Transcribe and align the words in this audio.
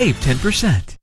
Save 0.00 0.14
10%. 0.20 0.97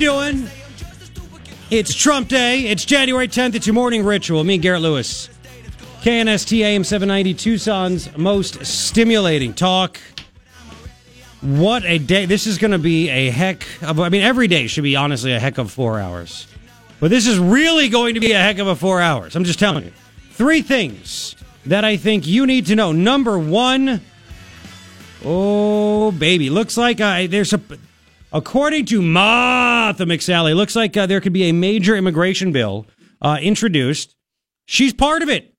Doing? 0.00 0.48
It's 1.70 1.94
Trump 1.94 2.28
Day. 2.28 2.62
It's 2.68 2.86
January 2.86 3.28
10th. 3.28 3.54
It's 3.54 3.66
your 3.66 3.74
morning 3.74 4.02
ritual. 4.02 4.42
Me 4.44 4.54
and 4.54 4.62
Garrett 4.62 4.80
Lewis. 4.80 5.28
KNST 6.00 6.58
AM 6.62 6.84
790 6.84 7.34
Tucson's 7.34 8.16
most 8.16 8.64
stimulating 8.64 9.52
talk. 9.52 10.00
What 11.42 11.84
a 11.84 11.98
day. 11.98 12.24
This 12.24 12.46
is 12.46 12.56
going 12.56 12.70
to 12.70 12.78
be 12.78 13.10
a 13.10 13.28
heck 13.28 13.66
of, 13.82 14.00
I 14.00 14.08
mean, 14.08 14.22
every 14.22 14.48
day 14.48 14.66
should 14.68 14.84
be 14.84 14.96
honestly 14.96 15.34
a 15.34 15.38
heck 15.38 15.58
of 15.58 15.70
four 15.70 16.00
hours. 16.00 16.46
But 16.98 17.10
this 17.10 17.26
is 17.26 17.38
really 17.38 17.90
going 17.90 18.14
to 18.14 18.20
be 18.20 18.32
a 18.32 18.40
heck 18.40 18.58
of 18.58 18.68
a 18.68 18.74
four 18.74 19.02
hours. 19.02 19.36
I'm 19.36 19.44
just 19.44 19.58
telling 19.58 19.84
you. 19.84 19.92
Three 20.32 20.62
things 20.62 21.36
that 21.66 21.84
I 21.84 21.98
think 21.98 22.26
you 22.26 22.46
need 22.46 22.66
to 22.66 22.74
know. 22.74 22.92
Number 22.92 23.38
one, 23.38 24.00
oh, 25.26 26.10
baby. 26.12 26.48
Looks 26.48 26.78
like 26.78 27.02
I, 27.02 27.26
there's 27.26 27.52
a, 27.52 27.60
according 28.32 28.86
to 28.86 29.02
Martha 29.02 30.04
McSally, 30.04 30.54
looks 30.54 30.76
like 30.76 30.96
uh, 30.96 31.06
there 31.06 31.20
could 31.20 31.32
be 31.32 31.44
a 31.44 31.52
major 31.52 31.96
immigration 31.96 32.52
bill 32.52 32.86
uh, 33.20 33.38
introduced. 33.40 34.16
She's 34.66 34.92
part 34.92 35.22
of 35.22 35.28
it. 35.28 35.54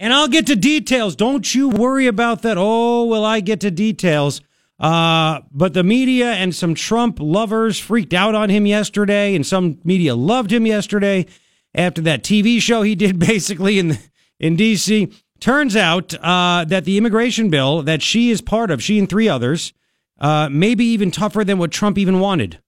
And 0.00 0.12
I'll 0.12 0.28
get 0.28 0.46
to 0.46 0.56
details. 0.56 1.16
Don't 1.16 1.54
you 1.54 1.68
worry 1.68 2.06
about 2.06 2.42
that. 2.42 2.56
Oh, 2.56 3.04
will 3.04 3.24
I 3.24 3.40
get 3.40 3.60
to 3.60 3.70
details? 3.70 4.40
Uh, 4.78 5.40
but 5.50 5.74
the 5.74 5.82
media 5.82 6.32
and 6.32 6.54
some 6.54 6.74
Trump 6.74 7.18
lovers 7.20 7.78
freaked 7.80 8.14
out 8.14 8.34
on 8.34 8.48
him 8.48 8.64
yesterday, 8.64 9.34
and 9.34 9.44
some 9.44 9.80
media 9.82 10.14
loved 10.14 10.52
him 10.52 10.66
yesterday 10.66 11.26
after 11.74 12.00
that 12.02 12.22
TV 12.22 12.60
show 12.60 12.82
he 12.82 12.94
did 12.94 13.18
basically 13.26 13.78
in 13.78 13.98
in 14.38 14.54
D.C. 14.54 15.12
Turns 15.40 15.76
out 15.76 16.14
uh, 16.14 16.64
that 16.66 16.84
the 16.84 16.96
immigration 16.96 17.50
bill 17.50 17.82
that 17.82 18.02
she 18.02 18.30
is 18.30 18.40
part 18.40 18.70
of, 18.70 18.82
she 18.82 18.98
and 18.98 19.08
three 19.08 19.28
others, 19.28 19.72
uh, 20.18 20.48
may 20.50 20.74
be 20.74 20.92
even 20.92 21.10
tougher 21.10 21.44
than 21.44 21.58
what 21.58 21.70
Trump 21.70 21.98
even 21.98 22.20
wanted. 22.20 22.60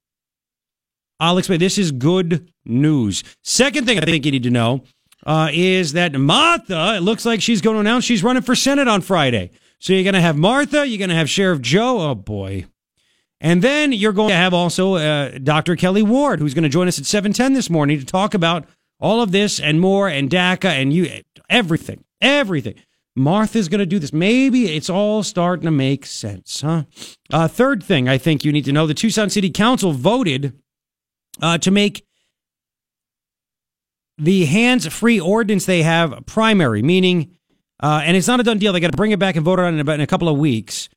I'll 1.19 1.39
explain. 1.39 1.61
This 1.61 1.79
is 1.79 1.93
good 1.93 2.51
news. 2.65 3.23
Second 3.45 3.87
thing 3.87 3.98
I 3.98 4.03
think 4.03 4.25
you 4.25 4.33
need 4.33 4.43
to 4.45 4.51
know 4.51 4.84
uh, 5.27 5.51
is 5.53 5.93
that 5.93 6.15
Martha, 6.15 6.97
it 6.97 7.01
looks 7.01 7.27
like 7.27 7.43
she's 7.43 7.61
going 7.61 7.75
to 7.75 7.81
announce 7.81 8.05
she's 8.05 8.25
running 8.25 8.43
for 8.43 8.55
Senate 8.55 8.89
on 8.89 9.03
Friday. 9.03 9.51
So 9.78 9.93
you're 9.93 10.05
going 10.05 10.15
to 10.15 10.21
have 10.21 10.37
Martha, 10.37 10.87
you're 10.87 10.98
going 10.98 11.11
to 11.11 11.17
have 11.17 11.28
Sheriff 11.28 11.61
Joe. 11.61 12.11
Oh, 12.11 12.15
boy. 12.15 12.67
And 13.41 13.62
then 13.62 13.93
you're 13.93 14.12
going 14.12 14.28
to 14.31 14.37
have 14.37 14.53
also 14.53 14.95
uh, 14.95 15.39
Dr. 15.39 15.75
Kelli 15.75 16.03
Ward, 16.03 16.41
who's 16.41 16.53
going 16.53 16.65
to 16.65 16.69
join 16.69 16.89
us 16.89 16.98
at 16.98 17.06
710 17.06 17.55
this 17.55 17.71
morning 17.71 17.98
to 17.98 18.05
talk 18.05 18.34
about 18.34 18.67
all 18.98 19.23
of 19.23 19.33
this 19.33 19.59
and 19.59 19.81
more 19.81 20.09
and 20.09 20.28
DACA 20.28 20.69
and 20.69 20.93
you 20.93 21.23
everything, 21.48 22.05
everything. 22.21 22.75
Martha's 23.16 23.69
going 23.69 23.80
to 23.80 23.86
do 23.86 23.98
this. 23.98 24.12
Maybe 24.12 24.75
it's 24.75 24.89
all 24.89 25.22
starting 25.22 25.64
to 25.64 25.70
make 25.70 26.06
sense, 26.06 26.61
huh? 26.61 26.84
Uh, 27.33 27.48
third 27.48 27.83
thing 27.83 28.08
I 28.08 28.19
think 28.19 28.44
you 28.44 28.53
need 28.53 28.64
to 28.66 28.72
know 28.72 28.86
the 28.86 28.94
Tucson 28.94 29.30
City 29.30 29.50
Council 29.50 29.92
voted 29.92 30.55
uh, 31.43 31.59
to 31.59 31.71
make 31.71 32.06
the 34.16 34.44
hands 34.44 34.87
free 34.87 35.19
ordinance 35.19 35.66
they 35.66 35.82
have 35.82 36.25
primary, 36.26 36.82
meaning, 36.82 37.37
uh, 37.82 38.03
and 38.04 38.16
it's 38.16 38.28
not 38.28 38.38
a 38.38 38.43
done 38.43 38.59
deal. 38.59 38.72
They 38.72 38.81
got 38.81 38.91
to 38.91 38.97
bring 38.97 39.12
it 39.12 39.19
back 39.19 39.37
and 39.37 39.44
vote 39.44 39.59
on 39.59 39.78
it 39.78 39.88
in, 39.88 40.00
a 40.00 40.06
couple 40.06 40.28
of 40.28 40.38
weeks 40.38 40.88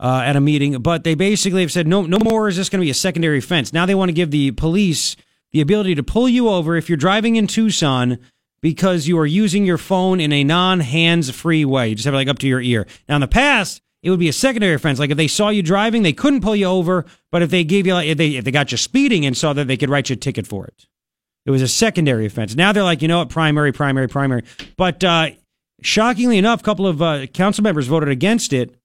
uh, 0.00 0.22
at 0.24 0.36
a 0.36 0.40
meeting. 0.40 0.80
But 0.82 1.04
they 1.04 1.14
basically 1.14 1.62
have 1.62 1.72
said 1.72 1.86
no, 1.86 2.02
no 2.02 2.18
more 2.18 2.48
is 2.48 2.56
this 2.56 2.68
going 2.68 2.80
to 2.80 2.84
be 2.84 2.90
a 2.90 2.94
secondary 2.94 3.38
offense. 3.38 3.72
Now 3.72 3.86
they 3.86 3.94
want 3.94 4.08
to 4.08 4.14
give 4.14 4.30
the 4.30 4.50
police 4.50 5.16
the 5.52 5.60
ability 5.60 5.94
to 5.94 6.02
pull 6.02 6.28
you 6.28 6.48
over 6.48 6.76
if 6.76 6.88
you're 6.88 6.96
driving 6.96 7.36
in 7.36 7.46
Tucson 7.46 8.18
because 8.62 9.08
you 9.08 9.18
are 9.18 9.26
using 9.26 9.66
your 9.66 9.76
phone 9.76 10.20
in 10.20 10.32
a 10.32 10.44
non 10.44 10.80
hands 10.80 11.30
free 11.30 11.64
way. 11.64 11.88
You 11.88 11.94
just 11.96 12.06
have 12.06 12.14
it 12.14 12.18
like 12.18 12.28
up 12.28 12.38
to 12.38 12.48
your 12.48 12.60
ear. 12.62 12.86
Now 13.08 13.16
in 13.16 13.20
the 13.20 13.28
past, 13.28 13.82
it 14.02 14.10
would 14.10 14.20
be 14.20 14.28
a 14.28 14.32
secondary 14.32 14.74
offense. 14.74 14.98
Like 14.98 15.10
if 15.10 15.16
they 15.16 15.28
saw 15.28 15.50
you 15.50 15.62
driving, 15.62 16.02
they 16.02 16.12
couldn't 16.12 16.40
pull 16.40 16.56
you 16.56 16.66
over. 16.66 17.04
But 17.30 17.42
if 17.42 17.50
they 17.50 17.64
gave 17.64 17.86
you, 17.86 17.94
like, 17.94 18.08
if 18.08 18.18
they 18.18 18.30
if 18.36 18.44
they 18.44 18.50
got 18.50 18.72
you 18.72 18.78
speeding 18.78 19.26
and 19.26 19.36
saw 19.36 19.52
that, 19.52 19.66
they 19.66 19.76
could 19.76 19.90
write 19.90 20.08
you 20.08 20.14
a 20.14 20.16
ticket 20.16 20.46
for 20.46 20.66
it. 20.66 20.86
It 21.44 21.50
was 21.50 21.62
a 21.62 21.68
secondary 21.68 22.26
offense. 22.26 22.54
Now 22.54 22.72
they're 22.72 22.84
like, 22.84 23.02
you 23.02 23.08
know 23.08 23.18
what, 23.18 23.28
primary, 23.28 23.72
primary, 23.72 24.08
primary. 24.08 24.44
But 24.76 25.02
uh, 25.02 25.30
shockingly 25.82 26.38
enough, 26.38 26.60
a 26.60 26.62
couple 26.62 26.86
of 26.86 27.02
uh, 27.02 27.26
council 27.26 27.64
members 27.64 27.88
voted 27.88 28.08
against 28.08 28.52
it. 28.52 28.76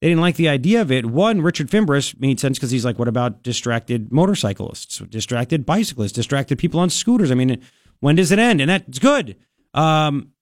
They 0.00 0.08
didn't 0.08 0.20
like 0.20 0.36
the 0.36 0.48
idea 0.48 0.82
of 0.82 0.92
it. 0.92 1.06
One, 1.06 1.40
Richard 1.40 1.70
Fimbres 1.70 2.14
made 2.20 2.38
sense 2.38 2.58
because 2.58 2.70
he's 2.70 2.84
like, 2.84 2.98
what 2.98 3.08
about 3.08 3.42
distracted 3.42 4.12
motorcyclists, 4.12 4.98
distracted 4.98 5.64
bicyclists, 5.64 6.12
distracted 6.12 6.58
people 6.58 6.78
on 6.78 6.90
scooters? 6.90 7.30
I 7.30 7.34
mean, 7.34 7.60
when 8.00 8.16
does 8.16 8.32
it 8.32 8.38
end? 8.38 8.60
And 8.60 8.70
that's 8.70 8.98
good. 8.98 9.36
Um, 9.74 10.32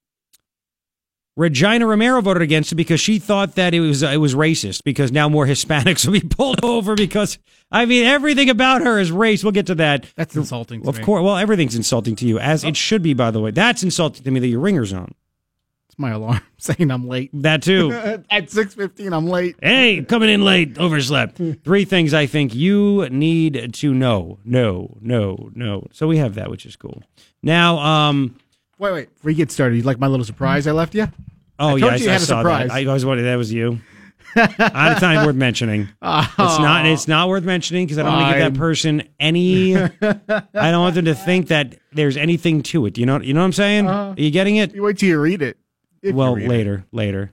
Regina 1.36 1.84
Romero 1.84 2.20
voted 2.20 2.42
against 2.42 2.70
it 2.70 2.76
because 2.76 3.00
she 3.00 3.18
thought 3.18 3.56
that 3.56 3.74
it 3.74 3.80
was 3.80 4.02
it 4.04 4.20
was 4.20 4.36
racist 4.36 4.84
because 4.84 5.10
now 5.10 5.28
more 5.28 5.46
Hispanics 5.48 6.06
will 6.06 6.12
be 6.12 6.20
pulled 6.20 6.64
over 6.64 6.94
because 6.94 7.38
I 7.72 7.86
mean 7.86 8.04
everything 8.06 8.50
about 8.50 8.82
her 8.82 9.00
is 9.00 9.10
race. 9.10 9.42
We'll 9.42 9.52
get 9.52 9.66
to 9.66 9.74
that. 9.76 10.06
That's 10.16 10.36
insulting 10.36 10.82
to 10.82 10.88
of 10.88 10.98
me. 10.98 11.04
course. 11.04 11.24
Well, 11.24 11.36
everything's 11.36 11.74
insulting 11.74 12.14
to 12.16 12.26
you 12.26 12.38
as 12.38 12.62
it 12.62 12.76
should 12.76 13.02
be. 13.02 13.14
By 13.14 13.32
the 13.32 13.40
way, 13.40 13.50
that's 13.50 13.82
insulting 13.82 14.22
to 14.22 14.30
me 14.30 14.38
that 14.40 14.46
your 14.46 14.60
ringer's 14.60 14.92
on. 14.92 15.12
It's 15.94 15.98
my 16.00 16.10
alarm 16.10 16.40
saying 16.58 16.90
I'm 16.90 17.06
late. 17.06 17.30
That 17.34 17.62
too. 17.62 17.92
At 18.30 18.48
6.15, 18.48 19.16
I'm 19.16 19.28
late. 19.28 19.54
hey, 19.62 20.02
coming 20.02 20.28
in 20.28 20.44
late, 20.44 20.76
overslept. 20.76 21.40
Three 21.62 21.84
things 21.84 22.12
I 22.12 22.26
think 22.26 22.52
you 22.52 23.08
need 23.10 23.72
to 23.74 23.94
know. 23.94 24.40
No, 24.44 24.98
no, 25.00 25.50
no. 25.54 25.86
So 25.92 26.08
we 26.08 26.16
have 26.16 26.34
that, 26.34 26.50
which 26.50 26.66
is 26.66 26.74
cool. 26.74 27.04
Now, 27.44 27.78
um, 27.78 28.36
Wait, 28.76 28.92
wait. 28.92 29.14
Before 29.14 29.30
you 29.30 29.36
get 29.36 29.52
started, 29.52 29.76
you 29.76 29.82
like 29.82 30.00
my 30.00 30.08
little 30.08 30.26
surprise 30.26 30.66
I 30.66 30.72
left 30.72 30.96
you? 30.96 31.06
oh 31.60 31.76
I 31.76 31.76
yeah, 31.76 31.86
I, 31.86 31.94
you 31.94 32.02
you 32.02 32.10
I 32.10 32.12
had 32.14 32.22
a 32.22 32.24
saw 32.24 32.40
surprise. 32.40 32.68
that. 32.70 32.74
I 32.74 32.84
always 32.86 33.06
wanted 33.06 33.22
that 33.22 33.36
was 33.36 33.52
you. 33.52 33.78
not 34.34 35.24
worth 35.24 35.36
mentioning. 35.36 35.82
It's 35.82 36.38
not. 36.38 36.86
It's 36.86 37.06
not 37.06 37.28
worth 37.28 37.44
mentioning 37.44 37.86
because 37.86 37.98
I 37.98 38.02
don't 38.02 38.14
want 38.14 38.34
to 38.34 38.42
give 38.42 38.52
that 38.52 38.58
person 38.58 39.04
any. 39.20 39.76
I 39.76 39.90
don't 40.72 40.80
want 40.82 40.96
them 40.96 41.04
to 41.04 41.14
think 41.14 41.48
that 41.48 41.76
there's 41.92 42.16
anything 42.16 42.64
to 42.64 42.86
it. 42.86 42.98
You 42.98 43.06
know. 43.06 43.20
You 43.20 43.32
know 43.32 43.40
what 43.40 43.46
I'm 43.46 43.52
saying? 43.52 43.86
Are 43.86 44.14
you 44.16 44.32
getting 44.32 44.56
it? 44.56 44.74
You 44.74 44.82
wait 44.82 44.98
till 44.98 45.08
you 45.08 45.20
read 45.20 45.40
it. 45.40 45.56
If 46.04 46.14
well 46.14 46.36
read 46.36 46.44
it. 46.44 46.48
later 46.48 46.84
later. 46.92 47.32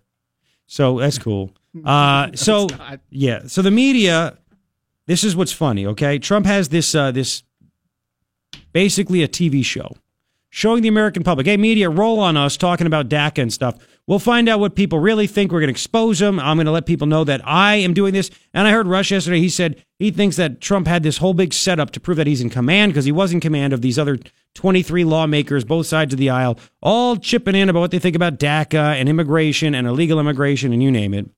So 0.65 0.99
that's 0.99 1.19
cool. 1.19 1.51
Uh 1.85 2.31
so 2.35 2.67
yeah 3.09 3.43
so 3.47 3.61
the 3.61 3.71
media 3.71 4.37
this 5.07 5.23
is 5.23 5.37
what's 5.37 5.53
funny 5.53 5.85
okay? 5.85 6.19
Trump 6.19 6.45
has 6.45 6.67
this 6.67 6.93
uh 6.93 7.11
this 7.11 7.43
basically 8.73 9.23
a 9.23 9.27
tv 9.29 9.63
show 9.63 9.95
showing 10.51 10.83
the 10.83 10.87
american 10.87 11.23
public 11.23 11.47
hey 11.47 11.57
media 11.57 11.89
roll 11.89 12.19
on 12.19 12.37
us 12.37 12.55
talking 12.55 12.85
about 12.85 13.09
daca 13.09 13.41
and 13.41 13.51
stuff. 13.51 13.77
We'll 14.07 14.19
find 14.19 14.49
out 14.49 14.59
what 14.59 14.75
people 14.75 14.99
really 14.99 15.27
think. 15.27 15.51
We're 15.51 15.61
going 15.61 15.69
to 15.69 15.71
expose 15.71 16.19
them. 16.19 16.39
I'm 16.39 16.57
going 16.57 16.65
to 16.65 16.71
let 16.71 16.85
people 16.85 17.07
know 17.07 17.23
that 17.23 17.41
i 17.47 17.75
am 17.75 17.93
doing 17.93 18.13
this. 18.13 18.29
And 18.53 18.67
i 18.67 18.71
heard 18.71 18.87
rush 18.87 19.11
yesterday. 19.11 19.39
He 19.39 19.49
said 19.49 19.83
he 19.99 20.11
thinks 20.11 20.35
that 20.35 20.61
trump 20.61 20.87
had 20.87 21.01
this 21.01 21.17
whole 21.17 21.33
big 21.33 21.53
setup 21.53 21.91
to 21.91 21.99
prove 21.99 22.17
that 22.17 22.27
he's 22.27 22.41
in 22.41 22.49
command 22.49 22.91
because 22.91 23.05
he 23.05 23.11
was 23.11 23.31
in 23.33 23.39
command 23.39 23.73
of 23.73 23.81
these 23.81 23.97
other 23.97 24.19
23 24.55 25.05
lawmakers, 25.05 25.63
both 25.63 25.87
sides 25.87 26.13
of 26.13 26.19
the 26.19 26.29
aisle, 26.29 26.59
all 26.81 27.15
chipping 27.15 27.55
in 27.55 27.69
about 27.69 27.79
what 27.79 27.91
they 27.91 27.99
think 27.99 28.15
about 28.15 28.37
DACA 28.39 28.95
and 28.99 29.07
immigration 29.07 29.73
and 29.73 29.87
illegal 29.87 30.19
immigration 30.19 30.73
and 30.73 30.83
you 30.83 30.91
name 30.91 31.13
it. 31.13 31.29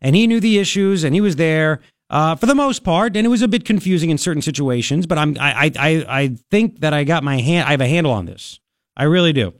And 0.00 0.14
he 0.14 0.26
knew 0.26 0.40
the 0.40 0.58
issues 0.58 1.02
and 1.02 1.14
he 1.14 1.20
was 1.22 1.36
there 1.36 1.80
uh, 2.10 2.36
for 2.36 2.46
the 2.46 2.54
most 2.54 2.84
part, 2.84 3.16
and 3.16 3.26
it 3.26 3.30
was 3.30 3.42
a 3.42 3.48
bit 3.48 3.64
confusing 3.64 4.10
in 4.10 4.18
certain 4.18 4.42
situations. 4.42 5.06
But 5.06 5.18
I'm 5.18 5.36
I 5.40 5.72
I 5.78 6.04
I 6.08 6.36
think 6.50 6.80
that 6.80 6.92
I 6.92 7.04
got 7.04 7.24
my 7.24 7.40
hand 7.40 7.66
I 7.68 7.72
have 7.72 7.80
a 7.80 7.88
handle 7.88 8.12
on 8.12 8.26
this. 8.26 8.60
I 8.96 9.04
really 9.04 9.32
do. 9.32 9.54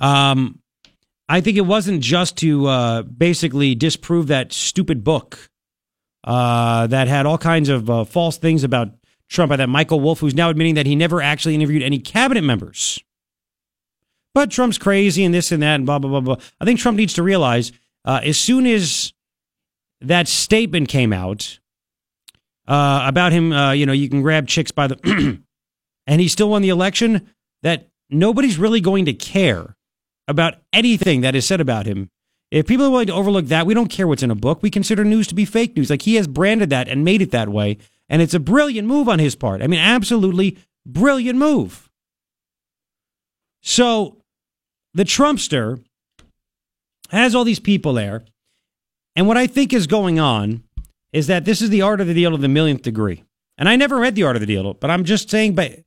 Um, 0.00 0.60
I 1.28 1.40
think 1.40 1.56
it 1.56 1.62
wasn't 1.62 2.02
just 2.02 2.36
to 2.38 2.66
uh, 2.66 3.02
basically 3.02 3.76
disprove 3.76 4.26
that 4.28 4.52
stupid 4.52 5.04
book 5.04 5.48
uh, 6.24 6.88
that 6.88 7.06
had 7.06 7.24
all 7.24 7.38
kinds 7.38 7.68
of 7.68 7.88
uh, 7.88 8.04
false 8.04 8.36
things 8.36 8.64
about 8.64 8.88
Trump 9.28 9.50
by 9.50 9.56
that 9.56 9.68
Michael 9.68 10.00
Wolff, 10.00 10.18
who's 10.18 10.34
now 10.34 10.50
admitting 10.50 10.74
that 10.74 10.86
he 10.86 10.96
never 10.96 11.22
actually 11.22 11.54
interviewed 11.54 11.84
any 11.84 12.00
cabinet 12.00 12.42
members. 12.42 12.98
But 14.34 14.50
Trump's 14.50 14.78
crazy 14.78 15.24
and 15.24 15.32
this 15.32 15.52
and 15.52 15.62
that 15.62 15.76
and 15.76 15.86
blah, 15.86 16.00
blah, 16.00 16.10
blah, 16.10 16.20
blah. 16.20 16.36
I 16.60 16.64
think 16.64 16.80
Trump 16.80 16.96
needs 16.96 17.14
to 17.14 17.22
realize 17.22 17.70
uh, 18.04 18.20
as 18.24 18.36
soon 18.36 18.66
as 18.66 19.12
that 20.00 20.26
statement 20.26 20.88
came 20.88 21.12
out 21.12 21.59
uh, 22.70 23.02
about 23.04 23.32
him, 23.32 23.52
uh, 23.52 23.72
you 23.72 23.84
know, 23.84 23.92
you 23.92 24.08
can 24.08 24.22
grab 24.22 24.46
chicks 24.46 24.70
by 24.70 24.86
the, 24.86 24.96
and 26.06 26.20
he 26.20 26.28
still 26.28 26.48
won 26.48 26.62
the 26.62 26.68
election, 26.68 27.28
that 27.64 27.88
nobody's 28.08 28.58
really 28.58 28.80
going 28.80 29.04
to 29.06 29.12
care 29.12 29.74
about 30.28 30.54
anything 30.72 31.22
that 31.22 31.34
is 31.34 31.44
said 31.44 31.60
about 31.60 31.84
him. 31.84 32.08
If 32.52 32.68
people 32.68 32.86
are 32.86 32.90
willing 32.90 33.08
to 33.08 33.12
overlook 33.12 33.46
that, 33.46 33.66
we 33.66 33.74
don't 33.74 33.90
care 33.90 34.06
what's 34.06 34.22
in 34.22 34.30
a 34.30 34.36
book. 34.36 34.62
We 34.62 34.70
consider 34.70 35.04
news 35.04 35.26
to 35.28 35.34
be 35.34 35.44
fake 35.44 35.76
news. 35.76 35.90
Like 35.90 36.02
he 36.02 36.14
has 36.14 36.28
branded 36.28 36.70
that 36.70 36.88
and 36.88 37.04
made 37.04 37.22
it 37.22 37.32
that 37.32 37.48
way. 37.48 37.78
And 38.08 38.22
it's 38.22 38.34
a 38.34 38.40
brilliant 38.40 38.86
move 38.86 39.08
on 39.08 39.18
his 39.18 39.34
part. 39.34 39.62
I 39.62 39.66
mean, 39.66 39.80
absolutely 39.80 40.56
brilliant 40.86 41.38
move. 41.38 41.88
So 43.62 44.16
the 44.94 45.04
Trumpster 45.04 45.82
has 47.10 47.34
all 47.34 47.44
these 47.44 47.60
people 47.60 47.94
there. 47.94 48.24
And 49.16 49.26
what 49.26 49.36
I 49.36 49.46
think 49.46 49.72
is 49.72 49.86
going 49.86 50.20
on 50.20 50.62
is 51.12 51.26
that 51.26 51.44
this 51.44 51.60
is 51.60 51.70
the 51.70 51.82
art 51.82 52.00
of 52.00 52.06
the 52.06 52.14
deal 52.14 52.30
to 52.30 52.36
the 52.36 52.48
millionth 52.48 52.82
degree. 52.82 53.24
And 53.58 53.68
I 53.68 53.76
never 53.76 53.98
read 53.98 54.14
the 54.14 54.22
art 54.22 54.36
of 54.36 54.40
the 54.40 54.46
deal, 54.46 54.74
but 54.74 54.90
I'm 54.90 55.04
just 55.04 55.28
saying, 55.28 55.54
but 55.54 55.80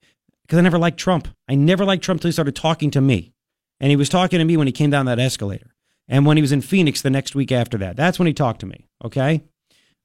because 0.44 0.60
I 0.60 0.62
never 0.62 0.78
liked 0.78 1.00
Trump. 1.00 1.28
I 1.48 1.56
never 1.56 1.86
liked 1.86 2.04
Trump 2.04 2.22
till 2.22 2.28
he 2.28 2.34
started 2.34 2.56
talking 2.56 2.92
to 2.92 3.02
me. 3.02 3.34
And 3.80 3.90
he 3.90 3.96
was 3.96 4.10
talking 4.10 4.40
to 4.40 4.46
me 4.46 4.58
when 4.58 4.68
he 4.68 4.74
came 4.74 4.90
down 4.90 5.06
that 5.08 5.20
escalator. 5.20 5.74
And 6.08 6.26
when 6.26 6.38
he 6.38 6.42
was 6.42 6.52
in 6.52 6.62
Phoenix 6.62 7.02
the 7.02 7.10
next 7.10 7.34
week 7.34 7.52
after 7.52 7.78
that. 7.80 7.96
That's 7.96 8.20
when 8.20 8.28
he 8.28 8.34
talked 8.34 8.60
to 8.60 8.66
me. 8.66 8.86
Okay. 9.04 9.44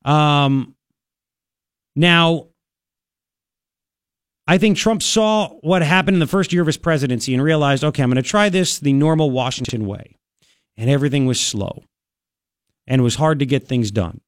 Um, 0.05 0.75
now, 1.97 2.47
I 4.47 4.56
think 4.56 4.79
Trump 4.79 5.03
saw 5.03 5.49
what 5.61 5.82
happened 5.82 6.14
in 6.14 6.21
the 6.21 6.26
first 6.26 6.53
year 6.53 6.62
of 6.62 6.67
his 6.67 6.79
presidency 6.79 7.35
and 7.35 7.43
realized, 7.43 7.85
okay, 7.85 8.03
I'm 8.03 8.09
going 8.09 8.23
to 8.23 8.29
try 8.29 8.49
this 8.49 8.79
the 8.79 8.93
normal 8.93 9.31
Washington 9.31 9.87
way. 9.87 10.17
And 10.76 10.88
everything 10.88 11.26
was 11.26 11.41
slow 11.41 11.82
and 12.87 13.00
it 13.00 13.05
was 13.05 13.17
hard 13.17 13.41
to 13.41 13.47
get 13.47 13.69
things 13.69 13.91
done. 13.91 14.21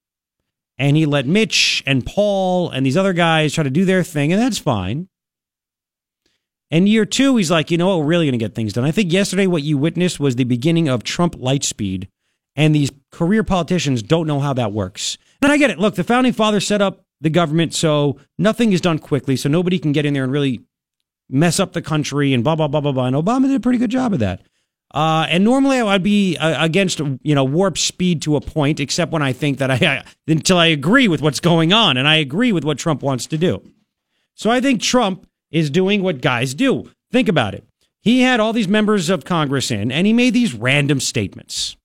And 0.81 0.97
he 0.97 1.05
let 1.05 1.27
Mitch 1.27 1.83
and 1.87 2.07
Paul 2.07 2.71
and 2.71 2.87
these 2.87 2.97
other 2.97 3.13
guys 3.13 3.53
try 3.53 3.63
to 3.63 3.69
do 3.69 3.85
their 3.85 4.03
thing, 4.03 4.33
and 4.33 4.41
that's 4.41 4.57
fine. 4.57 5.09
And 6.71 6.89
year 6.89 7.05
two, 7.05 7.37
he's 7.37 7.51
like, 7.51 7.71
you 7.71 7.77
know 7.77 7.89
what, 7.89 7.99
we're 7.99 8.07
really 8.07 8.25
going 8.25 8.39
to 8.39 8.43
get 8.43 8.55
things 8.55 8.73
done. 8.73 8.85
I 8.85 8.91
think 8.91 9.13
yesterday 9.13 9.47
what 9.47 9.63
you 9.63 9.77
witnessed 9.77 10.19
was 10.19 10.37
the 10.37 10.45
beginning 10.45 10.89
of 10.89 11.05
Trump 11.05 11.35
lightspeed, 11.35 12.09
and 12.57 12.75
these 12.75 12.91
career 13.13 13.45
politicians 13.45 14.03
don't 14.03 14.27
know 14.27 14.41
how 14.41 14.55
that 14.55 14.73
works. 14.73 15.19
And 15.43 15.53
I 15.53 15.59
get 15.59 15.69
it. 15.69 15.79
Look, 15.79 15.97
the 15.97 16.03
founding 16.03 16.33
fathers 16.33 16.67
set 16.67 16.81
up 16.81 17.03
the 17.21 17.29
government 17.29 17.75
so 17.75 18.19
nothing 18.39 18.73
is 18.73 18.81
done 18.81 18.99
quickly, 18.99 19.37
so 19.37 19.51
nobody 19.51 19.79
can 19.79 19.93
get 19.93 20.07
in 20.07 20.15
there 20.15 20.25
and 20.25 20.33
really 20.33 20.63
mess 21.29 21.61
up 21.61 21.75
the 21.75 21.83
country 21.83 22.33
and 22.33 22.43
blah, 22.43 22.57
blah, 22.57 22.69
blah, 22.69 22.81
blah, 22.81 22.93
blah. 22.93 23.05
And 23.05 23.17
Obama 23.17 23.49
did 23.49 23.57
a 23.57 23.61
pretty 23.61 23.79
good 23.79 23.91
job 23.91 24.15
of 24.15 24.19
that. 24.21 24.41
Uh, 24.93 25.27
and 25.29 25.45
normally 25.45 25.81
I'd 25.81 26.03
be 26.03 26.37
uh, 26.37 26.65
against, 26.65 27.01
you 27.23 27.35
know, 27.35 27.45
warp 27.45 27.79
speed 27.79 28.23
to 28.23 28.37
a 28.37 28.41
point, 28.41 28.81
except 28.81 29.13
when 29.13 29.23
I 29.23 29.33
think 29.33 29.59
that 29.59 29.71
I, 29.71 29.75
I, 29.81 30.05
until 30.27 30.59
I 30.59 30.67
agree 30.67 31.09
with 31.09 31.23
what's 31.23 31.41
going 31.41 31.73
on 31.73 31.97
and 31.97 32.09
I 32.09 32.17
agree 32.17 32.53
with 32.53 32.65
what 32.65 32.79
Trump 32.79 33.03
wants 33.03 33.27
to 33.27 33.39
do. 33.39 33.63
So 34.35 34.51
I 34.51 34.61
think 34.61 34.81
Trump 34.81 35.27
is 35.51 35.71
doing 35.71 36.03
what 36.03 36.21
guys 36.21 36.55
do. 36.55 36.91
Think 37.13 37.29
about 37.29 37.55
it. 37.55 37.65
He 38.01 38.23
had 38.23 38.41
all 38.41 38.53
these 38.53 38.69
members 38.69 39.11
of 39.11 39.25
Congress 39.25 39.71
in, 39.71 39.93
and 39.93 40.07
he 40.07 40.13
made 40.13 40.33
these 40.33 40.55
random 40.55 41.01
statements. 41.01 41.77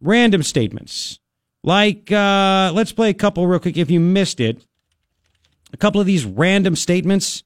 Random 0.00 0.44
statements. 0.44 1.18
Like, 1.64 2.12
uh, 2.12 2.70
let's 2.72 2.92
play 2.92 3.10
a 3.10 3.14
couple 3.14 3.46
real 3.46 3.58
quick 3.58 3.76
if 3.76 3.90
you 3.90 3.98
missed 3.98 4.38
it. 4.38 4.62
A 5.72 5.76
couple 5.76 6.00
of 6.00 6.06
these 6.06 6.24
random 6.24 6.76
statements. 6.76 7.42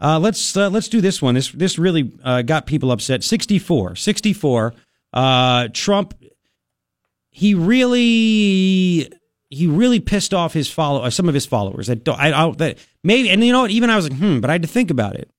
Uh, 0.00 0.18
let's 0.18 0.56
uh, 0.56 0.68
let's 0.70 0.88
do 0.88 1.00
this 1.00 1.20
one. 1.20 1.34
This 1.34 1.50
this 1.50 1.78
really 1.78 2.12
uh, 2.22 2.42
got 2.42 2.66
people 2.66 2.92
upset. 2.92 3.24
64. 3.24 3.96
64. 3.96 4.74
Uh, 5.12 5.68
Trump 5.72 6.14
he 7.38 7.54
really 7.54 9.08
he 9.48 9.66
really 9.68 10.00
pissed 10.00 10.34
off 10.34 10.52
his 10.52 10.68
follow 10.68 11.02
uh, 11.02 11.10
some 11.10 11.28
of 11.28 11.34
his 11.34 11.46
followers. 11.46 11.86
That 11.86 12.08
I, 12.08 12.32
I 12.32 12.50
that 12.56 12.78
maybe 13.04 13.30
and 13.30 13.44
you 13.44 13.52
know 13.52 13.62
what? 13.62 13.70
Even 13.70 13.90
I 13.90 13.96
was 13.96 14.10
like, 14.10 14.18
hmm, 14.18 14.40
but 14.40 14.50
I 14.50 14.54
had 14.54 14.62
to 14.62 14.68
think 14.68 14.90
about 14.90 15.14
it. 15.14 15.30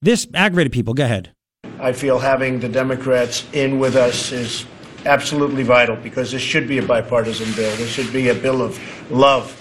This 0.00 0.28
aggravated 0.32 0.72
people. 0.72 0.94
Go 0.94 1.04
ahead. 1.04 1.32
I 1.80 1.92
feel 1.92 2.20
having 2.20 2.60
the 2.60 2.68
Democrats 2.68 3.44
in 3.52 3.80
with 3.80 3.96
us 3.96 4.30
is 4.30 4.64
absolutely 5.06 5.64
vital 5.64 5.96
because 5.96 6.30
this 6.30 6.42
should 6.42 6.68
be 6.68 6.78
a 6.78 6.82
bipartisan 6.82 7.52
bill. 7.54 7.74
This 7.76 7.90
should 7.90 8.12
be 8.12 8.28
a 8.28 8.34
bill 8.34 8.62
of 8.62 8.78
love. 9.10 9.54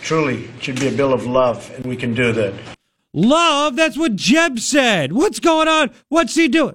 Truly, 0.00 0.44
it 0.44 0.62
should 0.62 0.80
be 0.80 0.88
a 0.88 0.92
bill 0.92 1.12
of 1.12 1.26
love, 1.26 1.70
and 1.76 1.84
we 1.84 1.96
can 1.96 2.14
do 2.14 2.32
that. 2.32 2.54
Love? 3.12 3.76
That's 3.76 3.98
what 3.98 4.16
Jeb 4.16 4.58
said. 4.58 5.12
What's 5.12 5.40
going 5.40 5.68
on? 5.68 5.90
What's 6.08 6.34
he 6.34 6.48
doing? 6.48 6.74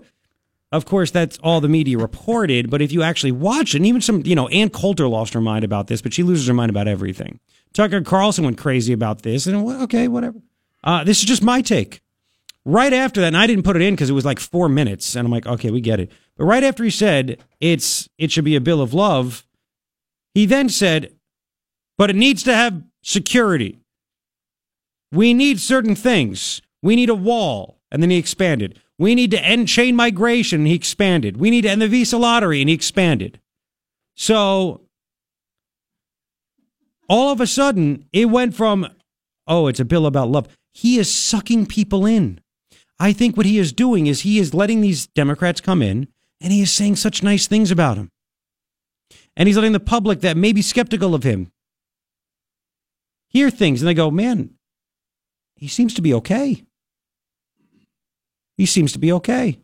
Of 0.72 0.86
course, 0.86 1.12
that's 1.12 1.38
all 1.40 1.62
the 1.62 1.70
media 1.70 1.98
reported, 1.98 2.70
but 2.70 2.82
if 2.82 2.92
you 2.92 3.02
actually 3.02 3.32
watch 3.32 3.74
it, 3.74 3.78
and 3.78 3.86
even 3.86 4.02
some, 4.02 4.24
you 4.26 4.36
know, 4.36 4.50
Ann 4.50 4.70
Coulter 4.70 5.08
lost 5.08 5.34
her 5.34 5.40
mind 5.42 5.64
about 5.64 5.88
this, 5.88 6.02
but 6.02 6.14
she 6.14 6.24
loses 6.24 6.46
her 6.48 6.54
mind 6.54 6.70
about 6.70 6.90
everything. 6.90 7.40
Tucker 7.74 8.02
Carlson 8.02 8.44
went 8.44 8.58
crazy 8.58 8.92
about 8.92 9.22
this, 9.22 9.48
and 9.48 9.56
okay, 9.84 10.10
whatever. 10.10 10.40
Uh, 10.84 11.04
this 11.06 11.20
is 11.20 11.26
just 11.26 11.42
my 11.42 11.62
take. 11.62 12.02
Right 12.66 12.92
after 12.92 13.22
that, 13.22 13.28
and 13.28 13.38
I 13.38 13.48
didn't 13.48 13.64
put 13.64 13.78
it 13.78 13.82
in 13.82 13.94
because 13.94 14.10
it 14.10 14.14
was 14.14 14.26
like 14.26 14.40
four 14.40 14.68
minutes, 14.68 15.16
and 15.16 15.26
I'm 15.26 15.32
like, 15.32 15.48
okay, 15.48 15.72
we 15.72 15.80
get 15.80 16.02
it. 16.02 16.12
But 16.36 16.46
right 16.46 16.64
after 16.64 16.84
he 16.84 16.90
said 16.90 17.38
it's 17.62 18.10
it 18.18 18.30
should 18.30 18.44
be 18.44 18.58
a 18.58 18.62
bill 18.62 18.82
of 18.82 18.94
love, 18.94 19.46
he 20.34 20.46
then 20.46 20.68
said, 20.68 21.14
but 21.98 22.10
it 22.10 22.18
needs 22.18 22.44
to 22.44 22.54
have 22.54 22.84
security. 23.02 23.80
We 25.12 25.34
need 25.34 25.60
certain 25.60 25.96
things. 25.96 26.62
We 26.82 26.96
need 26.96 27.10
a 27.10 27.16
wall. 27.16 27.80
And 27.92 28.04
then 28.04 28.10
he 28.10 28.18
expanded. 28.18 28.80
We 29.00 29.16
need 29.16 29.32
to 29.32 29.44
end 29.44 29.68
chain 29.68 29.96
migration. 29.96 30.62
And 30.62 30.68
he 30.68 30.74
expanded. 30.74 31.38
We 31.38 31.50
need 31.50 31.62
to 31.62 31.70
end 31.70 31.82
the 31.82 31.88
visa 31.88 32.18
lottery. 32.18 32.62
And 32.62 32.70
he 32.70 32.76
expanded. 32.76 33.40
So 34.16 34.82
all 37.08 37.32
of 37.32 37.40
a 37.40 37.48
sudden, 37.48 38.06
it 38.12 38.26
went 38.26 38.56
from, 38.56 38.88
oh, 39.48 39.68
it's 39.68 39.80
a 39.80 39.86
bill 39.86 40.06
about 40.06 40.30
love. 40.30 40.48
He 40.74 41.00
is 41.00 41.14
sucking 41.14 41.68
people 41.68 42.06
in. 42.06 42.42
I 43.00 43.14
think 43.14 43.38
what 43.38 43.46
he 43.46 43.60
is 43.60 43.72
doing 43.72 44.08
is 44.08 44.22
he 44.22 44.40
is 44.40 44.54
letting 44.54 44.82
these 44.82 45.08
Democrats 45.08 45.62
come 45.62 45.82
in 45.82 46.08
and 46.42 46.52
he 46.52 46.62
is 46.62 46.72
saying 46.72 46.98
such 46.98 47.24
nice 47.24 47.48
things 47.48 47.72
about 47.72 47.98
him. 47.98 48.10
And 49.36 49.48
he's 49.48 49.56
letting 49.56 49.72
the 49.72 49.80
public 49.80 50.22
that 50.22 50.36
may 50.36 50.52
be 50.52 50.62
skeptical 50.62 51.14
of 51.14 51.24
him 51.24 51.52
hear 53.30 53.50
things 53.50 53.82
and 53.82 53.88
they 53.88 53.94
go, 53.94 54.10
man, 54.10 54.52
he 55.58 55.68
seems 55.68 55.94
to 55.96 56.02
be 56.02 56.14
okay. 56.14 56.64
He 58.56 58.66
seems 58.66 58.92
to 58.94 59.00
be 59.00 59.12
okay. 59.12 59.60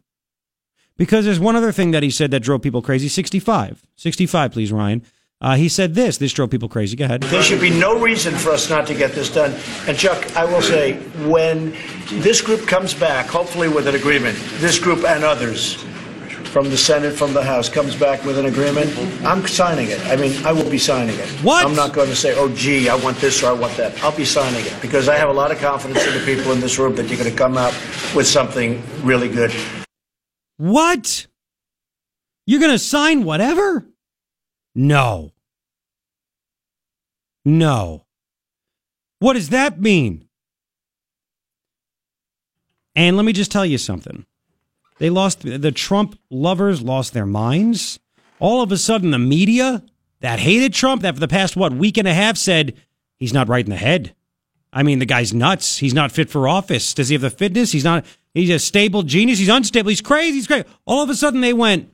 Because 0.97 1.25
there's 1.25 1.39
one 1.39 1.55
other 1.55 1.71
thing 1.71 1.91
that 1.91 2.03
he 2.03 2.09
said 2.09 2.31
that 2.31 2.41
drove 2.41 2.61
people 2.61 2.81
crazy 2.81 3.07
65. 3.07 3.81
65, 3.95 4.51
please, 4.51 4.71
Ryan. 4.71 5.03
Uh, 5.41 5.55
he 5.55 5.67
said 5.67 5.93
this. 5.93 6.17
This 6.17 6.31
drove 6.31 6.49
people 6.51 6.69
crazy. 6.69 6.95
Go 6.95 7.05
ahead. 7.05 7.21
There 7.23 7.43
should 7.43 7.59
be 7.59 7.69
no 7.69 7.99
reason 7.99 8.33
for 8.33 8.51
us 8.51 8.69
not 8.69 8.87
to 8.87 8.93
get 8.93 9.11
this 9.11 9.33
done. 9.33 9.53
And, 9.87 9.97
Chuck, 9.97 10.35
I 10.37 10.45
will 10.45 10.61
say, 10.61 10.93
when 11.27 11.75
this 12.21 12.41
group 12.41 12.65
comes 12.67 12.93
back, 12.93 13.25
hopefully 13.25 13.67
with 13.67 13.87
an 13.87 13.95
agreement, 13.95 14.37
this 14.59 14.79
group 14.79 15.03
and 15.03 15.23
others, 15.23 15.83
from 16.53 16.69
the 16.69 16.77
Senate, 16.77 17.13
from 17.15 17.33
the 17.33 17.41
House, 17.41 17.67
comes 17.67 17.95
back 17.95 18.23
with 18.23 18.37
an 18.37 18.45
agreement, 18.45 18.95
I'm 19.25 19.45
signing 19.47 19.89
it. 19.89 19.99
I 20.05 20.15
mean, 20.15 20.31
I 20.45 20.51
will 20.51 20.69
be 20.69 20.77
signing 20.77 21.17
it. 21.17 21.27
What? 21.41 21.65
I'm 21.65 21.75
not 21.75 21.93
going 21.93 22.09
to 22.09 22.15
say, 22.15 22.35
oh, 22.37 22.47
gee, 22.53 22.89
I 22.89 22.95
want 22.95 23.17
this 23.17 23.41
or 23.41 23.47
I 23.47 23.53
want 23.53 23.75
that. 23.77 24.01
I'll 24.03 24.15
be 24.15 24.23
signing 24.23 24.63
it 24.63 24.75
because 24.79 25.09
I 25.09 25.15
have 25.15 25.29
a 25.29 25.33
lot 25.33 25.51
of 25.51 25.57
confidence 25.57 26.05
in 26.05 26.13
the 26.13 26.23
people 26.23 26.51
in 26.51 26.59
this 26.59 26.77
room 26.77 26.95
that 26.97 27.07
you're 27.07 27.17
going 27.17 27.31
to 27.31 27.35
come 27.35 27.57
out 27.57 27.73
with 28.15 28.27
something 28.27 28.83
really 29.01 29.29
good. 29.29 29.51
What? 30.57 31.25
You're 32.45 32.59
going 32.59 32.71
to 32.71 32.77
sign 32.77 33.23
whatever? 33.23 33.87
No. 34.75 35.31
No. 37.43 38.05
What 39.17 39.33
does 39.33 39.49
that 39.49 39.81
mean? 39.81 40.27
And 42.95 43.17
let 43.17 43.25
me 43.25 43.33
just 43.33 43.51
tell 43.51 43.65
you 43.65 43.79
something. 43.79 44.27
They 45.03 45.09
lost, 45.09 45.41
the 45.41 45.73
Trump 45.73 46.17
lovers 46.29 46.81
lost 46.81 47.11
their 47.11 47.25
minds. 47.25 47.99
All 48.39 48.61
of 48.61 48.71
a 48.71 48.77
sudden, 48.77 49.11
the 49.11 49.19
media 49.19 49.83
that 50.21 50.39
hated 50.39 50.73
Trump, 50.73 51.01
that 51.01 51.15
for 51.15 51.19
the 51.19 51.27
past, 51.27 51.57
what, 51.57 51.73
week 51.73 51.97
and 51.97 52.07
a 52.07 52.13
half 52.13 52.37
said 52.37 52.75
he's 53.17 53.33
not 53.33 53.49
right 53.49 53.65
in 53.65 53.69
the 53.69 53.75
head. 53.75 54.15
I 54.71 54.81
mean, 54.81 54.99
the 54.99 55.05
guy's 55.05 55.33
nuts. 55.33 55.79
He's 55.79 55.93
not 55.93 56.13
fit 56.13 56.29
for 56.29 56.47
office. 56.47 56.93
Does 56.93 57.09
he 57.09 57.15
have 57.15 57.21
the 57.21 57.29
fitness? 57.29 57.73
He's 57.73 57.83
not, 57.83 58.05
he's 58.33 58.49
a 58.49 58.59
stable 58.59 59.03
genius. 59.03 59.39
He's 59.39 59.49
unstable. 59.49 59.89
He's 59.89 59.99
crazy. 59.99 60.35
He's 60.35 60.47
crazy. 60.47 60.63
All 60.85 61.03
of 61.03 61.09
a 61.09 61.15
sudden, 61.15 61.41
they 61.41 61.51
went, 61.51 61.93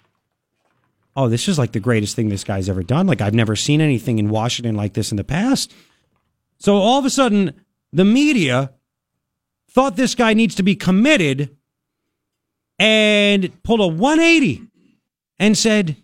oh, 1.15 1.29
this 1.29 1.47
is 1.47 1.57
like 1.57 1.71
the 1.71 1.79
greatest 1.79 2.15
thing 2.15 2.29
this 2.29 2.43
guy's 2.43 2.69
ever 2.69 2.83
done. 2.83 3.07
Like, 3.07 3.21
I've 3.21 3.33
never 3.33 3.55
seen 3.55 3.81
anything 3.81 4.19
in 4.19 4.29
Washington 4.29 4.75
like 4.75 4.93
this 4.93 5.09
in 5.09 5.17
the 5.17 5.23
past. 5.23 5.73
So 6.59 6.75
all 6.75 6.99
of 6.99 7.05
a 7.05 7.09
sudden, 7.09 7.55
the 7.91 8.05
media 8.05 8.73
thought 9.67 9.95
this 9.95 10.13
guy 10.13 10.35
needs 10.35 10.53
to 10.53 10.63
be 10.63 10.75
committed 10.75 11.57
and 12.79 13.61
pulled 13.63 13.81
a 13.81 13.87
180 13.87 14.63
and 15.37 15.57
said, 15.57 15.97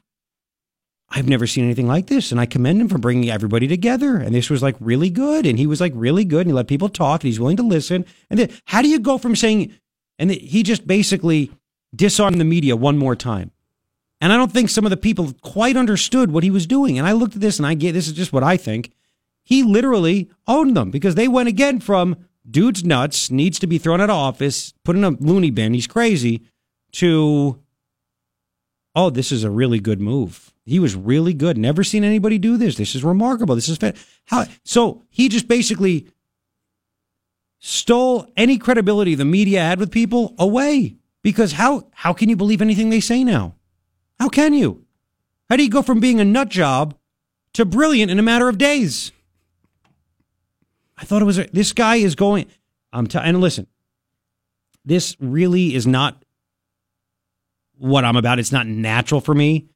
I've 1.09 1.29
never 1.29 1.47
seen 1.47 1.63
anything 1.63 1.87
like 1.87 2.07
this. 2.07 2.31
And 2.31 2.41
I 2.41 2.45
commend 2.45 2.81
him 2.81 2.89
for 2.89 2.97
bringing 2.97 3.29
everybody 3.29 3.67
together. 3.67 4.17
And 4.17 4.35
this 4.35 4.49
was 4.49 4.61
like 4.61 4.75
really 4.79 5.09
good. 5.09 5.45
And 5.45 5.57
he 5.57 5.65
was 5.65 5.79
like 5.79 5.93
really 5.95 6.25
good. 6.25 6.41
And 6.41 6.49
he 6.49 6.53
let 6.53 6.67
people 6.67 6.89
talk 6.89 7.21
and 7.21 7.27
he's 7.27 7.39
willing 7.39 7.57
to 7.57 7.63
listen. 7.63 8.05
And 8.29 8.39
then 8.39 8.49
how 8.65 8.81
do 8.81 8.89
you 8.89 8.99
go 8.99 9.17
from 9.17 9.35
saying, 9.35 9.73
and 10.19 10.31
he 10.31 10.61
just 10.63 10.85
basically 10.85 11.51
disarmed 11.95 12.39
the 12.39 12.45
media 12.45 12.75
one 12.75 12.97
more 12.97 13.15
time. 13.15 13.51
And 14.19 14.33
I 14.33 14.37
don't 14.37 14.51
think 14.51 14.69
some 14.69 14.85
of 14.85 14.89
the 14.89 14.97
people 14.97 15.33
quite 15.41 15.77
understood 15.77 16.31
what 16.31 16.43
he 16.43 16.51
was 16.51 16.65
doing. 16.65 16.97
And 16.97 17.07
I 17.07 17.11
looked 17.11 17.35
at 17.35 17.41
this 17.41 17.59
and 17.59 17.65
I 17.65 17.75
get 17.75 17.93
this 17.93 18.07
is 18.07 18.13
just 18.13 18.33
what 18.33 18.43
I 18.43 18.57
think. 18.57 18.91
He 19.43 19.61
literally 19.61 20.29
owned 20.47 20.75
them 20.75 20.89
because 20.89 21.15
they 21.15 21.27
went 21.27 21.47
again 21.47 21.79
from 21.79 22.17
dude's 22.49 22.83
nuts, 22.83 23.29
needs 23.29 23.59
to 23.59 23.67
be 23.67 23.77
thrown 23.77 24.01
out 24.01 24.09
of 24.09 24.15
office, 24.15 24.73
put 24.83 24.95
in 24.95 25.03
a 25.03 25.11
loony 25.11 25.51
bin, 25.51 25.73
he's 25.73 25.87
crazy, 25.87 26.41
to 26.95 27.59
oh, 28.95 29.09
this 29.09 29.31
is 29.31 29.43
a 29.43 29.49
really 29.49 29.79
good 29.79 29.99
move. 29.99 30.53
He 30.65 30.79
was 30.79 30.95
really 30.95 31.33
good. 31.33 31.57
Never 31.57 31.83
seen 31.83 32.03
anybody 32.03 32.37
do 32.39 32.57
this. 32.57 32.77
This 32.77 32.95
is 32.95 33.03
remarkable. 33.03 33.55
This 33.55 33.69
is 33.69 33.77
fa- 33.77 33.93
how. 34.25 34.45
So 34.63 35.03
he 35.09 35.29
just 35.29 35.47
basically 35.47 36.07
stole 37.59 38.27
any 38.37 38.57
credibility 38.57 39.15
the 39.15 39.25
media 39.25 39.61
had 39.61 39.79
with 39.79 39.91
people 39.91 40.33
away. 40.39 40.95
Because 41.21 41.53
how 41.53 41.87
how 41.91 42.13
can 42.13 42.29
you 42.29 42.35
believe 42.35 42.61
anything 42.61 42.89
they 42.89 42.99
say 42.99 43.23
now? 43.23 43.55
How 44.19 44.29
can 44.29 44.53
you? 44.53 44.85
How 45.49 45.57
do 45.57 45.63
you 45.63 45.69
go 45.69 45.81
from 45.81 45.99
being 45.99 46.19
a 46.19 46.25
nut 46.25 46.49
job 46.49 46.95
to 47.53 47.65
brilliant 47.65 48.11
in 48.11 48.19
a 48.19 48.23
matter 48.23 48.47
of 48.47 48.57
days? 48.57 49.11
I 50.97 51.03
thought 51.03 51.21
it 51.21 51.25
was 51.25 51.37
this 51.51 51.73
guy 51.73 51.97
is 51.97 52.15
going. 52.15 52.45
I'm 52.93 53.07
t- 53.07 53.19
and 53.19 53.41
listen, 53.41 53.67
this 54.85 55.17
really 55.19 55.75
is 55.75 55.85
not 55.85 56.24
what 57.77 58.05
I'm 58.05 58.15
about. 58.15 58.39
It's 58.39 58.51
not 58.51 58.67
natural 58.67 59.21
for 59.21 59.33
me 59.33 59.67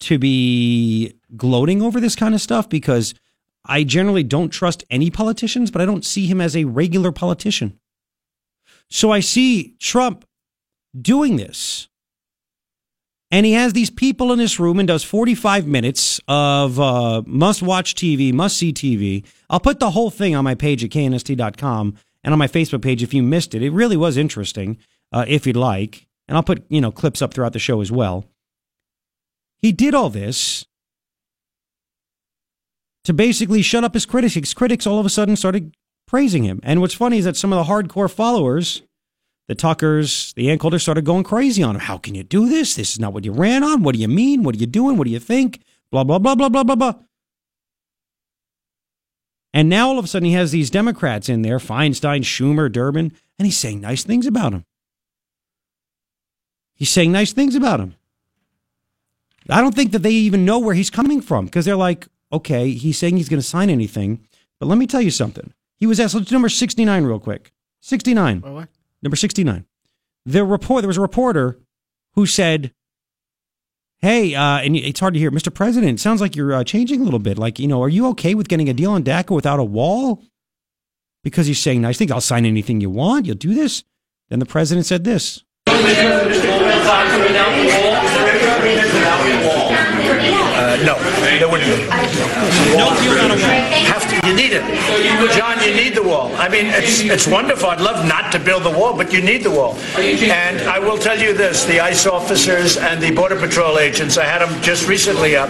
to 0.00 0.18
be 0.18 1.14
gloating 1.36 1.82
over 1.82 2.00
this 2.00 2.16
kind 2.16 2.34
of 2.34 2.40
stuff 2.40 2.68
because 2.68 3.14
I 3.64 3.84
generally 3.84 4.22
don't 4.22 4.50
trust 4.50 4.84
any 4.90 5.10
politicians, 5.10 5.70
but 5.70 5.80
I 5.80 5.86
don't 5.86 6.04
see 6.04 6.26
him 6.26 6.40
as 6.40 6.56
a 6.56 6.64
regular 6.64 7.12
politician. 7.12 7.78
So 8.90 9.10
I 9.10 9.20
see 9.20 9.76
Trump 9.80 10.24
doing 11.00 11.36
this. 11.36 11.88
And 13.30 13.44
he 13.44 13.52
has 13.52 13.72
these 13.72 13.90
people 13.90 14.30
in 14.32 14.38
this 14.38 14.60
room 14.60 14.78
and 14.78 14.86
does 14.86 15.02
45 15.02 15.66
minutes 15.66 16.20
of 16.28 16.78
uh, 16.78 17.22
must 17.26 17.62
watch 17.62 17.94
TV, 17.94 18.32
must 18.32 18.56
see 18.56 18.72
TV. 18.72 19.24
I'll 19.50 19.58
put 19.58 19.80
the 19.80 19.90
whole 19.90 20.10
thing 20.10 20.36
on 20.36 20.44
my 20.44 20.54
page 20.54 20.84
at 20.84 20.90
knst.com 20.90 21.96
and 22.22 22.32
on 22.32 22.38
my 22.38 22.46
Facebook 22.46 22.82
page 22.82 23.02
if 23.02 23.12
you 23.12 23.22
missed 23.22 23.54
it. 23.54 23.62
It 23.62 23.70
really 23.70 23.96
was 23.96 24.16
interesting, 24.16 24.78
uh, 25.10 25.24
if 25.26 25.46
you'd 25.46 25.56
like. 25.56 26.06
And 26.28 26.36
I'll 26.36 26.42
put, 26.42 26.64
you 26.68 26.80
know, 26.80 26.90
clips 26.90 27.20
up 27.20 27.34
throughout 27.34 27.52
the 27.52 27.58
show 27.58 27.80
as 27.80 27.92
well. 27.92 28.24
He 29.58 29.72
did 29.72 29.94
all 29.94 30.10
this 30.10 30.64
to 33.04 33.12
basically 33.12 33.62
shut 33.62 33.84
up 33.84 33.94
his 33.94 34.06
critics. 34.06 34.54
Critics 34.54 34.86
all 34.86 34.98
of 34.98 35.06
a 35.06 35.10
sudden 35.10 35.36
started 35.36 35.74
praising 36.06 36.44
him. 36.44 36.60
And 36.62 36.80
what's 36.80 36.94
funny 36.94 37.18
is 37.18 37.24
that 37.24 37.36
some 37.36 37.52
of 37.52 37.64
the 37.64 37.72
hardcore 37.72 38.10
followers 38.10 38.82
the 39.46 39.54
Tuckers, 39.54 40.32
the 40.36 40.50
Ann 40.50 40.58
started 40.78 41.04
going 41.04 41.24
crazy 41.24 41.62
on 41.62 41.74
him. 41.74 41.82
How 41.82 41.98
can 41.98 42.14
you 42.14 42.22
do 42.22 42.48
this? 42.48 42.74
This 42.74 42.92
is 42.92 42.98
not 42.98 43.12
what 43.12 43.24
you 43.24 43.32
ran 43.32 43.62
on. 43.62 43.82
What 43.82 43.94
do 43.94 44.00
you 44.00 44.08
mean? 44.08 44.42
What 44.42 44.54
are 44.54 44.58
you 44.58 44.66
doing? 44.66 44.96
What 44.96 45.04
do 45.04 45.10
you 45.10 45.18
think? 45.18 45.60
Blah, 45.90 46.04
blah, 46.04 46.18
blah, 46.18 46.34
blah, 46.34 46.48
blah, 46.48 46.64
blah, 46.64 46.74
blah. 46.74 46.94
And 49.52 49.68
now 49.68 49.88
all 49.88 49.98
of 49.98 50.04
a 50.04 50.08
sudden 50.08 50.26
he 50.26 50.32
has 50.32 50.50
these 50.50 50.70
Democrats 50.70 51.28
in 51.28 51.42
there, 51.42 51.58
Feinstein, 51.58 52.22
Schumer, 52.22 52.72
Durbin, 52.72 53.12
and 53.38 53.46
he's 53.46 53.58
saying 53.58 53.80
nice 53.80 54.02
things 54.02 54.26
about 54.26 54.52
him. 54.52 54.64
He's 56.74 56.90
saying 56.90 57.12
nice 57.12 57.32
things 57.32 57.54
about 57.54 57.80
him. 57.80 57.94
I 59.48 59.60
don't 59.60 59.74
think 59.74 59.92
that 59.92 60.00
they 60.00 60.10
even 60.10 60.44
know 60.44 60.58
where 60.58 60.74
he's 60.74 60.90
coming 60.90 61.20
from 61.20 61.44
because 61.44 61.64
they're 61.64 61.76
like, 61.76 62.08
okay, 62.32 62.70
he's 62.70 62.98
saying 62.98 63.16
he's 63.16 63.28
going 63.28 63.40
to 63.40 63.46
sign 63.46 63.70
anything. 63.70 64.26
But 64.58 64.66
let 64.66 64.78
me 64.78 64.86
tell 64.86 65.02
you 65.02 65.10
something. 65.10 65.52
He 65.76 65.86
was 65.86 66.00
asked, 66.00 66.14
let's 66.14 66.28
do 66.28 66.34
number 66.34 66.48
69 66.48 67.04
real 67.04 67.18
quick. 67.18 67.52
69. 67.80 68.40
What? 68.40 68.68
Number 69.02 69.16
69. 69.16 69.66
The 70.24 70.44
report, 70.44 70.82
there 70.82 70.88
was 70.88 70.96
a 70.96 71.02
reporter 71.02 71.58
who 72.14 72.24
said, 72.26 72.72
Hey, 73.98 74.34
uh, 74.34 74.58
and 74.58 74.76
it's 74.76 75.00
hard 75.00 75.14
to 75.14 75.20
hear, 75.20 75.30
Mr. 75.30 75.52
President, 75.52 75.98
it 75.98 76.02
sounds 76.02 76.20
like 76.20 76.36
you're 76.36 76.52
uh, 76.52 76.64
changing 76.64 77.00
a 77.00 77.04
little 77.04 77.18
bit. 77.18 77.38
Like, 77.38 77.58
you 77.58 77.66
know, 77.66 77.82
are 77.82 77.88
you 77.88 78.06
okay 78.08 78.34
with 78.34 78.48
getting 78.48 78.68
a 78.68 78.74
deal 78.74 78.90
on 78.90 79.02
DACA 79.02 79.34
without 79.34 79.60
a 79.60 79.64
wall? 79.64 80.22
Because 81.22 81.46
he's 81.46 81.58
saying 81.58 81.80
nice 81.80 81.96
things. 81.96 82.10
I'll 82.10 82.20
sign 82.20 82.44
anything 82.44 82.82
you 82.82 82.90
want. 82.90 83.24
You'll 83.24 83.36
do 83.36 83.54
this. 83.54 83.82
Then 84.28 84.40
the 84.40 84.46
president 84.46 84.84
said 84.84 85.04
this. 85.04 85.42
Uh, 90.54 90.78
no, 90.86 90.94
there 91.38 91.48
wouldn't 91.48 91.68
be. 91.68 91.86
No 92.78 92.94
deal 92.98 93.18
on 93.18 93.30
a 93.30 93.34
wall. 93.34 93.42
Have 93.42 93.93
to, 93.93 93.93
you 94.12 94.34
need 94.34 94.52
it. 94.52 94.64
John, 95.36 95.62
you 95.62 95.74
need 95.74 95.94
the 95.94 96.02
wall. 96.02 96.34
I 96.36 96.48
mean, 96.48 96.66
it's, 96.66 97.00
it's 97.00 97.26
wonderful. 97.26 97.68
I'd 97.68 97.80
love 97.80 98.06
not 98.06 98.32
to 98.32 98.38
build 98.38 98.64
the 98.64 98.70
wall, 98.70 98.96
but 98.96 99.12
you 99.12 99.22
need 99.22 99.42
the 99.42 99.50
wall. 99.50 99.76
And 99.96 100.60
I 100.68 100.78
will 100.78 100.98
tell 100.98 101.18
you 101.18 101.34
this, 101.34 101.64
the 101.64 101.80
ICE 101.80 102.06
officers 102.06 102.76
and 102.76 103.02
the 103.02 103.10
Border 103.10 103.36
Patrol 103.36 103.78
agents, 103.78 104.18
I 104.18 104.24
had 104.24 104.40
them 104.40 104.62
just 104.62 104.88
recently 104.88 105.36
up. 105.36 105.48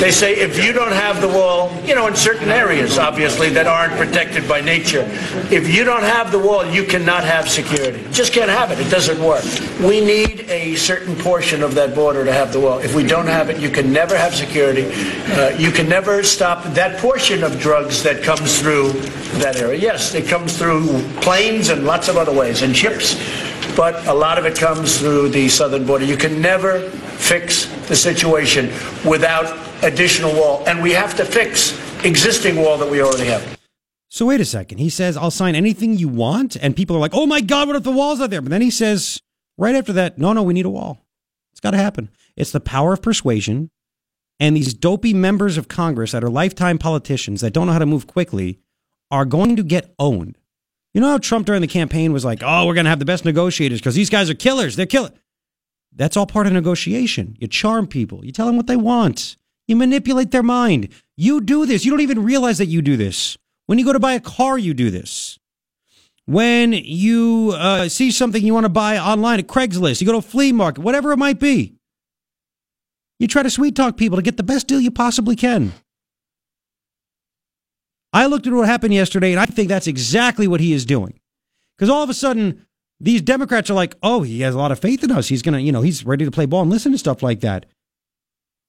They 0.00 0.10
say 0.10 0.36
if 0.36 0.62
you 0.62 0.72
don't 0.72 0.92
have 0.92 1.20
the 1.20 1.28
wall, 1.28 1.72
you 1.84 1.94
know, 1.94 2.06
in 2.06 2.16
certain 2.16 2.48
areas, 2.48 2.98
obviously, 2.98 3.50
that 3.50 3.66
aren't 3.66 3.94
protected 3.94 4.48
by 4.48 4.60
nature, 4.60 5.04
if 5.50 5.68
you 5.68 5.84
don't 5.84 6.02
have 6.02 6.32
the 6.32 6.38
wall, 6.38 6.64
you 6.66 6.84
cannot 6.84 7.24
have 7.24 7.48
security. 7.48 8.04
Just 8.12 8.32
can't 8.32 8.50
have 8.50 8.70
it. 8.70 8.78
It 8.80 8.90
doesn't 8.90 9.22
work. 9.22 9.44
We 9.80 10.00
need 10.00 10.46
a 10.48 10.76
certain 10.76 11.16
portion 11.16 11.62
of 11.62 11.74
that 11.74 11.94
border 11.94 12.24
to 12.24 12.32
have 12.32 12.52
the 12.52 12.60
wall. 12.60 12.78
If 12.78 12.94
we 12.94 13.04
don't 13.04 13.26
have 13.26 13.50
it, 13.50 13.60
you 13.60 13.70
can 13.70 13.92
never 13.92 14.16
have 14.16 14.34
security. 14.34 14.90
Uh, 15.32 15.50
you 15.58 15.70
can 15.70 15.88
never 15.88 16.22
stop 16.22 16.64
that 16.74 16.98
portion 16.98 17.42
of 17.42 17.58
drugs 17.58 17.81
that 18.02 18.22
comes 18.22 18.60
through 18.60 18.92
that 19.40 19.56
area. 19.56 19.78
Yes, 19.78 20.14
it 20.14 20.26
comes 20.28 20.56
through 20.56 21.02
planes 21.20 21.68
and 21.68 21.84
lots 21.84 22.08
of 22.08 22.16
other 22.16 22.32
ways, 22.32 22.62
and 22.62 22.76
ships, 22.76 23.16
but 23.76 24.06
a 24.06 24.14
lot 24.14 24.38
of 24.38 24.44
it 24.44 24.56
comes 24.56 24.98
through 24.98 25.30
the 25.30 25.48
southern 25.48 25.86
border. 25.86 26.04
You 26.04 26.16
can 26.16 26.40
never 26.40 26.88
fix 26.90 27.66
the 27.88 27.96
situation 27.96 28.66
without 29.08 29.56
additional 29.82 30.32
wall, 30.32 30.62
and 30.66 30.82
we 30.82 30.92
have 30.92 31.16
to 31.16 31.24
fix 31.24 31.78
existing 32.04 32.56
wall 32.56 32.78
that 32.78 32.90
we 32.90 33.02
already 33.02 33.26
have. 33.26 33.58
So 34.08 34.26
wait 34.26 34.42
a 34.42 34.44
second. 34.44 34.76
He 34.76 34.90
says, 34.90 35.16
I'll 35.16 35.30
sign 35.30 35.54
anything 35.54 35.96
you 35.96 36.06
want. 36.06 36.54
And 36.56 36.76
people 36.76 36.94
are 36.94 37.00
like, 37.00 37.14
oh 37.14 37.24
my 37.24 37.40
God, 37.40 37.68
what 37.68 37.76
if 37.76 37.82
the 37.82 37.90
wall's 37.90 38.20
are 38.20 38.28
there? 38.28 38.42
But 38.42 38.50
then 38.50 38.60
he 38.60 38.70
says, 38.70 39.22
right 39.56 39.74
after 39.74 39.94
that, 39.94 40.18
no, 40.18 40.34
no, 40.34 40.42
we 40.42 40.52
need 40.52 40.66
a 40.66 40.70
wall. 40.70 40.98
It's 41.50 41.60
got 41.60 41.70
to 41.70 41.78
happen. 41.78 42.10
It's 42.36 42.50
the 42.50 42.60
power 42.60 42.92
of 42.92 43.00
persuasion. 43.00 43.70
And 44.42 44.56
these 44.56 44.74
dopey 44.74 45.14
members 45.14 45.56
of 45.56 45.68
Congress 45.68 46.10
that 46.10 46.24
are 46.24 46.28
lifetime 46.28 46.76
politicians 46.76 47.42
that 47.42 47.52
don't 47.52 47.68
know 47.68 47.74
how 47.74 47.78
to 47.78 47.86
move 47.86 48.08
quickly 48.08 48.58
are 49.08 49.24
going 49.24 49.54
to 49.54 49.62
get 49.62 49.94
owned. 50.00 50.36
You 50.92 51.00
know 51.00 51.10
how 51.10 51.18
Trump 51.18 51.46
during 51.46 51.60
the 51.60 51.68
campaign 51.68 52.12
was 52.12 52.24
like, 52.24 52.42
oh, 52.44 52.66
we're 52.66 52.74
going 52.74 52.86
to 52.86 52.90
have 52.90 52.98
the 52.98 53.04
best 53.04 53.24
negotiators 53.24 53.78
because 53.78 53.94
these 53.94 54.10
guys 54.10 54.28
are 54.28 54.34
killers. 54.34 54.74
They're 54.74 54.84
killers. 54.84 55.12
That's 55.94 56.16
all 56.16 56.26
part 56.26 56.48
of 56.48 56.54
negotiation. 56.54 57.36
You 57.38 57.46
charm 57.46 57.86
people, 57.86 58.24
you 58.24 58.32
tell 58.32 58.48
them 58.48 58.56
what 58.56 58.66
they 58.66 58.74
want, 58.74 59.36
you 59.68 59.76
manipulate 59.76 60.32
their 60.32 60.42
mind. 60.42 60.88
You 61.16 61.40
do 61.40 61.64
this. 61.64 61.84
You 61.84 61.92
don't 61.92 62.00
even 62.00 62.24
realize 62.24 62.58
that 62.58 62.66
you 62.66 62.82
do 62.82 62.96
this. 62.96 63.38
When 63.66 63.78
you 63.78 63.84
go 63.84 63.92
to 63.92 64.00
buy 64.00 64.14
a 64.14 64.20
car, 64.20 64.58
you 64.58 64.74
do 64.74 64.90
this. 64.90 65.38
When 66.26 66.72
you 66.72 67.52
uh, 67.54 67.88
see 67.88 68.10
something 68.10 68.44
you 68.44 68.54
want 68.54 68.64
to 68.64 68.70
buy 68.70 68.98
online 68.98 69.38
at 69.38 69.46
Craigslist, 69.46 70.00
you 70.00 70.06
go 70.08 70.14
to 70.14 70.18
a 70.18 70.22
flea 70.22 70.50
market, 70.50 70.80
whatever 70.80 71.12
it 71.12 71.16
might 71.18 71.38
be. 71.38 71.76
You 73.22 73.28
try 73.28 73.44
to 73.44 73.50
sweet 73.50 73.76
talk 73.76 73.96
people 73.96 74.16
to 74.16 74.22
get 74.22 74.36
the 74.36 74.42
best 74.42 74.66
deal 74.66 74.80
you 74.80 74.90
possibly 74.90 75.36
can. 75.36 75.70
I 78.12 78.26
looked 78.26 78.48
at 78.48 78.52
what 78.52 78.66
happened 78.66 78.94
yesterday, 78.94 79.30
and 79.30 79.38
I 79.38 79.46
think 79.46 79.68
that's 79.68 79.86
exactly 79.86 80.48
what 80.48 80.58
he 80.58 80.72
is 80.72 80.84
doing. 80.84 81.20
Because 81.78 81.88
all 81.88 82.02
of 82.02 82.10
a 82.10 82.14
sudden, 82.14 82.66
these 82.98 83.22
Democrats 83.22 83.70
are 83.70 83.74
like, 83.74 83.94
oh, 84.02 84.22
he 84.22 84.40
has 84.40 84.56
a 84.56 84.58
lot 84.58 84.72
of 84.72 84.80
faith 84.80 85.04
in 85.04 85.12
us. 85.12 85.28
He's 85.28 85.40
going 85.40 85.54
to, 85.54 85.60
you 85.60 85.70
know, 85.70 85.82
he's 85.82 86.04
ready 86.04 86.24
to 86.24 86.32
play 86.32 86.46
ball 86.46 86.62
and 86.62 86.70
listen 86.70 86.90
to 86.90 86.98
stuff 86.98 87.22
like 87.22 87.38
that. 87.42 87.64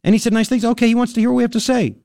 And 0.03 0.13
he 0.13 0.19
said 0.19 0.33
nice 0.33 0.49
things. 0.49 0.63
Okay, 0.63 0.85
he 0.85 0.93
wants 0.93 1.13
to 1.13 1.19
hear 1.19 1.31
what 1.31 1.37
we 1.37 1.43
have 1.43 1.51
to 1.53 1.59
say. 1.59 1.95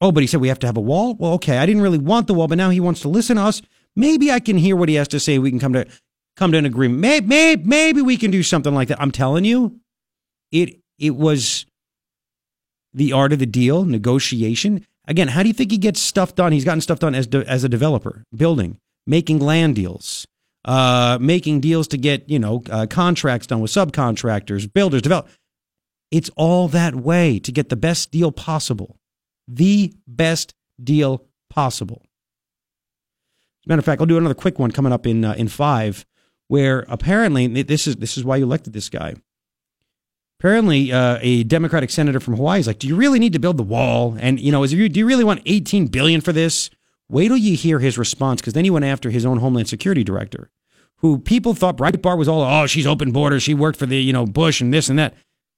Oh, 0.00 0.10
but 0.10 0.24
he 0.24 0.26
said 0.26 0.40
we 0.40 0.48
have 0.48 0.58
to 0.58 0.66
have 0.66 0.76
a 0.76 0.80
wall? 0.80 1.14
Well, 1.14 1.34
okay, 1.34 1.58
I 1.58 1.66
didn't 1.66 1.82
really 1.82 1.98
want 1.98 2.26
the 2.26 2.34
wall, 2.34 2.48
but 2.48 2.58
now 2.58 2.70
he 2.70 2.80
wants 2.80 3.00
to 3.02 3.08
listen 3.08 3.36
to 3.36 3.42
us. 3.42 3.62
Maybe 3.94 4.32
I 4.32 4.40
can 4.40 4.56
hear 4.56 4.74
what 4.74 4.88
he 4.88 4.96
has 4.96 5.06
to 5.08 5.20
say. 5.20 5.38
We 5.38 5.50
can 5.50 5.60
come 5.60 5.74
to 5.74 5.86
come 6.36 6.50
to 6.50 6.58
an 6.58 6.66
agreement. 6.66 6.98
Maybe, 7.00 7.26
maybe, 7.26 7.62
maybe 7.62 8.02
we 8.02 8.16
can 8.16 8.32
do 8.32 8.42
something 8.42 8.74
like 8.74 8.88
that. 8.88 9.00
I'm 9.00 9.12
telling 9.12 9.44
you, 9.44 9.78
it 10.54 10.80
it 10.98 11.16
was 11.16 11.66
the 12.94 13.12
art 13.12 13.32
of 13.32 13.40
the 13.40 13.46
deal, 13.46 13.84
negotiation. 13.84 14.86
Again, 15.06 15.28
how 15.28 15.42
do 15.42 15.48
you 15.48 15.52
think 15.52 15.72
he 15.72 15.78
gets 15.78 16.00
stuff 16.00 16.34
done? 16.34 16.52
He's 16.52 16.64
gotten 16.64 16.80
stuff 16.80 17.00
done 17.00 17.14
as 17.14 17.26
de, 17.26 17.46
as 17.46 17.64
a 17.64 17.68
developer, 17.68 18.22
building, 18.34 18.78
making 19.06 19.40
land 19.40 19.74
deals, 19.74 20.26
uh, 20.64 21.18
making 21.20 21.60
deals 21.60 21.88
to 21.88 21.98
get 21.98 22.30
you 22.30 22.38
know 22.38 22.62
uh, 22.70 22.86
contracts 22.86 23.48
done 23.48 23.60
with 23.60 23.72
subcontractors, 23.72 24.72
builders, 24.72 25.02
develop. 25.02 25.28
It's 26.10 26.30
all 26.36 26.68
that 26.68 26.94
way 26.94 27.40
to 27.40 27.50
get 27.50 27.68
the 27.68 27.76
best 27.76 28.12
deal 28.12 28.30
possible, 28.30 28.96
the 29.48 29.92
best 30.06 30.54
deal 30.82 31.26
possible. 31.50 32.02
As 32.04 33.66
a 33.66 33.68
matter 33.70 33.80
of 33.80 33.84
fact, 33.84 34.00
I'll 34.00 34.06
do 34.06 34.18
another 34.18 34.34
quick 34.34 34.60
one 34.60 34.70
coming 34.70 34.92
up 34.92 35.04
in 35.04 35.24
uh, 35.24 35.32
in 35.32 35.48
five, 35.48 36.06
where 36.46 36.86
apparently 36.88 37.48
this 37.64 37.88
is 37.88 37.96
this 37.96 38.16
is 38.16 38.24
why 38.24 38.36
you 38.36 38.44
elected 38.44 38.72
this 38.72 38.88
guy. 38.88 39.16
Apparently, 40.44 40.92
uh, 40.92 41.16
a 41.22 41.42
Democratic 41.44 41.88
senator 41.88 42.20
from 42.20 42.36
Hawaii 42.36 42.60
is 42.60 42.66
like, 42.66 42.78
"Do 42.78 42.86
you 42.86 42.96
really 42.96 43.18
need 43.18 43.32
to 43.32 43.38
build 43.38 43.56
the 43.56 43.62
wall? 43.62 44.14
And 44.20 44.38
you 44.38 44.52
know, 44.52 44.62
is 44.62 44.74
you, 44.74 44.90
do 44.90 45.00
you 45.00 45.06
really 45.06 45.24
want 45.24 45.40
18 45.46 45.86
billion 45.86 46.20
for 46.20 46.34
this?" 46.34 46.68
Wait 47.08 47.28
till 47.28 47.38
you 47.38 47.56
hear 47.56 47.78
his 47.78 47.96
response, 47.96 48.42
because 48.42 48.52
then 48.52 48.64
he 48.64 48.70
went 48.70 48.84
after 48.84 49.08
his 49.08 49.24
own 49.24 49.38
Homeland 49.38 49.68
Security 49.68 50.04
director, 50.04 50.50
who 50.98 51.16
people 51.16 51.54
thought 51.54 51.78
Breitbart 51.78 52.18
was 52.18 52.28
all, 52.28 52.42
"Oh, 52.42 52.66
she's 52.66 52.86
open 52.86 53.10
borders. 53.10 53.42
She 53.42 53.54
worked 53.54 53.78
for 53.78 53.86
the 53.86 53.96
you 53.96 54.12
know 54.12 54.26
Bush 54.26 54.60
and 54.60 54.70
this 54.70 54.90
and 54.90 54.98
that." 54.98 55.14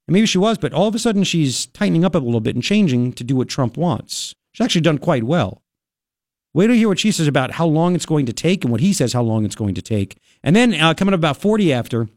And 0.06 0.14
maybe 0.14 0.26
she 0.26 0.38
was, 0.38 0.56
but 0.56 0.72
all 0.72 0.86
of 0.86 0.94
a 0.94 1.00
sudden 1.00 1.24
she's 1.24 1.66
tightening 1.66 2.04
up 2.04 2.14
a 2.14 2.18
little 2.18 2.38
bit 2.38 2.54
and 2.54 2.62
changing 2.62 3.12
to 3.14 3.24
do 3.24 3.34
what 3.34 3.48
Trump 3.48 3.76
wants. 3.76 4.36
She's 4.52 4.64
actually 4.64 4.82
done 4.82 4.98
quite 4.98 5.24
well. 5.24 5.64
Wait 6.54 6.70
you 6.70 6.76
hear 6.76 6.88
what 6.88 7.00
she 7.00 7.10
says 7.10 7.26
about 7.26 7.50
how 7.50 7.66
long 7.66 7.96
it's 7.96 8.06
going 8.06 8.26
to 8.26 8.32
take 8.32 8.62
and 8.62 8.70
what 8.70 8.80
he 8.80 8.92
says 8.92 9.12
how 9.12 9.22
long 9.22 9.44
it's 9.44 9.56
going 9.56 9.74
to 9.74 9.82
take. 9.82 10.16
And 10.44 10.54
then 10.54 10.74
uh, 10.74 10.94
coming 10.94 11.12
up 11.12 11.18
about 11.18 11.38
40 11.38 11.72
after, 11.72 12.08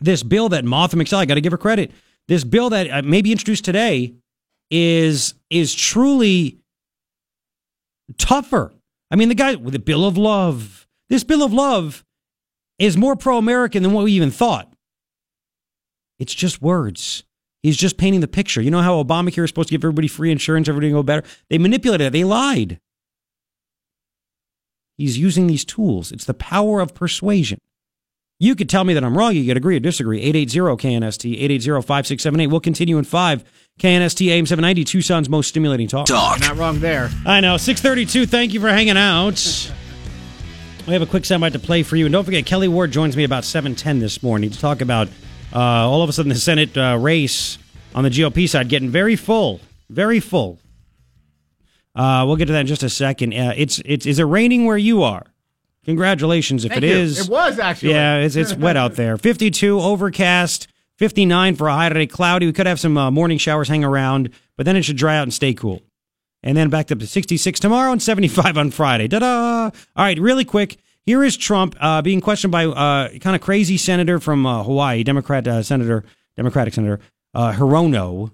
this 0.00 0.22
bill 0.22 0.48
that 0.50 0.64
Martha 0.64 0.96
McSally, 0.96 1.18
I 1.18 1.26
got 1.26 1.34
to 1.34 1.40
give 1.40 1.52
her 1.52 1.58
credit. 1.58 1.92
This 2.28 2.44
bill 2.44 2.70
that 2.70 2.90
uh, 2.90 3.02
may 3.02 3.22
be 3.22 3.32
introduced 3.32 3.64
today 3.64 4.14
is 4.70 5.34
is 5.50 5.74
truly 5.74 6.58
tougher. 8.18 8.72
I 9.10 9.16
mean, 9.16 9.28
the 9.28 9.34
guy 9.34 9.54
with 9.56 9.72
the 9.72 9.80
bill 9.80 10.06
of 10.06 10.16
love. 10.16 10.86
This 11.08 11.24
bill 11.24 11.42
of 11.42 11.52
love 11.52 12.04
is 12.78 12.96
more 12.96 13.16
pro-American 13.16 13.82
than 13.82 13.92
what 13.92 14.04
we 14.04 14.12
even 14.12 14.30
thought. 14.30 14.72
It's 16.20 16.34
just 16.34 16.62
words. 16.62 17.24
He's 17.62 17.76
just 17.76 17.98
painting 17.98 18.20
the 18.20 18.28
picture. 18.28 18.62
You 18.62 18.70
know 18.70 18.80
how 18.80 19.02
Obamacare 19.02 19.44
is 19.44 19.50
supposed 19.50 19.68
to 19.68 19.74
give 19.74 19.84
everybody 19.84 20.08
free 20.08 20.30
insurance, 20.30 20.68
everybody 20.68 20.90
go 20.90 21.02
better? 21.02 21.26
They 21.48 21.58
manipulated 21.58 22.06
it. 22.06 22.12
They 22.12 22.24
lied. 22.24 22.78
He's 24.96 25.18
using 25.18 25.46
these 25.46 25.64
tools. 25.64 26.12
It's 26.12 26.26
the 26.26 26.34
power 26.34 26.80
of 26.80 26.94
persuasion. 26.94 27.58
You 28.42 28.54
could 28.54 28.70
tell 28.70 28.84
me 28.84 28.94
that 28.94 29.04
I'm 29.04 29.16
wrong. 29.16 29.36
You 29.36 29.44
could 29.44 29.58
agree 29.58 29.76
or 29.76 29.80
disagree. 29.80 30.24
880-KNST, 30.32 31.38
880-5678. 31.60 32.50
We'll 32.50 32.58
continue 32.58 32.96
in 32.96 33.04
5. 33.04 33.44
KNST 33.78 34.28
AM 34.28 34.46
790, 34.46 34.84
Tucson's 34.84 35.28
most 35.28 35.48
stimulating 35.48 35.88
talk. 35.88 36.08
You're 36.08 36.48
not 36.48 36.56
wrong 36.56 36.80
there. 36.80 37.10
I 37.26 37.40
know. 37.40 37.58
632. 37.58 38.24
Thank 38.24 38.54
you 38.54 38.60
for 38.60 38.70
hanging 38.70 38.96
out. 38.96 39.70
We 40.86 40.94
have 40.94 41.02
a 41.02 41.06
quick 41.06 41.24
soundbite 41.24 41.52
to 41.52 41.58
play 41.58 41.82
for 41.82 41.96
you. 41.96 42.06
And 42.06 42.12
don't 42.14 42.24
forget, 42.24 42.46
Kelli 42.46 42.68
Ward 42.68 42.90
joins 42.92 43.14
me 43.14 43.24
about 43.24 43.44
710 43.44 43.98
this 43.98 44.22
morning 44.22 44.48
to 44.48 44.58
talk 44.58 44.80
about 44.80 45.08
uh, 45.54 45.58
all 45.58 46.02
of 46.02 46.08
a 46.08 46.12
sudden 46.14 46.30
the 46.30 46.34
Senate 46.34 46.76
uh, 46.78 46.96
race 46.98 47.58
on 47.94 48.04
the 48.04 48.10
GOP 48.10 48.48
side 48.48 48.70
getting 48.70 48.88
very 48.88 49.16
full. 49.16 49.60
Very 49.90 50.18
full. 50.18 50.58
Uh, 51.94 52.24
we'll 52.26 52.36
get 52.36 52.46
to 52.46 52.52
that 52.52 52.60
in 52.60 52.66
just 52.66 52.82
a 52.82 52.88
second. 52.88 53.34
Uh, 53.34 53.52
it's 53.54 53.82
it's 53.84 54.06
is 54.06 54.18
it 54.18 54.24
raining 54.24 54.64
where 54.64 54.78
you 54.78 55.02
are? 55.02 55.26
Congratulations 55.84 56.64
if 56.64 56.72
Thank 56.72 56.84
it 56.84 56.88
you. 56.88 56.96
is. 56.96 57.26
It 57.26 57.30
was 57.30 57.58
actually. 57.58 57.92
Yeah, 57.92 58.18
it's 58.18 58.36
it's 58.36 58.54
wet 58.54 58.76
out 58.76 58.94
there. 58.94 59.16
52 59.18 59.80
overcast, 59.80 60.68
59 60.98 61.56
for 61.56 61.68
a 61.68 61.72
high 61.74 61.88
today, 61.88 62.06
cloudy. 62.06 62.46
We 62.46 62.52
could 62.52 62.66
have 62.66 62.80
some 62.80 62.96
uh, 62.98 63.10
morning 63.10 63.38
showers 63.38 63.68
hang 63.68 63.82
around, 63.84 64.30
but 64.56 64.66
then 64.66 64.76
it 64.76 64.82
should 64.82 64.96
dry 64.96 65.16
out 65.16 65.22
and 65.22 65.32
stay 65.34 65.54
cool. 65.54 65.82
And 66.42 66.56
then 66.56 66.70
back 66.70 66.90
up 66.90 66.98
to 66.98 67.06
66 67.06 67.60
tomorrow 67.60 67.92
and 67.92 68.02
75 68.02 68.56
on 68.56 68.70
Friday. 68.70 69.08
Ta-da! 69.08 69.64
All 69.64 69.72
right, 70.04 70.18
really 70.18 70.44
quick. 70.44 70.78
Here 71.04 71.22
is 71.24 71.36
Trump 71.36 71.74
uh, 71.80 72.02
being 72.02 72.20
questioned 72.20 72.50
by 72.52 72.66
uh, 72.66 73.10
kind 73.18 73.34
of 73.34 73.42
crazy 73.42 73.76
senator 73.76 74.18
from 74.20 74.46
uh, 74.46 74.62
Hawaii, 74.62 75.02
Democrat 75.02 75.46
uh, 75.48 75.62
senator, 75.62 76.04
Democratic 76.36 76.74
senator 76.74 77.00
uh, 77.34 77.52
Hirono, 77.52 78.30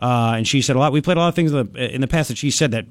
uh, 0.00 0.34
and 0.36 0.46
she 0.46 0.62
said 0.62 0.76
a 0.76 0.78
lot. 0.78 0.92
We 0.92 1.00
played 1.00 1.16
a 1.16 1.20
lot 1.20 1.28
of 1.28 1.34
things 1.34 1.52
in 1.52 1.72
the, 1.72 1.94
in 1.94 2.00
the 2.00 2.06
past 2.06 2.28
that 2.28 2.38
she 2.38 2.50
said 2.50 2.70
that 2.72 2.86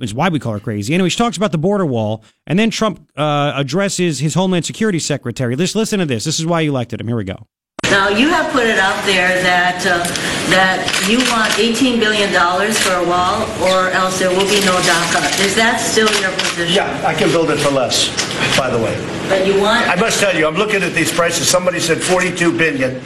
is 0.00 0.14
why 0.14 0.28
we 0.28 0.38
call 0.38 0.52
her 0.52 0.60
crazy. 0.60 0.94
Anyway, 0.94 1.08
she 1.08 1.18
talks 1.18 1.36
about 1.36 1.52
the 1.52 1.58
border 1.58 1.86
wall, 1.86 2.24
and 2.46 2.58
then 2.58 2.70
Trump 2.70 3.10
uh, 3.16 3.52
addresses 3.54 4.18
his 4.18 4.34
Homeland 4.34 4.64
Security 4.64 4.98
Secretary. 4.98 5.56
Let's 5.56 5.74
listen 5.74 5.98
to 5.98 6.06
this. 6.06 6.24
This 6.24 6.38
is 6.38 6.46
why 6.46 6.60
you 6.60 6.70
elected 6.70 7.00
him. 7.00 7.08
Here 7.08 7.16
we 7.16 7.24
go. 7.24 7.46
Now, 7.90 8.08
you 8.08 8.28
have 8.28 8.50
put 8.50 8.66
it 8.66 8.78
out 8.78 9.04
there 9.04 9.40
that, 9.42 9.86
uh, 9.86 10.02
that 10.50 10.82
you 11.06 11.18
want 11.30 11.52
$18 11.52 12.00
billion 12.00 12.30
for 12.74 12.94
a 12.94 13.06
wall, 13.06 13.46
or 13.62 13.90
else 13.90 14.18
there 14.18 14.30
will 14.30 14.48
be 14.50 14.58
no 14.66 14.74
DACA. 14.82 15.44
Is 15.44 15.54
that 15.54 15.78
still 15.78 16.10
your 16.20 16.32
position? 16.38 16.74
Yeah, 16.74 17.06
I 17.06 17.14
can 17.14 17.30
build 17.30 17.50
it 17.50 17.58
for 17.58 17.70
less, 17.70 18.08
by 18.58 18.70
the 18.70 18.78
way. 18.78 18.96
But 19.28 19.46
you 19.46 19.60
want... 19.60 19.86
I 19.86 19.94
must 19.94 20.18
tell 20.18 20.34
you, 20.34 20.46
I'm 20.46 20.56
looking 20.56 20.82
at 20.82 20.92
these 20.92 21.12
prices. 21.12 21.48
Somebody 21.48 21.78
said 21.78 22.02
42 22.02 22.56
billion. 22.56 23.00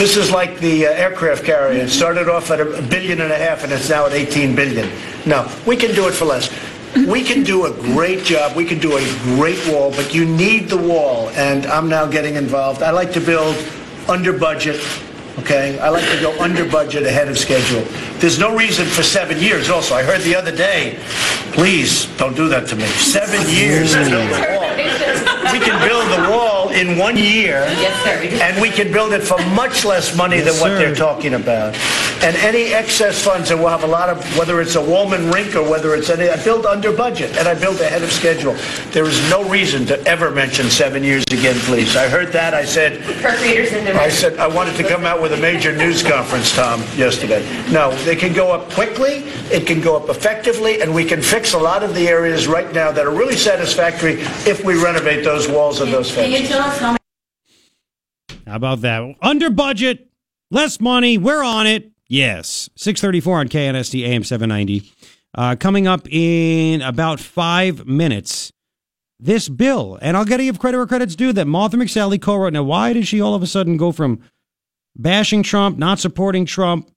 This 0.00 0.16
is 0.16 0.30
like 0.30 0.58
the 0.60 0.86
uh, 0.86 0.92
aircraft 0.92 1.44
carrier. 1.44 1.82
It 1.82 1.90
started 1.90 2.26
off 2.26 2.50
at 2.50 2.58
a 2.58 2.80
billion 2.88 3.20
and 3.20 3.30
a 3.30 3.36
half, 3.36 3.64
and 3.64 3.70
it's 3.70 3.90
now 3.90 4.06
at 4.06 4.14
18 4.14 4.56
billion. 4.56 4.88
No, 5.26 5.46
we 5.66 5.76
can 5.76 5.94
do 5.94 6.08
it 6.08 6.12
for 6.12 6.24
less. 6.24 6.50
We 7.06 7.22
can 7.22 7.42
do 7.42 7.66
a 7.66 7.70
great 7.70 8.24
job. 8.24 8.56
We 8.56 8.64
can 8.64 8.78
do 8.78 8.96
a 8.96 9.04
great 9.36 9.58
wall, 9.68 9.90
but 9.90 10.14
you 10.14 10.24
need 10.24 10.70
the 10.70 10.78
wall, 10.78 11.28
and 11.34 11.66
I'm 11.66 11.90
now 11.90 12.06
getting 12.06 12.36
involved. 12.36 12.82
I 12.82 12.92
like 12.92 13.12
to 13.12 13.20
build 13.20 13.54
under 14.08 14.32
budget. 14.32 14.80
Okay, 15.38 15.78
I 15.78 15.88
like 15.88 16.04
to 16.10 16.20
go 16.20 16.38
under 16.40 16.68
budget 16.68 17.04
ahead 17.04 17.28
of 17.28 17.38
schedule. 17.38 17.82
There's 18.18 18.38
no 18.38 18.54
reason 18.56 18.86
for 18.86 19.02
seven 19.02 19.38
years. 19.38 19.70
Also, 19.70 19.94
I 19.94 20.02
heard 20.02 20.20
the 20.22 20.34
other 20.34 20.54
day. 20.54 20.98
Please 21.52 22.06
don't 22.16 22.36
do 22.36 22.48
that 22.48 22.66
to 22.68 22.76
me. 22.76 22.84
Seven 22.84 23.40
years 23.48 23.92
to 23.92 24.04
build 24.08 24.30
a 24.32 24.56
wall. 24.56 24.70
We 25.52 25.58
can 25.58 25.88
build 25.88 26.06
the 26.12 26.30
wall 26.30 26.68
in 26.70 26.96
one 26.98 27.16
year. 27.16 27.64
Yes, 27.80 28.04
sir. 28.04 28.38
And 28.44 28.60
we 28.60 28.70
can 28.70 28.92
build 28.92 29.12
it 29.12 29.22
for 29.22 29.38
much 29.54 29.84
less 29.84 30.14
money 30.16 30.36
Yes, 30.36 30.52
than 30.52 30.60
what 30.60 30.68
sir. 30.70 30.78
they're 30.78 30.94
talking 30.94 31.34
about. 31.34 31.74
And 32.22 32.36
any 32.36 32.74
excess 32.74 33.24
funds, 33.24 33.50
and 33.50 33.58
we'll 33.58 33.70
have 33.70 33.82
a 33.82 33.86
lot 33.86 34.10
of, 34.10 34.22
whether 34.38 34.60
it's 34.60 34.76
a 34.76 34.80
Wollman 34.80 35.32
rink 35.32 35.56
or 35.56 35.62
whether 35.68 35.94
it's 35.94 36.10
any, 36.10 36.28
I 36.28 36.36
build 36.44 36.66
under 36.66 36.92
budget 36.92 37.34
and 37.38 37.48
I 37.48 37.54
build 37.54 37.80
ahead 37.80 38.02
of 38.02 38.12
schedule. 38.12 38.54
There 38.92 39.06
is 39.06 39.18
no 39.30 39.42
reason 39.48 39.86
to 39.86 39.98
ever 40.06 40.30
mention 40.30 40.68
seven 40.68 41.02
years 41.02 41.24
again, 41.32 41.56
please. 41.60 41.96
I 41.96 42.08
heard 42.08 42.30
that. 42.32 42.52
I 42.52 42.64
said, 42.66 43.00
Appropriators 43.00 43.72
in 43.72 43.86
the... 43.86 43.94
I 43.94 44.10
said, 44.10 44.38
I 44.38 44.46
wanted 44.48 44.76
to 44.76 44.86
come 44.86 45.04
out 45.06 45.19
with 45.20 45.32
a 45.32 45.36
major 45.36 45.74
news 45.76 46.02
conference, 46.02 46.54
Tom, 46.54 46.80
yesterday. 46.96 47.42
No, 47.70 47.92
they 48.04 48.16
can 48.16 48.32
go 48.32 48.52
up 48.52 48.70
quickly, 48.70 49.24
it 49.52 49.66
can 49.66 49.80
go 49.80 49.96
up 49.96 50.08
effectively, 50.08 50.80
and 50.82 50.94
we 50.94 51.04
can 51.04 51.20
fix 51.22 51.52
a 51.54 51.58
lot 51.58 51.82
of 51.82 51.94
the 51.94 52.08
areas 52.08 52.46
right 52.48 52.72
now 52.72 52.90
that 52.92 53.06
are 53.06 53.10
really 53.14 53.36
satisfactory 53.36 54.14
if 54.46 54.64
we 54.64 54.82
renovate 54.82 55.24
those 55.24 55.48
walls 55.48 55.80
and 55.80 55.92
those 55.92 56.12
Can 56.14 56.30
you 56.30 56.38
fences. 56.38 56.56
how. 56.80 56.96
How 58.46 58.56
about 58.56 58.80
that? 58.80 59.14
Under 59.22 59.50
budget, 59.50 60.08
less 60.50 60.80
money. 60.80 61.18
We're 61.18 61.42
on 61.44 61.66
it. 61.66 61.90
Yes. 62.08 62.68
634 62.76 63.38
on 63.38 63.48
KNST 63.48 64.02
AM 64.04 64.24
790. 64.24 64.90
Uh, 65.32 65.54
coming 65.54 65.86
up 65.86 66.08
in 66.10 66.82
about 66.82 67.20
five 67.20 67.86
minutes, 67.86 68.52
this 69.20 69.48
bill, 69.48 69.96
and 70.02 70.16
I'll 70.16 70.24
get 70.24 70.38
to 70.38 70.44
give 70.44 70.58
credit 70.58 70.78
where 70.78 70.86
credit's 70.88 71.14
due, 71.14 71.32
that 71.34 71.46
Martha 71.46 71.76
McSally 71.76 72.20
co 72.20 72.34
wrote. 72.34 72.52
Now, 72.52 72.64
why 72.64 72.92
did 72.92 73.06
she 73.06 73.20
all 73.20 73.34
of 73.36 73.42
a 73.42 73.46
sudden 73.46 73.76
go 73.76 73.92
from 73.92 74.20
bashing 75.00 75.42
Trump, 75.42 75.78
not 75.78 75.98
supporting 75.98 76.44
Trump, 76.44 76.90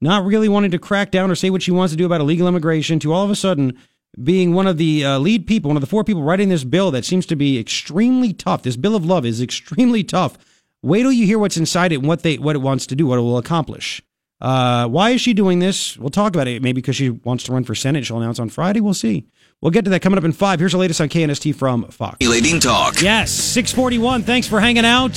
not 0.00 0.24
really 0.24 0.48
wanting 0.48 0.70
to 0.70 0.78
crack 0.78 1.10
down 1.10 1.30
or 1.30 1.34
say 1.34 1.50
what 1.50 1.62
she 1.62 1.70
wants 1.70 1.92
to 1.92 1.96
do 1.96 2.06
about 2.06 2.20
illegal 2.20 2.48
immigration, 2.48 2.98
to 3.00 3.12
all 3.12 3.24
of 3.24 3.30
a 3.30 3.36
sudden 3.36 3.76
being 4.22 4.54
one 4.54 4.66
of 4.66 4.78
the 4.78 5.04
uh, 5.04 5.18
lead 5.18 5.46
people, 5.46 5.68
one 5.68 5.76
of 5.76 5.80
the 5.80 5.86
four 5.86 6.04
people 6.04 6.22
writing 6.22 6.48
this 6.48 6.64
bill 6.64 6.90
that 6.90 7.04
seems 7.04 7.26
to 7.26 7.36
be 7.36 7.58
extremely 7.58 8.32
tough. 8.32 8.62
This 8.62 8.76
bill 8.76 8.96
of 8.96 9.04
love 9.04 9.24
is 9.24 9.40
extremely 9.40 10.02
tough. 10.02 10.36
Wait 10.82 11.02
till 11.02 11.12
you 11.12 11.26
hear 11.26 11.38
what's 11.38 11.56
inside 11.56 11.92
it 11.92 11.96
and 11.96 12.06
what 12.08 12.22
they 12.22 12.38
what 12.38 12.56
it 12.56 12.60
wants 12.60 12.86
to 12.86 12.96
do, 12.96 13.06
what 13.06 13.18
it 13.18 13.22
will 13.22 13.38
accomplish. 13.38 14.02
Uh, 14.40 14.86
why 14.86 15.10
is 15.10 15.20
she 15.20 15.34
doing 15.34 15.58
this? 15.58 15.98
We'll 15.98 16.10
talk 16.10 16.34
about 16.34 16.46
it. 16.46 16.62
Maybe 16.62 16.80
because 16.80 16.94
she 16.94 17.10
wants 17.10 17.44
to 17.44 17.52
run 17.52 17.64
for 17.64 17.74
Senate. 17.74 18.06
She'll 18.06 18.18
announce 18.18 18.38
on 18.38 18.48
Friday. 18.48 18.80
We'll 18.80 18.94
see. 18.94 19.26
We'll 19.60 19.72
get 19.72 19.84
to 19.84 19.90
that 19.90 20.02
coming 20.02 20.18
up 20.18 20.24
in 20.24 20.32
five. 20.32 20.60
Here's 20.60 20.72
the 20.72 20.78
latest 20.78 21.00
on 21.00 21.08
KNST 21.08 21.56
from 21.56 21.88
Fox. 21.88 22.16
Stimulating 22.16 22.60
talk. 22.60 23.02
Yes, 23.02 23.32
641. 23.32 24.22
Thanks 24.22 24.46
for 24.46 24.60
hanging 24.60 24.84
out. 24.84 25.16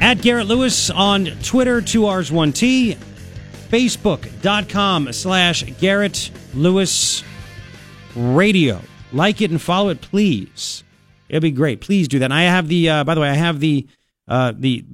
At 0.00 0.20
Garrett 0.20 0.46
Lewis 0.46 0.90
on 0.90 1.26
Twitter, 1.42 1.80
2Rs1T. 1.80 2.96
Facebook.com 3.68 5.12
slash 5.12 5.64
Garrett 5.80 6.30
Lewis 6.54 7.24
Radio. 8.14 8.80
Like 9.12 9.40
it 9.40 9.50
and 9.50 9.60
follow 9.60 9.88
it, 9.88 10.00
please. 10.00 10.84
It'll 11.28 11.40
be 11.40 11.50
great. 11.50 11.80
Please 11.80 12.06
do 12.06 12.20
that. 12.20 12.26
And 12.26 12.34
I 12.34 12.42
have 12.42 12.68
the, 12.68 12.88
uh, 12.88 13.04
by 13.04 13.14
the 13.14 13.20
way, 13.20 13.28
I 13.28 13.34
have 13.34 13.58
the, 13.58 13.86
uh, 14.28 14.52
the 14.56 14.84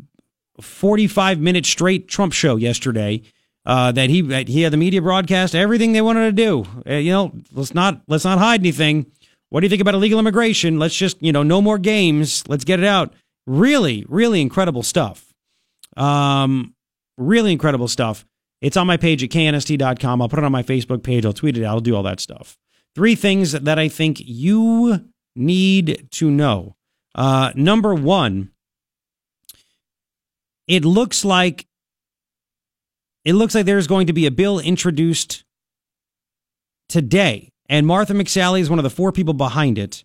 45 0.61 1.38
minute 1.38 1.67
straight 1.67 2.09
Trump 2.09 2.33
show 2.33 2.57
yesterday. 2.57 3.23
Uh, 3.65 3.93
that 3.93 4.11
he 4.11 4.23
that 4.23 4.49
he 4.49 4.62
had 4.62 4.73
the 4.73 4.77
media 4.77 5.01
broadcast 5.01 5.55
everything 5.55 5.93
they 5.93 6.01
wanted 6.01 6.25
to 6.25 6.33
do. 6.33 6.67
Uh, 6.85 6.95
you 6.95 7.12
know, 7.12 7.31
let's 7.53 7.73
not 7.73 8.03
let's 8.09 8.25
not 8.25 8.38
hide 8.41 8.59
anything. 8.59 9.07
What 9.51 9.61
do 9.61 9.67
you 9.67 9.69
think 9.69 9.81
about 9.81 9.95
illegal 9.95 10.19
immigration? 10.19 10.81
Let's 10.81 10.97
just 10.97 11.23
you 11.23 11.31
know 11.31 11.45
no 11.45 11.62
more 11.62 11.79
games. 11.79 12.43
Let's 12.49 12.65
get 12.65 12.81
it 12.81 12.87
out. 12.87 13.15
Really, 13.47 14.05
really 14.09 14.41
incredible 14.41 14.83
stuff. 14.83 15.33
Um, 15.97 16.75
really 17.19 17.53
incredible 17.53 17.89
stuff. 17.89 18.25
It's 18.61 18.77
on 18.77 18.87
my 18.87 18.97
page 18.97 19.25
at 19.25 19.31
knst.com. 19.31 20.23
I'll 20.23 20.29
put 20.29 20.39
it 20.39 20.45
on 20.45 20.53
my 20.53 20.63
Facebook 20.63 21.03
page. 21.03 21.27
I'll 21.27 21.33
tweet 21.33 21.59
it. 21.59 21.65
I'll 21.65 21.81
do 21.81 21.97
all 21.97 22.05
that 22.05 22.21
stuff. 22.21 22.57
Three 22.95 23.15
things 23.15 23.53
that 23.53 23.79
I 23.79 23.89
think 23.89 24.21
you 24.21 25.05
need 25.35 26.09
to 26.13 26.31
know. 26.31 26.77
Uh, 27.15 27.53
number 27.55 27.95
one, 27.95 28.51
it 30.69 30.85
looks 30.85 31.25
like 31.25 31.67
it 33.25 33.35
looks 33.35 33.55
like 33.55 33.67
there's 33.67 33.87
going 33.87 34.07
to 34.09 34.13
be 34.13 34.27
a 34.27 34.31
bill 34.31 34.59
introduced 34.59 35.45
today, 36.89 37.51
and 37.69 37.87
Martha 37.87 38.15
McSally 38.15 38.61
is 38.61 38.71
one 38.71 38.79
of 38.79 38.83
the 38.83 38.91
four 38.91 39.13
people 39.13 39.35
behind 39.35 39.79
it, 39.79 40.05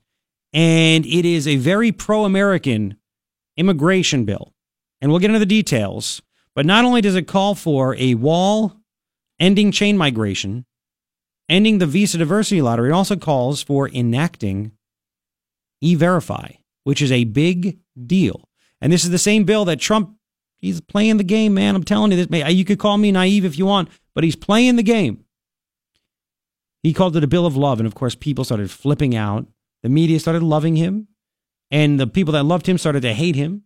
and 0.53 1.05
it 1.05 1.25
is 1.25 1.47
a 1.47 1.55
very 1.57 1.91
pro-American 1.91 2.97
immigration 3.57 4.25
bill, 4.25 4.53
and 5.01 5.11
we'll 5.11 5.19
get 5.19 5.29
into 5.29 5.39
the 5.39 5.45
details. 5.45 6.21
But 6.55 6.65
not 6.65 6.85
only 6.85 7.01
does 7.01 7.15
it 7.15 7.27
call 7.27 7.55
for 7.55 7.95
a 7.97 8.15
wall, 8.15 8.77
ending 9.39 9.71
chain 9.71 9.97
migration, 9.97 10.65
ending 11.49 11.77
the 11.77 11.85
visa 11.85 12.17
diversity 12.17 12.61
lottery, 12.61 12.89
it 12.89 12.93
also 12.93 13.15
calls 13.15 13.61
for 13.61 13.89
enacting 13.89 14.71
e-verify, 15.81 16.51
which 16.83 17.01
is 17.01 17.11
a 17.11 17.25
big 17.25 17.77
deal. 18.05 18.47
And 18.81 18.91
this 18.91 19.03
is 19.03 19.11
the 19.11 19.17
same 19.17 19.43
bill 19.43 19.65
that 19.65 19.79
Trump 19.79 20.17
He's 20.59 20.81
playing 20.81 21.17
the 21.17 21.23
game, 21.23 21.53
man. 21.53 21.75
I'm 21.75 21.83
telling 21.83 22.11
you 22.11 22.25
this. 22.25 22.53
You 22.53 22.65
could 22.65 22.79
call 22.79 22.97
me 22.97 23.11
naive 23.11 23.45
if 23.45 23.57
you 23.57 23.65
want, 23.65 23.89
but 24.15 24.23
he's 24.23 24.35
playing 24.35 24.75
the 24.75 24.83
game. 24.83 25.23
He 26.83 26.93
called 26.93 27.15
it 27.15 27.23
a 27.23 27.27
bill 27.27 27.45
of 27.45 27.55
love, 27.55 27.79
and 27.79 27.87
of 27.87 27.95
course, 27.95 28.15
people 28.15 28.43
started 28.43 28.71
flipping 28.71 29.15
out. 29.15 29.45
The 29.83 29.89
media 29.89 30.19
started 30.19 30.43
loving 30.43 30.75
him, 30.75 31.07
and 31.71 31.99
the 31.99 32.07
people 32.07 32.33
that 32.33 32.43
loved 32.43 32.67
him 32.67 32.77
started 32.77 33.01
to 33.01 33.13
hate 33.13 33.35
him. 33.35 33.63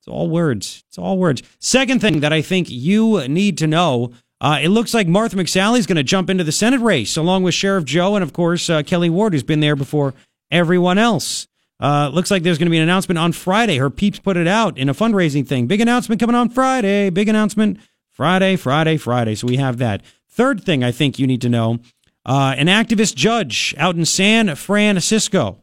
It's 0.00 0.08
all 0.08 0.30
words. 0.30 0.84
It's 0.88 0.98
all 0.98 1.18
words. 1.18 1.42
Second 1.58 2.00
thing 2.00 2.20
that 2.20 2.32
I 2.32 2.42
think 2.42 2.70
you 2.70 3.26
need 3.28 3.58
to 3.58 3.66
know 3.66 4.12
uh, 4.40 4.58
it 4.62 4.70
looks 4.70 4.94
like 4.94 5.06
Martha 5.06 5.36
McSally 5.36 5.78
is 5.78 5.86
going 5.86 5.96
to 5.96 6.02
jump 6.02 6.30
into 6.30 6.44
the 6.44 6.52
Senate 6.52 6.80
race 6.80 7.16
along 7.16 7.42
with 7.42 7.52
Sheriff 7.52 7.84
Joe 7.84 8.14
and, 8.14 8.22
of 8.22 8.32
course, 8.32 8.70
uh, 8.70 8.82
Kelli 8.82 9.10
Ward, 9.10 9.34
who's 9.34 9.42
been 9.42 9.60
there 9.60 9.76
before 9.76 10.14
everyone 10.50 10.96
else. 10.96 11.46
Uh, 11.78 12.10
looks 12.12 12.30
like 12.30 12.42
there's 12.42 12.58
going 12.58 12.66
to 12.66 12.70
be 12.70 12.78
an 12.78 12.82
announcement 12.82 13.18
on 13.18 13.32
Friday. 13.32 13.76
Her 13.76 13.90
peeps 13.90 14.18
put 14.18 14.36
it 14.36 14.46
out 14.46 14.78
in 14.78 14.88
a 14.88 14.94
fundraising 14.94 15.46
thing. 15.46 15.66
Big 15.66 15.80
announcement 15.80 16.20
coming 16.20 16.36
on 16.36 16.48
Friday. 16.48 17.10
Big 17.10 17.28
announcement 17.28 17.78
Friday, 18.10 18.56
Friday, 18.56 18.96
Friday. 18.96 19.34
So 19.34 19.46
we 19.46 19.56
have 19.56 19.78
that. 19.78 20.02
Third 20.28 20.62
thing 20.62 20.82
I 20.82 20.92
think 20.92 21.18
you 21.18 21.26
need 21.26 21.42
to 21.42 21.48
know 21.48 21.80
uh, 22.24 22.54
an 22.56 22.66
activist 22.66 23.14
judge 23.14 23.74
out 23.78 23.96
in 23.96 24.04
San 24.04 24.54
Francisco 24.54 25.59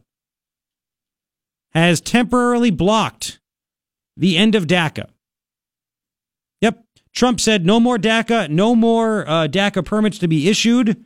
has 1.72 2.00
temporarily 2.00 2.70
blocked 2.70 3.40
the 4.16 4.36
end 4.36 4.54
of 4.54 4.66
DACA. 4.66 5.06
Yep. 6.60 6.84
Trump 7.12 7.40
said 7.40 7.64
no 7.64 7.78
more 7.78 7.98
DACA, 7.98 8.48
no 8.48 8.74
more 8.74 9.28
uh, 9.28 9.48
DACA 9.48 9.84
permits 9.84 10.18
to 10.18 10.28
be 10.28 10.48
issued. 10.48 11.04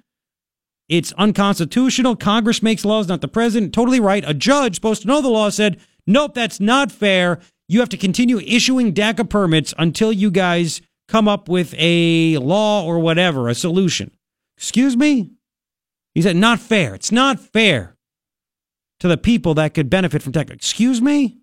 It's 0.88 1.12
unconstitutional. 1.12 2.16
Congress 2.16 2.62
makes 2.62 2.84
laws, 2.84 3.08
not 3.08 3.20
the 3.20 3.28
president. 3.28 3.72
Totally 3.72 4.00
right. 4.00 4.24
A 4.26 4.34
judge 4.34 4.74
supposed 4.74 5.02
to 5.02 5.08
know 5.08 5.22
the 5.22 5.28
law 5.28 5.48
said, 5.48 5.80
nope, 6.06 6.34
that's 6.34 6.60
not 6.60 6.92
fair. 6.92 7.40
You 7.68 7.80
have 7.80 7.88
to 7.90 7.96
continue 7.96 8.40
issuing 8.40 8.92
DACA 8.92 9.28
permits 9.28 9.72
until 9.78 10.12
you 10.12 10.30
guys 10.30 10.82
come 11.08 11.28
up 11.28 11.48
with 11.48 11.74
a 11.78 12.38
law 12.38 12.84
or 12.84 12.98
whatever, 12.98 13.48
a 13.48 13.54
solution. 13.54 14.10
Excuse 14.56 14.96
me? 14.96 15.30
He 16.14 16.22
said, 16.22 16.36
not 16.36 16.60
fair. 16.60 16.94
It's 16.94 17.12
not 17.12 17.40
fair 17.40 17.91
to 19.02 19.08
the 19.08 19.16
people 19.16 19.52
that 19.54 19.74
could 19.74 19.90
benefit 19.90 20.22
from 20.22 20.32
tech. 20.32 20.48
Excuse 20.48 21.02
me? 21.02 21.40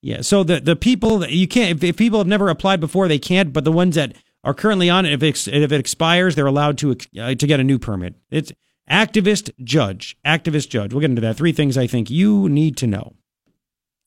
Yeah, 0.00 0.22
so 0.22 0.42
the, 0.42 0.58
the 0.58 0.74
people 0.74 1.18
that 1.18 1.32
you 1.32 1.46
can't, 1.46 1.76
if, 1.76 1.84
if 1.84 1.98
people 1.98 2.18
have 2.18 2.26
never 2.26 2.48
applied 2.48 2.80
before, 2.80 3.08
they 3.08 3.18
can't, 3.18 3.52
but 3.52 3.64
the 3.64 3.70
ones 3.70 3.94
that 3.94 4.16
are 4.42 4.54
currently 4.54 4.88
on 4.88 5.04
it, 5.04 5.12
if 5.12 5.22
it, 5.22 5.48
if 5.48 5.70
it 5.70 5.78
expires, 5.78 6.34
they're 6.34 6.46
allowed 6.46 6.78
to, 6.78 6.96
uh, 7.20 7.34
to 7.34 7.46
get 7.46 7.60
a 7.60 7.62
new 7.62 7.78
permit. 7.78 8.14
It's 8.30 8.52
activist 8.90 9.50
judge, 9.62 10.16
activist 10.26 10.70
judge. 10.70 10.94
We'll 10.94 11.02
get 11.02 11.10
into 11.10 11.20
that. 11.20 11.36
Three 11.36 11.52
things 11.52 11.76
I 11.76 11.86
think 11.86 12.08
you 12.08 12.48
need 12.48 12.78
to 12.78 12.86
know. 12.86 13.12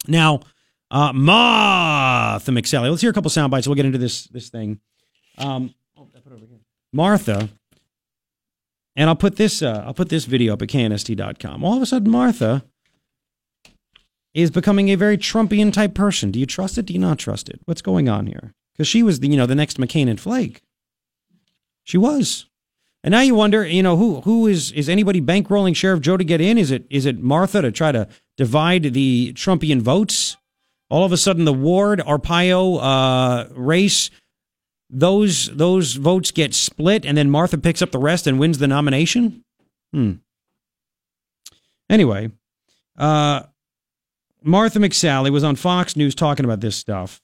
Now, 0.07 0.39
uh, 0.89 1.13
Martha 1.13 2.51
McSally. 2.51 2.89
Let's 2.89 3.03
hear 3.03 3.11
a 3.11 3.13
couple 3.13 3.29
sound 3.29 3.51
bites. 3.51 3.67
We'll 3.67 3.75
get 3.75 3.85
into 3.85 3.99
this 3.99 4.25
this 4.25 4.49
thing. 4.49 4.79
Um, 5.37 5.75
oh, 5.95 6.07
I 6.15 6.19
put 6.19 6.31
it 6.31 6.35
over 6.37 6.45
here. 6.47 6.61
Martha, 6.91 7.49
and 8.95 9.09
I'll 9.09 9.15
put 9.15 9.35
this 9.35 9.61
uh, 9.61 9.83
I'll 9.85 9.93
put 9.93 10.09
this 10.09 10.25
video 10.25 10.53
up 10.53 10.61
at 10.61 10.69
knst.com. 10.69 11.63
All 11.63 11.75
of 11.75 11.81
a 11.81 11.85
sudden, 11.85 12.11
Martha 12.11 12.63
is 14.33 14.51
becoming 14.51 14.89
a 14.89 14.95
very 14.95 15.17
Trumpian 15.17 15.71
type 15.71 15.93
person. 15.93 16.31
Do 16.31 16.39
you 16.39 16.45
trust 16.45 16.77
it? 16.77 16.85
Do 16.85 16.93
you 16.93 16.99
not 16.99 17.19
trust 17.19 17.49
it? 17.49 17.59
What's 17.65 17.81
going 17.81 18.09
on 18.09 18.27
here? 18.27 18.53
Because 18.73 18.87
she 18.87 19.03
was 19.03 19.19
the 19.19 19.27
you 19.27 19.37
know 19.37 19.45
the 19.45 19.55
next 19.55 19.77
McCain 19.77 20.09
and 20.09 20.19
Flake. 20.19 20.61
She 21.83 21.97
was. 21.97 22.47
And 23.03 23.11
now 23.11 23.21
you 23.21 23.35
wonder, 23.35 23.65
you 23.65 23.83
know, 23.83 23.97
who 23.97 24.21
who 24.21 24.47
is 24.47 24.71
is 24.71 24.89
anybody 24.89 25.21
bankrolling 25.21 25.75
Sheriff 25.75 26.01
Joe 26.01 26.17
to 26.17 26.23
get 26.23 26.41
in? 26.41 26.57
Is 26.57 26.71
it 26.71 26.85
is 26.89 27.05
it 27.05 27.19
Martha 27.19 27.61
to 27.61 27.71
try 27.71 27.91
to 27.91 28.07
divide 28.35 28.93
the 28.93 29.31
Trumpian 29.33 29.81
votes? 29.81 30.37
All 30.89 31.05
of 31.05 31.11
a 31.11 31.17
sudden, 31.17 31.45
the 31.45 31.53
Ward 31.53 31.99
Arpaio 31.99 32.79
uh, 32.81 33.47
race, 33.53 34.09
those 34.95 35.47
those 35.55 35.95
votes 35.95 36.31
get 36.31 36.53
split, 36.53 37.05
and 37.05 37.17
then 37.17 37.29
Martha 37.29 37.57
picks 37.57 37.81
up 37.81 37.91
the 37.91 37.99
rest 37.99 38.27
and 38.27 38.39
wins 38.39 38.59
the 38.59 38.67
nomination. 38.67 39.43
Hmm. 39.91 40.13
Anyway, 41.89 42.31
uh, 42.97 43.43
Martha 44.41 44.79
McSally 44.79 45.31
was 45.31 45.43
on 45.43 45.55
Fox 45.55 45.95
News 45.95 46.15
talking 46.15 46.45
about 46.45 46.61
this 46.61 46.75
stuff. 46.75 47.21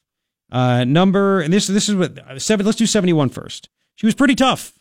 Uh, 0.52 0.84
number 0.84 1.40
and 1.40 1.54
this 1.54 1.68
this 1.68 1.88
is 1.88 1.96
what 1.96 2.42
seven. 2.42 2.66
Let's 2.66 2.78
do 2.78 2.86
71 2.86 3.30
first. 3.30 3.70
She 3.96 4.06
was 4.06 4.16
pretty 4.16 4.36
tough, 4.36 4.74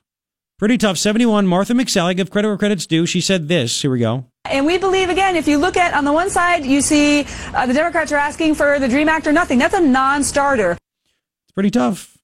pretty 0.58 0.76
tough. 0.76 0.98
71. 0.98 1.46
Martha 1.46 1.72
McSally, 1.74 2.16
give 2.16 2.30
credit 2.30 2.48
where 2.48 2.58
credit's 2.58 2.86
due. 2.86 3.06
She 3.06 3.20
said 3.20 3.46
this. 3.46 3.80
Here 3.80 3.90
we 3.90 4.00
go. 4.00 4.26
And 4.46 4.66
we 4.66 4.78
believe, 4.78 5.10
again, 5.10 5.36
if 5.36 5.46
you 5.46 5.58
look 5.58 5.76
at 5.76 5.94
on 5.94 6.04
the 6.04 6.12
one 6.12 6.28
side, 6.28 6.64
you 6.64 6.80
see 6.80 7.24
uh, 7.54 7.66
the 7.66 7.74
Democrats 7.74 8.10
are 8.10 8.16
asking 8.16 8.56
for 8.56 8.80
the 8.80 8.88
DREAM 8.88 9.08
Act 9.08 9.28
or 9.28 9.32
nothing. 9.32 9.58
That's 9.58 9.74
a 9.74 9.80
non 9.80 10.24
starter. 10.24 10.72
It's 10.72 11.52
pretty 11.54 11.70
tough. 11.70 12.19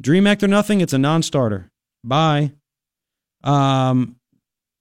Dream 0.00 0.26
Act 0.26 0.42
or 0.42 0.48
nothing, 0.48 0.80
it's 0.80 0.92
a 0.92 0.98
non 0.98 1.22
starter. 1.22 1.70
Bye. 2.02 2.52
Um, 3.42 4.16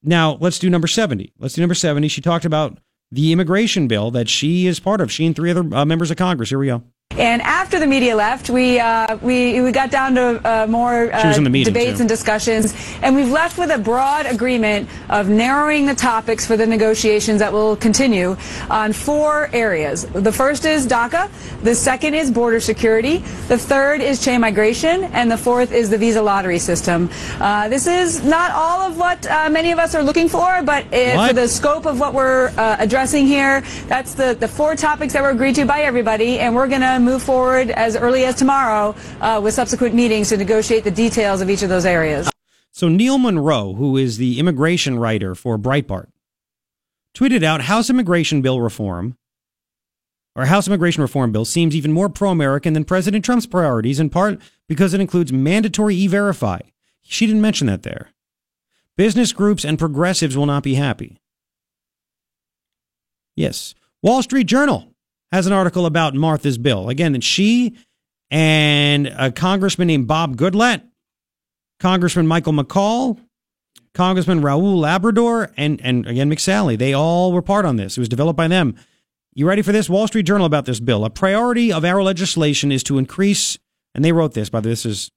now, 0.01 0.37
let's 0.39 0.59
do 0.59 0.69
number 0.69 0.87
70. 0.87 1.33
Let's 1.39 1.55
do 1.55 1.61
number 1.61 1.75
70. 1.75 2.07
She 2.07 2.21
talked 2.21 2.45
about 2.45 2.79
the 3.11 3.31
immigration 3.31 3.87
bill 3.87 4.11
that 4.11 4.27
she 4.27 4.67
is 4.67 4.79
part 4.79 4.99
of, 4.99 5.11
she 5.11 5.25
and 5.25 5.35
three 5.35 5.51
other 5.51 5.63
uh, 5.73 5.85
members 5.85 6.11
of 6.11 6.17
Congress. 6.17 6.49
Here 6.49 6.59
we 6.59 6.67
go. 6.67 6.83
And 7.17 7.43
after 7.43 7.79
the 7.79 7.85
media 7.85 8.15
left, 8.15 8.49
we 8.49 8.79
uh, 8.79 9.17
we 9.17 9.61
we 9.61 9.71
got 9.71 9.91
down 9.91 10.15
to 10.15 10.41
uh, 10.43 10.67
more 10.67 11.13
uh, 11.13 11.33
debates 11.33 11.97
too. 11.97 12.01
and 12.01 12.09
discussions, 12.09 12.73
and 13.03 13.15
we've 13.15 13.29
left 13.29 13.59
with 13.59 13.69
a 13.69 13.77
broad 13.77 14.25
agreement 14.25 14.89
of 15.09 15.29
narrowing 15.29 15.85
the 15.85 15.93
topics 15.93 16.45
for 16.45 16.57
the 16.57 16.65
negotiations 16.65 17.37
that 17.39 17.53
will 17.53 17.75
continue 17.75 18.35
on 18.69 18.93
four 18.93 19.49
areas. 19.53 20.05
The 20.05 20.31
first 20.31 20.65
is 20.65 20.87
DACA, 20.87 21.29
the 21.61 21.75
second 21.75 22.15
is 22.15 22.31
border 22.31 22.59
security, 22.59 23.17
the 23.47 23.59
third 23.59 24.01
is 24.01 24.23
chain 24.23 24.41
migration, 24.41 25.03
and 25.13 25.29
the 25.29 25.37
fourth 25.37 25.71
is 25.71 25.91
the 25.91 25.97
visa 25.99 26.21
lottery 26.21 26.59
system. 26.59 27.11
Uh, 27.39 27.69
this 27.69 27.85
is 27.85 28.23
not 28.23 28.49
all 28.51 28.81
of 28.81 28.97
what 28.97 29.23
uh, 29.27 29.49
many 29.51 29.71
of 29.71 29.77
us 29.77 29.93
are 29.93 30.01
looking 30.01 30.27
for, 30.27 30.63
but 30.63 30.83
for 30.85 31.33
the 31.33 31.47
scope 31.47 31.85
of 31.85 31.99
what 31.99 32.15
we're 32.15 32.51
uh, 32.57 32.77
addressing 32.79 33.27
here, 33.27 33.61
that's 33.87 34.15
the 34.15 34.33
the 34.39 34.47
four 34.47 34.75
topics 34.75 35.13
that 35.13 35.21
were 35.21 35.29
agreed 35.29 35.53
to 35.53 35.65
by 35.65 35.81
everybody, 35.81 36.39
and 36.39 36.55
we're 36.55 36.67
going 36.67 36.81
move 37.01 37.23
forward 37.23 37.71
as 37.71 37.95
early 37.95 38.25
as 38.25 38.35
tomorrow 38.35 38.95
uh, 39.21 39.39
with 39.43 39.53
subsequent 39.53 39.95
meetings 39.95 40.29
to 40.29 40.37
negotiate 40.37 40.83
the 40.83 40.91
details 40.91 41.41
of 41.41 41.49
each 41.49 41.63
of 41.63 41.69
those 41.69 41.85
areas. 41.85 42.29
So 42.71 42.89
Neil 42.89 43.17
Munro, 43.17 43.73
who 43.73 43.97
is 43.97 44.17
the 44.17 44.39
immigration 44.39 44.99
writer 44.99 45.35
for 45.35 45.57
Breitbart, 45.57 46.07
tweeted 47.15 47.43
out 47.43 47.61
House 47.61 47.89
immigration 47.89 48.41
bill 48.41 48.59
reform 48.59 49.15
or 50.35 50.45
House 50.45 50.67
immigration 50.67 51.01
reform 51.01 51.31
bill 51.31 51.45
seems 51.45 51.75
even 51.75 51.91
more 51.91 52.09
pro-American 52.09 52.73
than 52.73 52.83
President 52.83 53.23
Trump's 53.23 53.45
priorities 53.45 53.99
in 53.99 54.09
part 54.09 54.41
because 54.67 54.93
it 54.93 55.01
includes 55.01 55.31
mandatory 55.31 55.95
e-verify. 55.95 56.59
She 57.03 57.27
didn't 57.27 57.41
mention 57.41 57.67
that 57.67 57.83
there. 57.83 58.09
Business 58.97 59.33
groups 59.33 59.63
and 59.63 59.77
progressives 59.77 60.37
will 60.37 60.45
not 60.45 60.63
be 60.63 60.75
happy. 60.75 61.17
Yes. 63.35 63.75
Wall 64.01 64.23
Street 64.23 64.45
Journal 64.45 64.92
has 65.33 65.47
an 65.47 65.53
article 65.53 65.87
about 65.87 66.13
Martha's 66.13 66.59
bill. 66.59 66.89
Again, 66.89 67.13
that 67.13 67.23
she 67.23 67.75
and 68.29 69.07
a 69.07 69.31
congressman 69.31 69.87
named 69.87 70.07
Bob 70.07 70.37
Goodlatte 70.37 70.83
Congressman 71.79 72.27
Michael 72.27 72.53
McCaul, 72.53 73.19
Congressman 73.93 74.41
Raul 74.41 74.77
Labrador, 74.77 75.51
and, 75.57 75.81
and 75.83 76.07
again, 76.07 76.29
McSally. 76.29 76.77
They 76.77 76.93
all 76.93 77.33
were 77.33 77.41
part 77.41 77.65
on 77.65 77.75
this. 77.75 77.97
It 77.97 77.99
was 77.99 78.09
developed 78.09 78.37
by 78.37 78.47
them. 78.47 78.75
You 79.33 79.47
ready 79.47 79.63
for 79.63 79.71
this? 79.71 79.89
Wall 79.89 80.07
Street 80.07 80.23
Journal 80.23 80.45
about 80.45 80.65
this 80.65 80.79
bill. 80.79 81.03
A 81.03 81.09
priority 81.09 81.73
of 81.73 81.83
our 81.83 82.03
legislation 82.03 82.71
is 82.71 82.83
to 82.83 82.99
increase, 82.99 83.57
and 83.95 84.05
they 84.05 84.11
wrote 84.11 84.35
this, 84.35 84.49
by 84.49 84.61
the 84.61 84.69
way, 84.69 84.73
this 84.73 84.85
is, 84.85 85.09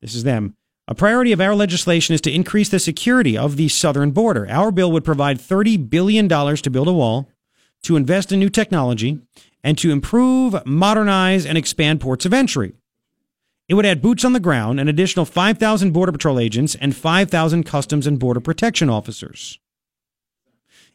this 0.00 0.14
is 0.14 0.22
them. 0.22 0.54
A 0.86 0.94
priority 0.94 1.32
of 1.32 1.40
our 1.40 1.54
legislation 1.54 2.14
is 2.14 2.20
to 2.22 2.32
increase 2.32 2.68
the 2.68 2.78
security 2.78 3.36
of 3.36 3.56
the 3.56 3.68
southern 3.68 4.12
border. 4.12 4.48
Our 4.48 4.70
bill 4.70 4.92
would 4.92 5.04
provide 5.04 5.38
$30 5.38 5.90
billion 5.90 6.28
to 6.28 6.70
build 6.70 6.88
a 6.88 6.92
wall, 6.92 7.28
to 7.82 7.96
invest 7.96 8.32
in 8.32 8.38
new 8.38 8.48
technology, 8.48 9.20
and 9.64 9.78
to 9.78 9.90
improve, 9.90 10.64
modernize, 10.66 11.46
and 11.46 11.56
expand 11.56 12.00
ports 12.00 12.24
of 12.26 12.32
entry. 12.32 12.74
It 13.68 13.74
would 13.74 13.86
add 13.86 14.02
boots 14.02 14.24
on 14.24 14.32
the 14.32 14.40
ground, 14.40 14.80
an 14.80 14.88
additional 14.88 15.24
5,000 15.24 15.92
Border 15.92 16.12
Patrol 16.12 16.38
agents, 16.38 16.74
and 16.74 16.94
5,000 16.94 17.64
Customs 17.64 18.06
and 18.06 18.18
Border 18.18 18.40
Protection 18.40 18.90
officers. 18.90 19.58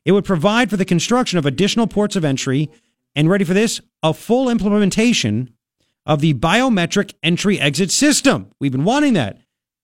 It 0.05 0.11
would 0.11 0.25
provide 0.25 0.69
for 0.69 0.77
the 0.77 0.85
construction 0.85 1.39
of 1.39 1.45
additional 1.45 1.87
ports 1.87 2.15
of 2.15 2.23
entry, 2.23 2.69
and 3.15 3.29
ready 3.29 3.43
for 3.43 3.53
this, 3.53 3.81
a 4.03 4.13
full 4.13 4.49
implementation 4.49 5.53
of 6.05 6.21
the 6.21 6.33
biometric 6.35 7.13
entry 7.23 7.59
exit 7.59 7.91
system. 7.91 8.51
We've 8.59 8.71
been 8.71 8.85
wanting 8.85 9.13
that, 9.13 9.39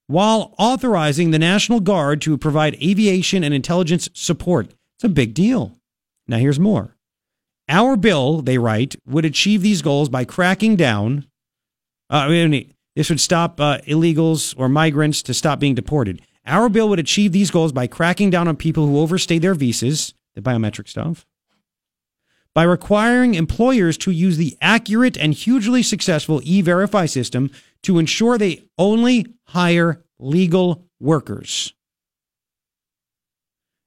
while 0.08 0.54
authorizing 0.58 1.32
the 1.32 1.40
National 1.40 1.80
Guard 1.80 2.22
to 2.22 2.38
provide 2.38 2.76
aviation 2.76 3.44
and 3.44 3.54
intelligence 3.54 4.10
support. 4.14 4.68
It's 4.96 5.04
a 5.04 5.10
big 5.10 5.34
deal. 5.34 5.78
Now, 6.28 6.38
here's 6.38 6.60
more. 6.60 6.93
Our 7.70 7.96
bill, 7.96 8.42
they 8.42 8.58
write, 8.58 8.96
would 9.06 9.26
achieve 9.26 9.62
these 9.62 9.82
goals 9.82 10.10
by 10.10 10.26
cracking 10.26 10.76
down 10.76 11.26
uh, 12.14 12.28
I 12.28 12.28
mean, 12.28 12.74
this 12.96 13.10
would 13.10 13.20
stop 13.20 13.60
uh, 13.60 13.80
illegals 13.88 14.54
or 14.56 14.70
migrants 14.70 15.24
to 15.24 15.34
stop 15.34 15.60
being 15.60 15.74
deported. 15.74 16.22
Our 16.46 16.70
bill 16.70 16.88
would 16.90 17.00
achieve 17.00 17.32
these 17.32 17.50
goals 17.50 17.72
by 17.72 17.88
cracking 17.88 18.30
down 18.30 18.48
on 18.48 18.56
people 18.56 18.86
who 18.86 19.00
overstay 19.00 19.40
their 19.40 19.56
visas, 19.56 20.14
the 20.36 20.42
biometric 20.42 20.88
stuff, 20.88 21.26
by 22.54 22.64
requiring 22.64 23.34
employers 23.34 23.98
to 24.00 24.12
use 24.12 24.38
the 24.38 24.56
accurate 24.62 25.18
and 25.18 25.34
hugely 25.34 25.82
successful 25.82 26.40
e 26.44 26.62
verify 26.62 27.08
system 27.08 27.50
to 27.82 27.98
ensure 27.98 28.38
they 28.38 28.64
only 28.78 29.26
hire 29.48 30.04
legal 30.20 30.86
workers, 31.00 31.74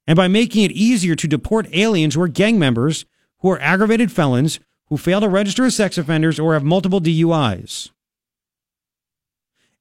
and 0.09 0.17
by 0.17 0.27
making 0.27 0.65
it 0.65 0.73
easier 0.73 1.15
to 1.15 1.29
deport 1.29 1.69
aliens 1.73 2.17
are 2.17 2.27
gang 2.29 2.59
members, 2.59 3.05
who 3.47 3.53
are 3.53 3.63
aggravated 3.63 4.11
felons, 4.11 4.59
who 4.89 4.97
fail 4.97 5.21
to 5.21 5.29
register 5.29 5.65
as 5.65 5.77
sex 5.77 5.97
offenders 5.97 6.41
or 6.41 6.55
have 6.55 6.65
multiple 6.65 7.01
DUIs. 7.01 7.91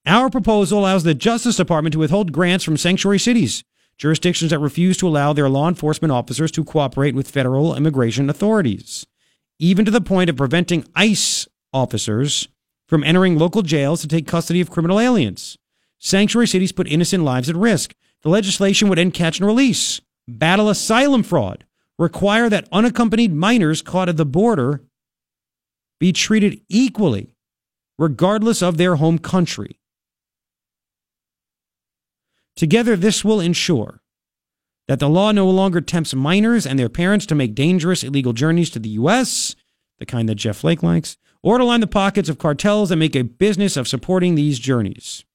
Our 0.05 0.29
proposal 0.29 0.77
allows 0.77 1.03
the 1.03 1.15
Justice 1.15 1.57
Department 1.57 1.93
to 1.93 1.99
withhold 1.99 2.31
grants 2.31 2.63
from 2.63 2.77
sanctuary 2.77 3.17
cities, 3.17 3.63
jurisdictions 3.97 4.51
that 4.51 4.59
refuse 4.59 4.97
to 4.97 5.07
allow 5.07 5.33
their 5.33 5.49
law 5.49 5.67
enforcement 5.67 6.11
officers 6.11 6.51
to 6.51 6.63
cooperate 6.63 7.15
with 7.15 7.31
federal 7.31 7.75
immigration 7.75 8.29
authorities, 8.29 9.07
even 9.57 9.83
to 9.83 9.89
the 9.89 9.99
point 9.99 10.29
of 10.29 10.37
preventing 10.37 10.85
ICE 10.93 11.47
officers 11.73 12.47
from 12.87 13.03
entering 13.03 13.35
local 13.35 13.63
jails 13.63 14.01
to 14.01 14.07
take 14.07 14.27
custody 14.27 14.61
of 14.61 14.69
criminal 14.69 14.99
aliens. 14.99 15.57
Sanctuary 15.97 16.45
cities 16.45 16.71
put 16.71 16.87
innocent 16.87 17.23
lives 17.23 17.49
at 17.49 17.55
risk. 17.55 17.95
The 18.21 18.29
legislation 18.29 18.89
would 18.89 18.99
end 18.99 19.15
catch 19.15 19.39
and 19.39 19.47
release, 19.47 20.01
battle 20.27 20.69
asylum 20.69 21.23
fraud, 21.23 21.64
require 21.97 22.49
that 22.49 22.67
unaccompanied 22.71 23.33
minors 23.33 23.81
caught 23.81 24.09
at 24.09 24.17
the 24.17 24.25
border 24.25 24.83
be 25.99 26.11
treated 26.11 26.61
equally, 26.69 27.35
regardless 27.97 28.61
of 28.61 28.77
their 28.77 28.95
home 28.95 29.17
country. 29.17 29.79
Together, 32.55 32.95
this 32.95 33.23
will 33.23 33.39
ensure 33.39 34.01
that 34.87 34.99
the 34.99 35.09
law 35.09 35.31
no 35.31 35.49
longer 35.49 35.81
tempts 35.81 36.13
minors 36.13 36.65
and 36.65 36.77
their 36.77 36.89
parents 36.89 37.25
to 37.25 37.35
make 37.35 37.55
dangerous 37.55 38.03
illegal 38.03 38.33
journeys 38.33 38.69
to 38.69 38.79
the 38.79 38.89
U.S., 38.89 39.55
the 39.99 40.05
kind 40.05 40.29
that 40.29 40.35
Jeff 40.35 40.57
Flake 40.57 40.83
likes, 40.83 41.17
or 41.41 41.57
to 41.57 41.63
line 41.63 41.79
the 41.79 41.87
pockets 41.87 42.29
of 42.29 42.37
cartels 42.37 42.89
that 42.89 42.95
make 42.97 43.15
a 43.15 43.23
business 43.23 43.77
of 43.77 43.87
supporting 43.87 44.35
these 44.35 44.59
journeys. 44.59 45.25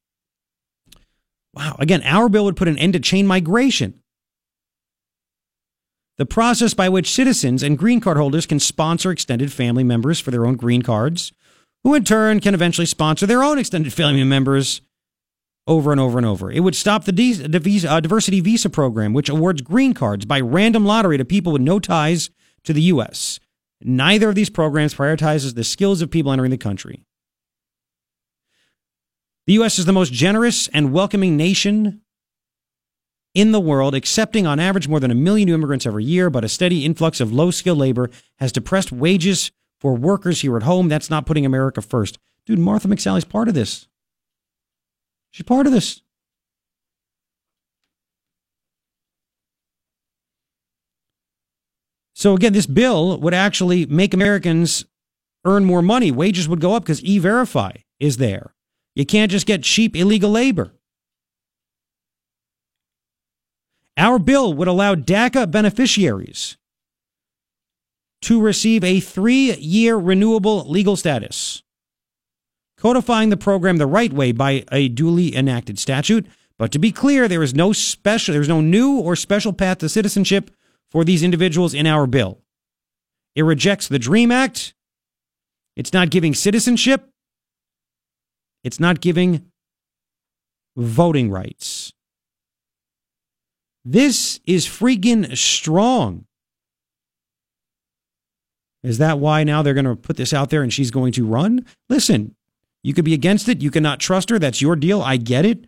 Wow. 1.53 1.77
Again, 1.79 2.03
our 2.05 2.29
bill 2.29 2.44
would 2.44 2.57
put 2.57 2.68
an 2.68 2.79
end 2.79 2.92
to 2.92 3.01
chain 3.01 3.27
migration. 3.27 4.01
The 6.20 6.26
process 6.26 6.74
by 6.74 6.90
which 6.90 7.11
citizens 7.11 7.62
and 7.62 7.78
green 7.78 7.98
card 7.98 8.18
holders 8.18 8.44
can 8.44 8.61
sponsor 8.61 9.11
extended 9.11 9.50
family 9.50 9.83
members 9.83 10.20
for 10.20 10.30
their 10.30 10.44
own 10.44 10.54
green 10.54 10.83
cards, 10.83 11.33
who 11.83 11.94
in 11.94 12.04
turn 12.04 12.40
can 12.40 12.52
eventually 12.52 12.85
sponsor 12.85 13.24
their 13.24 13.42
own 13.42 13.59
extended 13.59 13.90
family 13.90 14.22
members 14.22 14.83
over 15.66 15.92
and 15.92 15.98
over 15.98 16.18
and 16.18 16.26
over. 16.26 16.50
It 16.50 16.61
would 16.61 16.76
stop 16.76 17.06
the, 17.06 17.87
uh, 17.88 18.00
diversity 18.00 18.40
visa 18.40 18.68
program, 18.68 19.14
which 19.14 19.30
awards 19.30 19.62
green 19.62 19.94
cards 19.94 20.26
by 20.26 20.42
random 20.42 20.85
lottery 20.85 21.16
to 21.16 21.24
people 21.24 21.54
with 21.54 21.62
no 21.62 21.78
ties 21.78 22.28
to 22.64 22.74
the 22.74 22.83
U.S. 22.83 23.40
Neither 23.80 24.28
of 24.28 24.35
these 24.35 24.50
programs 24.50 24.94
prioritizes 24.94 25.54
the 25.54 25.64
skills 25.64 26.02
of 26.02 26.11
people 26.11 26.33
entering 26.33 26.50
the 26.50 26.59
country. 26.59 27.02
The 29.46 29.54
U.S. 29.54 29.78
is 29.78 29.87
the 29.87 29.94
most 29.94 30.12
generous 30.12 30.68
and 30.68 30.92
welcoming 30.92 31.38
nation 31.38 32.02
in 33.35 33.53
the 33.53 33.61
world, 33.61 33.95
accepting 33.95 34.47
on 34.47 34.59
average 34.59 34.88
more 34.88 35.01
than 35.01 35.11
a 35.11 35.14
million 35.14 35.47
new 35.47 35.55
immigrants 35.55 35.87
every 35.87 36.05
year, 36.05 36.31
but 36.31 36.45
a 36.45 36.49
steady 36.49 36.85
influx 36.85 37.21
of 37.21 37.33
low 37.33 37.51
skilled 37.51 37.79
labor 37.79 38.11
has 38.38 38.53
depressed 38.53 38.90
wages 38.90 39.53
for 39.79 39.95
workers 39.95 40.40
here 40.40 40.57
at 40.57 40.64
home. 40.64 40.88
That's 40.88 41.11
not 41.11 41.27
putting 41.27 41.47
America 41.47 41.81
first. 41.81 42.19
Dude, 42.45 42.59
Martha 42.59 42.88
McSally's 42.88 43.25
part 43.25 43.49
of 43.49 43.55
this. 43.55 43.87
She's 45.31 45.47
part 45.47 45.66
of 45.66 45.73
this. 45.73 46.03
So 52.14 52.35
again, 52.35 52.53
this 52.53 52.66
bill 52.66 53.19
would 53.19 53.33
actually 53.33 53.87
make 53.87 54.12
Americans 54.12 54.85
earn 55.47 55.64
more 55.64 55.81
money. 55.81 56.11
Wages 56.11 56.49
would 56.49 56.61
go 56.61 56.75
up 56.75 56.83
because 56.83 57.03
e-verify 57.03 57.73
is 57.99 58.19
there. 58.19 58.55
You 58.95 59.07
can't 59.07 59.31
just 59.31 59.47
get 59.47 59.62
cheap 59.62 59.97
illegal 59.97 60.31
labor. 60.31 60.75
Our 64.01 64.19
bill 64.19 64.55
would 64.55 64.67
allow 64.67 64.95
DACA 64.95 65.51
beneficiaries 65.51 66.57
to 68.23 68.41
receive 68.41 68.83
a 68.83 68.99
three 68.99 69.55
year 69.57 69.97
renewable 69.97 70.67
legal 70.71 70.97
status, 70.97 71.63
codifying 72.79 73.29
the 73.29 73.37
program 73.37 73.77
the 73.77 73.87
right 73.87 74.11
way 74.11 74.33
by 74.33 74.65
a 74.73 74.89
duly 74.89 75.37
enacted 75.37 75.79
statute. 75.79 76.27
But 76.59 76.73
to 76.73 76.79
be 76.79 76.93
clear, 76.93 77.29
there 77.29 77.43
is 77.43 77.55
no 77.55 77.75
special, 77.75 78.33
there's 78.33 78.49
no 78.49 78.63
new 78.63 78.99
or 78.99 79.17
special 79.17 79.53
path 79.53 79.79
to 79.79 79.89
citizenship 79.91 80.51
for 80.91 81.05
these 81.05 81.23
individuals 81.23 81.75
in 81.75 81.87
our 81.87 82.07
bill. 82.07 82.41
It 83.37 83.43
rejects 83.43 83.87
the 83.87 83.99
DREAM 83.99 84.33
Act. 84.33 84.73
It's 85.77 85.93
not 85.93 86.09
giving 86.09 86.33
citizenship. 86.33 87.11
It's 88.65 88.81
not 88.81 89.03
giving 89.03 89.45
voting 90.75 91.31
rights. 91.31 91.93
This 93.90 94.38
is 94.46 94.66
freaking 94.66 95.37
strong. 95.37 96.26
Is 98.85 98.98
that 98.98 99.18
why 99.18 99.42
now 99.42 99.62
they're 99.62 99.74
going 99.74 99.85
to 99.85 99.96
put 99.96 100.16
this 100.16 100.33
out 100.33 100.50
there 100.50 100.62
and 100.62 100.72
she's 100.72 100.92
going 100.92 101.11
to 101.14 101.26
run? 101.26 101.66
Listen, 101.88 102.37
you 102.85 102.94
could 102.94 103.05
be 103.05 103.14
against 103.14 103.48
it. 103.48 103.62
You 103.62 103.72
cannot 103.72 103.98
trust 103.98 104.31
her. 104.31 104.38
That's 104.38 104.62
your 104.62 104.76
deal. 104.76 105.03
I 105.03 105.16
get 105.16 105.44
it. 105.44 105.66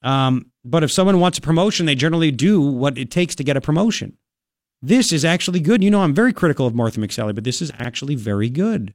Um, 0.00 0.50
but 0.64 0.82
if 0.82 0.90
someone 0.90 1.20
wants 1.20 1.36
a 1.36 1.42
promotion, 1.42 1.84
they 1.84 1.94
generally 1.94 2.30
do 2.30 2.58
what 2.58 2.96
it 2.96 3.10
takes 3.10 3.34
to 3.34 3.44
get 3.44 3.58
a 3.58 3.60
promotion. 3.60 4.16
This 4.80 5.12
is 5.12 5.22
actually 5.22 5.60
good. 5.60 5.84
You 5.84 5.90
know, 5.90 6.00
I'm 6.00 6.14
very 6.14 6.32
critical 6.32 6.66
of 6.66 6.74
Martha 6.74 6.98
McSally, 6.98 7.34
but 7.34 7.44
this 7.44 7.60
is 7.60 7.70
actually 7.78 8.14
very 8.14 8.48
good. 8.48 8.94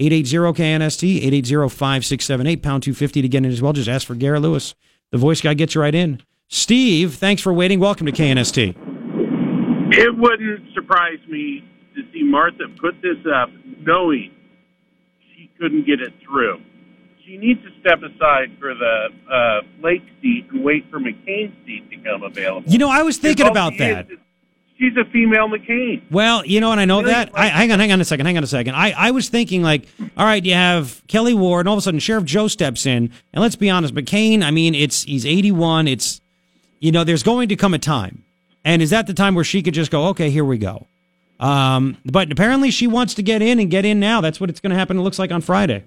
880-KNST, 0.00 1.22
880-5678, 1.44 2.60
pound 2.60 2.82
250 2.82 3.22
to 3.22 3.28
get 3.28 3.44
in 3.44 3.52
as 3.52 3.62
well. 3.62 3.72
Just 3.72 3.88
ask 3.88 4.04
for 4.04 4.16
Gary 4.16 4.40
Lewis. 4.40 4.74
The 5.12 5.18
voice 5.18 5.40
guy 5.40 5.54
gets 5.54 5.76
you 5.76 5.80
right 5.80 5.94
in. 5.94 6.22
Steve, 6.48 7.14
thanks 7.16 7.42
for 7.42 7.52
waiting. 7.52 7.80
Welcome 7.80 8.06
to 8.06 8.12
KNST. 8.12 8.74
It 9.92 10.16
wouldn't 10.16 10.72
surprise 10.74 11.18
me 11.28 11.64
to 11.94 12.02
see 12.12 12.22
Martha 12.22 12.64
put 12.80 12.94
this 13.02 13.16
up 13.34 13.50
knowing 13.80 14.30
she 15.34 15.50
couldn't 15.58 15.86
get 15.86 16.00
it 16.00 16.12
through. 16.24 16.60
She 17.24 17.36
needs 17.36 17.60
to 17.64 17.70
step 17.80 17.98
aside 17.98 18.56
for 18.60 18.74
the 18.74 19.08
uh, 19.32 19.60
Flake 19.80 20.02
seat 20.22 20.46
and 20.52 20.62
wait 20.62 20.88
for 20.90 21.00
McCain's 21.00 21.54
seat 21.66 21.90
to 21.90 21.96
come 21.96 22.22
available. 22.22 22.70
You 22.70 22.78
know, 22.78 22.90
I 22.90 23.02
was 23.02 23.16
thinking 23.18 23.46
about 23.48 23.72
she 23.72 23.78
that. 23.80 24.10
is- 24.10 24.18
she's 24.78 24.96
a 24.96 25.04
female 25.10 25.48
McCain. 25.48 26.02
Well, 26.12 26.44
you 26.46 26.60
know, 26.60 26.70
and 26.70 26.80
I 26.80 26.84
know 26.84 27.00
Really? 27.00 27.12
that. 27.12 27.30
I, 27.34 27.48
hang 27.48 27.72
on, 27.72 27.80
hang 27.80 27.90
on 27.90 28.00
a 28.00 28.04
second, 28.04 28.26
hang 28.26 28.36
on 28.36 28.44
a 28.44 28.48
second. 28.48 28.76
I, 28.76 28.92
I 28.96 29.10
was 29.10 29.28
thinking, 29.28 29.62
like, 29.62 29.88
all 30.16 30.24
right, 30.24 30.44
you 30.44 30.54
have 30.54 31.02
Kelli 31.08 31.34
Ward, 31.34 31.62
and 31.66 31.68
all 31.70 31.74
of 31.74 31.78
a 31.78 31.82
sudden 31.82 31.98
Sheriff 31.98 32.24
Joe 32.24 32.46
steps 32.46 32.86
in, 32.86 33.10
and 33.32 33.42
let's 33.42 33.56
be 33.56 33.68
honest, 33.70 33.92
McCain. 33.94 34.44
I 34.44 34.52
mean, 34.52 34.76
it's 34.76 35.02
he's 35.02 35.26
eighty 35.26 35.50
one. 35.50 35.88
It's 35.88 36.20
you 36.78 36.92
know, 36.92 37.04
there's 37.04 37.22
going 37.22 37.48
to 37.48 37.56
come 37.56 37.74
a 37.74 37.78
time, 37.78 38.24
and 38.64 38.82
is 38.82 38.90
that 38.90 39.06
the 39.06 39.14
time 39.14 39.34
where 39.34 39.44
she 39.44 39.62
could 39.62 39.74
just 39.74 39.90
go, 39.90 40.08
okay, 40.08 40.30
here 40.30 40.44
we 40.44 40.58
go. 40.58 40.86
Um, 41.38 41.98
but 42.04 42.32
apparently 42.32 42.70
she 42.70 42.86
wants 42.86 43.14
to 43.14 43.22
get 43.22 43.42
in 43.42 43.60
and 43.60 43.70
get 43.70 43.84
in 43.84 44.00
now. 44.00 44.20
That's 44.20 44.40
what 44.40 44.48
it's 44.48 44.60
going 44.60 44.70
to 44.70 44.76
happen. 44.76 44.98
It 44.98 45.02
looks 45.02 45.18
like 45.18 45.30
on 45.30 45.42
Friday. 45.42 45.84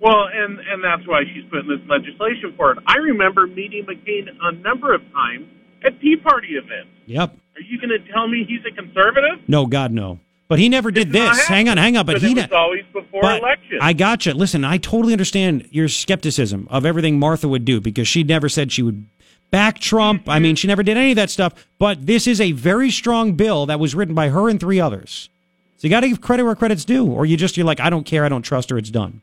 Well, 0.00 0.28
and 0.32 0.60
and 0.60 0.82
that's 0.82 1.06
why 1.08 1.24
she's 1.32 1.44
putting 1.50 1.68
this 1.68 1.80
legislation 1.88 2.54
forward. 2.56 2.78
I 2.86 2.96
remember 2.98 3.46
meeting 3.46 3.84
McCain 3.84 4.28
a 4.40 4.52
number 4.52 4.94
of 4.94 5.02
times 5.12 5.46
at 5.84 6.00
Tea 6.00 6.16
Party 6.16 6.54
events. 6.54 6.90
Yep. 7.06 7.36
Are 7.56 7.60
you 7.60 7.78
going 7.78 7.90
to 7.90 8.12
tell 8.12 8.28
me 8.28 8.44
he's 8.46 8.60
a 8.70 8.74
conservative? 8.74 9.40
No, 9.48 9.66
God, 9.66 9.90
no. 9.92 10.20
But 10.46 10.58
he 10.58 10.68
never 10.68 10.90
did 10.90 11.14
It's 11.14 11.36
this. 11.36 11.46
Hang 11.46 11.68
on, 11.68 11.76
hang 11.76 11.96
on. 11.96 12.06
But 12.06 12.22
he 12.22 12.32
was 12.32 12.50
always 12.52 12.84
before 12.92 13.22
election. 13.22 13.78
I 13.82 13.92
gotcha. 13.92 14.32
Listen, 14.32 14.64
I 14.64 14.78
totally 14.78 15.12
understand 15.12 15.68
your 15.70 15.88
skepticism 15.88 16.68
of 16.70 16.86
everything 16.86 17.18
Martha 17.18 17.48
would 17.48 17.64
do 17.64 17.80
because 17.80 18.08
she 18.08 18.22
never 18.22 18.48
said 18.48 18.72
she 18.72 18.82
would 18.82 19.04
back 19.50 19.78
Trump. 19.78 20.28
I 20.28 20.38
mean, 20.38 20.56
she 20.56 20.66
never 20.66 20.82
did 20.82 20.96
any 20.96 21.10
of 21.10 21.16
that 21.16 21.30
stuff. 21.30 21.68
But 21.78 22.06
this 22.06 22.26
is 22.26 22.40
a 22.40 22.52
very 22.52 22.90
strong 22.90 23.34
bill 23.34 23.66
that 23.66 23.80
was 23.80 23.94
written 23.94 24.14
by 24.14 24.28
her 24.28 24.48
and 24.48 24.58
three 24.58 24.80
others. 24.80 25.28
So 25.76 25.86
you 25.86 25.90
got 25.90 26.00
to 26.00 26.08
give 26.08 26.20
credit 26.20 26.44
where 26.44 26.56
credit's 26.56 26.84
due, 26.84 27.06
or 27.06 27.24
you 27.24 27.36
just 27.36 27.56
you're 27.56 27.66
like, 27.66 27.80
I 27.80 27.88
don't 27.88 28.04
care, 28.04 28.24
I 28.24 28.28
don't 28.28 28.42
trust 28.42 28.70
her, 28.70 28.78
it's 28.78 28.90
done. 28.90 29.22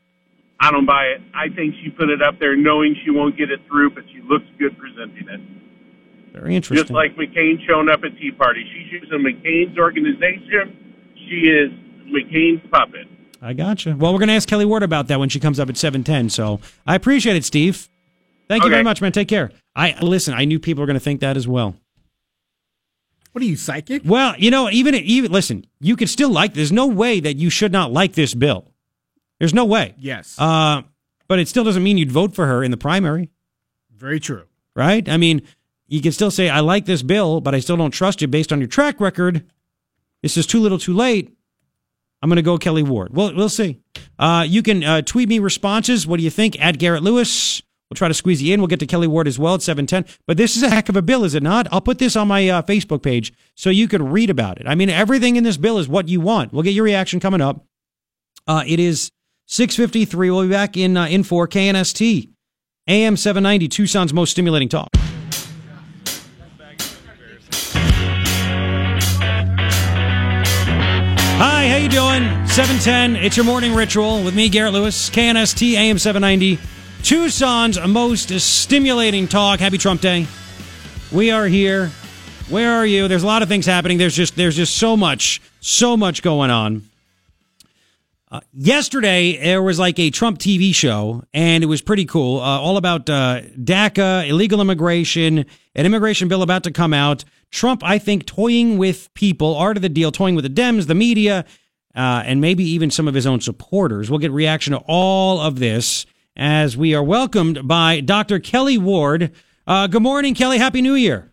I 0.58 0.70
don't 0.70 0.86
buy 0.86 1.04
it. 1.04 1.20
I 1.34 1.48
think 1.54 1.74
she 1.82 1.90
put 1.90 2.08
it 2.08 2.22
up 2.22 2.38
there 2.38 2.56
knowing 2.56 2.96
she 3.04 3.10
won't 3.10 3.36
get 3.36 3.50
it 3.50 3.60
through, 3.68 3.90
but 3.90 4.04
she 4.10 4.22
looks 4.22 4.46
good 4.58 4.76
presenting 4.78 5.28
it. 5.28 5.40
Very 6.32 6.56
interesting. 6.56 6.82
Just 6.82 6.92
like 6.92 7.14
McCain 7.16 7.64
showing 7.66 7.90
up 7.90 8.04
at 8.04 8.16
Tea 8.18 8.30
Party. 8.30 8.64
She's 8.72 9.02
using 9.02 9.18
McCain's 9.18 9.78
organization. 9.78 10.94
She 11.28 11.48
is 11.48 11.70
McCain's 12.06 12.66
puppet. 12.70 13.06
I 13.42 13.52
gotcha. 13.52 13.94
Well, 13.94 14.12
we're 14.14 14.18
gonna 14.18 14.32
ask 14.32 14.48
Kelli 14.48 14.66
Ward 14.66 14.82
about 14.82 15.08
that 15.08 15.20
when 15.20 15.28
she 15.28 15.40
comes 15.40 15.60
up 15.60 15.68
at 15.68 15.76
seven 15.76 16.04
ten. 16.04 16.30
So 16.30 16.60
I 16.86 16.94
appreciate 16.94 17.36
it, 17.36 17.44
Steve. 17.44 17.88
Thank 18.48 18.64
you 18.64 18.70
very 18.70 18.82
much, 18.82 19.02
man. 19.02 19.12
Take 19.12 19.28
care. 19.28 19.50
I 19.76 19.96
listen. 20.00 20.34
I 20.34 20.44
knew 20.46 20.58
people 20.58 20.80
were 20.82 20.86
gonna 20.86 20.98
think 20.98 21.20
that 21.20 21.36
as 21.36 21.46
well. 21.46 21.76
What 23.32 23.42
are 23.42 23.46
you, 23.46 23.56
psychic? 23.56 24.00
Well, 24.04 24.34
you 24.38 24.50
know, 24.50 24.70
even 24.70 24.94
even 24.94 25.30
listen, 25.30 25.66
you 25.78 25.94
could 25.94 26.08
still 26.08 26.30
like. 26.30 26.54
There's 26.54 26.72
no 26.72 26.86
way 26.86 27.20
that 27.20 27.36
you 27.36 27.50
should 27.50 27.70
not 27.70 27.92
like 27.92 28.14
this 28.14 28.32
bill. 28.34 28.72
There's 29.38 29.52
no 29.52 29.66
way. 29.66 29.94
Yes. 29.98 30.34
Uh, 30.38 30.82
but 31.28 31.38
it 31.38 31.46
still 31.46 31.62
doesn't 31.64 31.82
mean 31.82 31.98
you'd 31.98 32.10
vote 32.10 32.34
for 32.34 32.46
her 32.46 32.64
in 32.64 32.70
the 32.70 32.76
primary, 32.78 33.28
Very 33.94 34.18
true. 34.18 34.44
right? 34.74 35.06
I 35.08 35.18
mean, 35.18 35.42
you 35.88 36.00
can 36.00 36.12
still 36.12 36.30
say 36.30 36.48
I 36.48 36.60
like 36.60 36.86
this 36.86 37.02
bill, 37.02 37.42
but 37.42 37.54
I 37.54 37.60
still 37.60 37.76
don't 37.76 37.90
trust 37.90 38.22
you 38.22 38.28
based 38.28 38.52
on 38.52 38.60
your 38.60 38.68
track 38.68 38.98
record. 39.00 39.44
This 40.22 40.38
is 40.38 40.46
too 40.46 40.60
little, 40.60 40.78
too 40.78 40.94
late. 40.94 41.36
I'm 42.22 42.30
going 42.30 42.36
to 42.36 42.42
go 42.42 42.56
Kelli 42.56 42.82
Ward. 42.86 43.14
Well, 43.14 43.34
we'll 43.34 43.50
see. 43.50 43.82
Uh, 44.18 44.46
you 44.48 44.62
can 44.62 44.82
uh, 44.82 45.02
tweet 45.02 45.28
me 45.28 45.38
responses. 45.38 46.06
What 46.06 46.16
do 46.16 46.22
you 46.24 46.30
think? 46.30 46.58
At 46.58 46.78
Garrett 46.78 47.02
Lewis 47.02 47.60
We'll 47.90 47.96
try 47.96 48.08
to 48.08 48.14
squeeze 48.14 48.42
you 48.42 48.52
in. 48.52 48.60
We'll 48.60 48.66
get 48.66 48.80
to 48.80 48.86
Kelli 48.86 49.06
Ward 49.06 49.28
as 49.28 49.38
well 49.38 49.54
at 49.54 49.62
710. 49.62 50.12
But 50.26 50.36
this 50.36 50.56
is 50.56 50.62
a 50.64 50.70
heck 50.70 50.88
of 50.88 50.96
a 50.96 51.02
bill, 51.02 51.22
is 51.22 51.34
it 51.34 51.42
not? 51.42 51.68
I'll 51.70 51.80
put 51.80 51.98
this 51.98 52.16
on 52.16 52.26
my 52.26 52.48
uh, 52.48 52.62
Facebook 52.62 53.02
page 53.02 53.32
so 53.54 53.70
you 53.70 53.86
can 53.86 54.10
read 54.10 54.28
about 54.28 54.60
it. 54.60 54.66
I 54.66 54.74
mean, 54.74 54.90
everything 54.90 55.36
in 55.36 55.44
this 55.44 55.56
bill 55.56 55.78
is 55.78 55.88
what 55.88 56.08
you 56.08 56.20
want. 56.20 56.52
We'll 56.52 56.64
get 56.64 56.74
your 56.74 56.84
reaction 56.84 57.20
coming 57.20 57.40
up. 57.40 57.64
Uh, 58.46 58.64
it 58.66 58.80
is 58.80 59.12
653. 59.46 60.30
We'll 60.30 60.42
be 60.42 60.48
back 60.48 60.76
in, 60.76 60.96
uh, 60.96 61.06
in 61.06 61.22
4 61.22 61.46
KNST. 61.46 62.30
AM 62.88 63.16
790, 63.16 63.68
Tucson's 63.68 64.12
most 64.12 64.30
stimulating 64.30 64.68
talk. 64.68 64.88
Hi, 71.38 71.68
how 71.68 71.76
you 71.76 71.88
doing? 71.88 72.46
710, 72.46 73.16
it's 73.16 73.36
your 73.36 73.44
morning 73.44 73.74
ritual 73.74 74.22
with 74.24 74.34
me, 74.34 74.48
Garrett 74.48 74.72
Lewis, 74.72 75.10
KNST 75.10 75.74
AM 75.74 75.98
790, 75.98 76.58
Tucson's 77.06 77.78
most 77.86 78.36
stimulating 78.40 79.28
talk. 79.28 79.60
Happy 79.60 79.78
Trump 79.78 80.00
Day. 80.00 80.26
We 81.12 81.30
are 81.30 81.46
here. 81.46 81.92
Where 82.48 82.72
are 82.72 82.84
you? 82.84 83.06
There's 83.06 83.22
a 83.22 83.28
lot 83.28 83.42
of 83.42 83.48
things 83.48 83.64
happening. 83.64 83.96
There's 83.96 84.16
just 84.16 84.34
there's 84.34 84.56
just 84.56 84.76
so 84.76 84.96
much, 84.96 85.40
so 85.60 85.96
much 85.96 86.20
going 86.20 86.50
on. 86.50 86.82
Uh, 88.28 88.40
yesterday, 88.52 89.36
there 89.36 89.62
was 89.62 89.78
like 89.78 90.00
a 90.00 90.10
Trump 90.10 90.40
TV 90.40 90.74
show, 90.74 91.22
and 91.32 91.62
it 91.62 91.68
was 91.68 91.80
pretty 91.80 92.06
cool. 92.06 92.40
Uh, 92.40 92.60
all 92.60 92.76
about 92.76 93.08
uh, 93.08 93.42
DACA, 93.56 94.28
illegal 94.28 94.60
immigration, 94.60 95.46
an 95.76 95.86
immigration 95.86 96.26
bill 96.26 96.42
about 96.42 96.64
to 96.64 96.72
come 96.72 96.92
out. 96.92 97.24
Trump, 97.52 97.84
I 97.84 98.00
think, 98.00 98.26
toying 98.26 98.78
with 98.78 99.14
people, 99.14 99.54
art 99.54 99.76
of 99.76 99.82
the 99.82 99.88
deal, 99.88 100.10
toying 100.10 100.34
with 100.34 100.42
the 100.42 100.60
Dems, 100.60 100.88
the 100.88 100.96
media, 100.96 101.44
uh, 101.94 102.24
and 102.26 102.40
maybe 102.40 102.64
even 102.64 102.90
some 102.90 103.06
of 103.06 103.14
his 103.14 103.28
own 103.28 103.40
supporters. 103.40 104.10
We'll 104.10 104.18
get 104.18 104.32
reaction 104.32 104.72
to 104.72 104.82
all 104.88 105.38
of 105.40 105.60
this 105.60 106.04
as 106.36 106.76
we 106.76 106.94
are 106.94 107.02
welcomed 107.02 107.66
by 107.66 108.00
Dr. 108.00 108.38
Kelli 108.38 108.78
Ward. 108.78 109.32
Uh, 109.66 109.86
good 109.86 110.02
morning, 110.02 110.34
Kelli. 110.34 110.58
Happy 110.58 110.82
New 110.82 110.94
Year. 110.94 111.32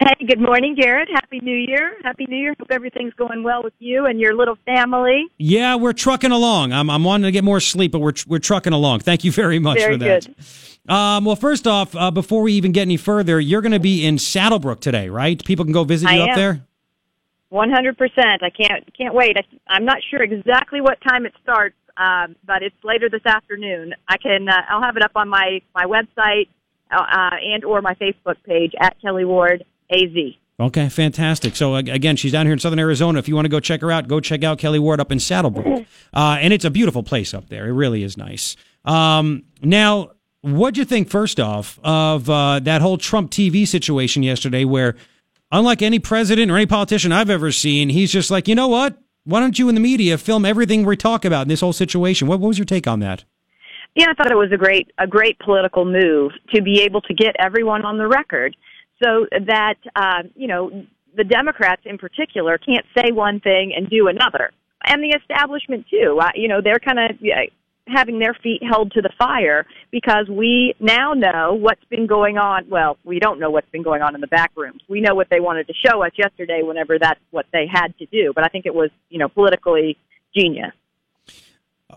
Hey, 0.00 0.26
good 0.26 0.40
morning, 0.40 0.76
Garrett. 0.76 1.08
Happy 1.12 1.40
New 1.40 1.56
Year. 1.56 1.96
Happy 2.04 2.24
New 2.26 2.36
Year. 2.36 2.54
Hope 2.58 2.70
everything's 2.70 3.14
going 3.14 3.42
well 3.42 3.64
with 3.64 3.72
you 3.80 4.06
and 4.06 4.20
your 4.20 4.34
little 4.36 4.56
family. 4.64 5.24
Yeah, 5.38 5.74
we're 5.74 5.92
trucking 5.92 6.30
along. 6.30 6.72
I'm, 6.72 6.88
I'm 6.88 7.02
wanting 7.02 7.24
to 7.24 7.32
get 7.32 7.42
more 7.42 7.58
sleep, 7.58 7.90
but 7.92 7.98
we're, 7.98 8.12
we're 8.28 8.38
trucking 8.38 8.72
along. 8.72 9.00
Thank 9.00 9.24
you 9.24 9.32
very 9.32 9.58
much 9.58 9.78
Very 9.78 9.94
for 9.94 9.98
that. 10.04 10.26
good. 10.26 10.92
Um, 10.92 11.24
well, 11.24 11.34
first 11.36 11.66
off, 11.66 11.96
uh, 11.96 12.12
before 12.12 12.42
we 12.42 12.52
even 12.52 12.70
get 12.70 12.82
any 12.82 12.96
further, 12.96 13.40
you're 13.40 13.60
going 13.60 13.72
to 13.72 13.80
be 13.80 14.06
in 14.06 14.16
SaddleBrooke 14.16 14.80
today, 14.80 15.08
right? 15.08 15.44
People 15.44 15.64
can 15.64 15.72
go 15.74 15.82
visit 15.82 16.10
you 16.10 16.20
I 16.20 16.22
up 16.22 16.28
am. 16.30 16.36
there. 16.36 16.64
One 17.50 17.70
hundred 17.70 17.96
percent. 17.96 18.42
I 18.42 18.50
can't 18.50 18.84
can't 18.94 19.14
wait. 19.14 19.38
I, 19.38 19.42
I'm 19.68 19.86
not 19.86 19.98
sure 20.10 20.22
exactly 20.22 20.82
what 20.82 21.00
time 21.00 21.24
it 21.24 21.32
starts, 21.42 21.76
um, 21.98 22.36
but 22.46 22.62
it's 22.62 22.76
later 22.84 23.08
this 23.10 23.26
afternoon. 23.26 23.94
I 24.08 24.16
can. 24.18 24.48
Uh, 24.48 24.62
I'll 24.68 24.82
have 24.82 24.96
it 24.96 25.02
up 25.02 25.12
on 25.16 25.28
my 25.28 25.60
my 25.74 25.84
website 25.84 26.48
uh, 26.90 27.00
uh, 27.00 27.36
and 27.42 27.64
or 27.64 27.82
my 27.82 27.94
Facebook 27.94 28.36
page 28.44 28.72
at 28.80 28.96
Kelli 29.02 29.26
Ward 29.26 29.64
Az. 29.90 30.34
Okay, 30.60 30.88
fantastic. 30.88 31.54
So 31.54 31.76
again, 31.76 32.16
she's 32.16 32.32
down 32.32 32.46
here 32.46 32.52
in 32.52 32.58
Southern 32.58 32.80
Arizona. 32.80 33.18
If 33.20 33.28
you 33.28 33.34
want 33.36 33.44
to 33.44 33.50
go 33.50 33.60
check 33.60 33.80
her 33.80 33.92
out, 33.92 34.08
go 34.08 34.18
check 34.18 34.42
out 34.42 34.58
Kelli 34.58 34.80
Ward 34.80 35.00
up 35.00 35.12
in 35.12 35.18
SaddleBrooke, 35.18 35.86
uh, 36.12 36.38
and 36.40 36.52
it's 36.52 36.64
a 36.64 36.70
beautiful 36.70 37.04
place 37.04 37.32
up 37.32 37.48
there. 37.48 37.68
It 37.68 37.72
really 37.72 38.02
is 38.02 38.16
nice. 38.16 38.56
Um, 38.84 39.44
now, 39.62 40.12
what 40.40 40.74
do 40.74 40.80
you 40.80 40.84
think 40.84 41.10
first 41.10 41.38
off 41.38 41.78
of 41.84 42.28
uh, 42.28 42.58
that 42.60 42.82
whole 42.82 42.98
Trump 42.98 43.30
TV 43.30 43.68
situation 43.68 44.24
yesterday, 44.24 44.64
where 44.64 44.96
unlike 45.52 45.80
any 45.80 46.00
president 46.00 46.50
or 46.50 46.56
any 46.56 46.66
politician 46.66 47.12
I've 47.12 47.30
ever 47.30 47.52
seen, 47.52 47.88
he's 47.88 48.12
just 48.12 48.30
like, 48.30 48.48
you 48.48 48.56
know 48.56 48.68
what? 48.68 48.98
Why 49.28 49.40
don't 49.40 49.58
you 49.58 49.68
and 49.68 49.76
the 49.76 49.80
media 49.82 50.16
film 50.16 50.46
everything 50.46 50.86
we 50.86 50.96
talk 50.96 51.26
about 51.26 51.42
in 51.42 51.48
this 51.48 51.60
whole 51.60 51.74
situation? 51.74 52.28
What, 52.28 52.40
what 52.40 52.48
was 52.48 52.58
your 52.58 52.64
take 52.64 52.86
on 52.86 53.00
that? 53.00 53.24
Yeah, 53.94 54.06
I 54.08 54.14
thought 54.14 54.32
it 54.32 54.38
was 54.38 54.52
a 54.52 54.56
great 54.56 54.90
a 54.96 55.06
great 55.06 55.38
political 55.38 55.84
move 55.84 56.32
to 56.54 56.62
be 56.62 56.80
able 56.80 57.02
to 57.02 57.12
get 57.12 57.36
everyone 57.38 57.84
on 57.84 57.98
the 57.98 58.08
record, 58.08 58.56
so 59.04 59.26
that 59.30 59.74
uh, 59.94 60.22
you 60.34 60.48
know 60.48 60.86
the 61.14 61.24
Democrats 61.24 61.82
in 61.84 61.98
particular 61.98 62.56
can't 62.56 62.86
say 62.96 63.12
one 63.12 63.38
thing 63.40 63.74
and 63.76 63.90
do 63.90 64.08
another, 64.08 64.50
and 64.86 65.02
the 65.02 65.14
establishment 65.14 65.84
too. 65.90 66.18
Uh, 66.18 66.30
you 66.34 66.48
know, 66.48 66.62
they're 66.62 66.78
kind 66.78 66.98
of 66.98 67.18
having 67.88 68.18
their 68.18 68.34
feet 68.34 68.62
held 68.62 68.92
to 68.92 69.02
the 69.02 69.10
fire 69.18 69.66
because 69.90 70.28
we 70.28 70.74
now 70.80 71.12
know 71.14 71.54
what's 71.54 71.84
been 71.84 72.06
going 72.06 72.38
on. 72.38 72.68
Well, 72.68 72.96
we 73.04 73.18
don't 73.18 73.40
know 73.40 73.50
what's 73.50 73.70
been 73.70 73.82
going 73.82 74.02
on 74.02 74.14
in 74.14 74.20
the 74.20 74.26
back 74.26 74.52
rooms. 74.56 74.82
We 74.88 75.00
know 75.00 75.14
what 75.14 75.28
they 75.30 75.40
wanted 75.40 75.66
to 75.68 75.74
show 75.74 76.02
us 76.02 76.12
yesterday, 76.16 76.62
whenever 76.62 76.98
that's 76.98 77.20
what 77.30 77.46
they 77.52 77.66
had 77.70 77.96
to 77.98 78.06
do. 78.06 78.32
But 78.34 78.44
I 78.44 78.48
think 78.48 78.66
it 78.66 78.74
was 78.74 78.90
you 79.08 79.18
know 79.18 79.28
politically 79.28 79.96
genius. 80.34 80.72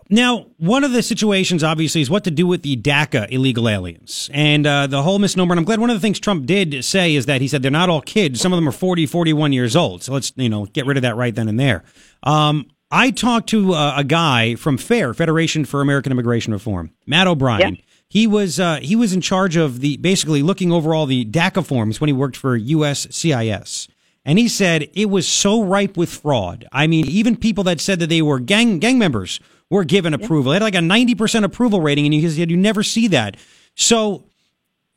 Now, 0.08 0.46
one 0.58 0.84
of 0.84 0.92
the 0.92 1.02
situations, 1.02 1.62
obviously, 1.62 2.00
is 2.00 2.10
what 2.10 2.24
to 2.24 2.30
do 2.30 2.46
with 2.46 2.62
the 2.62 2.76
DACA 2.76 3.30
illegal 3.30 3.68
aliens. 3.68 4.30
And 4.32 4.66
uh, 4.66 4.86
the 4.86 5.02
whole 5.02 5.18
misnomer, 5.18 5.52
and 5.52 5.58
I'm 5.58 5.64
glad 5.64 5.80
one 5.80 5.90
of 5.90 5.96
the 5.96 6.00
things 6.00 6.18
Trump 6.18 6.46
did 6.46 6.84
say 6.84 7.14
is 7.14 7.26
that 7.26 7.40
he 7.40 7.48
said 7.48 7.62
they're 7.62 7.70
not 7.70 7.88
all 7.88 8.00
kids. 8.00 8.40
Some 8.40 8.52
of 8.52 8.56
them 8.56 8.68
are 8.68 8.72
40, 8.72 9.06
41 9.06 9.52
years 9.52 9.76
old. 9.76 10.02
So 10.02 10.12
let's, 10.12 10.32
you 10.36 10.48
know, 10.48 10.66
get 10.66 10.86
rid 10.86 10.96
of 10.96 11.02
that 11.02 11.16
right 11.16 11.34
then 11.34 11.48
and 11.48 11.60
there. 11.60 11.84
Um, 12.22 12.68
I 12.92 13.10
talked 13.10 13.48
to 13.48 13.72
uh, 13.72 13.94
a 13.96 14.04
guy 14.04 14.54
from 14.54 14.76
FAIR, 14.76 15.14
Federation 15.14 15.64
for 15.64 15.80
American 15.80 16.12
Immigration 16.12 16.52
Reform, 16.52 16.92
Matt 17.06 17.26
O'Brien. 17.26 17.76
Yeah. 17.76 17.80
He 18.06 18.26
was 18.26 18.60
uh, 18.60 18.80
he 18.82 18.94
was 18.94 19.14
in 19.14 19.22
charge 19.22 19.56
of 19.56 19.80
the 19.80 19.96
basically 19.96 20.42
looking 20.42 20.70
over 20.70 20.94
all 20.94 21.06
the 21.06 21.24
DACA 21.24 21.64
forms 21.64 21.98
when 21.98 22.08
he 22.08 22.12
worked 22.12 22.36
for 22.36 22.58
USCIS. 22.58 23.88
And 24.26 24.38
he 24.38 24.46
said 24.46 24.90
it 24.92 25.06
was 25.06 25.26
so 25.26 25.62
ripe 25.62 25.96
with 25.96 26.10
fraud. 26.10 26.68
I 26.70 26.86
mean, 26.86 27.06
even 27.08 27.34
people 27.34 27.64
that 27.64 27.80
said 27.80 27.98
that 28.00 28.08
they 28.08 28.20
were 28.20 28.38
gang 28.38 28.78
gang 28.78 28.98
members 28.98 29.40
were 29.70 29.84
given 29.84 30.12
approval. 30.12 30.52
They 30.52 30.56
had 30.56 30.62
like 30.62 30.74
a 30.74 30.78
90% 30.78 31.44
approval 31.44 31.80
rating, 31.80 32.04
and 32.04 32.12
he 32.12 32.28
said 32.28 32.50
you 32.50 32.56
never 32.58 32.82
see 32.82 33.08
that. 33.08 33.38
So, 33.74 34.24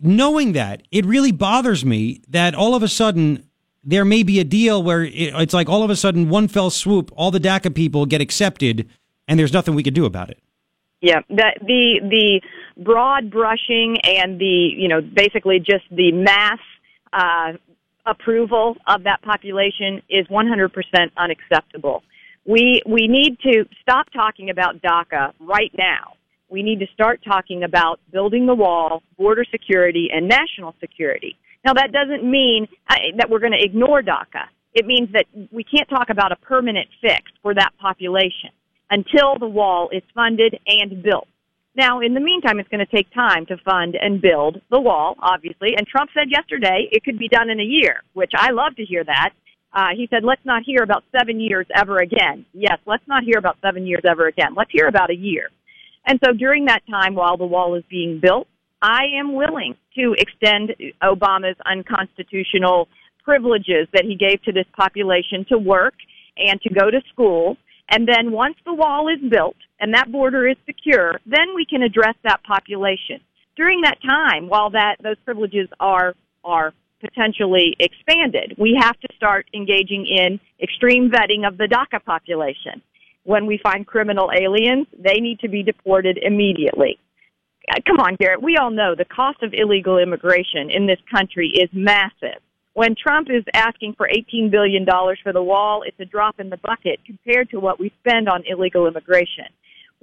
knowing 0.02 0.52
that, 0.52 0.84
it 0.92 1.06
really 1.06 1.32
bothers 1.32 1.86
me 1.86 2.22
that 2.28 2.54
all 2.54 2.76
of 2.76 2.84
a 2.84 2.90
sudden 2.90 3.48
there 3.86 4.04
may 4.04 4.24
be 4.24 4.39
a 4.39 4.43
deal 4.43 4.82
where 4.82 5.04
it, 5.04 5.13
it's 5.13 5.54
like 5.54 5.69
all 5.69 5.84
of 5.84 5.89
a 5.89 5.95
sudden, 5.95 6.30
one 6.30 6.48
fell 6.48 6.69
swoop, 6.69 7.12
all 7.15 7.32
the 7.32 7.39
DACA 7.39 7.74
people 7.74 8.06
get 8.06 8.19
accepted, 8.19 8.89
and 9.28 9.39
there's 9.39 9.54
nothing 9.54 9.76
we 9.76 9.84
could 9.84 9.93
do 9.93 10.06
about 10.06 10.30
it. 10.30 10.39
Yeah, 11.02 11.19
that 11.30 11.60
the 11.62 12.00
the 12.02 12.41
broad 12.84 13.30
brushing 13.30 13.98
and 14.04 14.39
the 14.39 14.69
you 14.76 14.88
know 14.88 15.02
basically 15.02 15.60
just 15.60 15.84
the 15.91 16.12
mass 16.12 16.60
uh, 17.13 17.54
approval 18.06 18.76
of 18.88 19.04
that 19.04 19.21
population 19.21 20.02
is 20.10 20.28
100% 20.28 20.71
unacceptable. 21.17 22.04
We 22.45 22.82
we 22.86 23.08
need 23.08 23.39
to 23.41 23.65
stop 23.82 24.08
talking 24.12 24.50
about 24.50 24.82
DACA 24.82 25.34
right 25.39 25.71
now. 25.78 26.13
We 26.50 26.63
need 26.63 26.80
to 26.80 26.88
start 26.93 27.21
talking 27.24 27.63
about 27.63 28.00
building 28.12 28.45
the 28.45 28.56
wall, 28.56 29.02
border 29.17 29.45
security, 29.50 30.10
and 30.13 30.28
national 30.28 30.76
security. 30.80 31.38
Now 31.65 31.73
that 31.73 31.91
doesn't 31.91 32.23
mean 32.23 32.67
uh, 32.88 32.95
that 33.17 33.30
we're 33.30 33.39
going 33.39 33.51
to 33.54 33.63
ignore 33.63 34.01
DACA. 34.04 34.45
It 34.73 34.86
means 34.86 35.10
that 35.13 35.25
we 35.51 35.63
can't 35.63 35.89
talk 35.89 36.10
about 36.10 36.32
a 36.32 36.36
permanent 36.36 36.88
fix 37.01 37.23
for 37.41 37.54
that 37.56 37.71
population 37.80 38.51
until 38.91 39.38
the 39.39 39.47
wall 39.47 39.89
is 39.91 40.04
funded 40.13 40.60
and 40.67 41.01
built. 41.01 41.28
Now, 41.75 41.99
in 41.99 42.13
the 42.13 42.21
meantime, 42.21 42.60
it's 42.60 42.69
going 42.69 42.86
to 42.86 42.95
take 42.95 43.12
time 43.13 43.45
to 43.47 43.58
fund 43.58 43.97
and 43.99 44.21
build 44.21 44.62
the 44.69 44.80
wall, 44.80 45.15
obviously. 45.19 45.75
And 45.75 45.86
Trump 45.88 46.10
said 46.13 46.30
yesterday 46.30 46.88
it 46.91 47.04
could 47.04 47.17
be 47.19 47.28
done 47.28 47.49
in 47.49 47.60
a 47.60 47.63
year, 47.63 48.01
which 48.13 48.32
I 48.36 48.51
love 48.51 48.75
to 48.78 48.86
hear 48.86 49.04
that. 49.04 49.32
Uh, 49.73 49.89
he 49.93 50.08
said, 50.10 50.23
let's 50.23 50.45
not 50.45 50.63
hear 50.65 50.84
about 50.84 51.04
seven 51.17 51.39
years 51.41 51.65
ever 51.75 51.97
again. 51.97 52.45
Yes, 52.54 52.78
let's 52.86 53.06
not 53.08 53.23
hear 53.23 53.38
about 53.38 53.58
seven 53.62 53.86
years 53.86 54.04
ever 54.10 54.28
again. 54.28 54.56
Let's 54.56 54.71
hear 54.71 54.88
about 54.88 55.10
a 55.10 55.15
year. 55.15 55.49
And 56.06 56.19
so 56.23 56.32
during 56.32 56.65
that 56.65 56.84
time, 56.89 57.15
while 57.15 57.36
the 57.36 57.45
wall 57.45 57.75
is 57.75 57.84
being 57.89 58.21
built, 58.21 58.47
I 58.86 59.06
am 59.17 59.34
willing 59.34 59.74
to 59.95 60.15
extend 60.19 60.76
Obama's 61.02 61.58
unconstitutional 61.65 62.88
privileges 63.24 63.88
that 63.93 64.06
he 64.06 64.15
gave 64.15 64.43
to 64.43 64.52
this 64.52 64.67
population 64.78 65.43
to 65.50 65.58
work 65.58 65.95
and 66.38 66.62
to 66.62 66.69
go 66.71 66.91
to 66.91 67.02
school. 67.12 67.58
And 67.89 68.08
then 68.08 68.32
once 68.32 68.58
the 68.63 68.76
wall 68.76 69.08
is 69.08 69.19
built 69.28 69.56
and 69.80 69.95
that 69.95 70.12
border 70.12 70.48
is 70.48 70.58
secure, 70.67 71.19
then 71.26 71.56
we 71.56 71.65
can 71.65 71.82
address 71.82 72.13
that 72.26 72.43
population. 72.43 73.21
During 73.56 73.82
that 73.82 73.98
time, 74.08 74.50
while 74.50 74.69
that 74.69 74.98
those 75.02 75.17
privileges 75.26 75.67
are 75.80 76.13
are 76.43 76.71
potentially 77.02 77.76
expanded, 77.80 78.53
we 78.60 78.78
have 78.80 78.99
to 78.99 79.07
start 79.16 79.47
engaging 79.55 80.05
in 80.05 80.39
extreme 80.62 81.10
vetting 81.10 81.47
of 81.47 81.57
the 81.57 81.66
DACA 81.66 82.05
population. 82.05 82.84
When 83.24 83.47
we 83.47 83.60
find 83.64 83.88
criminal 83.88 84.30
aliens, 84.32 84.86
they 84.95 85.20
need 85.20 85.39
to 85.39 85.47
be 85.47 85.64
deported 85.64 86.20
immediately. 86.22 86.99
Uh, 87.70 87.80
Come 87.86 87.99
on, 87.99 88.16
Garrett. 88.16 88.41
We 88.41 88.57
all 88.57 88.72
know 88.72 88.95
the 88.95 89.05
cost 89.05 89.41
of 89.41 89.53
illegal 89.53 89.97
immigration 89.97 90.70
in 90.70 90.86
this 90.86 90.99
country 91.09 91.49
is 91.49 91.70
massive. 91.74 92.41
When 92.74 92.95
Trump 92.95 93.30
is 93.30 93.43
asking 93.53 93.93
for 93.95 94.09
$18 94.09 94.51
billion 94.51 94.86
for 95.24 95.32
the 95.32 95.41
wall, 95.41 95.84
it's 95.86 95.99
a 95.99 96.05
drop 96.05 96.39
in 96.39 96.49
the 96.49 96.57
bucket 96.57 96.99
compared 97.05 97.49
to 97.51 97.59
what 97.59 97.80
we 97.80 97.91
spend 98.01 98.28
on 98.28 98.43
illegal 98.45 98.86
immigration. 98.86 99.45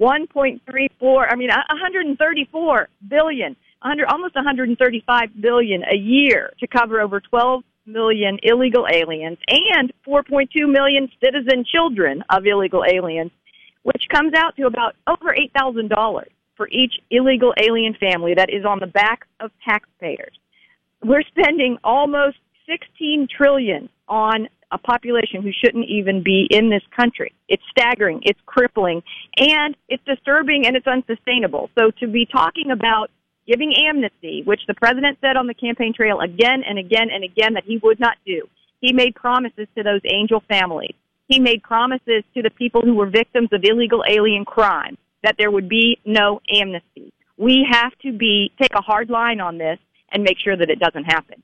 1.34, 0.00 1.26
I 1.30 1.36
mean, 1.36 1.50
134 1.50 2.88
billion, 3.08 3.56
100, 3.82 4.06
almost 4.06 4.34
135 4.34 5.28
billion 5.40 5.82
a 5.84 5.96
year 5.96 6.50
to 6.60 6.66
cover 6.66 7.00
over 7.00 7.20
12 7.20 7.62
million 7.84 8.38
illegal 8.42 8.86
aliens 8.90 9.36
and 9.48 9.92
4.2 10.06 10.48
million 10.66 11.10
citizen 11.22 11.64
children 11.70 12.24
of 12.30 12.46
illegal 12.46 12.84
aliens, 12.90 13.32
which 13.82 14.04
comes 14.10 14.32
out 14.34 14.56
to 14.56 14.66
about 14.66 14.96
over 15.06 15.36
$8,000 15.54 16.24
for 16.62 16.68
each 16.68 16.94
illegal 17.10 17.52
alien 17.60 17.92
family 17.98 18.34
that 18.36 18.48
is 18.48 18.64
on 18.64 18.78
the 18.78 18.86
back 18.86 19.26
of 19.40 19.50
taxpayers. 19.68 20.38
We're 21.02 21.24
spending 21.24 21.76
almost 21.82 22.36
16 22.70 23.26
trillion 23.36 23.88
on 24.06 24.48
a 24.70 24.78
population 24.78 25.42
who 25.42 25.50
shouldn't 25.52 25.86
even 25.88 26.22
be 26.22 26.46
in 26.48 26.70
this 26.70 26.84
country. 26.94 27.32
It's 27.48 27.64
staggering, 27.76 28.20
it's 28.22 28.38
crippling, 28.46 29.02
and 29.36 29.76
it's 29.88 30.04
disturbing 30.04 30.64
and 30.64 30.76
it's 30.76 30.86
unsustainable. 30.86 31.68
So 31.76 31.90
to 31.98 32.06
be 32.06 32.26
talking 32.26 32.70
about 32.70 33.10
giving 33.44 33.74
amnesty, 33.88 34.42
which 34.44 34.60
the 34.68 34.74
president 34.74 35.18
said 35.20 35.36
on 35.36 35.48
the 35.48 35.54
campaign 35.54 35.92
trail 35.92 36.20
again 36.20 36.62
and 36.64 36.78
again 36.78 37.08
and 37.12 37.24
again 37.24 37.54
that 37.54 37.64
he 37.64 37.78
would 37.78 37.98
not 37.98 38.18
do. 38.24 38.48
He 38.80 38.92
made 38.92 39.16
promises 39.16 39.66
to 39.76 39.82
those 39.82 40.00
angel 40.04 40.44
families. 40.48 40.94
He 41.26 41.40
made 41.40 41.64
promises 41.64 42.22
to 42.34 42.42
the 42.42 42.50
people 42.50 42.82
who 42.82 42.94
were 42.94 43.10
victims 43.10 43.48
of 43.52 43.64
illegal 43.64 44.04
alien 44.08 44.44
crime 44.44 44.96
that 45.22 45.36
there 45.38 45.50
would 45.50 45.68
be 45.68 45.98
no 46.04 46.40
amnesty. 46.50 47.12
We 47.36 47.66
have 47.70 47.92
to 48.02 48.12
be 48.12 48.52
take 48.60 48.74
a 48.74 48.80
hard 48.80 49.10
line 49.10 49.40
on 49.40 49.58
this 49.58 49.78
and 50.10 50.22
make 50.22 50.38
sure 50.38 50.56
that 50.56 50.70
it 50.70 50.78
doesn't 50.78 51.04
happen. 51.04 51.42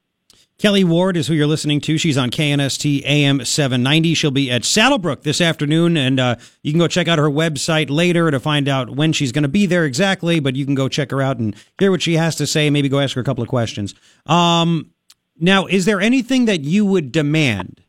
Kelli 0.58 0.82
Ward 0.82 1.16
is 1.16 1.28
who 1.28 1.34
you're 1.34 1.46
listening 1.46 1.80
to. 1.82 1.96
She's 1.98 2.18
on 2.18 2.30
KNST 2.30 3.04
AM 3.04 3.44
790. 3.44 4.14
She'll 4.14 4.32
be 4.32 4.50
at 4.50 4.62
SaddleBrooke 4.62 5.22
this 5.22 5.40
afternoon, 5.40 5.96
and 5.96 6.18
uh, 6.18 6.34
you 6.62 6.72
can 6.72 6.80
go 6.80 6.88
check 6.88 7.06
out 7.06 7.16
her 7.18 7.30
website 7.30 7.90
later 7.90 8.28
to 8.32 8.40
find 8.40 8.68
out 8.68 8.90
when 8.90 9.12
she's 9.12 9.30
going 9.30 9.44
to 9.44 9.48
be 9.48 9.66
there 9.66 9.84
exactly. 9.84 10.40
But 10.40 10.56
you 10.56 10.64
can 10.64 10.74
go 10.74 10.88
check 10.88 11.12
her 11.12 11.22
out 11.22 11.38
and 11.38 11.54
hear 11.78 11.92
what 11.92 12.02
she 12.02 12.14
has 12.14 12.34
to 12.36 12.46
say. 12.46 12.70
Maybe 12.70 12.88
go 12.88 12.98
ask 12.98 13.14
her 13.14 13.20
a 13.20 13.24
couple 13.24 13.42
of 13.42 13.48
questions. 13.48 13.94
Um, 14.26 14.90
now, 15.38 15.66
is 15.66 15.84
there 15.84 16.00
anything 16.00 16.46
that 16.46 16.62
you 16.62 16.84
would 16.84 17.12
demand 17.12 17.80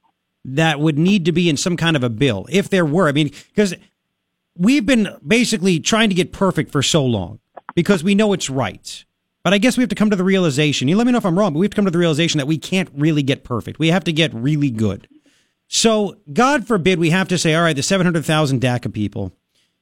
that 0.45 0.79
would 0.79 0.99
need 0.99 1.25
to 1.25 1.31
be 1.31 1.49
in 1.49 1.57
some 1.57 1.75
kind 1.75 1.95
of 1.95 2.03
a 2.03 2.09
bill, 2.09 2.45
if 2.51 2.69
there 2.69 2.85
were? 2.85 3.07
I 3.07 3.13
mean, 3.13 3.31
because 3.47 3.73
we've 4.59 4.85
been 4.85 5.07
basically 5.25 5.79
trying 5.79 6.09
to 6.09 6.15
get 6.15 6.31
perfect 6.31 6.71
for 6.71 6.83
so 6.83 7.03
long 7.03 7.39
because 7.73 8.03
we 8.03 8.13
know 8.13 8.33
it's 8.33 8.49
right. 8.49 9.05
But 9.41 9.53
I 9.53 9.57
guess 9.57 9.77
we 9.77 9.81
have 9.81 9.89
to 9.89 9.95
come 9.95 10.09
to 10.09 10.17
the 10.17 10.23
realization. 10.23 10.89
You 10.89 10.97
let 10.97 11.07
me 11.07 11.13
know 11.13 11.17
if 11.17 11.25
I'm 11.25 11.39
wrong, 11.39 11.53
but 11.53 11.59
we 11.59 11.65
have 11.65 11.71
to 11.71 11.75
come 11.75 11.85
to 11.85 11.91
the 11.91 11.97
realization 11.97 12.37
that 12.39 12.45
we 12.45 12.57
can't 12.57 12.89
really 12.93 13.23
get 13.23 13.45
perfect. 13.45 13.79
We 13.79 13.87
have 13.87 14.03
to 14.03 14.13
get 14.13 14.33
really 14.33 14.69
good. 14.69 15.07
So, 15.69 16.17
God 16.33 16.67
forbid 16.67 16.99
we 16.99 17.11
have 17.11 17.27
to 17.29 17.37
say, 17.37 17.55
all 17.55 17.61
right, 17.61 17.75
the 17.75 17.83
700,000 17.83 18.59
DACA 18.59 18.91
people, 18.91 19.31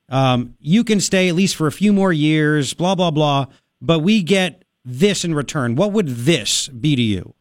um, 0.10 0.56
you 0.60 0.84
can 0.84 1.00
stay 1.00 1.28
at 1.28 1.36
least 1.36 1.56
for 1.56 1.66
a 1.66 1.72
few 1.72 1.92
more 1.92 2.14
years, 2.14 2.74
blah, 2.74 2.94
blah, 2.94 3.10
blah, 3.10 3.48
but 3.82 4.00
we 4.00 4.22
get 4.22 4.64
this 4.86 5.26
in 5.26 5.34
return. 5.34 5.76
What 5.76 5.94
would 5.94 6.08
this 6.08 6.68
be 6.68 6.96
to 6.96 7.02
you? 7.02 7.34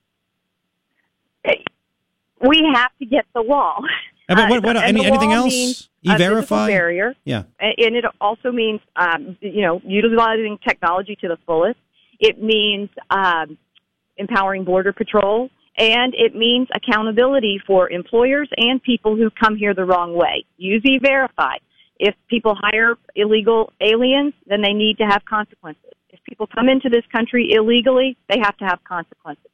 We 2.40 2.62
have 2.74 2.90
to 2.98 3.06
get 3.06 3.24
the 3.34 3.42
wall. 3.42 3.84
Uh, 4.28 4.34
but 4.34 4.50
what, 4.50 4.64
what, 4.64 4.76
any, 4.76 5.04
anything 5.04 5.32
else? 5.32 5.52
means 5.52 5.88
E 6.06 6.10
a 6.10 6.16
physical 6.16 6.34
verify? 6.34 6.66
barrier. 6.66 7.14
Yeah. 7.24 7.44
and 7.58 7.96
it 7.96 8.04
also 8.20 8.52
means 8.52 8.80
um, 8.96 9.36
you 9.40 9.62
know 9.62 9.80
utilizing 9.84 10.58
technology 10.66 11.16
to 11.16 11.28
the 11.28 11.38
fullest. 11.46 11.78
It 12.18 12.42
means 12.42 12.88
um, 13.10 13.58
empowering 14.16 14.64
border 14.64 14.92
patrol, 14.92 15.50
and 15.76 16.14
it 16.16 16.34
means 16.34 16.68
accountability 16.74 17.60
for 17.66 17.90
employers 17.90 18.48
and 18.56 18.82
people 18.82 19.16
who 19.16 19.30
come 19.30 19.56
here 19.56 19.74
the 19.74 19.84
wrong 19.84 20.14
way. 20.14 20.44
Use 20.56 20.82
E-Verify. 20.84 21.56
If 21.98 22.14
people 22.28 22.56
hire 22.58 22.94
illegal 23.14 23.72
aliens, 23.80 24.34
then 24.46 24.60
they 24.62 24.72
need 24.72 24.98
to 24.98 25.04
have 25.04 25.24
consequences. 25.24 25.92
If 26.10 26.20
people 26.24 26.46
come 26.46 26.68
into 26.68 26.88
this 26.88 27.04
country 27.12 27.52
illegally, 27.52 28.16
they 28.28 28.38
have 28.38 28.56
to 28.58 28.64
have 28.64 28.82
consequences. 28.84 29.50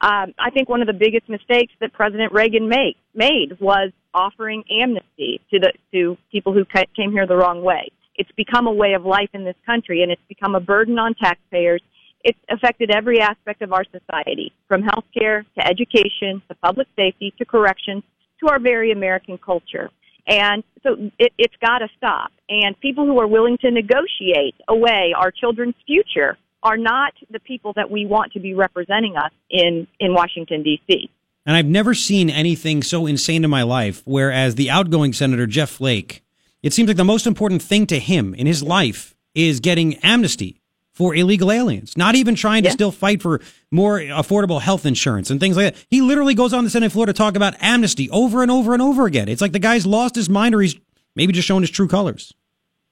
Um, 0.00 0.34
I 0.38 0.50
think 0.50 0.68
one 0.68 0.80
of 0.80 0.88
the 0.88 0.92
biggest 0.92 1.28
mistakes 1.28 1.72
that 1.80 1.92
President 1.92 2.32
Reagan 2.32 2.68
made 2.68 2.96
made 3.14 3.56
was 3.60 3.92
offering 4.14 4.64
amnesty 4.70 5.40
to 5.50 5.58
the 5.58 5.72
to 5.92 6.16
people 6.30 6.52
who 6.52 6.64
came 6.96 7.12
here 7.12 7.26
the 7.26 7.36
wrong 7.36 7.62
way. 7.62 7.90
It's 8.16 8.30
become 8.36 8.66
a 8.66 8.72
way 8.72 8.92
of 8.94 9.04
life 9.04 9.30
in 9.32 9.44
this 9.44 9.56
country, 9.64 10.02
and 10.02 10.12
it's 10.12 10.22
become 10.28 10.54
a 10.54 10.60
burden 10.60 10.98
on 10.98 11.14
taxpayers. 11.14 11.82
It's 12.24 12.38
affected 12.48 12.90
every 12.90 13.20
aspect 13.20 13.62
of 13.62 13.72
our 13.72 13.84
society, 13.84 14.52
from 14.68 14.82
healthcare 14.82 15.44
to 15.58 15.66
education 15.66 16.42
to 16.48 16.54
public 16.62 16.86
safety 16.94 17.32
to 17.38 17.44
corrections 17.44 18.04
to 18.40 18.48
our 18.48 18.60
very 18.60 18.92
American 18.92 19.38
culture. 19.38 19.90
And 20.26 20.62
so 20.82 21.10
it, 21.18 21.32
it's 21.38 21.56
got 21.60 21.78
to 21.78 21.88
stop. 21.96 22.30
And 22.48 22.78
people 22.80 23.06
who 23.06 23.18
are 23.20 23.26
willing 23.26 23.58
to 23.58 23.70
negotiate 23.70 24.54
away 24.68 25.14
our 25.16 25.30
children's 25.30 25.74
future 25.86 26.36
are 26.62 26.76
not 26.76 27.12
the 27.30 27.40
people 27.40 27.72
that 27.74 27.90
we 27.90 28.06
want 28.06 28.32
to 28.32 28.40
be 28.40 28.54
representing 28.54 29.16
us 29.16 29.32
in, 29.50 29.86
in 29.98 30.14
Washington, 30.14 30.62
D.C. 30.62 31.10
And 31.44 31.56
I've 31.56 31.66
never 31.66 31.94
seen 31.94 32.30
anything 32.30 32.82
so 32.82 33.06
insane 33.06 33.44
in 33.44 33.50
my 33.50 33.62
life. 33.62 34.02
Whereas 34.04 34.54
the 34.54 34.70
outgoing 34.70 35.12
Senator 35.12 35.46
Jeff 35.46 35.70
Flake, 35.70 36.22
it 36.62 36.72
seems 36.72 36.88
like 36.88 36.96
the 36.96 37.04
most 37.04 37.26
important 37.26 37.62
thing 37.62 37.86
to 37.88 37.98
him 37.98 38.34
in 38.34 38.46
his 38.46 38.62
life 38.62 39.14
is 39.34 39.60
getting 39.60 39.96
amnesty 39.96 40.60
for 40.92 41.14
illegal 41.14 41.50
aliens, 41.50 41.96
not 41.96 42.14
even 42.14 42.34
trying 42.34 42.62
to 42.62 42.70
still 42.70 42.92
fight 42.92 43.22
for 43.22 43.40
more 43.70 43.98
affordable 43.98 44.60
health 44.60 44.84
insurance 44.84 45.30
and 45.30 45.40
things 45.40 45.56
like 45.56 45.74
that. 45.74 45.86
He 45.88 46.02
literally 46.02 46.34
goes 46.34 46.52
on 46.52 46.64
the 46.64 46.70
Senate 46.70 46.92
floor 46.92 47.06
to 47.06 47.12
talk 47.12 47.34
about 47.34 47.54
amnesty 47.60 48.10
over 48.10 48.42
and 48.42 48.50
over 48.50 48.74
and 48.74 48.82
over 48.82 49.06
again. 49.06 49.28
It's 49.28 49.40
like 49.40 49.52
the 49.52 49.58
guy's 49.58 49.86
lost 49.86 50.14
his 50.14 50.28
mind 50.28 50.54
or 50.54 50.60
he's 50.60 50.76
maybe 51.16 51.32
just 51.32 51.48
showing 51.48 51.62
his 51.62 51.70
true 51.70 51.88
colors. 51.88 52.34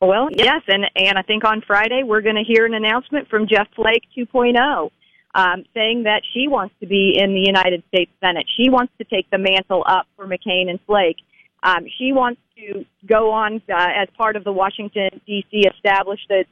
Well, 0.01 0.28
yes, 0.32 0.62
and 0.66 0.86
and 0.96 1.18
I 1.18 1.22
think 1.22 1.44
on 1.44 1.61
Friday 1.61 2.03
we're 2.05 2.22
going 2.22 2.36
to 2.36 2.42
hear 2.42 2.64
an 2.64 2.72
announcement 2.72 3.28
from 3.28 3.46
Jeff 3.46 3.68
Flake 3.76 4.05
2.0, 4.16 4.90
um, 5.35 5.64
saying 5.74 6.05
that 6.05 6.22
she 6.35 6.49
wants 6.49 6.74
to 6.81 6.87
be 6.87 7.16
in 7.16 7.33
the 7.33 7.41
United 7.41 7.83
States 7.89 8.11
Senate. 8.20 8.47
She 8.57 8.68
wants 8.68 8.93
to 8.99 9.05
take 9.05 9.31
the 9.31 9.39
mantle 9.39 9.85
up 9.87 10.07
for 10.16 10.26
McCain 10.26 10.68
and 10.68 10.81
Flake. 10.87 11.16
Um, 11.62 11.87
she 11.99 12.12
wants 12.12 12.41
to 12.57 12.85
go 13.07 13.31
on 13.31 13.62
uh, 13.68 13.89
as 13.97 14.09
part 14.16 14.37
of 14.37 14.45
the 14.45 14.53
Washington 14.53 15.20
D.C. 15.26 15.66
establishment 15.74 16.47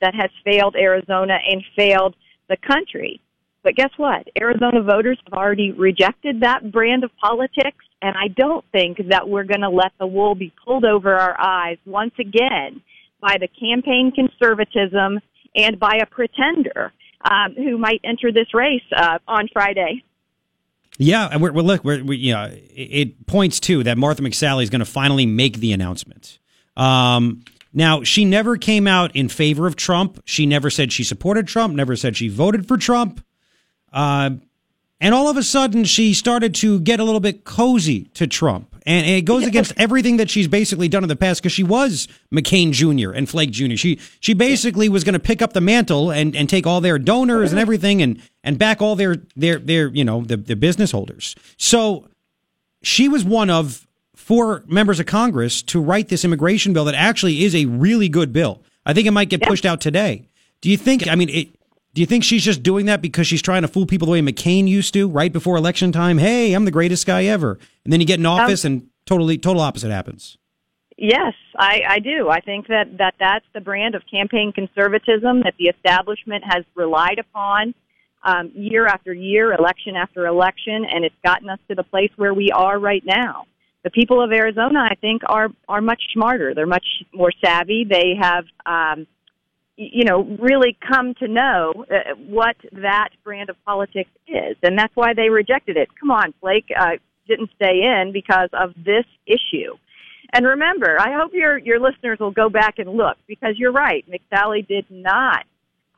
that 0.00 0.14
has 0.14 0.30
failed 0.44 0.76
Arizona 0.76 1.38
and 1.46 1.62
failed 1.76 2.14
the 2.48 2.56
country. 2.56 3.20
But 3.62 3.74
guess 3.74 3.90
what? 3.96 4.28
Arizona 4.40 4.82
voters 4.82 5.18
have 5.24 5.32
already 5.32 5.72
rejected 5.72 6.40
that 6.40 6.70
brand 6.70 7.04
of 7.04 7.10
politics, 7.20 7.84
and 8.00 8.16
I 8.16 8.28
don't 8.28 8.64
think 8.70 8.98
that 9.10 9.28
we're 9.28 9.44
going 9.44 9.62
to 9.62 9.68
let 9.68 9.92
the 9.98 10.06
wool 10.06 10.34
be 10.34 10.52
pulled 10.64 10.84
over 10.84 11.14
our 11.14 11.38
eyes 11.40 11.78
once 11.84 12.14
again 12.18 12.80
by 13.20 13.36
the 13.40 13.48
campaign 13.48 14.12
conservatism 14.14 15.20
and 15.56 15.80
by 15.80 15.98
a 16.00 16.06
pretender 16.06 16.92
um, 17.30 17.54
who 17.54 17.78
might 17.78 18.00
enter 18.04 18.32
this 18.32 18.54
race 18.54 18.82
uh, 18.96 19.18
on 19.26 19.48
Friday. 19.52 20.02
Yeah, 20.98 21.28
and 21.30 21.42
we're, 21.42 21.50
look, 21.50 21.84
we're, 21.84 22.02
we, 22.02 22.16
you 22.16 22.32
know, 22.32 22.44
it, 22.44 22.60
it 22.74 23.26
points 23.26 23.60
to 23.60 23.82
that 23.84 23.98
Martha 23.98 24.22
McSally 24.22 24.62
is 24.62 24.70
going 24.70 24.80
to 24.80 24.86
finally 24.86 25.26
make 25.26 25.58
the 25.58 25.72
announcement. 25.72 26.38
Um, 26.76 27.44
now, 27.72 28.02
she 28.02 28.24
never 28.24 28.56
came 28.56 28.86
out 28.86 29.14
in 29.14 29.28
favor 29.28 29.66
of 29.66 29.76
Trump. 29.76 30.22
She 30.24 30.46
never 30.46 30.70
said 30.70 30.92
she 30.92 31.04
supported 31.04 31.46
Trump. 31.46 31.74
Never 31.74 31.96
said 31.96 32.16
she 32.16 32.28
voted 32.28 32.66
for 32.66 32.78
Trump. 32.78 33.22
Uh, 33.92 34.30
and 35.00 35.14
all 35.14 35.28
of 35.28 35.36
a 35.36 35.42
sudden, 35.42 35.84
she 35.84 36.14
started 36.14 36.54
to 36.56 36.80
get 36.80 37.00
a 37.00 37.04
little 37.04 37.20
bit 37.20 37.44
cozy 37.44 38.04
to 38.14 38.26
Trump. 38.26 38.74
And 38.86 39.04
it 39.04 39.24
goes 39.24 39.44
against 39.44 39.74
everything 39.76 40.16
that 40.18 40.30
she's 40.30 40.46
basically 40.46 40.88
done 40.88 41.02
in 41.02 41.08
the 41.08 41.16
past 41.16 41.42
because 41.42 41.52
she 41.52 41.64
was 41.64 42.06
McCain 42.32 42.70
Jr. 42.70 43.10
and 43.10 43.28
Flake 43.28 43.50
Jr. 43.50 43.74
She 43.74 43.98
she 44.20 44.32
basically 44.32 44.88
was 44.88 45.02
going 45.02 45.14
to 45.14 45.18
pick 45.18 45.42
up 45.42 45.54
the 45.54 45.60
mantle 45.60 46.12
and, 46.12 46.36
and 46.36 46.48
take 46.48 46.68
all 46.68 46.80
their 46.80 46.98
donors 46.98 47.50
and 47.50 47.60
everything 47.60 48.00
and 48.00 48.22
and 48.44 48.58
back 48.58 48.80
all 48.80 48.94
their 48.94 49.16
their 49.34 49.58
their 49.58 49.88
you 49.88 50.04
know 50.04 50.22
the, 50.22 50.36
the 50.36 50.54
business 50.54 50.92
holders. 50.92 51.34
So 51.56 52.06
she 52.80 53.08
was 53.08 53.24
one 53.24 53.50
of 53.50 53.88
four 54.14 54.62
members 54.68 55.00
of 55.00 55.06
Congress 55.06 55.62
to 55.62 55.80
write 55.80 56.08
this 56.08 56.24
immigration 56.24 56.72
bill 56.72 56.84
that 56.84 56.94
actually 56.94 57.42
is 57.42 57.56
a 57.56 57.64
really 57.64 58.08
good 58.08 58.32
bill. 58.32 58.62
I 58.86 58.92
think 58.92 59.08
it 59.08 59.10
might 59.10 59.30
get 59.30 59.42
pushed 59.42 59.66
out 59.66 59.80
today. 59.80 60.28
Do 60.60 60.70
you 60.70 60.76
think? 60.76 61.08
I 61.08 61.16
mean, 61.16 61.28
it, 61.28 61.48
do 61.96 62.02
you 62.02 62.06
think 62.06 62.24
she's 62.24 62.44
just 62.44 62.62
doing 62.62 62.84
that 62.86 63.00
because 63.00 63.26
she's 63.26 63.40
trying 63.40 63.62
to 63.62 63.68
fool 63.68 63.86
people 63.86 64.04
the 64.04 64.12
way 64.12 64.20
McCain 64.20 64.68
used 64.68 64.92
to, 64.92 65.08
right 65.08 65.32
before 65.32 65.56
election 65.56 65.92
time? 65.92 66.18
Hey, 66.18 66.52
I'm 66.52 66.66
the 66.66 66.70
greatest 66.70 67.06
guy 67.06 67.24
ever, 67.24 67.58
and 67.84 67.92
then 67.92 68.00
you 68.00 68.06
get 68.06 68.20
in 68.20 68.26
office 68.26 68.66
and 68.66 68.88
totally 69.06 69.38
total 69.38 69.62
opposite 69.62 69.90
happens. 69.90 70.36
Yes, 70.98 71.32
I, 71.58 71.80
I 71.88 71.98
do. 72.00 72.28
I 72.28 72.40
think 72.40 72.66
that, 72.66 72.98
that 72.98 73.14
that's 73.18 73.46
the 73.54 73.62
brand 73.62 73.94
of 73.94 74.02
campaign 74.10 74.52
conservatism 74.52 75.42
that 75.44 75.54
the 75.58 75.70
establishment 75.74 76.44
has 76.46 76.64
relied 76.74 77.18
upon 77.18 77.72
um, 78.22 78.52
year 78.54 78.86
after 78.86 79.14
year, 79.14 79.54
election 79.54 79.96
after 79.96 80.26
election, 80.26 80.84
and 80.84 81.02
it's 81.02 81.14
gotten 81.24 81.48
us 81.48 81.60
to 81.68 81.74
the 81.74 81.82
place 81.82 82.10
where 82.16 82.34
we 82.34 82.50
are 82.50 82.78
right 82.78 83.04
now. 83.06 83.46
The 83.84 83.90
people 83.90 84.22
of 84.22 84.32
Arizona, 84.32 84.86
I 84.90 84.96
think, 84.96 85.22
are 85.26 85.48
are 85.66 85.80
much 85.80 86.02
smarter. 86.12 86.54
They're 86.54 86.66
much 86.66 86.86
more 87.14 87.32
savvy. 87.42 87.86
They 87.88 88.16
have, 88.20 88.44
um, 88.66 89.06
you 89.76 90.04
know, 90.04 90.22
really 90.40 90.76
come 90.86 91.14
to 91.14 91.28
know 91.28 91.84
uh, 91.90 92.14
what 92.28 92.56
that 92.72 93.10
brand 93.24 93.50
of 93.50 93.56
politics 93.64 94.10
is, 94.26 94.56
and 94.62 94.78
that's 94.78 94.94
why 94.96 95.12
they 95.14 95.28
rejected 95.28 95.76
it. 95.76 95.88
Come 96.00 96.10
on, 96.10 96.32
Flake 96.40 96.68
uh, 96.78 96.96
didn't 97.28 97.50
stay 97.56 97.82
in 97.82 98.12
because 98.12 98.48
of 98.52 98.72
this 98.74 99.04
issue. 99.26 99.76
And 100.32 100.46
remember, 100.46 100.96
I 100.98 101.12
hope 101.12 101.32
your 101.34 101.58
your 101.58 101.78
listeners 101.78 102.18
will 102.18 102.32
go 102.32 102.48
back 102.48 102.78
and 102.78 102.90
look 102.90 103.16
because 103.26 103.54
you're 103.56 103.72
right. 103.72 104.04
McSally 104.10 104.66
did 104.66 104.86
not 104.90 105.44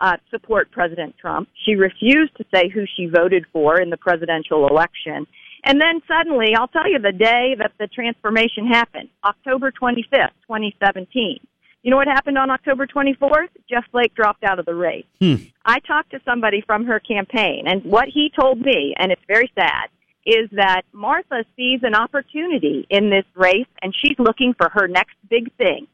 uh, 0.01 0.17
support 0.31 0.71
President 0.71 1.15
Trump. 1.21 1.49
She 1.65 1.75
refused 1.75 2.37
to 2.37 2.45
say 2.53 2.69
who 2.69 2.85
she 2.97 3.07
voted 3.07 3.47
for 3.53 3.81
in 3.81 3.91
the 3.91 3.97
presidential 3.97 4.69
election. 4.69 5.27
And 5.65 5.81
then 5.81 6.01
suddenly, 6.07 6.55
I'll 6.57 6.69
tell 6.69 6.89
you 6.89 6.99
the 6.99 7.13
day 7.13 7.57
that 7.59 7.73
the 7.79 7.89
transformation 7.89 8.67
happened, 8.67 9.09
October 9.25 9.73
25th, 9.73 10.35
2017. 10.47 11.41
You 11.83 11.91
know 11.93 11.97
what 11.97 12.09
happened 12.09 12.39
on 12.39 12.51
October 12.51 12.87
24th? 12.87 13.49
Jeff 13.71 13.85
Flake 13.91 14.15
dropped 14.15 14.43
out 14.43 14.59
of 14.59 14.67
the 14.67 14.75
race. 14.75 15.07
Hmm. 15.21 15.37
I 15.65 15.79
talked 15.81 16.11
to 16.11 16.21
somebody 16.25 16.63
from 16.67 16.85
her 16.87 16.99
campaign, 16.99 17.65
and 17.67 17.85
what 17.85 18.09
he 18.09 18.33
told 18.39 18.61
me, 18.61 18.95
and 18.99 19.13
it's 19.13 19.23
very 19.29 19.51
sad, 19.55 19.89
is 20.27 20.51
that 20.53 20.83
Martha 20.93 21.45
sees 21.57 21.81
an 21.83 21.95
opportunity 21.95 22.87
in 22.91 23.11
this 23.11 23.25
race, 23.35 23.69
and 23.81 23.95
she's 23.95 24.19
looking 24.19 24.55
for 24.55 24.69
her 24.71 24.89
next 24.89 25.15
big 25.31 25.55
thing. 25.57 25.87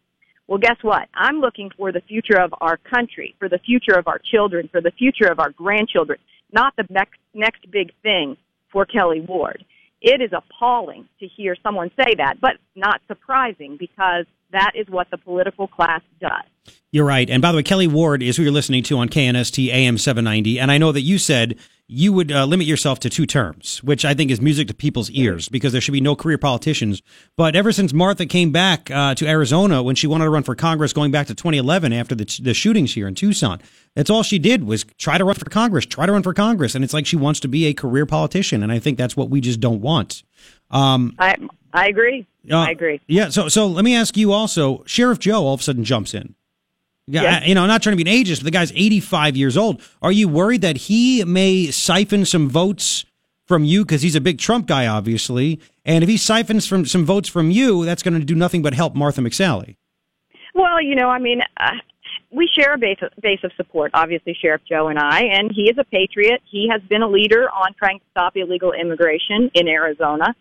Well, 0.46 0.58
guess 0.58 0.76
what? 0.82 1.08
I'm 1.14 1.40
looking 1.40 1.70
for 1.76 1.92
the 1.92 2.00
future 2.00 2.38
of 2.38 2.54
our 2.60 2.76
country, 2.76 3.34
for 3.38 3.48
the 3.48 3.58
future 3.58 3.94
of 3.98 4.08
our 4.08 4.18
children, 4.18 4.68
for 4.72 4.80
the 4.80 4.90
future 4.90 5.30
of 5.30 5.38
our 5.38 5.50
grandchildren, 5.50 6.18
not 6.52 6.74
the 6.76 6.86
next, 6.90 7.18
next 7.34 7.70
big 7.70 7.92
thing 8.02 8.36
for 8.72 8.86
Kelli 8.86 9.26
Ward. 9.26 9.64
It 10.04 10.20
is 10.20 10.32
appalling 10.34 11.08
to 11.18 11.26
hear 11.26 11.56
someone 11.62 11.90
say 11.96 12.14
that, 12.18 12.38
but 12.38 12.58
not 12.76 13.00
surprising 13.08 13.78
because 13.78 14.26
that 14.52 14.72
is 14.74 14.86
what 14.88 15.10
the 15.10 15.16
political 15.16 15.66
class 15.66 16.02
does. 16.20 16.74
You're 16.92 17.06
right. 17.06 17.28
And 17.30 17.40
by 17.40 17.52
the 17.52 17.56
way, 17.56 17.62
Kelli 17.62 17.88
Ward 17.88 18.22
is 18.22 18.36
who 18.36 18.42
you're 18.42 18.52
listening 18.52 18.82
to 18.84 18.98
on 18.98 19.08
KNST 19.08 19.68
AM 19.68 19.96
790. 19.96 20.60
And 20.60 20.70
I 20.70 20.76
know 20.76 20.92
that 20.92 21.00
you 21.00 21.16
said 21.16 21.56
you 21.86 22.12
would 22.14 22.32
uh, 22.32 22.46
limit 22.46 22.66
yourself 22.66 22.98
to 23.00 23.10
two 23.10 23.26
terms, 23.26 23.82
which 23.82 24.04
I 24.04 24.14
think 24.14 24.30
is 24.30 24.40
music 24.40 24.68
to 24.68 24.74
people's 24.74 25.10
ears 25.10 25.48
because 25.48 25.72
there 25.72 25.80
should 25.80 25.92
be 25.92 26.00
no 26.00 26.16
career 26.16 26.38
politicians. 26.38 27.02
But 27.36 27.54
ever 27.54 27.72
since 27.72 27.92
Martha 27.92 28.24
came 28.24 28.52
back 28.52 28.90
uh, 28.90 29.14
to 29.16 29.26
Arizona 29.26 29.82
when 29.82 29.94
she 29.94 30.06
wanted 30.06 30.24
to 30.24 30.30
run 30.30 30.44
for 30.44 30.54
Congress 30.54 30.94
going 30.94 31.10
back 31.10 31.26
to 31.26 31.34
2011 31.34 31.92
after 31.92 32.14
the, 32.14 32.24
the 32.42 32.54
shootings 32.54 32.94
here 32.94 33.06
in 33.06 33.14
Tucson, 33.14 33.60
that's 33.94 34.08
all 34.08 34.22
she 34.22 34.38
did 34.38 34.64
was 34.64 34.84
try 34.96 35.18
to 35.18 35.24
run 35.24 35.34
for 35.34 35.44
Congress, 35.50 35.84
try 35.84 36.06
to 36.06 36.12
run 36.12 36.22
for 36.22 36.32
Congress. 36.32 36.74
And 36.74 36.82
it's 36.82 36.94
like 36.94 37.06
she 37.06 37.16
wants 37.16 37.40
to 37.40 37.48
be 37.48 37.66
a 37.66 37.74
career 37.74 38.06
politician. 38.06 38.62
And 38.62 38.72
I 38.72 38.78
think 38.78 38.96
that's 38.96 39.16
what 39.16 39.28
we 39.28 39.42
just 39.42 39.60
don't 39.60 39.80
want. 39.82 40.22
Um, 40.70 41.14
I 41.18 41.36
I 41.74 41.88
agree. 41.88 42.26
uh, 42.50 42.56
I 42.56 42.70
agree. 42.70 43.00
Yeah. 43.08 43.28
So, 43.28 43.48
so 43.48 43.66
let 43.66 43.84
me 43.84 43.94
ask 43.94 44.16
you 44.16 44.32
also. 44.32 44.84
Sheriff 44.86 45.18
Joe 45.18 45.44
all 45.44 45.54
of 45.54 45.60
a 45.60 45.62
sudden 45.62 45.84
jumps 45.84 46.14
in. 46.14 46.34
Yeah. 47.06 47.40
I- 47.42 47.46
you 47.46 47.54
know, 47.54 47.62
I'm 47.62 47.68
not 47.68 47.82
trying 47.82 47.96
to 47.96 48.04
be 48.04 48.10
an 48.10 48.24
ageist, 48.24 48.38
but 48.38 48.44
the 48.44 48.50
guy's 48.50 48.72
85 48.72 49.36
years 49.36 49.56
old. 49.56 49.82
Are 50.02 50.12
you 50.12 50.28
worried 50.28 50.62
that 50.62 50.76
he 50.76 51.24
may 51.24 51.70
siphon 51.70 52.24
some 52.24 52.48
votes 52.48 53.04
from 53.46 53.64
you 53.64 53.84
because 53.84 54.02
he's 54.02 54.14
a 54.14 54.20
big 54.20 54.38
Trump 54.38 54.66
guy, 54.66 54.86
obviously? 54.86 55.60
And 55.84 56.02
if 56.02 56.08
he 56.08 56.16
siphons 56.16 56.66
from 56.66 56.86
some 56.86 57.04
votes 57.04 57.28
from 57.28 57.50
you, 57.50 57.84
that's 57.84 58.02
going 58.02 58.18
to 58.18 58.24
do 58.24 58.34
nothing 58.34 58.62
but 58.62 58.74
help 58.74 58.94
Martha 58.94 59.20
McSally. 59.20 59.76
Well, 60.54 60.80
you 60.80 60.94
know, 60.94 61.08
I 61.10 61.18
mean, 61.18 61.40
uh, 61.58 61.72
we 62.30 62.48
share 62.58 62.72
a 62.74 62.78
base 62.78 62.98
of, 63.02 63.10
base 63.20 63.40
of 63.44 63.52
support, 63.56 63.90
obviously, 63.92 64.36
Sheriff 64.40 64.62
Joe 64.68 64.88
and 64.88 64.98
I, 64.98 65.20
and 65.24 65.52
he 65.54 65.62
is 65.70 65.76
a 65.78 65.84
patriot. 65.84 66.40
He 66.50 66.68
has 66.70 66.80
been 66.88 67.02
a 67.02 67.08
leader 67.08 67.48
on 67.50 67.74
trying 67.78 67.98
to 67.98 68.04
stop 68.12 68.36
illegal 68.36 68.72
immigration 68.72 69.50
in 69.54 69.68
Arizona. 69.68 70.34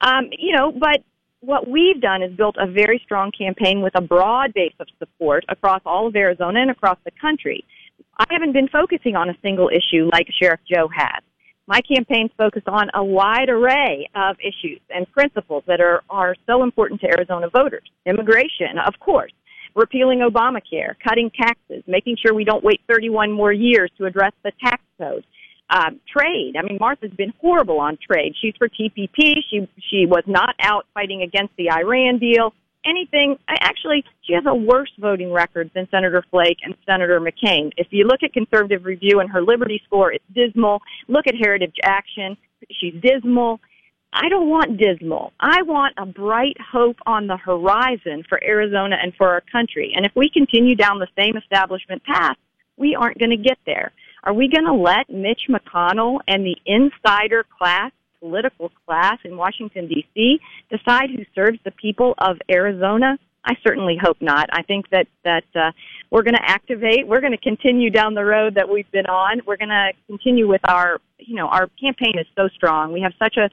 Um, 0.00 0.28
you 0.38 0.54
know, 0.54 0.72
but 0.72 1.02
what 1.40 1.68
we've 1.68 2.00
done 2.00 2.22
is 2.22 2.34
built 2.36 2.56
a 2.58 2.66
very 2.66 3.00
strong 3.04 3.30
campaign 3.36 3.82
with 3.82 3.94
a 3.96 4.00
broad 4.00 4.52
base 4.54 4.74
of 4.80 4.88
support 4.98 5.44
across 5.48 5.80
all 5.84 6.06
of 6.06 6.16
Arizona 6.16 6.60
and 6.60 6.70
across 6.70 6.98
the 7.04 7.10
country. 7.20 7.64
I 8.18 8.24
haven't 8.30 8.52
been 8.52 8.68
focusing 8.68 9.16
on 9.16 9.28
a 9.28 9.36
single 9.42 9.68
issue 9.68 10.08
like 10.12 10.26
Sheriff 10.40 10.60
Joe 10.70 10.88
has. 10.94 11.22
My 11.66 11.80
campaign's 11.80 12.30
focused 12.38 12.68
on 12.68 12.88
a 12.94 13.04
wide 13.04 13.48
array 13.48 14.08
of 14.14 14.36
issues 14.40 14.80
and 14.88 15.10
principles 15.10 15.64
that 15.66 15.80
are, 15.80 16.02
are 16.08 16.36
so 16.46 16.62
important 16.62 17.00
to 17.00 17.08
Arizona 17.08 17.48
voters. 17.50 17.90
Immigration, 18.06 18.78
of 18.86 18.94
course 19.00 19.32
repealing 19.76 20.20
Obamacare, 20.20 20.94
cutting 21.06 21.30
taxes, 21.30 21.84
making 21.86 22.16
sure 22.16 22.34
we 22.34 22.44
don't 22.44 22.64
wait 22.64 22.80
31 22.88 23.30
more 23.30 23.52
years 23.52 23.90
to 23.98 24.06
address 24.06 24.32
the 24.42 24.50
tax 24.64 24.82
code. 24.98 25.24
Um, 25.68 26.00
trade. 26.06 26.54
I 26.56 26.62
mean, 26.62 26.78
Martha's 26.80 27.10
been 27.16 27.32
horrible 27.40 27.80
on 27.80 27.98
trade. 28.00 28.34
She's 28.40 28.54
for 28.56 28.68
TPP. 28.68 29.34
She 29.50 29.68
she 29.90 30.06
was 30.06 30.22
not 30.26 30.54
out 30.60 30.86
fighting 30.94 31.22
against 31.22 31.56
the 31.56 31.70
Iran 31.70 32.18
deal. 32.18 32.54
Anything. 32.84 33.36
I- 33.48 33.58
Actually, 33.60 34.04
she 34.22 34.32
has 34.34 34.44
a 34.46 34.54
worse 34.54 34.92
voting 35.00 35.32
record 35.32 35.72
than 35.74 35.88
Senator 35.90 36.24
Flake 36.30 36.58
and 36.62 36.76
Senator 36.86 37.20
McCain. 37.20 37.72
If 37.76 37.88
you 37.90 38.04
look 38.04 38.22
at 38.22 38.32
Conservative 38.32 38.84
Review 38.84 39.18
and 39.18 39.28
her 39.30 39.42
Liberty 39.42 39.80
score, 39.84 40.12
it's 40.12 40.24
dismal. 40.32 40.82
Look 41.08 41.26
at 41.26 41.34
Heritage 41.34 41.74
Action. 41.82 42.36
She's 42.70 42.94
dismal. 43.02 43.58
I 44.12 44.28
don't 44.28 44.48
want 44.48 44.78
dismal. 44.78 45.32
I 45.40 45.62
want 45.62 45.94
a 45.98 46.06
bright 46.06 46.56
hope 46.72 46.96
on 47.06 47.26
the 47.26 47.36
horizon 47.36 48.22
for 48.28 48.42
Arizona 48.42 48.96
and 49.02 49.12
for 49.16 49.28
our 49.28 49.42
country. 49.52 49.92
And 49.96 50.06
if 50.06 50.12
we 50.14 50.30
continue 50.30 50.74
down 50.76 51.00
the 51.00 51.08
same 51.18 51.36
establishment 51.36 52.02
path, 52.04 52.36
we 52.76 52.94
aren't 52.94 53.18
going 53.18 53.30
to 53.30 53.36
get 53.36 53.58
there. 53.66 53.92
Are 54.26 54.34
we 54.34 54.48
going 54.48 54.64
to 54.64 54.74
let 54.74 55.08
Mitch 55.08 55.42
McConnell 55.48 56.18
and 56.26 56.44
the 56.44 56.56
insider 56.66 57.46
class, 57.56 57.92
political 58.18 58.72
class 58.84 59.18
in 59.24 59.36
Washington, 59.36 59.86
D.C., 59.86 60.40
decide 60.68 61.10
who 61.10 61.22
serves 61.32 61.60
the 61.64 61.70
people 61.70 62.14
of 62.18 62.36
Arizona? 62.50 63.18
I 63.44 63.54
certainly 63.64 63.96
hope 64.02 64.16
not. 64.20 64.48
I 64.52 64.62
think 64.62 64.90
that 64.90 65.06
that 65.22 65.44
uh, 65.54 65.70
we're 66.10 66.24
going 66.24 66.34
to 66.34 66.44
activate. 66.44 67.06
We're 67.06 67.20
going 67.20 67.38
to 67.38 67.40
continue 67.40 67.88
down 67.88 68.14
the 68.14 68.24
road 68.24 68.56
that 68.56 68.68
we've 68.68 68.90
been 68.90 69.06
on. 69.06 69.42
We're 69.46 69.56
going 69.56 69.68
to 69.68 69.90
continue 70.08 70.48
with 70.48 70.62
our, 70.64 70.98
you 71.18 71.36
know, 71.36 71.46
our 71.46 71.68
campaign 71.80 72.18
is 72.18 72.26
so 72.34 72.48
strong. 72.48 72.92
We 72.92 73.02
have 73.02 73.12
such 73.20 73.36
a 73.36 73.48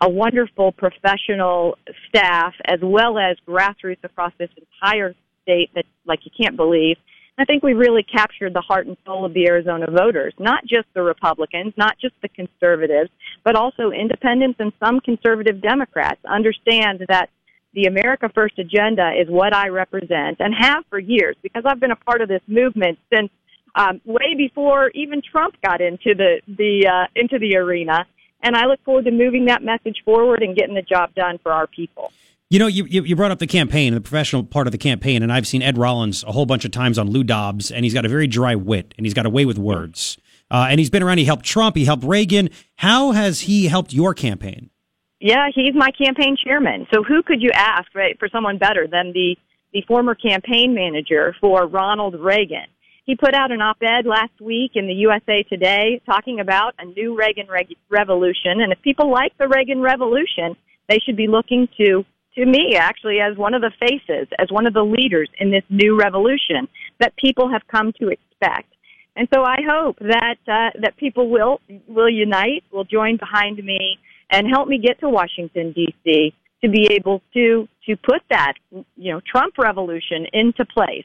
a 0.00 0.08
wonderful 0.08 0.72
professional 0.72 1.76
staff 2.08 2.54
as 2.64 2.80
well 2.82 3.18
as 3.18 3.36
grassroots 3.46 4.02
across 4.02 4.32
this 4.38 4.50
entire 4.56 5.14
state 5.42 5.70
that 5.74 5.84
like 6.06 6.20
you 6.24 6.30
can't 6.36 6.56
believe. 6.56 6.96
I 7.36 7.44
think 7.44 7.64
we 7.64 7.74
really 7.74 8.04
captured 8.04 8.54
the 8.54 8.60
heart 8.60 8.86
and 8.86 8.96
soul 9.04 9.24
of 9.24 9.34
the 9.34 9.46
Arizona 9.46 9.90
voters, 9.90 10.34
not 10.38 10.64
just 10.66 10.86
the 10.94 11.02
Republicans, 11.02 11.74
not 11.76 11.98
just 11.98 12.14
the 12.22 12.28
conservatives, 12.28 13.10
but 13.42 13.56
also 13.56 13.90
independents 13.90 14.60
and 14.60 14.72
some 14.78 15.00
conservative 15.00 15.60
Democrats 15.60 16.20
understand 16.24 17.04
that 17.08 17.30
the 17.74 17.86
America 17.86 18.30
First 18.32 18.58
agenda 18.60 19.12
is 19.20 19.28
what 19.28 19.52
I 19.52 19.68
represent 19.68 20.38
and 20.38 20.54
have 20.54 20.84
for 20.88 21.00
years 21.00 21.34
because 21.42 21.64
I've 21.66 21.80
been 21.80 21.90
a 21.90 21.96
part 21.96 22.20
of 22.20 22.28
this 22.28 22.42
movement 22.46 23.00
since 23.12 23.30
um, 23.74 24.00
way 24.04 24.34
before 24.36 24.90
even 24.94 25.20
Trump 25.20 25.56
got 25.60 25.80
into 25.80 26.14
the 26.14 26.40
the 26.46 26.86
uh, 26.86 27.06
into 27.16 27.40
the 27.40 27.56
arena. 27.56 28.06
And 28.42 28.54
I 28.54 28.66
look 28.66 28.82
forward 28.84 29.06
to 29.06 29.10
moving 29.10 29.46
that 29.46 29.64
message 29.64 30.02
forward 30.04 30.42
and 30.42 30.54
getting 30.54 30.74
the 30.74 30.82
job 30.82 31.14
done 31.14 31.38
for 31.38 31.50
our 31.50 31.66
people. 31.66 32.12
You 32.54 32.60
know, 32.60 32.68
you, 32.68 32.84
you 32.84 33.16
brought 33.16 33.32
up 33.32 33.40
the 33.40 33.48
campaign, 33.48 33.94
the 33.94 34.00
professional 34.00 34.44
part 34.44 34.68
of 34.68 34.70
the 34.70 34.78
campaign, 34.78 35.24
and 35.24 35.32
I've 35.32 35.44
seen 35.44 35.60
Ed 35.60 35.76
Rollins 35.76 36.22
a 36.22 36.30
whole 36.30 36.46
bunch 36.46 36.64
of 36.64 36.70
times 36.70 37.00
on 37.00 37.10
Lou 37.10 37.24
Dobbs, 37.24 37.72
and 37.72 37.84
he's 37.84 37.92
got 37.92 38.04
a 38.04 38.08
very 38.08 38.28
dry 38.28 38.54
wit, 38.54 38.94
and 38.96 39.04
he's 39.04 39.12
got 39.12 39.26
a 39.26 39.28
way 39.28 39.44
with 39.44 39.58
words. 39.58 40.18
Uh, 40.52 40.68
and 40.70 40.78
he's 40.78 40.88
been 40.88 41.02
around. 41.02 41.18
He 41.18 41.24
helped 41.24 41.44
Trump. 41.44 41.74
He 41.74 41.84
helped 41.84 42.04
Reagan. 42.04 42.50
How 42.76 43.10
has 43.10 43.40
he 43.40 43.66
helped 43.66 43.92
your 43.92 44.14
campaign? 44.14 44.70
Yeah, 45.18 45.48
he's 45.52 45.74
my 45.74 45.90
campaign 45.90 46.36
chairman. 46.44 46.86
So 46.94 47.02
who 47.02 47.24
could 47.24 47.42
you 47.42 47.50
ask 47.52 47.92
right, 47.92 48.16
for 48.20 48.28
someone 48.28 48.58
better 48.58 48.86
than 48.88 49.12
the 49.12 49.34
the 49.72 49.82
former 49.88 50.14
campaign 50.14 50.76
manager 50.76 51.34
for 51.40 51.66
Ronald 51.66 52.14
Reagan? 52.20 52.66
He 53.04 53.16
put 53.16 53.34
out 53.34 53.50
an 53.50 53.62
op-ed 53.62 54.06
last 54.06 54.40
week 54.40 54.76
in 54.76 54.86
the 54.86 54.94
USA 54.94 55.42
Today 55.42 56.00
talking 56.06 56.38
about 56.38 56.74
a 56.78 56.84
new 56.84 57.18
Reagan 57.18 57.48
reg- 57.48 57.74
revolution, 57.90 58.60
and 58.60 58.72
if 58.72 58.80
people 58.82 59.10
like 59.10 59.36
the 59.38 59.48
Reagan 59.48 59.80
revolution, 59.80 60.54
they 60.88 61.00
should 61.04 61.16
be 61.16 61.26
looking 61.26 61.66
to 61.78 62.04
to 62.36 62.44
me 62.44 62.76
actually 62.76 63.20
as 63.20 63.36
one 63.36 63.54
of 63.54 63.62
the 63.62 63.70
faces, 63.80 64.28
as 64.38 64.50
one 64.50 64.66
of 64.66 64.74
the 64.74 64.82
leaders 64.82 65.28
in 65.38 65.50
this 65.50 65.62
new 65.70 65.98
revolution 65.98 66.68
that 67.00 67.14
people 67.16 67.50
have 67.50 67.62
come 67.68 67.92
to 68.00 68.08
expect. 68.08 68.68
And 69.16 69.28
so 69.32 69.44
I 69.44 69.58
hope 69.68 69.98
that 70.00 70.38
uh, 70.48 70.70
that 70.80 70.96
people 70.96 71.30
will 71.30 71.60
will 71.86 72.10
unite, 72.10 72.64
will 72.72 72.84
join 72.84 73.16
behind 73.16 73.58
me, 73.64 73.98
and 74.30 74.48
help 74.48 74.66
me 74.68 74.78
get 74.78 74.98
to 75.00 75.08
Washington 75.08 75.72
D.C. 75.72 76.34
to 76.64 76.68
be 76.68 76.88
able 76.90 77.22
to 77.34 77.68
to 77.86 77.96
put 77.96 78.22
that 78.30 78.54
you 78.96 79.12
know 79.12 79.20
Trump 79.20 79.56
revolution 79.56 80.26
into 80.32 80.64
place. 80.64 81.04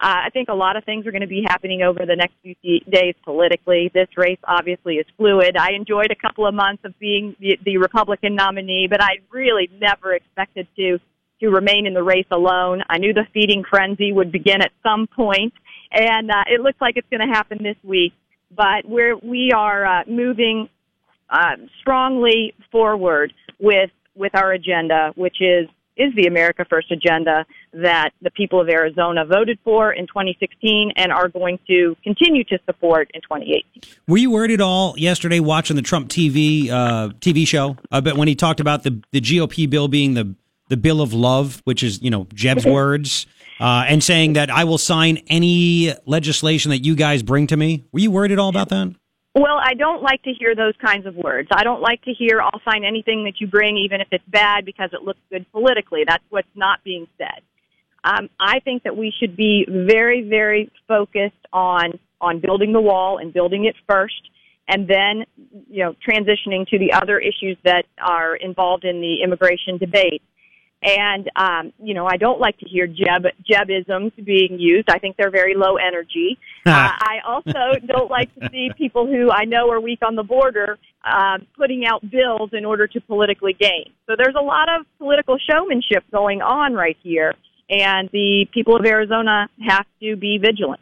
Uh, 0.00 0.26
I 0.26 0.30
think 0.30 0.48
a 0.48 0.54
lot 0.54 0.76
of 0.76 0.84
things 0.84 1.06
are 1.06 1.12
going 1.12 1.22
to 1.22 1.28
be 1.28 1.44
happening 1.46 1.82
over 1.82 2.00
the 2.04 2.16
next 2.16 2.34
few 2.42 2.54
days 2.90 3.14
politically. 3.24 3.90
This 3.94 4.08
race 4.16 4.38
obviously 4.44 4.96
is 4.96 5.06
fluid. 5.16 5.56
I 5.56 5.72
enjoyed 5.72 6.10
a 6.10 6.16
couple 6.16 6.46
of 6.46 6.54
months 6.54 6.84
of 6.84 6.98
being 6.98 7.36
the, 7.38 7.58
the 7.64 7.78
Republican 7.78 8.34
nominee, 8.34 8.88
but 8.90 9.00
I 9.02 9.18
really 9.30 9.70
never 9.80 10.14
expected 10.14 10.66
to 10.76 10.98
to 11.40 11.48
remain 11.48 11.86
in 11.86 11.94
the 11.94 12.02
race 12.02 12.26
alone. 12.30 12.82
I 12.88 12.98
knew 12.98 13.12
the 13.12 13.26
feeding 13.34 13.64
frenzy 13.68 14.12
would 14.12 14.30
begin 14.30 14.62
at 14.62 14.70
some 14.82 15.06
point, 15.06 15.52
and 15.90 16.30
uh, 16.30 16.44
it 16.46 16.60
looks 16.60 16.80
like 16.80 16.96
it's 16.96 17.08
going 17.10 17.26
to 17.26 17.34
happen 17.34 17.58
this 17.62 17.76
week. 17.82 18.12
But 18.54 18.84
we're 18.84 19.16
we 19.16 19.50
are 19.54 19.84
uh, 19.84 20.04
moving 20.06 20.68
uh, 21.28 21.56
strongly 21.80 22.54
forward 22.70 23.32
with 23.60 23.90
with 24.14 24.34
our 24.34 24.52
agenda, 24.52 25.12
which 25.16 25.40
is 25.40 25.68
is 25.96 26.14
the 26.14 26.26
America 26.26 26.64
First 26.68 26.90
agenda 26.90 27.46
that 27.72 28.10
the 28.22 28.30
people 28.30 28.60
of 28.60 28.68
Arizona 28.68 29.24
voted 29.24 29.58
for 29.64 29.92
in 29.92 30.06
2016 30.06 30.92
and 30.96 31.12
are 31.12 31.28
going 31.28 31.58
to 31.66 31.96
continue 32.02 32.44
to 32.44 32.58
support 32.66 33.10
in 33.14 33.20
2018. 33.22 33.82
Were 34.08 34.18
you 34.18 34.30
worried 34.30 34.50
at 34.50 34.60
all 34.60 34.94
yesterday 34.98 35.40
watching 35.40 35.76
the 35.76 35.82
Trump 35.82 36.08
TV 36.08 36.70
uh, 36.70 37.08
TV 37.20 37.46
show? 37.46 37.76
I 37.90 38.00
bet 38.00 38.16
when 38.16 38.28
he 38.28 38.34
talked 38.34 38.60
about 38.60 38.82
the 38.82 39.02
the 39.12 39.20
GOP 39.20 39.68
bill 39.68 39.88
being 39.88 40.14
the 40.14 40.34
the 40.68 40.76
bill 40.76 41.00
of 41.00 41.12
love, 41.12 41.60
which 41.64 41.82
is 41.82 42.02
you 42.02 42.10
know 42.10 42.26
Jeb's 42.34 42.64
words, 42.66 43.26
uh, 43.60 43.84
and 43.88 44.02
saying 44.02 44.34
that 44.34 44.50
I 44.50 44.64
will 44.64 44.78
sign 44.78 45.18
any 45.28 45.92
legislation 46.06 46.70
that 46.70 46.84
you 46.84 46.94
guys 46.94 47.22
bring 47.22 47.46
to 47.48 47.56
me. 47.56 47.84
Were 47.92 48.00
you 48.00 48.10
worried 48.10 48.32
at 48.32 48.38
all 48.38 48.48
about 48.48 48.68
that? 48.70 48.94
Well, 49.34 49.58
I 49.60 49.74
don't 49.74 50.00
like 50.00 50.22
to 50.22 50.32
hear 50.32 50.54
those 50.54 50.74
kinds 50.84 51.06
of 51.06 51.16
words. 51.16 51.48
I 51.52 51.64
don't 51.64 51.80
like 51.80 52.00
to 52.02 52.12
hear 52.12 52.40
I'll 52.40 52.60
sign 52.64 52.84
anything 52.84 53.24
that 53.24 53.40
you 53.40 53.48
bring, 53.48 53.76
even 53.78 54.00
if 54.00 54.06
it's 54.12 54.24
bad, 54.28 54.64
because 54.64 54.90
it 54.92 55.02
looks 55.02 55.18
good 55.28 55.44
politically. 55.50 56.04
That's 56.06 56.22
what's 56.30 56.48
not 56.54 56.84
being 56.84 57.08
said. 57.18 57.42
Um, 58.04 58.28
I 58.38 58.60
think 58.60 58.84
that 58.84 58.96
we 58.96 59.12
should 59.18 59.36
be 59.36 59.66
very, 59.68 60.28
very 60.28 60.70
focused 60.86 61.34
on 61.52 61.98
on 62.20 62.40
building 62.40 62.72
the 62.72 62.80
wall 62.80 63.18
and 63.18 63.32
building 63.32 63.64
it 63.64 63.74
first, 63.88 64.30
and 64.68 64.86
then 64.86 65.24
you 65.68 65.82
know 65.82 65.94
transitioning 66.06 66.66
to 66.68 66.78
the 66.78 66.92
other 66.92 67.18
issues 67.18 67.56
that 67.64 67.86
are 68.00 68.36
involved 68.36 68.84
in 68.84 69.00
the 69.00 69.22
immigration 69.24 69.78
debate. 69.78 70.22
And 70.84 71.30
um, 71.34 71.72
you 71.82 71.94
know, 71.94 72.06
I 72.06 72.18
don't 72.18 72.38
like 72.38 72.58
to 72.58 72.68
hear 72.68 72.86
Jeb 72.86 73.24
Jebisms 73.50 74.12
being 74.22 74.58
used. 74.58 74.90
I 74.90 74.98
think 74.98 75.16
they're 75.16 75.30
very 75.30 75.54
low 75.56 75.76
energy. 75.76 76.38
uh, 76.66 76.70
I 76.70 77.20
also 77.26 77.80
don't 77.86 78.10
like 78.10 78.34
to 78.34 78.50
see 78.50 78.70
people 78.76 79.06
who 79.06 79.30
I 79.30 79.44
know 79.44 79.70
are 79.70 79.80
weak 79.80 80.00
on 80.06 80.14
the 80.14 80.22
border 80.22 80.78
um, 81.04 81.46
putting 81.56 81.86
out 81.86 82.02
bills 82.10 82.50
in 82.52 82.66
order 82.66 82.86
to 82.86 83.00
politically 83.00 83.54
gain. 83.54 83.92
So 84.06 84.14
there's 84.16 84.34
a 84.38 84.42
lot 84.42 84.68
of 84.68 84.86
political 84.98 85.38
showmanship 85.50 86.04
going 86.12 86.42
on 86.42 86.74
right 86.74 86.96
here, 87.02 87.34
and 87.70 88.10
the 88.12 88.46
people 88.52 88.76
of 88.76 88.84
Arizona 88.84 89.48
have 89.66 89.86
to 90.00 90.16
be 90.16 90.36
vigilant. 90.36 90.80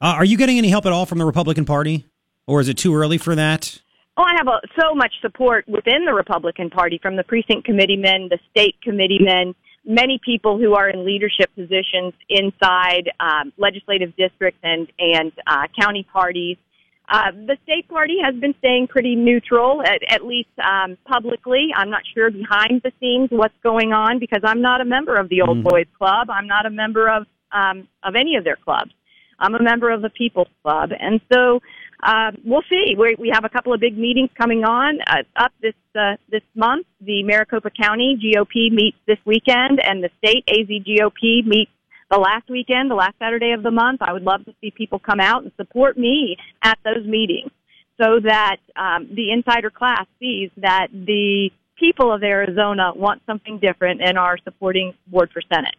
Uh, 0.00 0.14
are 0.16 0.24
you 0.24 0.36
getting 0.36 0.58
any 0.58 0.68
help 0.68 0.86
at 0.86 0.92
all 0.92 1.06
from 1.06 1.18
the 1.18 1.26
Republican 1.26 1.64
Party, 1.64 2.06
or 2.46 2.60
is 2.60 2.68
it 2.68 2.78
too 2.78 2.94
early 2.94 3.18
for 3.18 3.34
that? 3.34 3.80
Oh, 4.20 4.24
I 4.24 4.34
have 4.36 4.48
a, 4.48 4.60
so 4.78 4.94
much 4.94 5.14
support 5.22 5.66
within 5.66 6.04
the 6.04 6.12
Republican 6.12 6.68
Party 6.68 6.98
from 7.00 7.16
the 7.16 7.24
precinct 7.24 7.64
committeemen, 7.64 8.28
the 8.28 8.38
state 8.50 8.74
committeemen, 8.82 9.54
many 9.86 10.20
people 10.22 10.58
who 10.58 10.74
are 10.74 10.90
in 10.90 11.06
leadership 11.06 11.48
positions 11.54 12.12
inside 12.28 13.10
um, 13.18 13.50
legislative 13.56 14.14
districts 14.16 14.60
and 14.62 14.88
and 14.98 15.32
uh, 15.46 15.62
county 15.80 16.06
parties. 16.12 16.58
Uh, 17.08 17.30
the 17.46 17.56
state 17.62 17.88
party 17.88 18.18
has 18.22 18.34
been 18.34 18.54
staying 18.58 18.88
pretty 18.88 19.16
neutral, 19.16 19.82
at, 19.86 20.00
at 20.12 20.22
least 20.26 20.50
um, 20.62 20.98
publicly. 21.06 21.68
I'm 21.74 21.88
not 21.88 22.02
sure 22.14 22.30
behind 22.30 22.82
the 22.84 22.92
scenes 23.00 23.30
what's 23.32 23.56
going 23.62 23.94
on 23.94 24.18
because 24.18 24.42
I'm 24.44 24.60
not 24.60 24.82
a 24.82 24.84
member 24.84 25.16
of 25.16 25.30
the 25.30 25.40
Old 25.40 25.58
Mhm. 25.58 25.70
Boys 25.70 25.86
Club. 25.96 26.28
I'm 26.28 26.46
not 26.46 26.66
a 26.66 26.70
member 26.70 27.08
of 27.08 27.26
um, 27.52 27.88
of 28.02 28.16
any 28.16 28.36
of 28.36 28.44
their 28.44 28.56
clubs. 28.56 28.92
I'm 29.38 29.54
a 29.54 29.62
member 29.62 29.90
of 29.90 30.02
the 30.02 30.10
People's 30.10 30.52
Club, 30.62 30.90
and 31.00 31.22
so 31.32 31.62
uh, 32.02 32.32
we'll 32.44 32.62
see. 32.68 32.94
We, 32.98 33.16
we 33.18 33.30
have 33.32 33.44
a 33.44 33.48
couple 33.48 33.72
of 33.72 33.80
big 33.80 33.96
meetings 33.96 34.30
coming 34.36 34.64
on 34.64 34.98
uh, 35.06 35.22
up 35.36 35.52
this 35.60 35.74
uh, 35.98 36.16
this 36.30 36.42
month. 36.54 36.86
The 37.00 37.22
Maricopa 37.22 37.70
County 37.70 38.18
GOP 38.22 38.70
meets 38.70 38.96
this 39.06 39.18
weekend, 39.24 39.80
and 39.82 40.02
the 40.02 40.10
state 40.18 40.44
AZ 40.48 40.68
GOP 40.68 41.44
meets 41.44 41.70
the 42.10 42.18
last 42.18 42.48
weekend, 42.48 42.90
the 42.90 42.94
last 42.94 43.14
Saturday 43.18 43.52
of 43.52 43.62
the 43.62 43.70
month. 43.70 44.02
I 44.02 44.12
would 44.12 44.22
love 44.22 44.44
to 44.46 44.54
see 44.60 44.70
people 44.70 44.98
come 44.98 45.20
out 45.20 45.42
and 45.42 45.52
support 45.56 45.98
me 45.98 46.36
at 46.62 46.78
those 46.84 47.06
meetings, 47.06 47.50
so 48.00 48.20
that 48.20 48.56
um, 48.76 49.08
the 49.14 49.32
insider 49.32 49.70
class 49.70 50.06
sees 50.18 50.50
that 50.56 50.88
the 50.92 51.50
people 51.78 52.12
of 52.12 52.22
Arizona 52.22 52.92
want 52.94 53.22
something 53.26 53.58
different 53.58 54.00
and 54.02 54.18
are 54.18 54.36
supporting 54.44 54.94
Ward 55.10 55.30
for 55.32 55.42
Senate. 55.52 55.74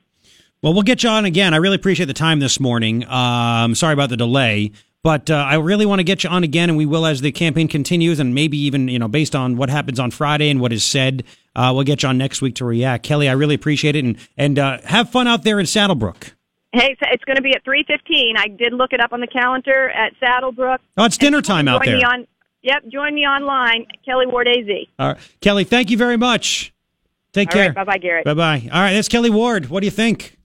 Well, 0.62 0.74
we'll 0.74 0.84
get 0.84 1.02
you 1.02 1.10
on 1.10 1.26
again. 1.26 1.56
I 1.56 1.58
really 1.58 1.76
appreciate 1.76 2.06
the 2.06 2.14
time 2.14 2.40
this 2.40 2.60
morning. 2.60 3.08
Um, 3.08 3.74
sorry 3.74 3.94
about 3.94 4.10
the 4.10 4.18
delay, 4.18 4.72
but 5.04 5.30
uh, 5.30 5.36
I 5.36 5.56
really 5.56 5.86
want 5.86 6.00
to 6.00 6.04
get 6.04 6.24
you 6.24 6.30
on 6.30 6.44
again, 6.44 6.70
and 6.70 6.78
we 6.78 6.86
will 6.86 7.06
as 7.06 7.22
the 7.22 7.32
campaign 7.32 7.68
continues, 7.68 8.20
and 8.20 8.36
maybe 8.36 8.58
even 8.60 8.88
you 8.88 9.00
know 9.00 9.08
based 9.08 9.36
on 9.36 9.58
what 9.58 9.70
happens 9.70 10.00
on 10.00 10.12
Friday 10.12 10.50
and 10.50 10.60
what 10.60 10.72
is 10.72 10.84
said, 10.84 11.24
uh, 11.56 11.72
we'll 11.74 11.84
get 11.84 12.04
you 12.04 12.10
on 12.10 12.18
next 12.18 12.42
week 12.42 12.56
to 12.56 12.66
react. 12.66 13.06
Kelli, 13.06 13.28
I 13.30 13.34
really 13.34 13.56
appreciate 13.56 13.96
it, 13.96 14.04
and 14.04 14.18
and 14.38 14.60
uh, 14.60 14.80
have 14.86 15.10
fun 15.10 15.28
out 15.28 15.44
there 15.44 15.60
in 15.60 15.66
SaddleBrooke. 15.66 16.34
Hey, 16.74 16.96
it's 17.02 17.24
going 17.26 17.36
to 17.36 17.42
be 17.42 17.54
at 17.54 17.64
three 17.64 17.84
fifteen. 17.88 18.36
I 18.38 18.48
did 18.48 18.74
look 18.74 18.94
it 18.94 19.02
up 19.02 19.12
on 19.12 19.20
the 19.20 19.28
calendar 19.28 19.90
at 19.90 20.14
SaddleBrooke. 20.22 20.80
Oh, 20.98 21.06
it's 21.06 21.18
dinner 21.18 21.42
time 21.42 21.68
out 21.68 21.84
there. 21.84 21.98
On, 21.98 22.28
yep, 22.62 22.84
join 22.88 23.14
me 23.16 23.22
online, 23.22 23.88
Kelli 24.08 24.32
Ward 24.32 24.48
AZ. 24.48 24.68
All 25.00 25.10
right, 25.10 25.18
Kelli, 25.42 25.68
thank 25.68 25.90
you 25.90 25.98
very 25.98 26.18
much. 26.18 26.74
Take 27.34 27.50
All 27.50 27.54
care. 27.54 27.68
right, 27.68 27.76
bye-bye, 27.76 27.98
Garrett. 27.98 28.26
Bye 28.26 28.34
bye. 28.34 28.70
All 28.72 28.82
right, 28.82 28.94
that's 28.94 29.08
Kelli 29.08 29.30
Ward. 29.30 29.70
What 29.70 29.80
do 29.80 29.88
you 29.88 29.92
think? 29.92 30.38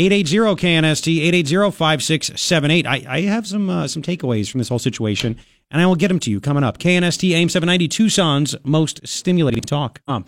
880 0.00 0.56
KNST 0.56 1.30
880-5678. 1.44 2.86
I, 2.86 3.04
I 3.06 3.20
have 3.22 3.46
some 3.46 3.68
uh, 3.68 3.86
some 3.86 4.02
takeaways 4.02 4.50
from 4.50 4.56
this 4.58 4.70
whole 4.70 4.78
situation, 4.78 5.36
and 5.70 5.82
I 5.82 5.86
will 5.86 5.94
get 5.94 6.08
them 6.08 6.18
to 6.20 6.30
you 6.30 6.40
coming 6.40 6.64
up. 6.64 6.78
KNST 6.78 7.30
AM 7.32 7.50
790 7.50 7.88
Tucson's 7.88 8.56
most 8.64 9.06
stimulating 9.06 9.60
talk. 9.60 10.00
Um, 10.08 10.24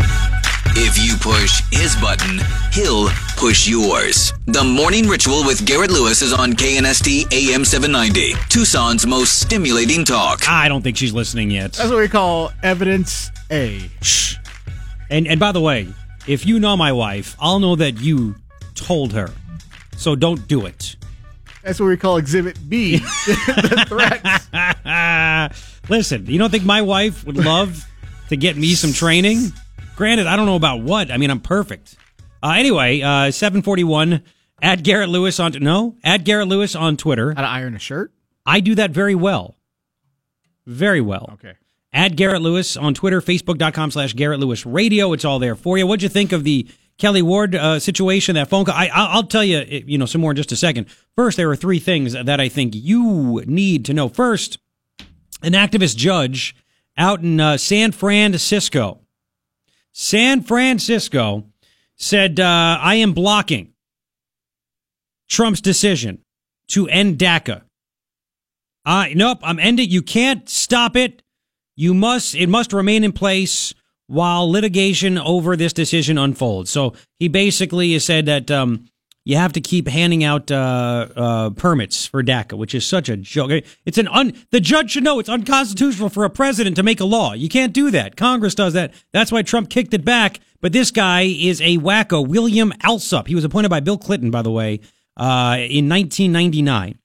If 0.74 0.98
you 1.02 1.16
push 1.16 1.62
his 1.70 1.96
button, 1.96 2.40
he'll 2.72 3.08
push 3.38 3.66
yours. 3.66 4.34
The 4.46 4.62
Morning 4.62 5.08
Ritual 5.08 5.42
with 5.46 5.64
Garrett 5.64 5.90
Lewis 5.90 6.20
is 6.20 6.34
on 6.34 6.52
KNST 6.52 7.32
AM 7.32 7.64
790, 7.64 8.34
Tucson's 8.50 9.06
most 9.06 9.40
stimulating 9.40 10.04
talk. 10.04 10.48
I 10.50 10.68
don't 10.68 10.82
think 10.82 10.98
she's 10.98 11.14
listening 11.14 11.50
yet. 11.50 11.72
That's 11.72 11.88
what 11.90 11.98
we 11.98 12.08
call 12.08 12.52
evidence 12.62 13.30
A. 13.50 13.80
Shh. 14.02 14.36
And 15.08 15.26
and 15.26 15.40
by 15.40 15.52
the 15.52 15.62
way, 15.62 15.88
if 16.26 16.44
you 16.44 16.60
know 16.60 16.76
my 16.76 16.92
wife, 16.92 17.36
I'll 17.40 17.58
know 17.58 17.74
that 17.76 18.00
you 18.02 18.34
told 18.74 19.14
her. 19.14 19.30
So 20.03 20.16
don't 20.16 20.48
do 20.48 20.66
it. 20.66 20.96
That's 21.62 21.78
what 21.78 21.86
we 21.86 21.96
call 21.96 22.16
exhibit 22.16 22.59
B. 22.68 22.96
the 23.26 23.84
threats. 23.88 25.68
Listen, 25.88 26.26
you 26.26 26.38
don't 26.38 26.50
think 26.50 26.64
my 26.64 26.82
wife 26.82 27.24
would 27.24 27.36
love 27.36 27.86
to 28.28 28.36
get 28.36 28.57
me 28.57 28.74
some 28.74 28.92
training? 28.92 29.53
Granted, 29.94 30.26
I 30.26 30.34
don't 30.34 30.46
know 30.46 30.57
about 30.57 30.82
what. 30.82 31.12
I 31.12 31.18
mean, 31.18 31.30
I'm 31.30 31.40
perfect. 31.40 31.96
Uh, 32.42 32.55
anyway, 32.57 33.00
uh, 33.00 33.30
741 33.30 34.22
at 34.61 34.82
Garrett 34.82 35.09
Lewis 35.09 35.38
on 35.38 35.53
no 35.61 35.96
at 36.03 36.24
Garrett 36.24 36.48
Lewis 36.48 36.74
on 36.74 36.96
Twitter. 36.96 37.34
How 37.34 37.42
to 37.42 37.48
iron 37.48 37.76
a 37.76 37.78
shirt? 37.78 38.12
I 38.44 38.59
do 38.59 38.74
that 38.74 38.90
very 38.90 39.14
well, 39.14 39.57
very 40.66 41.00
well. 41.00 41.30
Okay. 41.34 41.55
At 41.92 42.16
Garrett 42.16 42.42
Lewis 42.42 42.76
on 42.76 42.94
Twitter, 42.94 43.20
Facebook.com 43.20 43.90
slash 43.90 44.14
Garrett 44.14 44.40
Lewis 44.40 44.66
Radio. 44.66 45.12
It's 45.12 45.24
all 45.24 45.38
there 45.38 45.55
for 45.55 45.78
you. 45.78 45.86
What'd 45.86 46.03
you 46.03 46.09
think 46.09 46.32
of 46.32 46.42
the 46.42 46.66
Kelli 46.99 47.22
Ward 47.22 47.55
uh, 47.55 47.78
situation, 47.78 48.34
that 48.34 48.49
phone 48.49 48.64
call? 48.64 48.74
I, 48.74 48.88
I'll 48.93 49.24
tell 49.24 49.45
you, 49.45 49.59
eh, 49.59 49.80
you 49.86 49.99
know, 49.99 50.07
some 50.07 50.20
more 50.20 50.32
in 50.32 50.36
just 50.36 50.53
a 50.53 50.57
second. 50.57 50.86
First, 51.16 51.36
there 51.36 51.51
are 51.51 51.57
three 51.57 51.78
things 51.78 52.12
that 52.12 52.40
I 52.40 52.49
think 52.49 52.74
you 52.74 53.43
need 53.47 53.84
to 53.86 53.95
know. 53.95 54.09
First, 54.09 54.59
an 55.43 55.53
activist 55.53 55.97
judge 55.97 56.55
out 56.97 57.22
in 57.22 57.40
uh, 57.40 57.57
San 57.57 57.93
Francisco, 57.93 59.01
San 59.93 60.43
Francisco 60.43 61.45
said, 61.97 62.40
uh, 62.40 62.78
I 62.80 62.97
am 62.97 63.12
blocking 63.12 63.72
Trump's 65.28 65.61
decision 65.61 66.18
to 66.68 66.88
end 66.88 67.18
DACA. 67.18 67.62
Uh, 68.84 69.07
nope, 69.14 69.38
I'm 69.43 69.61
ending. 69.61 69.90
You 69.90 70.03
can't 70.03 70.49
stop 70.49 70.97
it. 70.97 71.22
You 71.76 71.95
must, 71.95 72.34
it 72.34 72.49
must 72.49 72.72
remain 72.72 73.05
in 73.05 73.12
place 73.12 73.74
while 74.07 74.50
litigation 74.50 75.18
over 75.18 75.57
this 75.57 75.72
decision 75.72 76.18
unfolds. 76.18 76.70
So 76.70 76.94
he 77.18 77.28
basically 77.28 77.98
said 77.98 78.26
that, 78.26 78.50
um, 78.50 78.86
you 79.24 79.36
have 79.36 79.53
to 79.53 79.61
keep 79.61 79.86
handing 79.86 80.24
out 80.24 80.50
uh, 80.50 81.09
uh, 81.14 81.50
permits 81.50 82.07
for 82.07 82.22
DACA, 82.22 82.59
which 82.59 82.74
is 82.74 82.84
such 82.84 83.09
a 83.09 83.16
joke. 83.16 83.64
It's 83.86 83.98
an 83.98 84.09
un. 84.09 84.34
The 84.50 84.61
judge 84.61 84.90
should 84.90 85.05
know 85.05 85.20
it's 85.20 85.28
unconstitutional 85.28 86.09
for 86.09 86.24
a 86.24 86.30
president 86.30 86.76
to 86.76 86.82
make 86.82 86.98
a 87.00 87.05
law. 87.05 87.32
You 87.32 87.48
can't 87.48 87.72
do 87.72 87.90
that. 87.92 88.16
Congress 88.16 88.55
does 88.55 88.72
that. 88.72 88.92
That's 89.12 89.30
why 89.30 89.42
Trump 89.42 89.70
kicked 89.70 89.94
it 89.94 90.05
back. 90.05 90.40
But 90.61 90.72
this 90.72 90.90
guy 90.90 91.22
is 91.22 91.61
a 91.61 91.78
wacko. 91.78 92.26
William 92.26 92.72
Alsup. 92.82 93.28
He 93.28 93.34
was 93.34 93.44
appointed 93.44 93.68
by 93.68 93.80
Bill 93.80 93.98
Clinton, 93.98 94.30
by 94.30 94.42
the 94.42 94.50
way, 94.50 94.80
uh, 95.16 95.57
in 95.59 95.88
1999. 95.88 96.98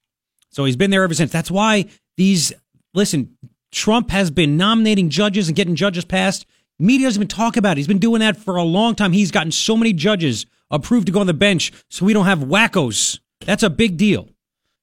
So 0.49 0.65
he's 0.65 0.75
been 0.75 0.89
there 0.89 1.03
ever 1.03 1.13
since. 1.13 1.31
That's 1.31 1.51
why 1.51 1.85
these. 2.17 2.51
Listen, 2.95 3.37
Trump 3.71 4.09
has 4.09 4.31
been 4.31 4.57
nominating 4.57 5.09
judges 5.09 5.49
and 5.49 5.55
getting 5.55 5.75
judges 5.75 6.03
passed. 6.03 6.47
Media 6.79 7.07
doesn't 7.07 7.21
even 7.21 7.27
talk 7.27 7.57
about 7.57 7.73
it. 7.73 7.77
He's 7.77 7.87
been 7.87 7.97
doing 7.97 8.19
that 8.19 8.37
for 8.37 8.55
a 8.55 8.63
long 8.63 8.95
time. 8.95 9.11
He's 9.11 9.31
gotten 9.31 9.51
so 9.51 9.75
many 9.75 9.93
judges 9.93 10.45
approved 10.69 11.07
to 11.07 11.11
go 11.11 11.21
on 11.21 11.27
the 11.27 11.33
bench 11.33 11.71
so 11.89 12.05
we 12.05 12.13
don't 12.13 12.25
have 12.25 12.39
wackos. 12.39 13.19
That's 13.45 13.63
a 13.63 13.69
big 13.69 13.97
deal. 13.97 14.29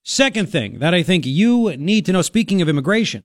Second 0.03 0.51
thing 0.51 0.81
that 0.81 0.93
I 0.93 1.03
think 1.03 1.25
you 1.25 1.77
need 1.77 2.07
to 2.07 2.13
know, 2.13 2.23
speaking 2.23 2.61
of 2.61 2.69
immigration, 2.69 3.25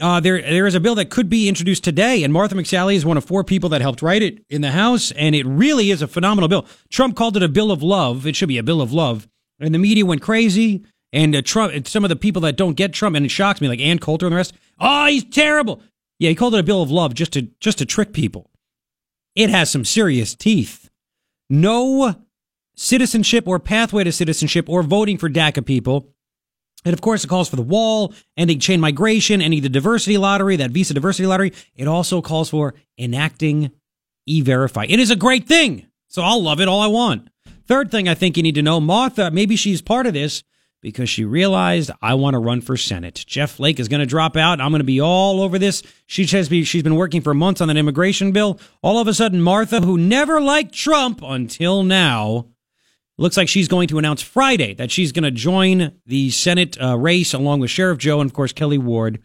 uh, 0.00 0.20
there 0.20 0.42
there 0.42 0.66
is 0.66 0.74
a 0.74 0.80
bill 0.80 0.94
that 0.96 1.10
could 1.10 1.28
be 1.30 1.48
introduced 1.48 1.84
today, 1.84 2.22
and 2.22 2.32
Martha 2.32 2.54
McSally 2.54 2.96
is 2.96 3.06
one 3.06 3.16
of 3.16 3.24
four 3.24 3.44
people 3.44 3.70
that 3.70 3.80
helped 3.80 4.02
write 4.02 4.22
it 4.22 4.44
in 4.50 4.60
the 4.60 4.72
House, 4.72 5.10
and 5.12 5.34
it 5.34 5.46
really 5.46 5.90
is 5.90 6.02
a 6.02 6.08
phenomenal 6.08 6.48
bill. 6.48 6.66
Trump 6.90 7.16
called 7.16 7.36
it 7.36 7.42
a 7.42 7.48
bill 7.48 7.70
of 7.70 7.82
love. 7.82 8.26
It 8.26 8.36
should 8.36 8.48
be 8.48 8.58
a 8.58 8.62
bill 8.62 8.82
of 8.82 8.92
love, 8.92 9.28
and 9.58 9.74
the 9.74 9.78
media 9.78 10.04
went 10.04 10.22
crazy. 10.22 10.84
And 11.12 11.34
uh, 11.34 11.40
Trump, 11.40 11.72
and 11.72 11.86
some 11.86 12.04
of 12.04 12.10
the 12.10 12.16
people 12.16 12.42
that 12.42 12.56
don't 12.56 12.74
get 12.74 12.92
Trump, 12.92 13.16
and 13.16 13.24
it 13.24 13.30
shocks 13.30 13.60
me, 13.60 13.68
like 13.68 13.80
Ann 13.80 13.98
Coulter 13.98 14.26
and 14.26 14.32
the 14.32 14.36
rest. 14.36 14.54
Oh, 14.78 15.06
he's 15.06 15.24
terrible. 15.24 15.80
Yeah, 16.18 16.30
he 16.30 16.34
called 16.34 16.54
it 16.54 16.60
a 16.60 16.62
bill 16.62 16.82
of 16.82 16.90
love 16.90 17.14
just 17.14 17.32
to 17.32 17.42
just 17.60 17.78
to 17.78 17.86
trick 17.86 18.12
people. 18.12 18.50
It 19.34 19.50
has 19.50 19.70
some 19.70 19.84
serious 19.84 20.34
teeth. 20.34 20.88
No 21.50 22.16
citizenship 22.74 23.46
or 23.46 23.58
pathway 23.58 24.04
to 24.04 24.12
citizenship 24.12 24.68
or 24.68 24.82
voting 24.82 25.18
for 25.18 25.28
DACA 25.28 25.64
people. 25.64 26.12
And 26.84 26.92
of 26.92 27.00
course, 27.00 27.24
it 27.24 27.28
calls 27.28 27.48
for 27.48 27.56
the 27.56 27.62
wall, 27.62 28.14
ending 28.36 28.60
chain 28.60 28.80
migration, 28.80 29.42
ending 29.42 29.62
the 29.62 29.68
diversity 29.68 30.18
lottery, 30.18 30.56
that 30.56 30.70
visa 30.70 30.94
diversity 30.94 31.26
lottery. 31.26 31.52
It 31.74 31.88
also 31.88 32.22
calls 32.22 32.48
for 32.48 32.74
enacting 32.98 33.72
e 34.26 34.40
verify. 34.40 34.86
It 34.88 35.00
is 35.00 35.10
a 35.10 35.16
great 35.16 35.46
thing. 35.46 35.86
So 36.08 36.22
I'll 36.22 36.42
love 36.42 36.60
it 36.60 36.68
all 36.68 36.80
I 36.80 36.86
want. 36.86 37.28
Third 37.66 37.90
thing 37.90 38.08
I 38.08 38.14
think 38.14 38.36
you 38.36 38.42
need 38.42 38.54
to 38.54 38.62
know 38.62 38.80
Martha, 38.80 39.30
maybe 39.30 39.56
she's 39.56 39.82
part 39.82 40.06
of 40.06 40.14
this 40.14 40.44
because 40.86 41.08
she 41.08 41.24
realized 41.24 41.90
I 42.00 42.14
want 42.14 42.34
to 42.34 42.38
run 42.38 42.60
for 42.60 42.76
Senate. 42.76 43.24
Jeff 43.26 43.56
Flake 43.56 43.80
is 43.80 43.88
going 43.88 43.98
to 43.98 44.06
drop 44.06 44.36
out. 44.36 44.60
I'm 44.60 44.70
going 44.70 44.78
to 44.78 44.84
be 44.84 45.00
all 45.00 45.40
over 45.40 45.58
this. 45.58 45.82
She 46.06 46.24
be- 46.48 46.62
she's 46.62 46.84
been 46.84 46.94
working 46.94 47.22
for 47.22 47.34
months 47.34 47.60
on 47.60 47.70
an 47.70 47.76
immigration 47.76 48.30
bill. 48.30 48.60
All 48.82 49.00
of 49.00 49.08
a 49.08 49.12
sudden, 49.12 49.42
Martha, 49.42 49.80
who 49.80 49.98
never 49.98 50.40
liked 50.40 50.72
Trump 50.72 51.22
until 51.24 51.82
now, 51.82 52.46
Looks 53.18 53.38
like 53.38 53.48
she's 53.48 53.66
going 53.66 53.88
to 53.88 53.98
announce 53.98 54.20
Friday 54.20 54.74
that 54.74 54.90
she's 54.90 55.10
going 55.10 55.22
to 55.24 55.30
join 55.30 55.92
the 56.04 56.28
Senate 56.28 56.76
uh, 56.78 56.98
race 56.98 57.32
along 57.32 57.60
with 57.60 57.70
Sheriff 57.70 57.96
Joe 57.96 58.20
and, 58.20 58.28
of 58.28 58.34
course, 58.34 58.52
Kelli 58.52 58.78
Ward. 58.78 59.22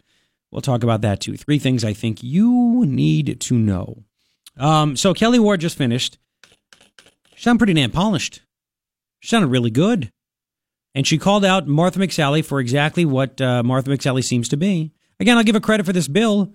We'll 0.50 0.62
talk 0.62 0.82
about 0.82 1.02
that 1.02 1.20
too. 1.20 1.36
Three 1.36 1.58
things 1.58 1.84
I 1.84 1.92
think 1.92 2.22
you 2.22 2.86
need 2.86 3.38
to 3.38 3.54
know. 3.54 4.02
Um, 4.56 4.96
so 4.96 5.12
Kelli 5.12 5.38
Ward 5.38 5.60
just 5.60 5.76
finished. 5.76 6.16
She 7.34 7.42
sounded 7.42 7.58
pretty 7.58 7.74
damn 7.74 7.90
polished. 7.90 8.40
She 9.20 9.28
sounded 9.28 9.48
really 9.48 9.70
good. 9.70 10.10
And 10.94 11.06
she 11.06 11.18
called 11.18 11.44
out 11.44 11.66
Martha 11.66 11.98
McSally 11.98 12.44
for 12.44 12.60
exactly 12.60 13.04
what 13.04 13.40
uh, 13.40 13.62
Martha 13.62 13.90
McSally 13.90 14.22
seems 14.22 14.48
to 14.50 14.56
be. 14.56 14.92
Again, 15.18 15.38
I'll 15.38 15.44
give 15.44 15.54
her 15.54 15.60
credit 15.60 15.86
for 15.86 15.92
this 15.92 16.08
bill, 16.08 16.52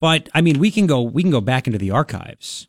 but 0.00 0.28
I 0.34 0.40
mean, 0.40 0.58
we 0.58 0.70
can 0.70 0.86
go 0.86 1.02
we 1.02 1.22
can 1.22 1.32
go 1.32 1.40
back 1.40 1.66
into 1.66 1.78
the 1.78 1.90
archives 1.90 2.68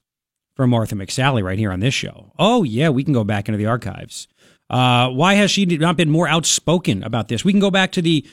for 0.56 0.66
Martha 0.66 0.96
McSally 0.96 1.44
right 1.44 1.60
here 1.60 1.72
on 1.72 1.80
this 1.80 1.94
show. 1.94 2.34
Oh 2.40 2.64
yeah, 2.64 2.90
we 2.90 3.04
can 3.04 3.14
go 3.14 3.24
back 3.24 3.48
into 3.48 3.58
the 3.58 3.66
archives. 3.66 4.28
Uh, 4.70 5.10
why 5.10 5.36
has 5.36 5.52
she 5.52 5.66
not 5.66 5.98
been 5.98 6.10
more 6.10 6.28
outspoken 6.28 7.04
about 7.04 7.28
this? 7.28 7.46
We 7.46 7.54
can 7.54 7.62
go 7.62 7.72
back 7.72 7.92
to 7.94 8.02
the 8.02 8.26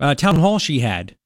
uh, 0.00 0.14
town 0.14 0.36
hall 0.36 0.58
she 0.58 0.80
had 0.80 1.16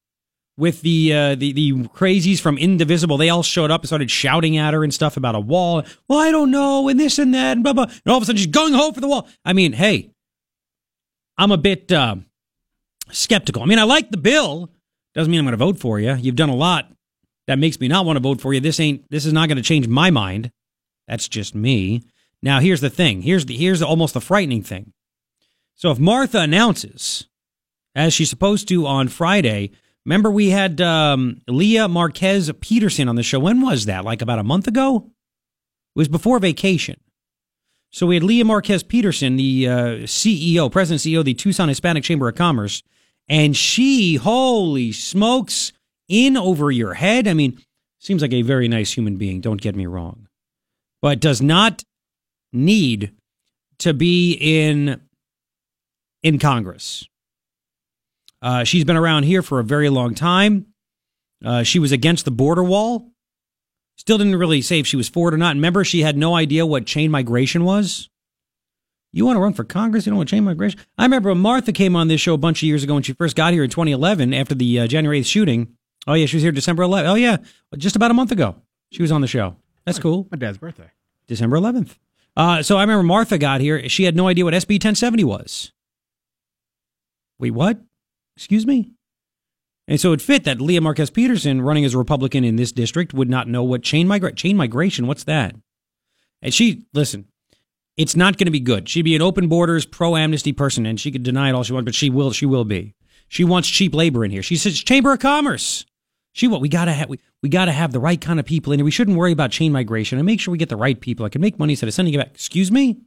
with 0.56 0.80
the, 0.82 1.12
uh, 1.12 1.34
the 1.34 1.52
the 1.52 1.72
crazies 1.88 2.40
from 2.40 2.58
Indivisible. 2.58 3.16
They 3.16 3.28
all 3.28 3.42
showed 3.42 3.70
up 3.70 3.82
and 3.82 3.88
started 3.88 4.10
shouting 4.10 4.56
at 4.56 4.74
her 4.74 4.82
and 4.82 4.92
stuff 4.92 5.16
about 5.16 5.34
a 5.34 5.40
wall. 5.40 5.82
Well, 6.08 6.18
I 6.18 6.30
don't 6.30 6.50
know, 6.50 6.88
and 6.88 6.98
this 6.98 7.18
and 7.18 7.34
that, 7.34 7.52
and 7.52 7.62
blah 7.62 7.74
blah. 7.74 7.84
And 7.84 8.02
all 8.08 8.16
of 8.16 8.22
a 8.22 8.26
sudden, 8.26 8.38
she's 8.38 8.46
going 8.46 8.72
home 8.72 8.94
for 8.94 9.00
the 9.00 9.08
wall. 9.08 9.28
I 9.44 9.52
mean, 9.52 9.72
hey, 9.72 10.10
I'm 11.38 11.52
a 11.52 11.58
bit 11.58 11.92
uh, 11.92 12.16
skeptical. 13.10 13.62
I 13.62 13.66
mean, 13.66 13.78
I 13.78 13.84
like 13.84 14.10
the 14.10 14.16
bill. 14.16 14.70
Doesn't 15.14 15.30
mean 15.30 15.40
I'm 15.40 15.46
going 15.46 15.52
to 15.52 15.64
vote 15.64 15.78
for 15.78 15.98
you. 15.98 16.14
You've 16.14 16.36
done 16.36 16.48
a 16.48 16.54
lot 16.54 16.90
that 17.46 17.58
makes 17.58 17.80
me 17.80 17.88
not 17.88 18.04
want 18.04 18.16
to 18.16 18.22
vote 18.22 18.40
for 18.40 18.52
you. 18.52 18.60
This 18.60 18.80
ain't. 18.80 19.08
This 19.10 19.26
is 19.26 19.32
not 19.32 19.48
going 19.48 19.56
to 19.56 19.62
change 19.62 19.88
my 19.88 20.10
mind. 20.10 20.50
That's 21.08 21.28
just 21.28 21.54
me. 21.54 22.02
Now, 22.42 22.60
here's 22.60 22.80
the 22.80 22.90
thing. 22.90 23.22
Here's 23.22 23.46
the 23.46 23.56
here's 23.56 23.80
the, 23.80 23.86
almost 23.86 24.14
the 24.14 24.20
frightening 24.20 24.62
thing. 24.62 24.92
So 25.74 25.90
if 25.90 25.98
Martha 25.98 26.40
announces, 26.40 27.28
as 27.94 28.14
she's 28.14 28.30
supposed 28.30 28.68
to 28.68 28.86
on 28.86 29.08
Friday, 29.08 29.72
remember 30.04 30.30
we 30.30 30.50
had 30.50 30.80
um, 30.80 31.42
Leah 31.48 31.88
Marquez 31.88 32.50
Peterson 32.60 33.08
on 33.08 33.16
the 33.16 33.22
show. 33.22 33.38
When 33.38 33.60
was 33.60 33.86
that? 33.86 34.04
Like 34.04 34.22
about 34.22 34.38
a 34.38 34.44
month 34.44 34.66
ago? 34.66 35.10
It 35.94 35.98
was 35.98 36.08
before 36.08 36.38
vacation. 36.38 37.00
So 37.96 38.06
we 38.06 38.16
had 38.16 38.24
Leah 38.24 38.44
Marquez 38.44 38.82
Peterson, 38.82 39.36
the 39.36 39.66
uh, 39.66 39.74
CEO, 40.04 40.70
president 40.70 41.00
CEO 41.00 41.20
of 41.20 41.24
the 41.24 41.32
Tucson 41.32 41.70
Hispanic 41.70 42.04
Chamber 42.04 42.28
of 42.28 42.34
Commerce, 42.34 42.82
and 43.26 43.56
she, 43.56 44.16
holy 44.16 44.92
smokes, 44.92 45.72
in 46.06 46.36
over 46.36 46.70
your 46.70 46.92
head. 46.92 47.26
I 47.26 47.32
mean, 47.32 47.58
seems 47.98 48.20
like 48.20 48.34
a 48.34 48.42
very 48.42 48.68
nice 48.68 48.92
human 48.92 49.16
being. 49.16 49.40
Don't 49.40 49.62
get 49.62 49.74
me 49.74 49.86
wrong, 49.86 50.28
but 51.00 51.20
does 51.20 51.40
not 51.40 51.84
need 52.52 53.12
to 53.78 53.94
be 53.94 54.36
in 54.38 55.00
in 56.22 56.38
Congress. 56.38 57.08
Uh, 58.42 58.62
she's 58.64 58.84
been 58.84 58.98
around 58.98 59.22
here 59.22 59.40
for 59.40 59.58
a 59.58 59.64
very 59.64 59.88
long 59.88 60.14
time. 60.14 60.66
Uh, 61.42 61.62
she 61.62 61.78
was 61.78 61.92
against 61.92 62.26
the 62.26 62.30
border 62.30 62.62
wall. 62.62 63.10
Still 63.96 64.18
didn't 64.18 64.36
really 64.36 64.62
say 64.62 64.78
if 64.78 64.86
she 64.86 64.96
was 64.96 65.08
for 65.08 65.28
it 65.28 65.34
or 65.34 65.38
not. 65.38 65.54
Remember, 65.56 65.82
she 65.84 66.02
had 66.02 66.16
no 66.16 66.34
idea 66.34 66.66
what 66.66 66.86
chain 66.86 67.10
migration 67.10 67.64
was. 67.64 68.08
You 69.12 69.24
want 69.24 69.36
to 69.36 69.40
run 69.40 69.54
for 69.54 69.64
Congress? 69.64 70.04
You 70.04 70.10
don't 70.10 70.18
want 70.18 70.28
chain 70.28 70.44
migration? 70.44 70.78
I 70.98 71.04
remember 71.04 71.30
when 71.30 71.38
Martha 71.38 71.72
came 71.72 71.96
on 71.96 72.08
this 72.08 72.20
show 72.20 72.34
a 72.34 72.38
bunch 72.38 72.58
of 72.58 72.66
years 72.66 72.82
ago 72.84 72.94
when 72.94 73.02
she 73.02 73.14
first 73.14 73.34
got 73.34 73.54
here 73.54 73.64
in 73.64 73.70
2011 73.70 74.34
after 74.34 74.54
the 74.54 74.80
uh, 74.80 74.86
January 74.86 75.20
8th 75.20 75.26
shooting. 75.26 75.74
Oh, 76.06 76.12
yeah, 76.14 76.26
she 76.26 76.36
was 76.36 76.42
here 76.42 76.52
December 76.52 76.82
11th. 76.82 77.08
Oh, 77.08 77.14
yeah, 77.14 77.38
just 77.78 77.96
about 77.96 78.10
a 78.10 78.14
month 78.14 78.30
ago. 78.30 78.56
She 78.92 79.02
was 79.02 79.10
on 79.10 79.22
the 79.22 79.26
show. 79.26 79.56
That's 79.86 79.98
cool. 79.98 80.28
My 80.30 80.36
dad's 80.36 80.58
birthday. 80.58 80.90
December 81.26 81.56
11th. 81.56 81.96
Uh, 82.36 82.62
so 82.62 82.76
I 82.76 82.82
remember 82.82 83.02
Martha 83.02 83.38
got 83.38 83.62
here. 83.62 83.88
She 83.88 84.04
had 84.04 84.14
no 84.14 84.28
idea 84.28 84.44
what 84.44 84.52
SB 84.52 84.74
1070 84.74 85.24
was. 85.24 85.72
Wait, 87.38 87.52
what? 87.52 87.80
Excuse 88.36 88.66
me? 88.66 88.92
And 89.88 90.00
so 90.00 90.12
it 90.12 90.20
fit 90.20 90.44
that 90.44 90.60
Leah 90.60 90.80
Marquez 90.80 91.10
Peterson, 91.10 91.62
running 91.62 91.84
as 91.84 91.94
a 91.94 91.98
Republican 91.98 92.44
in 92.44 92.56
this 92.56 92.72
district, 92.72 93.14
would 93.14 93.30
not 93.30 93.48
know 93.48 93.62
what 93.62 93.82
chain, 93.82 94.08
migra- 94.08 94.34
chain 94.34 94.56
migration, 94.56 95.06
what's 95.06 95.24
that? 95.24 95.54
And 96.42 96.52
she, 96.52 96.86
listen, 96.92 97.26
it's 97.96 98.16
not 98.16 98.36
going 98.36 98.46
to 98.46 98.52
be 98.52 98.60
good. 98.60 98.88
She'd 98.88 99.02
be 99.02 99.16
an 99.16 99.22
open 99.22 99.48
borders, 99.48 99.86
pro 99.86 100.16
amnesty 100.16 100.52
person, 100.52 100.86
and 100.86 101.00
she 101.00 101.12
could 101.12 101.22
deny 101.22 101.48
it 101.48 101.54
all 101.54 101.62
she 101.62 101.72
wants, 101.72 101.86
but 101.86 101.94
she 101.94 102.10
will, 102.10 102.32
she 102.32 102.46
will 102.46 102.64
be. 102.64 102.94
She 103.28 103.44
wants 103.44 103.68
cheap 103.68 103.94
labor 103.94 104.24
in 104.24 104.30
here. 104.30 104.42
She 104.42 104.56
says 104.56 104.78
Chamber 104.82 105.12
of 105.12 105.20
Commerce. 105.20 105.84
She 106.32 106.48
what 106.48 106.60
we 106.60 106.68
gotta 106.68 106.92
have 106.92 107.08
we, 107.08 107.18
we 107.42 107.48
gotta 107.48 107.72
have 107.72 107.92
the 107.92 107.98
right 107.98 108.20
kind 108.20 108.38
of 108.38 108.44
people 108.44 108.72
in 108.72 108.78
here. 108.78 108.84
We 108.84 108.90
shouldn't 108.90 109.16
worry 109.16 109.32
about 109.32 109.50
chain 109.50 109.72
migration 109.72 110.18
and 110.18 110.26
make 110.26 110.38
sure 110.38 110.52
we 110.52 110.58
get 110.58 110.68
the 110.68 110.76
right 110.76 111.00
people. 111.00 111.24
I 111.24 111.30
can 111.30 111.40
make 111.40 111.58
money 111.58 111.72
instead 111.72 111.88
of 111.88 111.94
sending 111.94 112.12
you 112.12 112.20
back. 112.20 112.32
Excuse 112.34 112.70
me? 112.70 113.00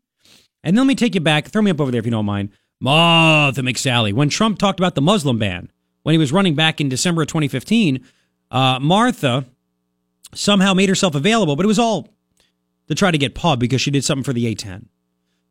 And 0.63 0.75
then 0.75 0.85
let 0.85 0.87
me 0.87 0.95
take 0.95 1.13
you 1.13 1.21
back, 1.21 1.47
throw 1.47 1.61
me 1.61 1.71
up 1.71 1.79
over 1.79 1.91
there 1.91 1.99
if 1.99 2.05
you 2.05 2.11
don't 2.11 2.25
mind. 2.25 2.49
Martha 2.81 3.61
McSally. 3.61 4.13
When 4.13 4.29
Trump 4.29 4.57
talked 4.57 4.79
about 4.79 4.95
the 4.95 5.01
Muslim 5.01 5.37
ban, 5.37 5.71
when 6.03 6.13
he 6.13 6.19
was 6.19 6.31
running 6.31 6.55
back 6.55 6.79
in 6.79 6.89
December 6.89 7.21
of 7.23 7.27
2015, 7.27 8.03
uh, 8.51 8.79
Martha 8.79 9.45
somehow 10.33 10.73
made 10.73 10.89
herself 10.89 11.15
available, 11.15 11.55
but 11.55 11.65
it 11.65 11.67
was 11.67 11.79
all 11.79 12.09
to 12.87 12.95
try 12.95 13.11
to 13.11 13.17
get 13.17 13.35
pub 13.35 13.59
because 13.59 13.81
she 13.81 13.91
did 13.91 14.03
something 14.03 14.23
for 14.23 14.33
the 14.33 14.53
A10. 14.53 14.85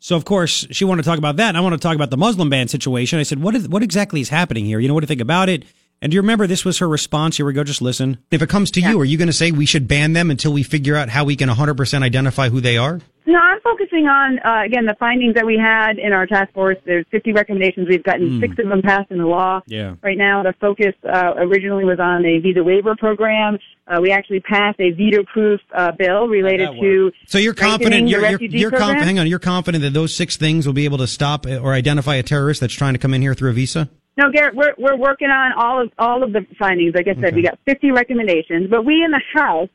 So 0.00 0.16
of 0.16 0.24
course 0.24 0.66
she 0.70 0.84
wanted 0.84 1.02
to 1.02 1.08
talk 1.08 1.18
about 1.18 1.36
that. 1.36 1.48
And 1.48 1.56
I 1.56 1.60
want 1.60 1.74
to 1.74 1.78
talk 1.78 1.96
about 1.96 2.10
the 2.10 2.16
Muslim 2.16 2.50
ban 2.50 2.68
situation. 2.68 3.18
I 3.18 3.24
said, 3.24 3.42
what 3.42 3.54
is 3.54 3.68
what 3.68 3.82
exactly 3.82 4.20
is 4.20 4.28
happening 4.28 4.64
here? 4.64 4.78
You 4.78 4.88
know 4.88 4.94
what 4.94 5.00
to 5.00 5.06
think 5.06 5.20
about 5.20 5.48
it? 5.48 5.64
And 6.00 6.12
do 6.12 6.14
you 6.14 6.20
remember 6.20 6.46
this 6.46 6.64
was 6.64 6.78
her 6.78 6.88
response? 6.88 7.36
Here 7.38 7.46
we 7.46 7.52
go. 7.52 7.64
Just 7.64 7.82
listen. 7.82 8.18
If 8.30 8.40
it 8.40 8.48
comes 8.48 8.70
to 8.72 8.80
you, 8.80 9.00
are 9.00 9.04
you 9.04 9.18
going 9.18 9.26
to 9.26 9.32
say 9.32 9.50
we 9.50 9.66
should 9.66 9.88
ban 9.88 10.12
them 10.12 10.30
until 10.30 10.52
we 10.52 10.62
figure 10.62 10.94
out 10.94 11.08
how 11.08 11.24
we 11.24 11.34
can 11.34 11.48
100% 11.48 12.02
identify 12.02 12.48
who 12.50 12.60
they 12.60 12.76
are? 12.76 13.00
No, 13.26 13.36
I'm 13.38 13.60
focusing 13.60 14.06
on 14.06 14.38
uh, 14.38 14.62
again 14.64 14.86
the 14.86 14.94
findings 14.98 15.34
that 15.34 15.44
we 15.44 15.58
had 15.58 15.98
in 15.98 16.14
our 16.14 16.26
task 16.26 16.50
force. 16.54 16.78
There's 16.86 17.04
50 17.10 17.32
recommendations. 17.32 17.86
We've 17.88 18.02
gotten 18.02 18.28
Mm. 18.30 18.40
six 18.40 18.58
of 18.58 18.68
them 18.70 18.80
passed 18.80 19.10
into 19.10 19.26
law. 19.26 19.60
Yeah. 19.66 19.96
Right 20.02 20.16
now, 20.16 20.42
the 20.42 20.54
focus 20.60 20.94
uh, 21.04 21.34
originally 21.36 21.84
was 21.84 21.98
on 22.00 22.24
a 22.24 22.38
visa 22.38 22.62
waiver 22.64 22.94
program. 22.96 23.58
Uh, 23.86 24.00
we 24.00 24.12
actually 24.12 24.40
passed 24.40 24.78
a 24.80 24.92
veto-proof 24.92 25.60
uh, 25.74 25.92
bill 25.92 26.26
related 26.28 26.70
to. 26.80 27.10
So 27.26 27.36
you're 27.38 27.54
confident 27.54 28.08
you're 28.08 28.24
you're, 28.24 28.40
you're 28.40 28.70
program. 28.70 28.88
confident 28.88 29.06
hang 29.08 29.18
on, 29.18 29.26
you're 29.26 29.38
confident 29.38 29.82
that 29.82 29.92
those 29.92 30.14
six 30.14 30.36
things 30.38 30.64
will 30.66 30.74
be 30.74 30.84
able 30.86 30.98
to 30.98 31.06
stop 31.06 31.44
or 31.46 31.72
identify 31.74 32.14
a 32.16 32.22
terrorist 32.22 32.60
that's 32.62 32.74
trying 32.74 32.94
to 32.94 32.98
come 32.98 33.12
in 33.12 33.20
here 33.20 33.34
through 33.34 33.50
a 33.50 33.54
visa? 33.54 33.90
No, 34.18 34.32
Garrett, 34.32 34.56
we're 34.56 34.74
we're 34.76 34.96
working 34.96 35.28
on 35.30 35.52
all 35.52 35.80
of 35.80 35.92
all 35.96 36.24
of 36.24 36.32
the 36.32 36.44
findings. 36.58 36.92
Like 36.94 37.06
I 37.06 37.14
said, 37.20 37.36
we 37.36 37.42
got 37.42 37.56
50 37.66 37.92
recommendations, 37.92 38.68
but 38.68 38.84
we 38.84 39.04
in 39.04 39.12
the 39.12 39.22
House 39.32 39.68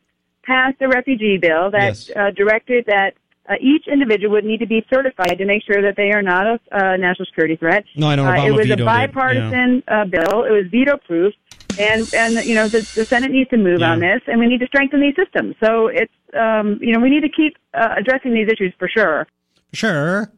passed 0.44 0.76
a 0.82 0.88
refugee 0.90 1.38
bill 1.38 1.72
that 1.72 1.96
Yes. 1.96 2.12
uh, 2.14 2.32
directed 2.32 2.84
that 2.88 3.14
uh, 3.50 3.56
each 3.62 3.88
individual 3.88 4.34
would 4.34 4.44
need 4.44 4.60
to 4.60 4.66
be 4.68 4.86
certified 4.94 5.38
to 5.38 5.46
make 5.46 5.64
sure 5.64 5.82
that 5.82 5.96
they 5.96 6.12
are 6.12 6.22
not 6.22 6.46
a 6.46 6.60
uh, 6.72 6.98
national 6.98 7.26
security 7.28 7.56
threat. 7.56 7.86
No, 7.96 8.08
I 8.10 8.16
know 8.16 8.26
Uh, 8.26 8.32
Obama 8.36 8.48
it 8.48 8.52
was 8.52 8.70
a 8.70 8.76
bipartisan 8.84 9.84
uh, 9.88 10.04
bill. 10.06 10.44
It 10.44 10.52
was 10.52 10.66
veto 10.70 10.98
proof, 10.98 11.34
and 11.80 12.14
and 12.14 12.46
you 12.46 12.56
know 12.56 12.68
the, 12.68 12.80
the 12.96 13.06
Senate 13.06 13.32
needs 13.32 13.50
to 13.52 13.58
move 13.58 13.82
on 13.82 14.00
this, 14.02 14.22
and 14.28 14.42
we 14.42 14.48
need 14.48 14.60
to 14.60 14.68
strengthen 14.68 15.00
these 15.00 15.16
systems. 15.16 15.56
So 15.64 15.88
it's 15.88 16.12
um, 16.38 16.80
you 16.82 16.92
know 16.94 17.00
we 17.00 17.10
need 17.10 17.22
to 17.22 17.30
keep 17.30 17.56
uh, 17.74 17.96
addressing 17.98 18.34
these 18.34 18.50
issues 18.50 18.74
for 18.78 18.90
sure. 18.90 19.26
Sure. 19.72 20.30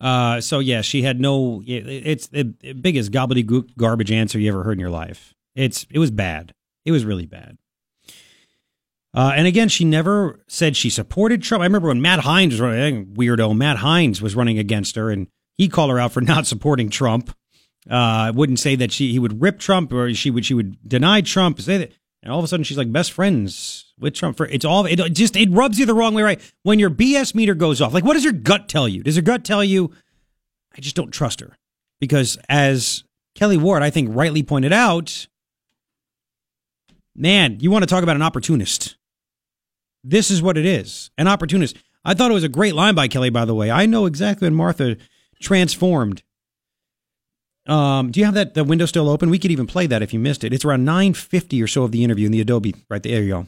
Uh, 0.00 0.40
so 0.40 0.58
yeah, 0.60 0.80
she 0.80 1.02
had 1.02 1.20
no. 1.20 1.62
it- 1.66 1.86
It's 1.86 2.28
the 2.28 2.44
biggest 2.80 3.10
gobbledygook 3.12 3.76
garbage 3.76 4.12
answer 4.12 4.38
you 4.38 4.48
ever 4.50 4.62
heard 4.64 4.72
in 4.74 4.80
your 4.80 4.90
life. 4.90 5.34
It's 5.56 5.86
it 5.90 5.98
was 5.98 6.10
bad. 6.10 6.54
It 6.84 6.92
was 6.92 7.04
really 7.04 7.26
bad. 7.26 7.58
Uh, 9.14 9.32
and 9.34 9.46
again, 9.46 9.68
she 9.68 9.84
never 9.84 10.38
said 10.48 10.76
she 10.76 10.90
supported 10.90 11.42
Trump. 11.42 11.62
I 11.62 11.66
remember 11.66 11.88
when 11.88 12.02
Matt 12.02 12.20
Heinz 12.20 12.52
was 12.54 12.60
running, 12.60 13.06
weirdo 13.14 13.56
Matt 13.56 13.78
Heinz 13.78 14.20
was 14.22 14.36
running 14.36 14.58
against 14.58 14.96
her, 14.96 15.10
and 15.10 15.26
he 15.56 15.68
called 15.68 15.90
her 15.90 15.98
out 15.98 16.12
for 16.12 16.20
not 16.22 16.46
supporting 16.46 16.90
Trump. 16.90 17.34
Uh, 17.88 18.30
wouldn't 18.34 18.58
say 18.60 18.76
that 18.76 18.92
she 18.92 19.10
he 19.12 19.18
would 19.18 19.40
rip 19.40 19.58
Trump 19.58 19.92
or 19.92 20.12
she 20.14 20.30
would 20.30 20.44
she 20.44 20.54
would 20.54 20.76
deny 20.86 21.20
Trump. 21.22 21.60
Say 21.60 21.78
that, 21.78 21.92
and 22.22 22.32
all 22.32 22.38
of 22.38 22.44
a 22.44 22.48
sudden 22.48 22.64
she's 22.64 22.78
like 22.78 22.92
best 22.92 23.12
friends 23.12 23.92
with 23.98 24.14
Trump. 24.14 24.36
For 24.36 24.46
it's 24.46 24.64
all 24.64 24.86
it 24.86 24.96
just 25.12 25.36
it 25.36 25.50
rubs 25.50 25.78
you 25.78 25.86
the 25.86 25.94
wrong 25.94 26.14
way, 26.14 26.22
right? 26.22 26.52
When 26.62 26.78
your 26.78 26.90
BS 26.90 27.34
meter 27.34 27.54
goes 27.54 27.80
off, 27.80 27.94
like 27.94 28.04
what 28.04 28.14
does 28.14 28.24
your 28.24 28.32
gut 28.32 28.68
tell 28.68 28.88
you? 28.88 29.02
Does 29.02 29.16
your 29.16 29.22
gut 29.22 29.44
tell 29.44 29.62
you? 29.62 29.92
I 30.76 30.80
just 30.80 30.96
don't 30.96 31.10
trust 31.10 31.40
her 31.40 31.56
because 32.00 32.38
as 32.48 33.04
Kelli 33.36 33.60
Ward, 33.60 33.82
I 33.82 33.90
think 33.90 34.10
rightly 34.12 34.42
pointed 34.42 34.72
out, 34.72 35.26
man, 37.14 37.58
you 37.60 37.70
want 37.70 37.82
to 37.82 37.86
talk 37.86 38.02
about 38.02 38.16
an 38.16 38.22
opportunist. 38.22 38.96
This 40.04 40.30
is 40.30 40.42
what 40.42 40.56
it 40.56 40.66
is 40.66 41.10
an 41.18 41.28
opportunist. 41.28 41.76
I 42.04 42.14
thought 42.14 42.30
it 42.30 42.34
was 42.34 42.44
a 42.44 42.48
great 42.48 42.74
line 42.74 42.94
by 42.94 43.08
Kelli, 43.08 43.32
by 43.32 43.44
the 43.44 43.54
way. 43.54 43.70
I 43.70 43.86
know 43.86 44.06
exactly 44.06 44.46
when 44.46 44.54
Martha 44.54 44.96
transformed. 45.40 46.22
Um, 47.68 48.10
do 48.10 48.18
you 48.18 48.24
have 48.26 48.34
that 48.34 48.54
the 48.54 48.64
window 48.64 48.86
still 48.86 49.08
open? 49.08 49.28
We 49.30 49.38
could 49.38 49.50
even 49.50 49.66
play 49.66 49.86
that 49.86 50.02
if 50.02 50.12
you 50.14 50.18
missed 50.18 50.42
it. 50.42 50.52
It's 50.52 50.64
around 50.64 50.84
950 50.84 51.62
or 51.62 51.66
so 51.66 51.84
of 51.84 51.92
the 51.92 52.02
interview 52.02 52.26
in 52.26 52.32
the 52.32 52.40
Adobe. 52.40 52.74
Right 52.88 53.02
there, 53.02 53.26
go. 53.26 53.46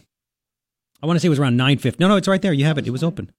I 1.02 1.06
want 1.06 1.16
to 1.16 1.20
say 1.20 1.26
it 1.26 1.30
was 1.30 1.38
around 1.38 1.56
950. 1.56 2.02
No, 2.02 2.08
no, 2.08 2.16
it's 2.16 2.28
right 2.28 2.42
there. 2.42 2.52
You 2.52 2.66
have 2.66 2.76
it. 2.76 2.86
It 2.86 2.90
was 2.90 3.02
open. 3.02 3.32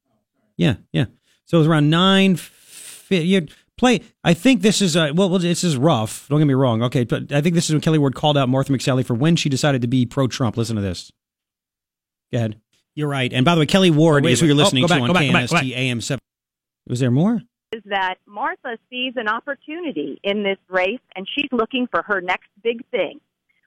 Yeah, 0.57 0.75
yeah. 0.91 1.05
So 1.45 1.57
it 1.57 1.59
was 1.59 1.67
around 1.67 1.89
950. 1.91 3.17
You 3.27 3.47
play. 3.77 4.01
I 4.23 4.33
think 4.33 4.61
this 4.61 4.81
is 4.81 4.95
uh, 4.97 5.11
well, 5.13 5.29
this 5.37 5.63
is 5.63 5.77
rough. 5.77 6.27
Don't 6.29 6.39
get 6.39 6.45
me 6.45 6.53
wrong. 6.55 6.81
Okay, 6.83 7.03
but 7.03 7.31
I 7.31 7.41
think 7.41 7.53
this 7.55 7.69
is 7.69 7.73
when 7.73 7.81
Kelli 7.81 7.99
Ward 7.99 8.15
called 8.15 8.37
out 8.37 8.49
Martha 8.49 8.73
McSally 8.73 9.05
for 9.05 9.13
when 9.13 9.35
she 9.35 9.49
decided 9.49 9.81
to 9.83 9.87
be 9.87 10.05
pro-Trump. 10.07 10.57
Listen 10.57 10.75
to 10.77 10.81
this. 10.81 11.11
Go 12.31 12.39
ahead. 12.39 12.59
You're 12.95 13.07
right. 13.07 13.31
And 13.31 13.45
by 13.45 13.53
the 13.55 13.59
way, 13.59 13.67
Kelli 13.67 13.91
Ward 13.91 14.23
Oh, 14.23 14.25
wait, 14.25 14.33
is 14.33 14.39
who 14.39 14.47
you're 14.47 14.55
Oh, 14.55 14.57
listening 14.57 14.83
go 14.83 14.87
back, 14.87 14.97
to 14.97 15.01
on 15.03 15.07
go 15.09 15.13
back, 15.13 15.27
go 15.27 15.33
back, 15.33 15.49
go 15.49 15.55
KNST 15.57 15.75
AM 15.75 16.01
7. 16.01 16.19
Was 16.87 16.99
there 16.99 17.11
more? 17.11 17.41
Is 17.71 17.81
that 17.85 18.15
Martha 18.25 18.77
sees 18.89 19.13
an 19.15 19.27
opportunity 19.27 20.19
in 20.23 20.43
this 20.43 20.57
race 20.69 20.99
and 21.15 21.27
she's 21.35 21.49
looking 21.51 21.87
for 21.87 22.01
her 22.01 22.19
next 22.19 22.49
big 22.61 22.85
thing. 22.89 23.21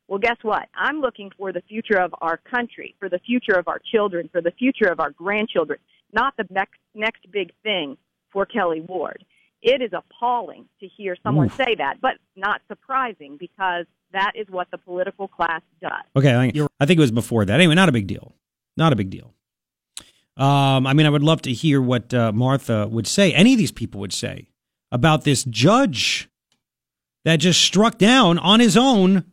Well, 0.08 0.18
guess 0.18 0.36
what? 0.42 0.68
I'm 0.74 1.00
looking 1.00 1.30
for 1.38 1.52
the 1.52 1.62
future 1.62 1.98
of 1.98 2.14
our 2.20 2.36
country, 2.36 2.94
for 3.00 3.08
the 3.08 3.18
future 3.18 3.58
of 3.58 3.66
our 3.68 3.80
children, 3.92 4.28
for 4.30 4.42
the 4.42 4.50
future 4.50 4.88
of 4.90 5.00
our 5.00 5.10
grandchildren, 5.10 5.78
not 6.12 6.34
the 6.36 6.46
next 6.50 6.78
next 6.94 7.30
big 7.32 7.52
thing 7.62 7.96
for 8.30 8.44
Kelli 8.44 8.86
Ward. 8.86 9.24
It 9.62 9.80
is 9.80 9.92
appalling 9.94 10.66
to 10.80 10.86
hear 10.86 11.16
someone 11.22 11.46
Oof. 11.46 11.56
say 11.56 11.74
that, 11.76 12.02
but 12.02 12.16
not 12.36 12.60
surprising 12.68 13.38
because 13.38 13.86
that 14.12 14.32
is 14.34 14.46
what 14.50 14.70
the 14.70 14.78
political 14.78 15.26
class 15.26 15.62
does. 15.80 16.04
Okay, 16.14 16.34
I, 16.34 16.66
I 16.78 16.86
think 16.86 16.98
it 16.98 17.00
was 17.00 17.10
before 17.10 17.46
that. 17.46 17.54
Anyway, 17.54 17.74
not 17.74 17.88
a 17.88 17.92
big 17.92 18.06
deal. 18.06 18.34
Not 18.76 18.92
a 18.92 18.96
big 18.96 19.08
deal. 19.08 19.33
Um, 20.36 20.86
I 20.86 20.92
mean, 20.94 21.06
I 21.06 21.10
would 21.10 21.22
love 21.22 21.42
to 21.42 21.52
hear 21.52 21.80
what 21.80 22.12
uh, 22.12 22.32
Martha 22.32 22.88
would 22.88 23.06
say. 23.06 23.32
Any 23.32 23.52
of 23.52 23.58
these 23.58 23.72
people 23.72 24.00
would 24.00 24.12
say 24.12 24.48
about 24.90 25.24
this 25.24 25.44
judge 25.44 26.28
that 27.24 27.36
just 27.36 27.60
struck 27.60 27.98
down 27.98 28.38
on 28.38 28.60
his 28.60 28.76
own 28.76 29.24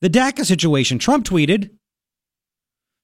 the 0.00 0.10
DACA 0.10 0.44
situation. 0.44 0.98
Trump 0.98 1.26
tweeted. 1.26 1.70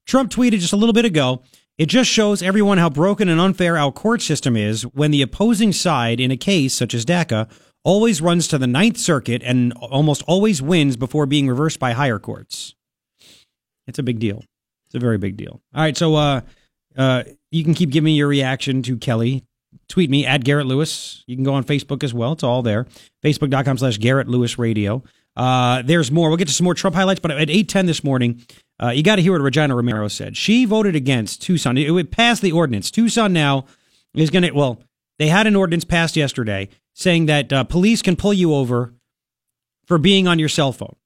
Trump 0.06 0.30
tweeted 0.30 0.60
just 0.60 0.72
a 0.72 0.76
little 0.76 0.92
bit 0.92 1.04
ago. 1.04 1.42
It 1.76 1.86
just 1.86 2.08
shows 2.08 2.40
everyone 2.40 2.78
how 2.78 2.88
broken 2.88 3.28
and 3.28 3.40
unfair 3.40 3.76
our 3.76 3.90
court 3.90 4.22
system 4.22 4.56
is 4.56 4.82
when 4.82 5.10
the 5.10 5.22
opposing 5.22 5.72
side 5.72 6.20
in 6.20 6.30
a 6.30 6.36
case 6.36 6.72
such 6.72 6.94
as 6.94 7.04
DACA 7.04 7.50
always 7.82 8.22
runs 8.22 8.46
to 8.48 8.58
the 8.58 8.66
Ninth 8.66 8.96
Circuit 8.96 9.42
and 9.44 9.72
almost 9.74 10.22
always 10.26 10.62
wins 10.62 10.96
before 10.96 11.26
being 11.26 11.48
reversed 11.48 11.80
by 11.80 11.92
higher 11.92 12.20
courts. 12.20 12.76
It's 13.86 13.98
a 13.98 14.04
big 14.04 14.20
deal. 14.20 14.44
It's 14.86 14.94
a 14.94 15.00
very 15.00 15.18
big 15.18 15.36
deal. 15.36 15.60
All 15.74 15.82
right, 15.82 15.96
so 15.96 16.14
uh, 16.14 16.42
uh, 16.96 17.24
you 17.50 17.64
can 17.64 17.74
keep 17.74 17.90
giving 17.90 18.06
me 18.06 18.16
your 18.16 18.28
reaction 18.28 18.82
to 18.82 18.96
Kelli. 18.96 19.44
Tweet 19.88 20.10
me 20.10 20.24
at 20.24 20.44
Garrett 20.44 20.66
Lewis. 20.66 21.24
You 21.26 21.36
can 21.36 21.44
go 21.44 21.54
on 21.54 21.64
Facebook 21.64 22.02
as 22.02 22.14
well. 22.14 22.32
It's 22.32 22.42
all 22.42 22.62
there. 22.62 22.86
Facebook.com 23.24 23.78
slash 23.78 23.98
Garrett 23.98 24.28
Lewis 24.28 24.58
Radio. 24.58 25.02
Uh, 25.36 25.82
there's 25.82 26.10
more. 26.10 26.28
We'll 26.28 26.36
get 26.36 26.48
to 26.48 26.54
some 26.54 26.64
more 26.64 26.74
Trump 26.74 26.94
highlights, 26.94 27.20
but 27.20 27.32
at 27.32 27.50
810 27.50 27.86
this 27.86 28.04
morning, 28.04 28.42
uh, 28.80 28.90
you 28.90 29.02
got 29.02 29.16
to 29.16 29.22
hear 29.22 29.32
what 29.32 29.40
Regina 29.40 29.74
Romero 29.74 30.08
said. 30.08 30.36
She 30.36 30.64
voted 30.64 30.94
against 30.94 31.42
Tucson. 31.42 31.76
It 31.76 31.90
would 31.90 32.12
pass 32.12 32.40
the 32.40 32.52
ordinance. 32.52 32.90
Tucson 32.90 33.32
now 33.32 33.66
is 34.14 34.30
going 34.30 34.44
to, 34.44 34.52
well, 34.52 34.80
they 35.18 35.28
had 35.28 35.46
an 35.46 35.56
ordinance 35.56 35.84
passed 35.84 36.16
yesterday 36.16 36.68
saying 36.94 37.26
that 37.26 37.52
uh, 37.52 37.64
police 37.64 38.00
can 38.02 38.16
pull 38.16 38.32
you 38.32 38.54
over 38.54 38.94
for 39.86 39.98
being 39.98 40.26
on 40.26 40.38
your 40.38 40.48
cell 40.48 40.72
phone, 40.72 40.96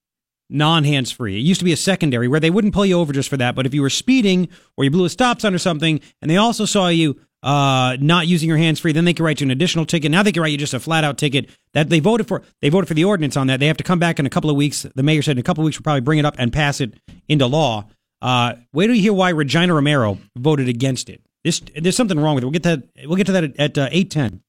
non 0.50 0.84
hands 0.84 1.10
free. 1.10 1.36
It 1.36 1.42
used 1.42 1.60
to 1.60 1.64
be 1.64 1.72
a 1.72 1.76
secondary 1.76 2.28
where 2.28 2.40
they 2.40 2.50
wouldn't 2.50 2.74
pull 2.74 2.86
you 2.86 2.98
over 2.98 3.12
just 3.12 3.28
for 3.28 3.36
that, 3.36 3.54
but 3.54 3.66
if 3.66 3.74
you 3.74 3.82
were 3.82 3.90
speeding 3.90 4.48
or 4.76 4.84
you 4.84 4.90
blew 4.90 5.04
a 5.04 5.10
stop 5.10 5.40
sign 5.40 5.54
or 5.54 5.58
something, 5.58 6.00
and 6.22 6.30
they 6.30 6.36
also 6.36 6.64
saw 6.64 6.88
you 6.88 7.18
uh, 7.42 7.96
not 8.00 8.26
using 8.26 8.48
your 8.48 8.58
hands 8.58 8.80
free, 8.80 8.92
then 8.92 9.04
they 9.04 9.14
could 9.14 9.22
write 9.22 9.40
you 9.40 9.46
an 9.46 9.50
additional 9.50 9.86
ticket. 9.86 10.10
Now 10.10 10.22
they 10.22 10.32
can 10.32 10.42
write 10.42 10.52
you 10.52 10.58
just 10.58 10.74
a 10.74 10.80
flat 10.80 11.04
out 11.04 11.18
ticket 11.18 11.50
that 11.72 11.88
they 11.88 12.00
voted 12.00 12.26
for. 12.26 12.42
They 12.60 12.68
voted 12.68 12.88
for 12.88 12.94
the 12.94 13.04
ordinance 13.04 13.36
on 13.36 13.46
that. 13.46 13.60
They 13.60 13.66
have 13.66 13.76
to 13.76 13.84
come 13.84 13.98
back 13.98 14.18
in 14.18 14.26
a 14.26 14.30
couple 14.30 14.50
of 14.50 14.56
weeks. 14.56 14.82
The 14.94 15.02
mayor 15.02 15.22
said 15.22 15.32
in 15.32 15.38
a 15.38 15.44
couple 15.44 15.62
of 15.62 15.66
weeks 15.66 15.78
we'll 15.78 15.84
probably 15.84 16.00
bring 16.00 16.18
it 16.18 16.24
up 16.24 16.34
and 16.38 16.52
pass 16.52 16.80
it 16.80 16.94
into 17.28 17.46
law. 17.46 17.86
Uh, 18.20 18.54
wait 18.72 18.86
till 18.86 18.96
you 18.96 19.02
hear 19.02 19.12
why 19.12 19.30
Regina 19.30 19.72
Romero 19.72 20.18
voted 20.36 20.68
against 20.68 21.08
it. 21.08 21.22
This, 21.44 21.62
there's 21.76 21.96
something 21.96 22.18
wrong 22.18 22.34
with 22.34 22.42
it. 22.42 22.46
We'll 22.46 22.52
get 22.52 22.64
that. 22.64 22.82
We'll 23.04 23.16
get 23.16 23.26
to 23.26 23.32
that 23.32 23.44
at, 23.44 23.56
at 23.58 23.78
uh, 23.78 23.88
eight 23.92 24.10
ten. 24.10 24.42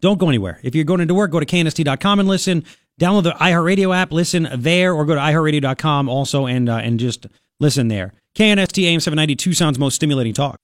Don't 0.00 0.18
go 0.18 0.28
anywhere. 0.28 0.60
If 0.62 0.74
you're 0.74 0.84
going 0.84 1.00
into 1.00 1.14
work, 1.14 1.30
go 1.30 1.40
to 1.40 1.46
knst.com 1.46 2.20
and 2.20 2.28
listen. 2.28 2.64
Download 2.98 3.24
the 3.24 3.32
iHeartRadio 3.32 3.94
app, 3.94 4.10
listen 4.10 4.48
there, 4.54 4.94
or 4.94 5.04
go 5.04 5.14
to 5.14 5.20
iHeartRadio.com 5.20 6.08
also 6.08 6.46
and 6.46 6.68
uh, 6.68 6.76
and 6.76 6.98
just 6.98 7.26
listen 7.60 7.88
there. 7.88 8.14
KNST 8.36 8.82
AM 8.84 9.00
790 9.00 9.36
Tucson's 9.36 9.78
most 9.78 9.96
stimulating 9.96 10.32
talk. 10.32 10.58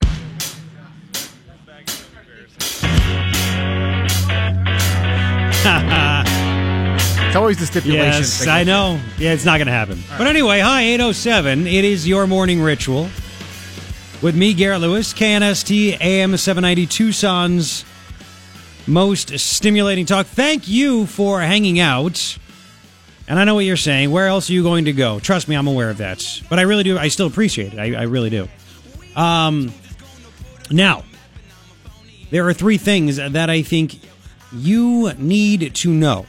It's 7.26 7.36
always 7.36 7.58
the 7.58 7.64
stipulation. 7.66 8.02
Yes. 8.02 8.46
I 8.46 8.62
know. 8.62 9.00
Yeah, 9.16 9.32
it's 9.32 9.46
not 9.46 9.56
going 9.56 9.66
to 9.66 9.72
happen. 9.72 10.02
But 10.18 10.26
anyway, 10.26 10.60
hi, 10.60 10.82
807. 10.82 11.66
It 11.66 11.84
is 11.84 12.06
your 12.06 12.26
morning 12.26 12.60
ritual 12.60 13.08
with 14.20 14.36
me, 14.36 14.52
Garrett 14.52 14.82
Lewis, 14.82 15.14
KNST 15.14 15.98
AM 16.00 16.36
790 16.36 16.86
Tucson's 16.86 17.86
most 18.86 19.38
stimulating 19.38 20.06
talk. 20.06 20.26
Thank 20.26 20.68
you 20.68 21.06
for 21.06 21.40
hanging 21.40 21.80
out. 21.80 22.38
And 23.28 23.38
I 23.38 23.44
know 23.44 23.54
what 23.54 23.64
you're 23.64 23.76
saying. 23.76 24.10
Where 24.10 24.26
else 24.26 24.50
are 24.50 24.52
you 24.52 24.62
going 24.62 24.86
to 24.86 24.92
go? 24.92 25.20
Trust 25.20 25.48
me, 25.48 25.56
I'm 25.56 25.66
aware 25.66 25.90
of 25.90 25.98
that. 25.98 26.42
But 26.50 26.58
I 26.58 26.62
really 26.62 26.82
do. 26.82 26.98
I 26.98 27.08
still 27.08 27.26
appreciate 27.26 27.72
it. 27.72 27.78
I, 27.78 28.00
I 28.00 28.02
really 28.02 28.30
do. 28.30 28.48
Um, 29.16 29.72
now, 30.70 31.04
there 32.30 32.46
are 32.48 32.52
three 32.52 32.78
things 32.78 33.16
that 33.16 33.50
I 33.50 33.62
think 33.62 34.00
you 34.52 35.12
need 35.14 35.74
to 35.76 35.90
know. 35.92 36.26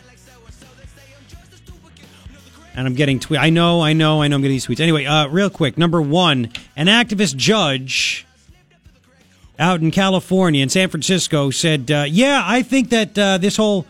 And 2.75 2.87
I'm 2.87 2.95
getting 2.95 3.19
tweet. 3.19 3.39
I 3.39 3.49
know, 3.49 3.81
I 3.81 3.93
know, 3.93 4.21
I 4.21 4.27
know. 4.27 4.35
I'm 4.35 4.41
getting 4.41 4.55
these 4.55 4.65
tweets. 4.65 4.79
Anyway, 4.79 5.05
uh, 5.05 5.27
real 5.27 5.49
quick. 5.49 5.77
Number 5.77 6.01
one, 6.01 6.51
an 6.75 6.87
activist 6.87 7.35
judge 7.35 8.25
out 9.63 9.81
in 9.81 9.91
California, 9.91 10.61
in 10.61 10.69
San 10.69 10.89
Francisco, 10.89 11.49
said, 11.49 11.89
uh, 11.89 12.05
"Yeah, 12.07 12.43
I 12.45 12.61
think 12.61 12.89
that 12.89 13.17
uh, 13.17 13.37
this 13.37 13.55
whole 13.55 13.85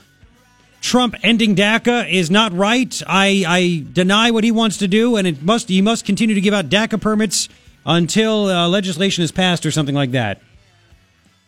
Trump 0.81 1.15
ending 1.23 1.55
DACA 1.55 2.09
is 2.11 2.29
not 2.29 2.53
right. 2.53 3.01
I, 3.07 3.43
I 3.47 3.85
deny 3.91 4.29
what 4.31 4.43
he 4.43 4.51
wants 4.51 4.77
to 4.77 4.87
do, 4.87 5.15
and 5.15 5.25
it 5.25 5.41
must 5.41 5.67
he 5.69 5.81
must 5.81 6.05
continue 6.05 6.35
to 6.35 6.41
give 6.41 6.53
out 6.53 6.69
DACA 6.69 7.01
permits 7.01 7.49
until 7.85 8.45
uh, 8.45 8.69
legislation 8.69 9.23
is 9.23 9.31
passed 9.31 9.65
or 9.65 9.71
something 9.71 9.95
like 9.95 10.11
that." 10.11 10.41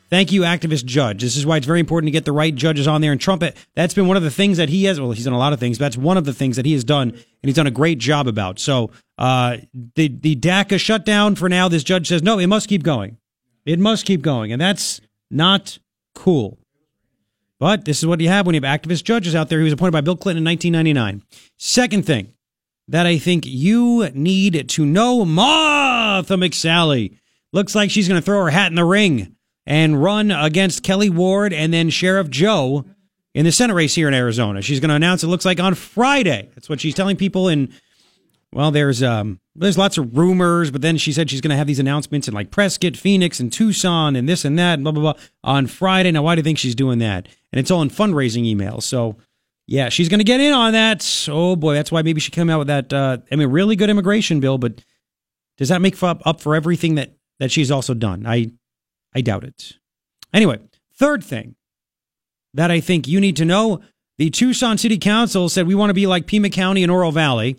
Thank 0.10 0.32
you, 0.32 0.42
activist 0.42 0.86
judge. 0.86 1.22
This 1.22 1.36
is 1.36 1.46
why 1.46 1.58
it's 1.58 1.66
very 1.66 1.80
important 1.80 2.08
to 2.08 2.12
get 2.12 2.26
the 2.26 2.32
right 2.32 2.54
judges 2.54 2.88
on 2.88 3.02
there. 3.02 3.12
And 3.12 3.20
Trump, 3.20 3.44
that's 3.74 3.94
been 3.94 4.08
one 4.08 4.18
of 4.18 4.24
the 4.24 4.30
things 4.30 4.58
that 4.58 4.70
he 4.70 4.84
has. 4.86 5.02
Well, 5.02 5.12
he's 5.12 5.26
done 5.26 5.34
a 5.34 5.38
lot 5.40 5.52
of 5.52 5.60
things, 5.60 5.80
but 5.80 5.86
that's 5.86 5.98
one 5.98 6.16
of 6.16 6.26
the 6.26 6.34
things 6.34 6.58
that 6.58 6.66
he 6.66 6.74
has 6.74 6.84
done, 6.84 7.10
and 7.10 7.22
he's 7.44 7.56
done 7.56 7.66
a 7.68 7.72
great 7.72 7.98
job 7.98 8.28
about. 8.28 8.60
So, 8.60 8.92
uh, 9.18 9.58
the 9.96 10.08
the 10.08 10.36
DACA 10.36 10.80
shutdown 10.80 11.36
for 11.36 11.50
now. 11.50 11.68
This 11.68 11.84
judge 11.84 12.08
says 12.08 12.24
no, 12.24 12.40
it 12.40 12.48
must 12.48 12.70
keep 12.70 12.84
going. 12.84 13.18
It 13.66 13.80
must 13.80 14.06
keep 14.06 14.22
going, 14.22 14.52
and 14.52 14.62
that's 14.62 15.02
not 15.32 15.80
cool. 16.14 16.60
But 17.60 17.86
this 17.86 18.00
is 18.00 18.06
what 18.06 18.20
you 18.20 18.28
have 18.30 18.46
when 18.46 18.54
you 18.56 18.62
have 18.62 18.82
activist 18.82 19.04
judges 19.04 19.34
out 19.34 19.50
there. 19.50 19.60
He 19.60 19.64
was 19.64 19.74
appointed 19.74 19.94
by 19.94 20.02
Bill 20.02 20.18
Clinton 20.18 20.46
in 20.46 20.52
1999. 20.52 21.24
Second 21.58 22.06
thing 22.06 22.34
that 22.88 23.06
I 23.06 23.18
think 23.18 23.46
you 23.46 24.10
need 24.14 24.70
to 24.70 24.86
know, 24.86 25.26
Martha 25.26 26.36
McSally 26.36 27.18
looks 27.54 27.74
like 27.74 27.90
she's 27.90 28.08
going 28.08 28.20
to 28.20 28.26
throw 28.26 28.44
her 28.44 28.52
hat 28.52 28.72
in 28.72 28.76
the 28.76 28.86
ring 28.86 29.36
and 29.66 30.04
run 30.04 30.30
against 30.32 30.84
Kelli 30.84 31.10
Ward 31.10 31.54
and 31.54 31.74
then 31.74 31.90
Sheriff 31.90 32.30
Joe 32.30 32.86
in 33.34 33.46
the 33.46 33.52
Senate 33.52 33.74
race 33.74 33.96
here 33.96 34.08
in 34.08 34.14
Arizona. 34.14 34.62
She's 34.62 34.80
going 34.80 34.90
to 34.90 34.96
announce 34.96 35.24
it 35.24 35.28
looks 35.28 35.46
like 35.46 35.60
on 35.60 35.74
Friday. 35.74 36.50
That's 36.54 36.70
what 36.70 36.80
she's 36.80 36.94
telling 36.94 37.18
people 37.18 37.48
in 37.48 37.74
well, 38.56 38.72
there's 38.72 39.04
um 39.04 39.42
there's 39.54 39.78
lots 39.78 39.98
of 39.98 40.18
rumors, 40.18 40.72
but 40.72 40.82
then 40.82 40.96
she 40.96 41.12
said 41.12 41.30
she's 41.30 41.42
going 41.42 41.50
to 41.50 41.58
have 41.58 41.68
these 41.68 41.78
announcements 41.78 42.30
in 42.30 42.34
like 42.34 42.52
Prescott, 42.52 42.96
Phoenix, 42.96 43.42
and 43.42 43.52
Tucson, 43.52 44.16
and 44.16 44.30
this 44.30 44.46
and 44.46 44.58
that, 44.58 44.76
and 44.76 44.84
blah 44.84 44.94
blah 44.94 45.14
blah 45.14 45.24
on 45.44 45.68
Friday. 45.68 46.10
Now, 46.12 46.24
why 46.24 46.36
do 46.36 46.40
you 46.40 46.44
think 46.44 46.58
she's 46.58 46.74
doing 46.74 47.00
that? 47.00 47.28
And 47.52 47.60
it's 47.60 47.70
all 47.70 47.82
in 47.82 47.90
fundraising 47.90 48.46
emails. 48.46 48.84
So, 48.84 49.18
yeah, 49.68 49.90
she's 49.90 50.08
going 50.08 50.22
to 50.22 50.26
get 50.26 50.40
in 50.40 50.54
on 50.54 50.72
that. 50.72 51.28
Oh 51.30 51.58
boy, 51.58 51.74
that's 51.74 51.92
why 51.92 52.02
maybe 52.02 52.22
she 52.22 52.32
came 52.32 52.50
out 52.50 52.60
with 52.60 52.68
that. 52.70 52.94
Uh, 52.94 53.18
I 53.30 53.36
mean, 53.36 53.50
really 53.50 53.76
good 53.76 53.90
immigration 53.90 54.40
bill, 54.40 54.58
but 54.58 54.82
does 55.58 55.68
that 55.68 55.82
make 55.82 56.02
up 56.02 56.22
up 56.26 56.40
for 56.40 56.56
everything 56.56 56.96
that 56.96 57.12
that 57.40 57.52
she's 57.52 57.70
also 57.70 57.94
done? 57.94 58.26
I 58.26 58.52
I 59.14 59.20
doubt 59.20 59.44
it. 59.44 59.74
Anyway, 60.34 60.60
third 60.98 61.26
thing 61.26 61.56
that 62.54 62.72
I 62.72 62.80
think 62.80 63.06
you 63.06 63.20
need 63.20 63.36
to 63.36 63.44
know: 63.44 63.82
the 64.18 64.30
Tucson 64.30 64.78
City 64.78 64.98
Council 64.98 65.50
said 65.50 65.68
we 65.68 65.76
want 65.76 65.90
to 65.90 65.94
be 65.94 66.08
like 66.08 66.26
Pima 66.26 66.50
County 66.50 66.84
and 66.84 66.92
Oro 66.92 67.12
Valley 67.12 67.58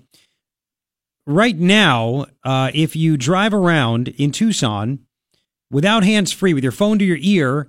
right 1.27 1.57
now, 1.57 2.27
uh, 2.45 2.71
if 2.73 2.97
you 2.97 3.17
drive 3.17 3.53
around 3.53 4.09
in 4.09 4.33
Tucson 4.33 5.01
without 5.71 6.05
hands 6.05 6.33
free, 6.33 6.55
with 6.55 6.63
your 6.63 6.73
phone 6.73 6.99
to 6.99 7.05
your 7.05 7.19
ear, 7.21 7.69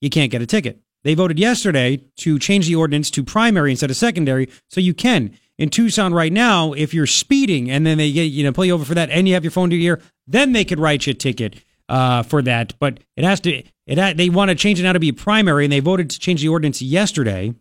you 0.00 0.10
can't 0.10 0.30
get 0.30 0.42
a 0.42 0.46
ticket. 0.46 0.80
They 1.02 1.14
voted 1.14 1.38
yesterday 1.38 2.00
to 2.18 2.38
change 2.38 2.66
the 2.66 2.76
ordinance 2.76 3.10
to 3.10 3.22
primary 3.22 3.70
instead 3.70 3.90
of 3.90 3.96
secondary, 3.96 4.48
so 4.70 4.80
you 4.80 4.94
can. 4.94 5.38
In 5.58 5.70
Tucson 5.70 6.12
right 6.12 6.32
now, 6.32 6.72
if 6.72 6.92
you're 6.92 7.06
speeding 7.06 7.70
and 7.70 7.86
then 7.86 7.98
they 7.98 8.10
get 8.10 8.24
you 8.24 8.42
know 8.42 8.52
pull 8.52 8.64
you 8.64 8.74
over 8.74 8.84
for 8.84 8.94
that, 8.94 9.10
and 9.10 9.28
you 9.28 9.34
have 9.34 9.44
your 9.44 9.50
phone 9.50 9.70
to 9.70 9.76
your 9.76 9.98
ear, 9.98 10.02
then 10.26 10.52
they 10.52 10.64
could 10.64 10.80
write 10.80 11.06
you 11.06 11.12
a 11.12 11.14
ticket 11.14 11.62
uh, 11.88 12.22
for 12.22 12.42
that. 12.42 12.72
But 12.80 13.00
it 13.16 13.24
has 13.24 13.38
to. 13.40 13.62
It 13.86 13.98
ha- 13.98 14.14
they 14.16 14.30
want 14.30 14.48
to 14.48 14.54
change 14.54 14.80
it 14.80 14.82
now 14.82 14.94
to 14.94 14.98
be 14.98 15.12
primary, 15.12 15.64
and 15.64 15.72
they 15.72 15.80
voted 15.80 16.10
to 16.10 16.18
change 16.18 16.40
the 16.40 16.48
ordinance 16.48 16.80
yesterday. 16.80 17.54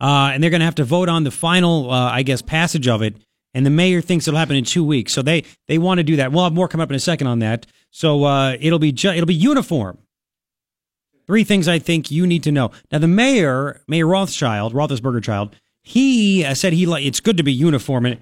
Uh, 0.00 0.32
and 0.34 0.42
they're 0.42 0.50
going 0.50 0.60
to 0.60 0.66
have 0.66 0.74
to 0.74 0.84
vote 0.84 1.08
on 1.08 1.22
the 1.22 1.30
final, 1.30 1.90
uh, 1.90 2.10
I 2.10 2.24
guess, 2.24 2.42
passage 2.42 2.88
of 2.88 3.00
it 3.00 3.16
and 3.54 3.64
the 3.64 3.70
mayor 3.70 4.00
thinks 4.00 4.26
it'll 4.28 4.38
happen 4.38 4.56
in 4.56 4.64
two 4.64 4.84
weeks. 4.84 5.12
So 5.12 5.22
they 5.22 5.44
they 5.68 5.78
want 5.78 5.98
to 5.98 6.04
do 6.04 6.16
that. 6.16 6.32
We'll 6.32 6.44
have 6.44 6.52
more 6.52 6.68
come 6.68 6.80
up 6.80 6.90
in 6.90 6.96
a 6.96 7.00
second 7.00 7.26
on 7.28 7.38
that. 7.38 7.66
So 7.90 8.24
uh, 8.24 8.56
it'll 8.60 8.78
be 8.78 8.92
ju- 8.92 9.10
it'll 9.10 9.26
be 9.26 9.34
uniform. 9.34 9.98
Three 11.26 11.44
things 11.44 11.68
I 11.68 11.78
think 11.78 12.10
you 12.10 12.26
need 12.26 12.42
to 12.42 12.52
know. 12.52 12.70
Now 12.92 12.98
the 12.98 13.08
mayor, 13.08 13.80
Mayor 13.88 14.06
Rothschild, 14.06 14.74
Roethlisberger 14.74 15.22
child, 15.22 15.56
he 15.82 16.44
uh, 16.44 16.54
said 16.54 16.72
he 16.74 16.84
like 16.84 17.04
it's 17.04 17.20
good 17.20 17.36
to 17.38 17.42
be 17.42 17.52
uniform 17.52 18.04
and 18.06 18.18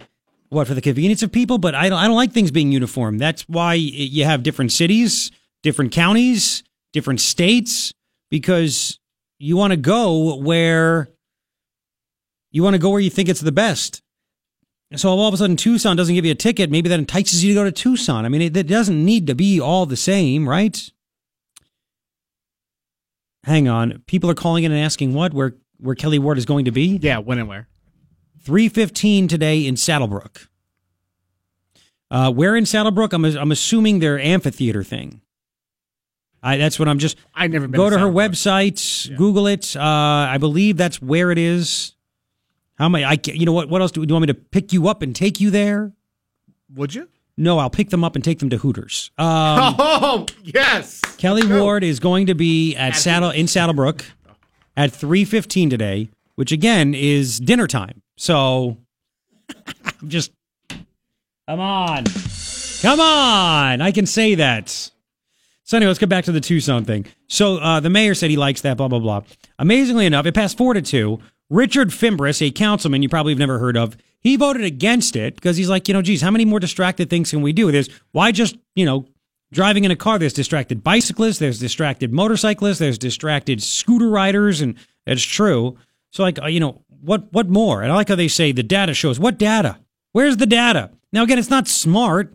what 0.50 0.68
for 0.68 0.74
the 0.74 0.82
convenience 0.82 1.22
of 1.22 1.32
people, 1.32 1.58
but 1.58 1.74
I 1.74 1.88
don't 1.88 1.98
I 1.98 2.06
don't 2.06 2.16
like 2.16 2.32
things 2.32 2.50
being 2.50 2.70
uniform. 2.70 3.18
That's 3.18 3.42
why 3.48 3.74
you 3.74 4.24
have 4.24 4.42
different 4.42 4.70
cities, 4.70 5.30
different 5.62 5.92
counties, 5.92 6.62
different 6.92 7.20
states. 7.20 7.92
because 8.30 8.98
you 9.38 9.56
want 9.56 9.72
to 9.72 9.76
go 9.76 10.36
where 10.36 11.08
you 12.50 12.62
want 12.62 12.74
to 12.74 12.78
go 12.78 12.90
where 12.90 13.00
you 13.00 13.10
think 13.10 13.28
it's 13.28 13.40
the 13.40 13.52
best. 13.52 14.02
So 14.96 15.08
all 15.08 15.28
of 15.28 15.34
a 15.34 15.36
sudden 15.36 15.56
Tucson 15.56 15.96
doesn't 15.96 16.14
give 16.14 16.24
you 16.24 16.32
a 16.32 16.36
ticket, 16.36 16.70
maybe 16.70 16.88
that 16.88 16.98
entices 16.98 17.42
you 17.42 17.50
to 17.50 17.60
go 17.60 17.64
to 17.64 17.72
Tucson. 17.72 18.24
I 18.24 18.28
mean, 18.28 18.42
it, 18.42 18.56
it 18.56 18.66
doesn't 18.66 19.04
need 19.04 19.26
to 19.26 19.34
be 19.34 19.60
all 19.60 19.86
the 19.86 19.96
same, 19.96 20.48
right? 20.48 20.90
Hang 23.44 23.68
on. 23.68 24.02
People 24.06 24.30
are 24.30 24.34
calling 24.34 24.64
in 24.64 24.72
and 24.72 24.80
asking 24.80 25.14
what 25.14 25.34
where 25.34 25.54
where 25.78 25.96
Kelli 25.96 26.18
Ward 26.18 26.38
is 26.38 26.44
going 26.44 26.66
to 26.66 26.70
be. 26.70 26.98
Yeah, 27.02 27.18
when 27.18 27.38
and 27.38 27.48
where? 27.48 27.68
Three 28.40 28.68
fifteen 28.68 29.28
today 29.28 29.66
in 29.66 29.74
SaddleBrooke. 29.74 30.46
Uh, 32.10 32.30
where 32.30 32.54
in 32.56 32.64
SaddleBrooke? 32.64 33.12
I'm 33.12 33.24
I'm 33.24 33.52
assuming 33.52 33.98
their 33.98 34.18
amphitheater 34.20 34.84
thing. 34.84 35.22
I 36.42 36.56
that's 36.56 36.78
what 36.78 36.88
I'm 36.88 36.98
just. 36.98 37.16
I 37.34 37.46
never 37.46 37.66
been 37.66 37.78
go 37.78 37.88
to 37.88 37.96
to 37.96 38.00
her 38.00 38.08
website, 38.08 39.16
Google 39.16 39.46
it. 39.46 39.74
Uh, 39.76 39.80
I 39.82 40.38
believe 40.38 40.76
that's 40.76 41.00
where 41.00 41.30
it 41.30 41.38
is. 41.38 41.94
How 42.82 42.86
am 42.86 42.96
I 42.96 43.16
ca- 43.16 43.32
you 43.32 43.46
know 43.46 43.52
what? 43.52 43.68
What 43.68 43.80
else 43.80 43.92
do, 43.92 44.04
do 44.04 44.10
you 44.10 44.14
want 44.14 44.22
me 44.22 44.32
to 44.32 44.34
pick 44.34 44.72
you 44.72 44.88
up 44.88 45.02
and 45.02 45.14
take 45.14 45.40
you 45.40 45.50
there? 45.50 45.92
Would 46.74 46.92
you? 46.92 47.08
No, 47.36 47.60
I'll 47.60 47.70
pick 47.70 47.90
them 47.90 48.02
up 48.02 48.16
and 48.16 48.24
take 48.24 48.40
them 48.40 48.50
to 48.50 48.56
Hooters. 48.56 49.12
Um, 49.18 49.26
oh 49.78 50.26
yes. 50.42 51.00
Kelli 51.02 51.60
Ward 51.60 51.84
is 51.84 52.00
going 52.00 52.26
to 52.26 52.34
be 52.34 52.74
at 52.74 52.96
Saddle 52.96 53.30
in 53.30 53.46
SaddleBrooke 53.46 54.02
at 54.76 54.90
3:15 54.90 55.70
today, 55.70 56.10
which 56.34 56.50
again 56.50 56.92
is 56.92 57.38
dinner 57.38 57.68
time. 57.68 58.02
So 58.16 58.78
I'm 60.02 60.08
just 60.08 60.32
come 61.46 61.60
on. 61.60 62.02
Come 62.82 62.98
on. 62.98 63.80
I 63.80 63.92
can 63.92 64.06
say 64.06 64.34
that. 64.34 64.90
So 65.62 65.76
anyway, 65.76 65.90
let's 65.90 66.00
get 66.00 66.08
back 66.08 66.24
to 66.24 66.32
the 66.32 66.40
Tucson 66.40 66.84
thing. 66.84 67.06
So 67.28 67.58
uh, 67.58 67.78
the 67.78 67.90
mayor 67.90 68.16
said 68.16 68.28
he 68.28 68.36
likes 68.36 68.62
that, 68.62 68.76
blah, 68.76 68.88
blah, 68.88 68.98
blah. 68.98 69.22
Amazingly 69.60 70.04
enough, 70.04 70.26
it 70.26 70.34
passed 70.34 70.58
four 70.58 70.74
to 70.74 70.82
two. 70.82 71.20
Richard 71.52 71.92
Fimbres, 71.92 72.40
a 72.40 72.50
councilman 72.50 73.02
you 73.02 73.10
probably 73.10 73.32
have 73.32 73.38
never 73.38 73.58
heard 73.58 73.76
of, 73.76 73.94
he 74.20 74.36
voted 74.36 74.64
against 74.64 75.16
it 75.16 75.34
because 75.34 75.58
he's 75.58 75.68
like, 75.68 75.86
you 75.86 75.92
know, 75.92 76.00
geez, 76.00 76.22
how 76.22 76.30
many 76.30 76.46
more 76.46 76.58
distracted 76.58 77.10
things 77.10 77.30
can 77.30 77.42
we 77.42 77.52
do? 77.52 77.70
There's 77.70 77.90
why 78.12 78.32
just, 78.32 78.56
you 78.74 78.86
know, 78.86 79.06
driving 79.52 79.84
in 79.84 79.90
a 79.90 79.96
car, 79.96 80.18
there's 80.18 80.32
distracted 80.32 80.82
bicyclists, 80.82 81.38
there's 81.38 81.58
distracted 81.58 82.10
motorcyclists, 82.10 82.78
there's 82.78 82.96
distracted 82.96 83.62
scooter 83.62 84.08
riders, 84.08 84.62
and 84.62 84.76
it's 85.06 85.22
true. 85.22 85.76
So 86.10 86.22
like, 86.22 86.40
uh, 86.40 86.46
you 86.46 86.58
know, 86.58 86.82
what 87.02 87.30
what 87.32 87.50
more? 87.50 87.82
And 87.82 87.92
I 87.92 87.96
like 87.96 88.08
how 88.08 88.14
they 88.14 88.28
say 88.28 88.52
the 88.52 88.62
data 88.62 88.94
shows. 88.94 89.20
What 89.20 89.38
data? 89.38 89.78
Where's 90.12 90.38
the 90.38 90.46
data? 90.46 90.90
Now 91.12 91.22
again, 91.24 91.38
it's 91.38 91.50
not 91.50 91.68
smart, 91.68 92.34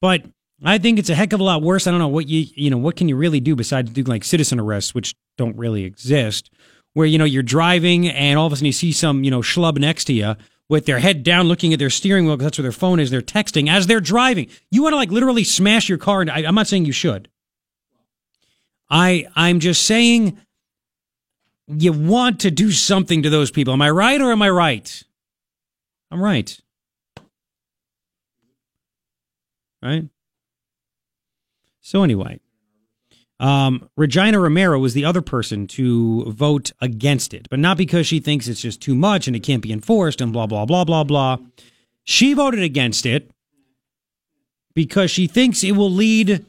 but 0.00 0.24
I 0.64 0.78
think 0.78 0.98
it's 0.98 1.10
a 1.10 1.14
heck 1.14 1.32
of 1.32 1.38
a 1.38 1.44
lot 1.44 1.62
worse. 1.62 1.86
I 1.86 1.92
don't 1.92 2.00
know 2.00 2.08
what 2.08 2.28
you 2.28 2.46
you 2.56 2.70
know 2.70 2.78
what 2.78 2.96
can 2.96 3.08
you 3.08 3.16
really 3.16 3.38
do 3.38 3.54
besides 3.54 3.90
do 3.92 4.02
like 4.02 4.24
citizen 4.24 4.58
arrests, 4.58 4.94
which 4.94 5.14
don't 5.36 5.56
really 5.56 5.84
exist, 5.84 6.50
where 6.94 7.06
you 7.06 7.18
know 7.18 7.24
you're 7.24 7.42
driving 7.42 8.08
and 8.08 8.38
all 8.38 8.46
of 8.46 8.52
a 8.52 8.56
sudden 8.56 8.66
you 8.66 8.72
see 8.72 8.92
some 8.92 9.24
you 9.24 9.30
know 9.30 9.40
schlub 9.40 9.78
next 9.78 10.04
to 10.04 10.12
you 10.12 10.34
with 10.68 10.86
their 10.86 11.00
head 11.00 11.22
down 11.22 11.48
looking 11.48 11.72
at 11.72 11.78
their 11.78 11.90
steering 11.90 12.26
wheel 12.26 12.36
because 12.36 12.46
that's 12.46 12.58
where 12.58 12.62
their 12.62 12.72
phone 12.72 13.00
is. 13.00 13.10
They're 13.10 13.20
texting 13.20 13.68
as 13.68 13.88
they're 13.88 14.00
driving. 14.00 14.48
You 14.70 14.82
want 14.82 14.92
to 14.92 14.96
like 14.96 15.10
literally 15.10 15.44
smash 15.44 15.88
your 15.88 15.98
car, 15.98 16.20
and 16.20 16.30
I, 16.30 16.44
I'm 16.44 16.54
not 16.54 16.68
saying 16.68 16.84
you 16.84 16.92
should. 16.92 17.28
I 18.88 19.26
I'm 19.34 19.60
just 19.60 19.86
saying 19.86 20.38
you 21.66 21.92
want 21.92 22.40
to 22.40 22.50
do 22.50 22.72
something 22.72 23.22
to 23.22 23.30
those 23.30 23.50
people. 23.50 23.72
Am 23.72 23.82
I 23.82 23.90
right 23.90 24.20
or 24.20 24.32
am 24.32 24.42
I 24.42 24.50
right? 24.50 25.04
I'm 26.10 26.22
right. 26.22 26.58
Right? 29.82 30.08
So 31.80 32.02
anyway, 32.02 32.40
um, 33.40 33.88
Regina 33.96 34.38
Romero 34.38 34.78
was 34.78 34.92
the 34.92 35.06
other 35.06 35.22
person 35.22 35.66
to 35.68 36.30
vote 36.30 36.72
against 36.80 37.32
it, 37.32 37.48
but 37.48 37.58
not 37.58 37.78
because 37.78 38.06
she 38.06 38.20
thinks 38.20 38.46
it's 38.46 38.60
just 38.60 38.82
too 38.82 38.94
much 38.94 39.26
and 39.26 39.34
it 39.34 39.40
can't 39.40 39.62
be 39.62 39.72
enforced 39.72 40.20
and 40.20 40.32
blah 40.32 40.46
blah 40.46 40.66
blah 40.66 40.84
blah 40.84 41.04
blah. 41.04 41.38
She 42.04 42.34
voted 42.34 42.62
against 42.62 43.06
it 43.06 43.30
because 44.74 45.10
she 45.10 45.26
thinks 45.26 45.64
it 45.64 45.72
will 45.72 45.90
lead 45.90 46.44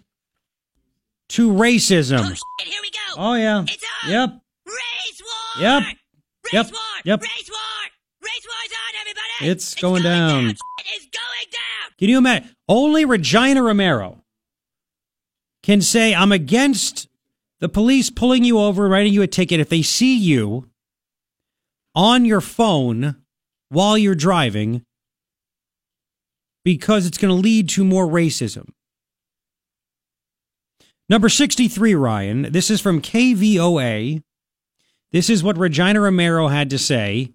to 1.29 1.51
racism. 1.51 2.19
Oh, 2.19 2.63
here 2.63 2.81
we 2.81 2.91
go. 2.91 2.99
Oh 3.17 3.33
yeah. 3.35 3.63
It's 3.63 3.83
on. 4.03 4.11
Yep. 4.11 4.41
Race 4.67 5.21
war. 5.21 5.63
Yep. 5.63 5.83
Race 5.83 6.53
yep. 6.53 6.65
War. 6.71 6.81
Yep. 7.05 7.21
Race 7.21 7.49
war. 7.49 7.81
Race 8.21 8.45
war's 8.45 8.71
on, 8.71 8.99
everybody. 8.99 9.51
It's, 9.51 9.75
going, 9.75 10.03
down. 10.03 10.45
It 10.45 10.57
is 10.95 11.07
going 11.11 11.51
down. 11.51 11.91
Can 11.97 12.09
you 12.09 12.17
imagine? 12.17 12.49
Only 12.67 13.05
Regina 13.05 13.63
Romero 13.63 14.21
can 15.63 15.81
say, 15.81 16.13
I'm 16.13 16.31
against 16.31 17.07
the 17.59 17.69
police 17.69 18.09
pulling 18.09 18.43
you 18.43 18.59
over, 18.59 18.87
writing 18.87 19.13
you 19.13 19.21
a 19.21 19.27
ticket 19.27 19.59
if 19.59 19.69
they 19.69 19.81
see 19.81 20.17
you 20.17 20.69
on 21.93 22.25
your 22.25 22.41
phone 22.41 23.17
while 23.69 23.97
you're 23.97 24.15
driving 24.15 24.83
because 26.63 27.05
it's 27.05 27.17
going 27.17 27.33
to 27.33 27.41
lead 27.41 27.69
to 27.69 27.83
more 27.83 28.07
racism. 28.07 28.69
Number 31.09 31.29
63, 31.29 31.93
Ryan. 31.95 32.51
This 32.51 32.69
is 32.69 32.79
from 32.79 33.01
KVOA. 33.01 34.23
This 35.11 35.29
is 35.29 35.43
what 35.43 35.57
Regina 35.57 35.99
Romero 35.99 36.47
had 36.47 36.69
to 36.69 36.77
say. 36.77 37.33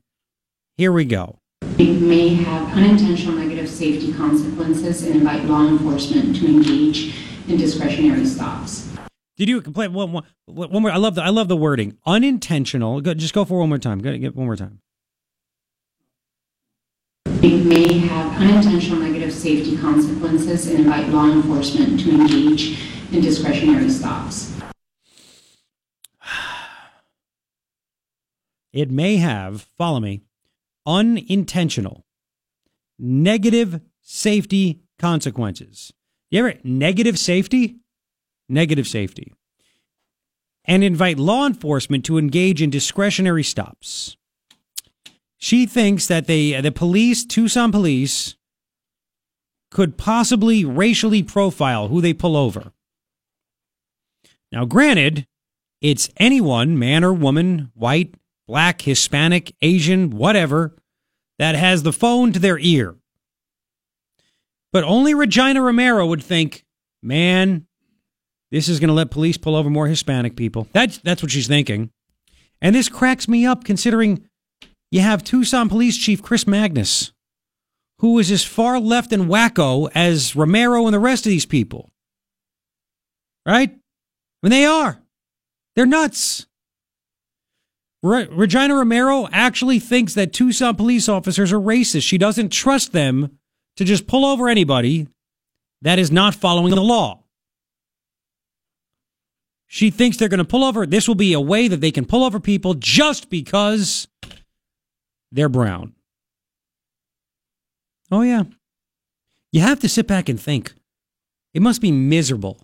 Here 0.77 0.93
we 0.93 1.05
go. 1.05 1.39
It 1.79 2.01
may 2.01 2.35
have 2.35 2.73
unintentional 2.73 3.35
negative 3.35 3.69
safety 3.69 4.13
consequences 4.15 5.03
and 5.05 5.17
invite 5.17 5.45
law 5.45 5.67
enforcement 5.69 6.37
to 6.37 6.47
engage 6.47 7.26
in 7.49 7.57
discretionary 7.57 8.27
stops. 8.27 8.89
Did 9.37 9.49
you 9.49 9.61
complain? 9.61 9.93
One, 9.93 10.13
one, 10.13 10.25
one 10.47 10.83
more. 10.83 10.91
I 10.91 10.97
love 10.97 11.15
the 11.15 11.23
I 11.23 11.29
love 11.29 11.49
the 11.49 11.57
wording. 11.57 11.99
Unintentional. 12.07 13.01
Go, 13.01 13.13
just 13.15 13.35
go 13.35 13.45
for 13.45 13.59
one 13.59 13.69
more 13.69 13.79
time. 13.79 14.01
Go 14.01 14.17
get 14.17 14.35
one 14.35 14.47
more 14.47 14.57
time. 14.57 14.81
It 17.43 17.65
may 17.67 17.99
have 17.99 18.41
unintentional 18.41 18.99
negative 19.01 19.33
safety 19.33 19.77
consequences 19.77 20.69
and 20.69 20.81
invite 20.81 21.09
law 21.11 21.31
enforcement 21.31 22.01
to 22.01 22.11
engage 22.11 22.81
in 23.13 23.21
discretionary 23.21 23.91
stops. 23.91 24.53
It 28.73 28.91
may 28.91 29.17
have, 29.17 29.69
follow 29.79 30.01
me, 30.01 30.21
unintentional 30.85 32.05
negative 32.99 33.81
safety 34.03 34.83
consequences. 34.99 35.93
You 36.31 36.41
ever 36.41 36.59
negative 36.65 37.19
safety? 37.19 37.77
Negative 38.49 38.87
safety. 38.87 39.33
And 40.65 40.83
invite 40.83 41.19
law 41.19 41.47
enforcement 41.47 42.05
to 42.07 42.19
engage 42.19 42.61
in 42.61 42.71
discretionary 42.71 43.45
stops. 43.45 44.17
She 45.39 45.67
thinks 45.67 46.07
that 46.07 46.27
they, 46.27 46.55
uh, 46.55 46.63
the 46.63 46.73
police, 46.73 47.25
Tucson 47.25 47.71
police, 47.71 48.37
could 49.71 49.97
possibly 49.97 50.65
racially 50.65 51.23
profile 51.23 51.89
who 51.89 52.01
they 52.01 52.15
pull 52.15 52.37
over. 52.37 52.73
Now, 54.51 54.65
granted, 54.65 55.27
it's 55.81 56.09
anyone, 56.17 56.79
man 56.79 57.05
or 57.05 57.13
woman, 57.13 57.71
white, 57.75 58.15
black, 58.49 58.83
Hispanic, 58.83 59.55
Asian, 59.61 60.11
whatever, 60.11 60.75
that 61.39 61.55
has 61.55 61.83
the 61.83 61.93
phone 61.93 62.33
to 62.33 62.39
their 62.39 62.59
ear. 62.59 62.97
But 64.77 64.85
only 64.85 65.15
Regina 65.15 65.63
Romero 65.63 66.05
would 66.05 66.23
think, 66.23 66.63
man, 67.03 67.67
this 68.51 68.69
is 68.69 68.79
going 68.79 68.89
to 68.89 68.95
let 68.95 69.11
police 69.11 69.39
pull 69.39 69.57
over 69.57 69.71
more 69.71 69.87
Hispanic 69.87 70.37
people. 70.37 70.69
That's, 70.75 70.99
that's 70.99 71.23
what 71.23 71.33
she's 71.33 71.49
thinking. 71.49 71.89
And 72.61 72.77
this 72.77 72.91
cracks 72.91 73.27
me 73.27 73.47
up 73.47 73.65
considering 73.65 74.29
you 74.91 75.01
have 75.01 75.25
Tucson 75.25 75.71
Police 75.71 75.97
Chief 75.97 76.23
Chris 76.23 76.47
Magnus, 76.47 77.15
who 78.01 78.19
is 78.19 78.31
as 78.31 78.45
far 78.45 78.79
left 78.79 79.15
and 79.15 79.31
wacko 79.31 79.91
as 79.95 80.37
Romero 80.37 80.85
and 80.85 80.93
the 80.93 80.99
rest 80.99 81.25
of 81.25 81.31
these 81.31 81.47
people. 81.47 81.89
Right? 83.47 83.71
I 83.71 83.77
mean, 84.43 84.51
they 84.51 84.67
are. 84.67 85.01
They're 85.75 85.87
nuts. 85.87 86.47
Re- 88.03 88.29
Regina 88.31 88.75
Romero 88.75 89.27
actually 89.33 89.79
thinks 89.79 90.13
that 90.13 90.35
Tucson 90.35 90.77
police 90.77 91.09
officers 91.09 91.51
are 91.51 91.59
racist. 91.59 92.07
She 92.07 92.19
doesn't 92.19 92.51
trust 92.51 92.93
them 92.93 93.39
to 93.77 93.85
just 93.85 94.07
pull 94.07 94.25
over 94.25 94.49
anybody 94.49 95.07
that 95.83 95.99
is 95.99 96.11
not 96.11 96.35
following 96.35 96.75
the 96.75 96.83
law. 96.83 97.23
She 99.67 99.91
thinks 99.91 100.17
they're 100.17 100.29
going 100.29 100.39
to 100.39 100.45
pull 100.45 100.65
over. 100.65 100.87
This 100.87 101.09
will 101.09 101.17
be 101.17 101.33
a 101.33 101.41
way 101.41 101.69
that 101.69 101.81
they 101.81 101.91
can 101.91 102.07
pull 102.07 102.25
over 102.25 102.41
people 102.41 102.75
just 102.75 103.29
because 103.29 104.09
they're 105.33 105.49
brown. 105.49 105.95
Oh, 108.11 108.23
yeah. 108.23 108.45
You 109.53 109.61
have 109.61 109.81
to 109.81 109.89
sit 109.89 110.07
back 110.07 110.29
and 110.29 110.41
think. 110.41 110.73
It 111.53 111.63
must 111.63 111.81
be 111.81 111.91
miserable 111.91 112.61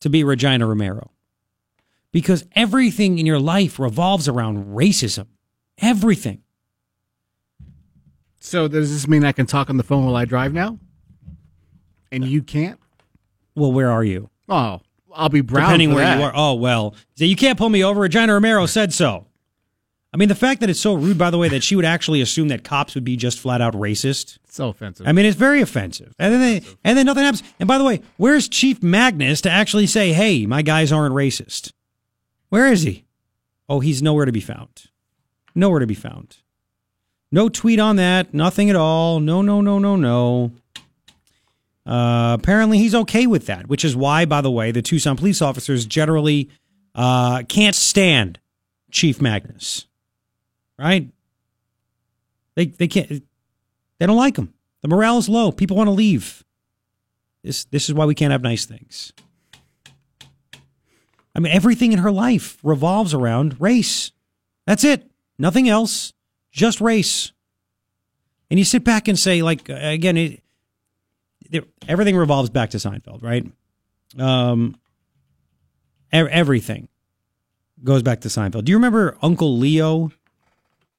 to 0.00 0.10
be 0.10 0.22
Regina 0.22 0.66
Romero 0.66 1.10
because 2.12 2.44
everything 2.54 3.18
in 3.18 3.26
your 3.26 3.40
life 3.40 3.78
revolves 3.78 4.28
around 4.28 4.76
racism. 4.76 5.26
Everything. 5.78 6.43
So 8.44 8.68
does 8.68 8.92
this 8.92 9.08
mean 9.08 9.24
I 9.24 9.32
can 9.32 9.46
talk 9.46 9.70
on 9.70 9.78
the 9.78 9.82
phone 9.82 10.04
while 10.04 10.16
I 10.16 10.26
drive 10.26 10.52
now? 10.52 10.78
And 12.12 12.26
you 12.26 12.42
can't? 12.42 12.78
Well, 13.54 13.72
where 13.72 13.90
are 13.90 14.04
you? 14.04 14.28
Oh, 14.50 14.82
I'll 15.14 15.30
be 15.30 15.40
brown 15.40 15.64
depending 15.64 15.94
where 15.94 16.04
that. 16.04 16.18
you 16.18 16.24
are. 16.24 16.32
Oh 16.34 16.52
well, 16.52 16.94
you 17.16 17.36
can't 17.36 17.56
pull 17.58 17.70
me 17.70 17.82
over. 17.82 18.02
Regina 18.02 18.34
Romero 18.34 18.66
said 18.66 18.92
so. 18.92 19.28
I 20.12 20.18
mean, 20.18 20.28
the 20.28 20.34
fact 20.34 20.60
that 20.60 20.68
it's 20.68 20.78
so 20.78 20.92
rude, 20.92 21.16
by 21.16 21.30
the 21.30 21.38
way, 21.38 21.48
that 21.48 21.64
she 21.64 21.74
would 21.74 21.86
actually 21.86 22.20
assume 22.20 22.48
that 22.48 22.64
cops 22.64 22.94
would 22.94 23.02
be 23.02 23.16
just 23.16 23.40
flat 23.40 23.62
out 23.62 23.72
racist. 23.72 24.38
So 24.46 24.68
offensive. 24.68 25.08
I 25.08 25.12
mean, 25.12 25.24
it's 25.24 25.38
very 25.38 25.62
offensive. 25.62 26.14
And 26.18 26.34
then 26.34 26.40
they, 26.40 26.66
and 26.84 26.98
then 26.98 27.06
nothing 27.06 27.24
happens. 27.24 27.42
And 27.58 27.66
by 27.66 27.78
the 27.78 27.84
way, 27.84 28.02
where's 28.18 28.46
Chief 28.46 28.82
Magnus 28.82 29.40
to 29.40 29.50
actually 29.50 29.86
say, 29.86 30.12
"Hey, 30.12 30.44
my 30.44 30.60
guys 30.60 30.92
aren't 30.92 31.14
racist"? 31.14 31.72
Where 32.50 32.70
is 32.70 32.82
he? 32.82 33.06
Oh, 33.70 33.80
he's 33.80 34.02
nowhere 34.02 34.26
to 34.26 34.32
be 34.32 34.42
found. 34.42 34.84
Nowhere 35.54 35.80
to 35.80 35.86
be 35.86 35.94
found. 35.94 36.36
No 37.34 37.48
tweet 37.48 37.80
on 37.80 37.96
that. 37.96 38.32
Nothing 38.32 38.70
at 38.70 38.76
all. 38.76 39.18
No, 39.18 39.42
no, 39.42 39.60
no, 39.60 39.80
no, 39.80 39.96
no. 39.96 40.52
Uh, 41.84 42.36
apparently, 42.38 42.78
he's 42.78 42.94
okay 42.94 43.26
with 43.26 43.46
that, 43.46 43.66
which 43.66 43.84
is 43.84 43.96
why, 43.96 44.24
by 44.24 44.40
the 44.40 44.52
way, 44.52 44.70
the 44.70 44.82
Tucson 44.82 45.16
police 45.16 45.42
officers 45.42 45.84
generally 45.84 46.48
uh, 46.94 47.42
can't 47.48 47.74
stand 47.74 48.38
Chief 48.92 49.20
Magnus. 49.20 49.86
Right? 50.78 51.10
They 52.54 52.66
they 52.66 52.86
can't. 52.86 53.08
They 53.08 54.06
don't 54.06 54.16
like 54.16 54.36
him. 54.36 54.54
The 54.82 54.88
morale 54.88 55.18
is 55.18 55.28
low. 55.28 55.50
People 55.50 55.76
want 55.76 55.88
to 55.88 55.92
leave. 55.92 56.44
This 57.42 57.64
this 57.64 57.88
is 57.88 57.96
why 57.96 58.04
we 58.04 58.14
can't 58.14 58.30
have 58.30 58.42
nice 58.42 58.64
things. 58.64 59.12
I 61.34 61.40
mean, 61.40 61.52
everything 61.52 61.90
in 61.90 61.98
her 61.98 62.12
life 62.12 62.58
revolves 62.62 63.12
around 63.12 63.60
race. 63.60 64.12
That's 64.68 64.84
it. 64.84 65.10
Nothing 65.36 65.68
else. 65.68 66.13
Just 66.54 66.80
race. 66.80 67.32
And 68.48 68.58
you 68.58 68.64
sit 68.64 68.84
back 68.84 69.08
and 69.08 69.18
say, 69.18 69.42
like, 69.42 69.68
again, 69.68 70.16
it, 70.16 70.40
it- 71.50 71.68
everything 71.88 72.16
revolves 72.16 72.48
back 72.48 72.70
to 72.70 72.76
Seinfeld, 72.78 73.22
right? 73.22 73.44
Um, 74.18 74.76
e- 76.12 76.18
everything 76.18 76.88
goes 77.82 78.02
back 78.04 78.20
to 78.20 78.28
Seinfeld. 78.28 78.64
Do 78.64 78.70
you 78.70 78.76
remember 78.76 79.16
Uncle 79.20 79.58
Leo 79.58 80.12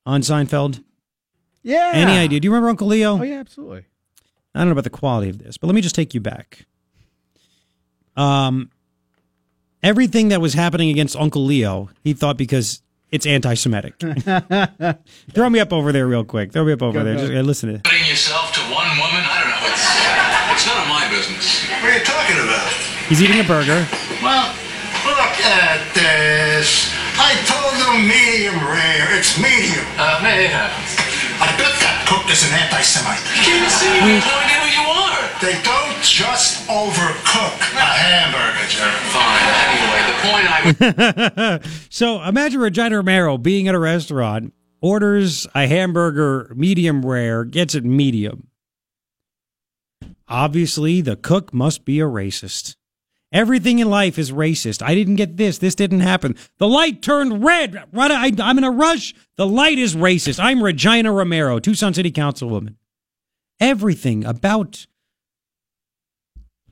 on 0.06 0.22
Seinfeld? 0.22 0.84
yeah. 1.64 1.92
Any 1.94 2.18
idea? 2.18 2.40
Do 2.42 2.46
you 2.46 2.52
remember 2.52 2.70
Uncle 2.70 2.88
Leo? 2.88 3.20
Oh 3.20 3.24
yeah, 3.24 3.40
absolutely. 3.40 3.86
I 4.54 4.60
don't 4.60 4.68
know 4.68 4.74
about 4.74 4.84
the 4.84 4.90
quality 4.90 5.30
of 5.30 5.38
this, 5.40 5.58
but 5.58 5.68
let 5.68 5.74
me 5.76 5.82
just 5.82 5.96
take 5.96 6.14
you 6.14 6.20
back. 6.22 6.66
Um, 8.18 8.70
everything 9.84 10.30
that 10.30 10.42
was 10.42 10.54
happening 10.54 10.90
against 10.90 11.16
Uncle 11.16 11.44
Leo, 11.46 11.90
he 12.04 12.14
thought 12.14 12.38
because 12.38 12.82
it's 13.12 13.26
anti-Semitic. 13.26 13.96
Throw 15.32 15.50
me 15.50 15.60
up 15.60 15.72
over 15.74 15.92
there 15.92 16.08
real 16.08 16.24
quick. 16.24 16.52
Throw 16.52 16.66
me 16.66 16.74
up 16.74 16.82
over 16.82 17.00
Go, 17.00 17.04
there. 17.04 17.16
go. 17.16 17.22
Just 17.22 17.34
uh, 17.34 17.42
listen 17.42 17.70
to 17.70 17.76
it. 17.76 17.84
Putting 17.84 18.06
yourself 18.06 18.52
to 18.54 18.62
one 18.74 18.90
woman, 18.98 19.24
I 19.24 19.38
don't 19.42 19.52
know. 19.56 19.64
It's, 19.72 19.86
it's 20.54 20.66
none 20.68 20.80
of 20.84 20.90
my 20.90 21.06
business. 21.10 21.64
What 21.82 21.92
are 21.92 21.98
you 21.98 22.04
talking 22.04 22.38
about? 22.44 22.68
He's 23.08 23.22
eating 23.22 23.40
a 23.40 23.44
burger. 23.48 23.86
Well, 24.22 24.50
look 25.06 25.36
at 25.46 25.80
this. 25.94 26.92
I 27.18 27.38
told 27.48 27.72
them 27.80 28.04
medium 28.10 28.60
rare. 28.68 29.08
It's 29.16 29.40
medium. 29.40 29.86
Uh, 29.96 30.20
yeah. 30.26 30.68
I 31.40 31.52
bet 31.60 31.72
that 31.84 32.04
cook 32.08 32.28
is 32.32 32.44
an 32.48 32.52
anti-Semite. 32.56 33.20
You 33.44 33.64
see, 33.72 33.92
you 34.04 34.20
have 34.20 34.28
no 34.28 34.36
idea 34.40 34.60
who 34.64 34.70
you 34.72 34.86
are. 34.88 35.22
They 35.44 35.56
don't 35.64 35.95
just 36.10 36.68
overcook 36.68 37.60
a 37.74 37.92
hamburger, 37.98 38.68
Jerry. 38.70 38.92
Fine. 39.12 39.46
Anyway, 39.70 40.02
the 40.08 40.18
point 40.28 40.46
I 40.50 41.62
was... 41.62 41.88
so 41.90 42.22
imagine 42.24 42.60
Regina 42.60 42.98
Romero 42.98 43.38
being 43.38 43.68
at 43.68 43.76
a 43.76 43.80
restaurant, 43.80 44.54
orders 44.82 45.48
a 45.56 45.68
hamburger 45.68 46.54
medium 46.56 47.06
rare, 47.06 47.44
gets 47.44 47.76
it 47.76 47.84
medium. 47.84 48.48
Obviously, 50.28 51.02
the 51.02 51.16
cook 51.16 51.54
must 51.54 51.86
be 51.86 52.00
a 52.00 52.06
racist. 52.06 52.76
Everything 53.32 53.80
in 53.80 53.90
life 53.90 54.18
is 54.18 54.32
racist. 54.32 54.82
I 54.82 54.96
didn't 54.96 55.16
get 55.16 55.38
this. 55.38 55.58
This 55.58 55.76
didn't 55.76 56.00
happen. 56.00 56.36
The 56.58 56.68
light 56.68 57.02
turned 57.02 57.44
red. 57.44 57.84
Right, 57.92 58.12
I, 58.12 58.32
I'm 58.42 58.58
in 58.58 58.64
a 58.64 58.72
rush. 58.72 59.14
The 59.36 59.46
light 59.46 59.78
is 59.78 59.96
racist. 59.96 60.40
I'm 60.42 60.64
Regina 60.64 61.12
Romero, 61.12 61.60
Tucson 61.60 61.94
City 61.94 62.12
Councilwoman. 62.12 62.76
Everything 63.60 64.24
about 64.24 64.86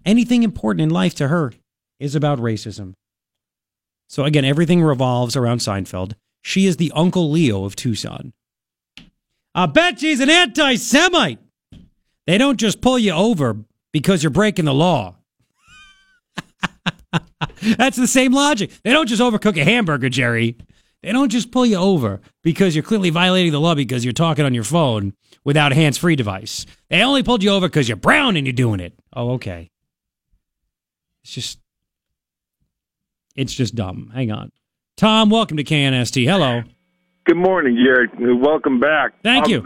anything 0.05 0.43
important 0.43 0.81
in 0.81 0.89
life 0.89 1.15
to 1.15 1.27
her 1.27 1.53
is 1.99 2.15
about 2.15 2.39
racism. 2.39 2.93
So 4.07 4.25
again, 4.25 4.45
everything 4.45 4.83
revolves 4.83 5.35
around 5.35 5.59
Seinfeld. 5.59 6.13
She 6.41 6.65
is 6.65 6.77
the 6.77 6.91
Uncle 6.95 7.31
Leo 7.31 7.65
of 7.65 7.75
Tucson. 7.75 8.33
I 9.55 9.65
bet 9.67 9.99
she's 9.99 10.19
an 10.19 10.29
anti 10.29 10.75
Semite. 10.75 11.39
They 12.27 12.37
don't 12.37 12.57
just 12.57 12.81
pull 12.81 12.97
you 12.99 13.11
over 13.11 13.57
because 13.91 14.23
you're 14.23 14.29
breaking 14.29 14.65
the 14.65 14.73
law. 14.73 15.15
That's 17.77 17.97
the 17.97 18.07
same 18.07 18.33
logic. 18.33 18.71
They 18.83 18.91
don't 18.91 19.07
just 19.07 19.21
overcook 19.21 19.59
a 19.59 19.63
hamburger, 19.63 20.09
Jerry. 20.09 20.57
They 21.01 21.11
don't 21.11 21.29
just 21.29 21.51
pull 21.51 21.65
you 21.65 21.75
over 21.75 22.21
because 22.43 22.75
you're 22.75 22.83
clearly 22.83 23.09
violating 23.09 23.51
the 23.51 23.59
law 23.59 23.75
because 23.75 24.05
you're 24.05 24.13
talking 24.13 24.45
on 24.45 24.53
your 24.53 24.63
phone 24.63 25.13
without 25.43 25.73
a 25.73 25.75
hands 25.75 25.97
free 25.97 26.15
device. 26.15 26.65
They 26.89 27.01
only 27.03 27.23
pulled 27.23 27.43
you 27.43 27.49
over 27.49 27.67
because 27.67 27.89
you're 27.89 27.97
brown 27.97 28.37
and 28.37 28.47
you're 28.47 28.53
doing 28.53 28.79
it. 28.79 28.93
Oh, 29.13 29.31
okay. 29.31 29.69
It's 31.23 31.33
just, 31.33 31.59
it's 33.35 33.53
just 33.53 33.75
dumb. 33.75 34.11
Hang 34.13 34.31
on. 34.31 34.51
Tom, 34.97 35.29
welcome 35.29 35.57
to 35.57 35.63
KNST. 35.63 36.25
Hello. 36.25 36.63
Good 37.25 37.37
morning, 37.37 37.81
Jared. 37.83 38.09
Welcome 38.19 38.81
back. 38.81 39.13
Thank 39.23 39.47
you. 39.47 39.61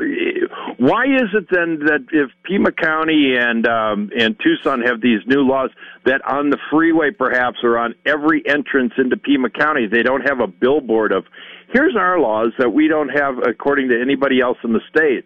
Why 0.78 1.06
is 1.06 1.30
it 1.34 1.48
then 1.50 1.80
that 1.86 2.06
if 2.12 2.30
Pima 2.44 2.72
County 2.72 3.36
and 3.36 3.68
um, 3.68 4.12
and 4.18 4.36
Tucson 4.40 4.82
have 4.82 5.02
these 5.02 5.22
new 5.26 5.42
laws 5.42 5.72
that 6.06 6.22
on 6.30 6.52
the 6.52 6.60
freeway, 6.70 7.10
perhaps, 7.10 7.58
or 7.64 7.80
on 7.80 7.96
every 8.06 8.44
entrance 8.48 8.94
into 9.00 9.18
Pima 9.18 9.50
County, 9.50 9.88
they 9.88 10.04
don't 10.04 10.22
have 10.22 10.40
a 10.40 10.46
billboard 10.46 11.12
of 11.12 11.26
"Here's 11.74 11.96
our 11.96 12.20
laws 12.20 12.50
that 12.60 12.74
we 12.74 12.88
don't 12.88 13.10
have 13.10 13.40
according 13.40 13.90
to 13.90 14.00
anybody 14.00 14.40
else 14.40 14.60
in 14.64 14.74
the 14.74 14.82
state." 14.88 15.26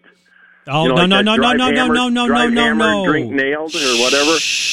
Oh, 0.68 0.84
You 0.84 0.88
know, 0.90 1.06
no, 1.06 1.16
like 1.16 1.24
no, 1.24 1.36
no, 1.36 1.36
no, 1.36 1.70
no, 1.70 1.70
no, 1.70 2.08
no, 2.08 2.26
no, 2.26 2.26
no, 2.26 2.48
no, 2.48 2.72
no. 2.74 3.04
Drink 3.06 3.32
nailed 3.32 3.74
or 3.74 4.00
whatever. 4.00 4.30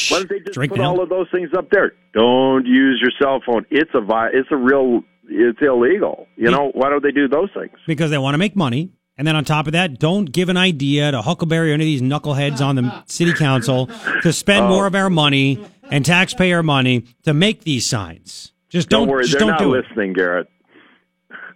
Why 0.10 0.18
don't 0.20 0.30
they 0.30 0.40
just 0.40 0.54
Drink 0.54 0.72
put 0.74 0.80
nailed? 0.80 0.98
all 0.98 1.04
of 1.04 1.10
those 1.10 1.28
things 1.32 1.50
up 1.58 1.70
there? 1.72 1.94
Don't 2.14 2.66
use 2.66 3.00
your 3.02 3.12
cell 3.22 3.42
phone. 3.46 3.66
It's 3.72 3.90
a 3.94 4.02
vi- 4.02 4.30
It's 4.34 4.50
a 4.52 4.56
real. 4.56 5.02
It's 5.32 5.60
illegal. 5.62 6.28
You 6.36 6.50
know 6.52 6.72
why 6.74 6.90
don't 6.90 7.04
they 7.04 7.12
do 7.12 7.28
those 7.28 7.50
things? 7.54 7.72
Because 7.88 8.10
they 8.12 8.18
want 8.18 8.34
to 8.34 8.38
make 8.40 8.56
money. 8.56 8.92
And 9.18 9.28
then 9.28 9.36
on 9.36 9.44
top 9.44 9.68
of 9.68 9.74
that, 9.74 10.00
don't 10.00 10.32
give 10.32 10.48
an 10.50 10.58
idea 10.58 11.12
to 11.12 11.22
Huckleberry 11.22 11.72
or 11.72 11.74
any 11.74 11.84
of 11.84 11.88
these 11.88 12.02
knuckleheads 12.02 12.62
on 12.66 12.76
the 12.78 13.04
city 13.06 13.34
council 13.34 13.88
to 14.22 14.32
spend 14.32 14.66
Oh. 14.66 14.70
more 14.70 14.88
of 14.88 14.96
our 14.96 15.10
money 15.10 15.60
and 15.92 16.06
taxpayer 16.06 16.64
money 16.64 17.04
to 17.24 17.34
make 17.34 17.64
these 17.64 17.86
signs. 17.86 18.54
Just 18.70 18.88
Don't, 18.90 19.02
don't, 19.02 19.10
worry, 19.10 19.24
just 19.24 19.34
they're 19.34 19.40
don't 19.42 19.50
not 19.50 19.60
do 19.60 19.74
it. 19.74 20.14
Garrett. 20.16 20.48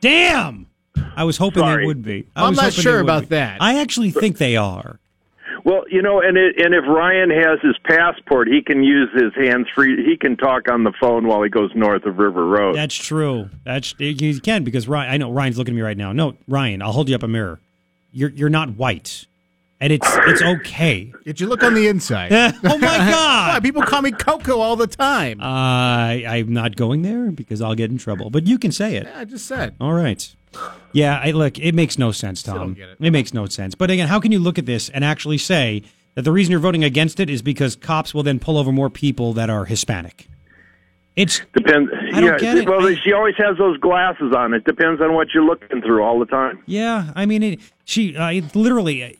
Damn! 0.02 0.68
I 1.16 1.24
was 1.24 1.38
hoping 1.38 1.64
Sorry. 1.64 1.84
they 1.84 1.88
would 1.88 2.04
be. 2.04 2.28
I 2.36 2.46
I'm 2.46 2.56
not 2.56 2.74
sure 2.74 3.00
about 3.00 3.24
be. 3.24 3.28
that. 3.30 3.62
I 3.62 3.80
actually 3.80 4.12
think 4.12 4.38
they 4.38 4.56
are. 4.56 5.00
Well, 5.66 5.86
you 5.90 6.02
know, 6.02 6.20
and 6.20 6.36
it, 6.38 6.56
and 6.58 6.74
if 6.74 6.84
Ryan 6.86 7.30
has 7.30 7.60
his 7.62 7.78
passport, 7.86 8.50
he 8.50 8.62
can 8.62 8.84
use 8.84 9.10
his 9.14 9.34
hands 9.36 9.68
free. 9.74 10.04
He 10.04 10.18
can 10.18 10.36
talk 10.36 10.70
on 10.70 10.84
the 10.84 10.92
phone 11.00 11.26
while 11.26 11.42
he 11.42 11.50
goes 11.50 11.72
north 11.74 12.06
of 12.06 12.18
River 12.18 12.46
Road. 12.46 12.76
That's 12.76 12.96
true. 12.96 13.50
That's 13.64 13.96
he 13.98 14.40
can 14.42 14.66
because 14.66 14.88
Ryan. 14.90 15.12
I 15.12 15.18
know 15.18 15.32
Ryan's 15.32 15.58
looking 15.58 15.74
at 15.74 15.78
me 15.78 15.82
right 15.82 15.98
now. 15.98 16.12
No, 16.12 16.36
Ryan, 16.50 16.82
I'll 16.82 16.92
hold 16.92 17.08
you 17.08 17.16
up 17.16 17.24
a 17.24 17.30
mirror. 17.30 17.60
You're 18.12 18.32
you're 18.32 18.50
not 18.50 18.76
white, 18.76 19.26
and 19.80 19.94
it's 19.94 20.08
it's 20.28 20.42
okay. 20.42 21.14
Did 21.24 21.40
you 21.40 21.48
look 21.48 21.64
on 21.64 21.76
the 21.76 21.88
inside? 21.88 22.32
oh 22.64 22.78
my 22.78 22.80
God! 22.80 23.64
People 23.64 23.84
call 23.84 24.02
me 24.02 24.12
Coco 24.12 24.60
all 24.60 24.76
the 24.76 24.88
time. 24.88 25.40
Uh, 25.40 25.46
I 25.46 26.24
I'm 26.26 26.52
not 26.52 26.76
going 26.76 27.04
there 27.04 27.32
because 27.32 27.62
I'll 27.62 27.76
get 27.76 27.90
in 27.90 27.98
trouble. 27.98 28.30
But 28.30 28.48
you 28.48 28.60
can 28.60 28.74
say 28.74 28.98
it. 28.98 29.08
I 29.16 29.24
just 29.24 29.46
said. 29.46 29.76
All 29.80 29.94
right. 29.94 30.36
Yeah, 30.92 31.20
I, 31.24 31.32
look, 31.32 31.58
it 31.60 31.74
makes 31.74 31.98
no 31.98 32.12
sense, 32.12 32.44
Tom. 32.44 32.74
get 32.76 32.90
it. 32.90 32.98
it 33.00 33.12
makes 33.12 33.34
no 33.34 33.46
sense. 33.48 33.76
But 33.76 33.90
again, 33.90 34.08
how 34.08 34.20
can 34.20 34.32
you 34.32 34.40
look 34.40 34.58
at 34.60 34.66
this 34.66 34.90
and 34.90 35.04
actually 35.04 35.38
say 35.40 35.84
that 36.16 36.22
the 36.22 36.32
reason 36.32 36.52
you're 36.52 36.60
voting 36.60 36.84
against 36.84 37.20
it 37.20 37.30
is 37.30 37.42
because 37.42 37.76
cops 37.76 38.14
will 38.14 38.24
then 38.24 38.40
pull 38.40 38.58
over 38.58 38.72
more 38.72 38.90
people 38.90 39.34
that 39.34 39.50
are 39.50 39.66
Hispanic? 39.66 40.28
It's 41.16 41.42
Depends. 41.56 41.92
I 41.94 42.22
don't 42.22 42.24
yeah, 42.24 42.38
get 42.40 42.58
it. 42.58 42.68
Well, 42.68 42.88
I- 42.88 42.96
she 42.96 43.14
always 43.14 43.36
has 43.38 43.58
those 43.58 43.78
glasses 43.80 44.34
on. 44.36 44.54
It 44.54 44.64
depends 44.66 45.00
on 45.02 45.14
what 45.14 45.28
you're 45.34 45.44
looking 45.46 45.82
through 45.82 46.04
all 46.04 46.20
the 46.20 46.26
time. 46.26 46.64
Yeah, 46.66 47.12
I 47.16 47.26
mean, 47.26 47.44
it, 47.44 47.60
she 47.86 48.16
uh, 48.16 48.32
it 48.32 48.56
literally. 48.56 49.20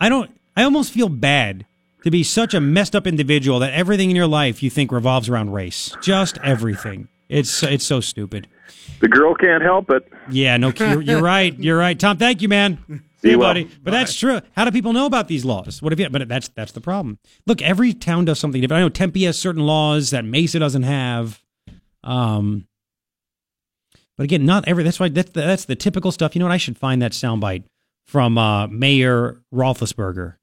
I 0.00 0.08
don't. 0.08 0.30
I 0.56 0.64
almost 0.64 0.92
feel 0.92 1.08
bad 1.08 1.64
to 2.02 2.10
be 2.10 2.24
such 2.24 2.54
a 2.54 2.60
messed 2.60 2.96
up 2.96 3.06
individual 3.06 3.60
that 3.60 3.72
everything 3.72 4.10
in 4.10 4.16
your 4.16 4.26
life 4.26 4.62
you 4.62 4.70
think 4.70 4.90
revolves 4.90 5.28
around 5.28 5.52
race. 5.52 5.94
Just 6.02 6.38
everything. 6.42 7.06
It's 7.28 7.62
it's 7.62 7.84
so 7.84 8.00
stupid. 8.00 8.48
The 9.00 9.08
girl 9.08 9.34
can't 9.34 9.62
help 9.62 9.90
it. 9.90 10.10
Yeah, 10.30 10.56
no, 10.56 10.72
you're, 10.76 11.02
you're 11.02 11.22
right. 11.36 11.56
You're 11.58 11.78
right, 11.78 11.98
Tom. 11.98 12.16
Thank 12.16 12.42
you, 12.42 12.48
man. 12.48 13.02
See 13.22 13.30
you, 13.30 13.38
well. 13.38 13.50
buddy. 13.50 13.64
But 13.82 13.90
that's 13.90 14.14
true. 14.14 14.40
How 14.52 14.64
do 14.64 14.70
people 14.70 14.92
know 14.92 15.06
about 15.06 15.28
these 15.28 15.44
laws? 15.44 15.82
What 15.82 15.92
have 15.92 15.98
you? 15.98 16.08
But 16.08 16.28
that's 16.28 16.48
that's 16.48 16.72
the 16.72 16.80
problem. 16.80 17.18
Look, 17.46 17.60
every 17.62 17.92
town 17.92 18.24
does 18.24 18.38
something 18.38 18.60
different. 18.60 18.78
I 18.78 18.82
know 18.82 18.88
Tempe 18.88 19.24
has 19.24 19.38
certain 19.38 19.62
laws 19.62 20.10
that 20.10 20.24
Mesa 20.24 20.58
doesn't 20.58 20.84
have. 20.84 21.42
Um, 22.04 22.66
but 24.16 24.24
again, 24.24 24.44
not 24.44 24.66
every. 24.68 24.84
That's 24.84 25.00
why 25.00 25.08
that's 25.08 25.30
the, 25.30 25.40
that's 25.40 25.64
the 25.64 25.76
typical 25.76 26.12
stuff. 26.12 26.34
You 26.34 26.40
know 26.40 26.46
what? 26.46 26.52
I 26.52 26.58
should 26.58 26.78
find 26.78 27.02
that 27.02 27.12
soundbite 27.12 27.64
from 28.06 28.38
uh, 28.38 28.66
Mayor 28.68 29.42
Roethlisberger, 29.52 30.36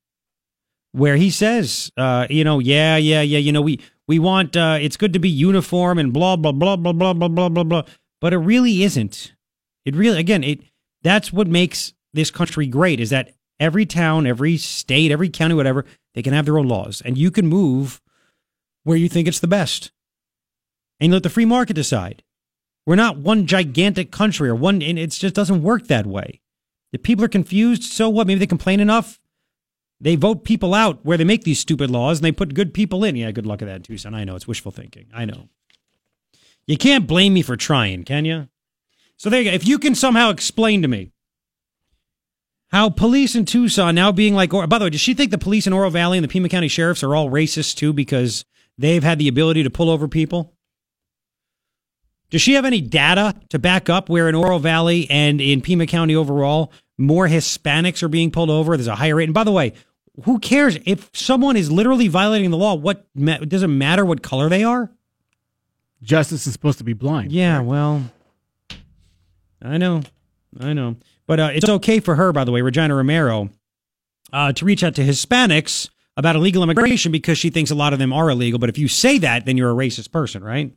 where 0.91 1.15
he 1.15 1.29
says, 1.29 1.91
uh, 1.97 2.27
you 2.29 2.43
know, 2.43 2.59
yeah, 2.59 2.95
yeah, 2.97 3.21
yeah, 3.21 3.39
you 3.39 3.51
know, 3.51 3.61
we 3.61 3.79
we 4.07 4.19
want 4.19 4.55
uh, 4.55 4.77
it's 4.79 4.97
good 4.97 5.13
to 5.13 5.19
be 5.19 5.29
uniform 5.29 5.97
and 5.97 6.13
blah 6.13 6.35
blah 6.35 6.51
blah 6.51 6.75
blah 6.75 6.93
blah 6.93 7.13
blah 7.13 7.27
blah 7.27 7.49
blah 7.49 7.63
blah. 7.63 7.83
But 8.21 8.33
it 8.33 8.37
really 8.37 8.83
isn't. 8.83 9.33
It 9.85 9.95
really 9.95 10.19
again 10.19 10.43
it 10.43 10.61
that's 11.03 11.31
what 11.31 11.47
makes 11.47 11.93
this 12.13 12.31
country 12.31 12.65
great 12.65 12.99
is 12.99 13.11
that 13.11 13.33
every 13.59 13.85
town, 13.85 14.25
every 14.25 14.57
state, 14.57 15.11
every 15.11 15.29
county, 15.29 15.53
whatever, 15.53 15.85
they 16.13 16.21
can 16.21 16.33
have 16.33 16.45
their 16.45 16.57
own 16.57 16.67
laws, 16.67 17.01
and 17.05 17.17
you 17.17 17.29
can 17.29 17.47
move 17.47 18.01
where 18.83 18.97
you 18.97 19.09
think 19.09 19.27
it's 19.27 19.39
the 19.39 19.47
best, 19.47 19.91
and 20.99 21.11
let 21.11 21.23
the 21.23 21.29
free 21.29 21.45
market 21.45 21.73
decide. 21.73 22.23
We're 22.85 22.95
not 22.95 23.17
one 23.17 23.47
gigantic 23.47 24.11
country 24.11 24.49
or 24.49 24.55
one, 24.55 24.81
it 24.81 25.11
just 25.11 25.35
doesn't 25.35 25.63
work 25.63 25.87
that 25.87 26.05
way. 26.05 26.41
If 26.93 27.03
people 27.03 27.25
are 27.25 27.29
confused, 27.29 27.83
so 27.83 28.09
what? 28.09 28.27
Maybe 28.27 28.39
they 28.39 28.47
complain 28.47 28.79
enough. 28.79 29.19
They 29.99 30.15
vote 30.15 30.43
people 30.43 30.73
out 30.73 31.03
where 31.03 31.17
they 31.17 31.23
make 31.23 31.43
these 31.43 31.59
stupid 31.59 31.89
laws 31.89 32.19
and 32.19 32.25
they 32.25 32.31
put 32.31 32.53
good 32.53 32.73
people 32.73 33.03
in. 33.03 33.15
Yeah, 33.15 33.31
good 33.31 33.45
luck 33.45 33.61
at 33.61 33.65
that 33.67 33.83
Tucson. 33.83 34.13
I 34.13 34.23
know 34.23 34.35
it's 34.35 34.47
wishful 34.47 34.71
thinking. 34.71 35.07
I 35.13 35.25
know. 35.25 35.49
You 36.67 36.77
can't 36.77 37.07
blame 37.07 37.33
me 37.33 37.41
for 37.41 37.55
trying, 37.55 38.03
can 38.03 38.25
you? 38.25 38.47
So 39.17 39.29
there 39.29 39.41
you 39.41 39.51
go. 39.51 39.55
If 39.55 39.67
you 39.67 39.79
can 39.79 39.95
somehow 39.95 40.29
explain 40.29 40.81
to 40.81 40.87
me 40.87 41.11
how 42.69 42.89
police 42.89 43.35
in 43.35 43.45
Tucson 43.45 43.95
now 43.95 44.11
being 44.11 44.33
like, 44.33 44.49
by 44.49 44.65
the 44.65 44.85
way, 44.85 44.89
does 44.89 45.01
she 45.01 45.13
think 45.13 45.31
the 45.31 45.37
police 45.37 45.67
in 45.67 45.73
Oro 45.73 45.89
Valley 45.89 46.17
and 46.17 46.23
the 46.23 46.29
Pima 46.29 46.49
County 46.49 46.67
sheriffs 46.67 47.03
are 47.03 47.15
all 47.15 47.29
racist 47.29 47.75
too 47.75 47.93
because 47.93 48.43
they've 48.77 49.03
had 49.03 49.19
the 49.19 49.27
ability 49.27 49.63
to 49.63 49.69
pull 49.69 49.89
over 49.89 50.07
people? 50.07 50.53
Does 52.31 52.41
she 52.41 52.53
have 52.53 52.65
any 52.65 52.81
data 52.81 53.35
to 53.49 53.59
back 53.59 53.87
up 53.87 54.09
where 54.09 54.27
in 54.27 54.35
Oro 54.35 54.57
Valley 54.57 55.07
and 55.09 55.39
in 55.39 55.61
Pima 55.61 55.85
County 55.85 56.15
overall, 56.15 56.73
more 56.97 57.27
Hispanics 57.27 58.01
are 58.01 58.09
being 58.09 58.31
pulled 58.31 58.49
over? 58.49 58.75
There's 58.75 58.87
a 58.87 58.95
higher 58.95 59.15
rate. 59.15 59.25
And 59.25 59.33
by 59.33 59.43
the 59.43 59.51
way, 59.51 59.73
who 60.23 60.39
cares 60.39 60.77
if 60.85 61.09
someone 61.13 61.55
is 61.55 61.71
literally 61.71 62.07
violating 62.07 62.49
the 62.49 62.57
law? 62.57 62.73
What 62.73 63.05
does 63.15 63.63
it 63.63 63.67
matter 63.67 64.03
what 64.03 64.23
color 64.23 64.49
they 64.49 64.63
are? 64.63 64.91
Justice 66.05 66.45
is 66.47 66.53
supposed 66.53 66.77
to 66.77 66.83
be 66.83 66.93
blind. 66.93 67.31
Yeah, 67.31 67.59
well, 67.61 68.03
I 69.61 69.77
know, 69.77 70.01
I 70.59 70.73
know, 70.73 70.95
but 71.27 71.39
uh, 71.39 71.49
it's 71.53 71.67
okay 71.67 71.99
for 71.99 72.15
her, 72.15 72.31
by 72.31 72.43
the 72.43 72.51
way, 72.51 72.61
Regina 72.61 72.95
Romero, 72.95 73.49
uh, 74.31 74.53
to 74.53 74.65
reach 74.65 74.83
out 74.83 74.95
to 74.95 75.01
Hispanics 75.03 75.89
about 76.15 76.35
illegal 76.35 76.61
immigration 76.63 77.11
because 77.11 77.37
she 77.37 77.49
thinks 77.49 77.71
a 77.71 77.75
lot 77.75 77.91
of 77.91 77.99
them 77.99 78.13
are 78.13 78.29
illegal. 78.29 78.59
But 78.59 78.69
if 78.69 78.77
you 78.77 78.87
say 78.87 79.17
that, 79.17 79.45
then 79.45 79.57
you're 79.57 79.71
a 79.71 79.73
racist 79.75 80.11
person, 80.11 80.43
right? 80.43 80.71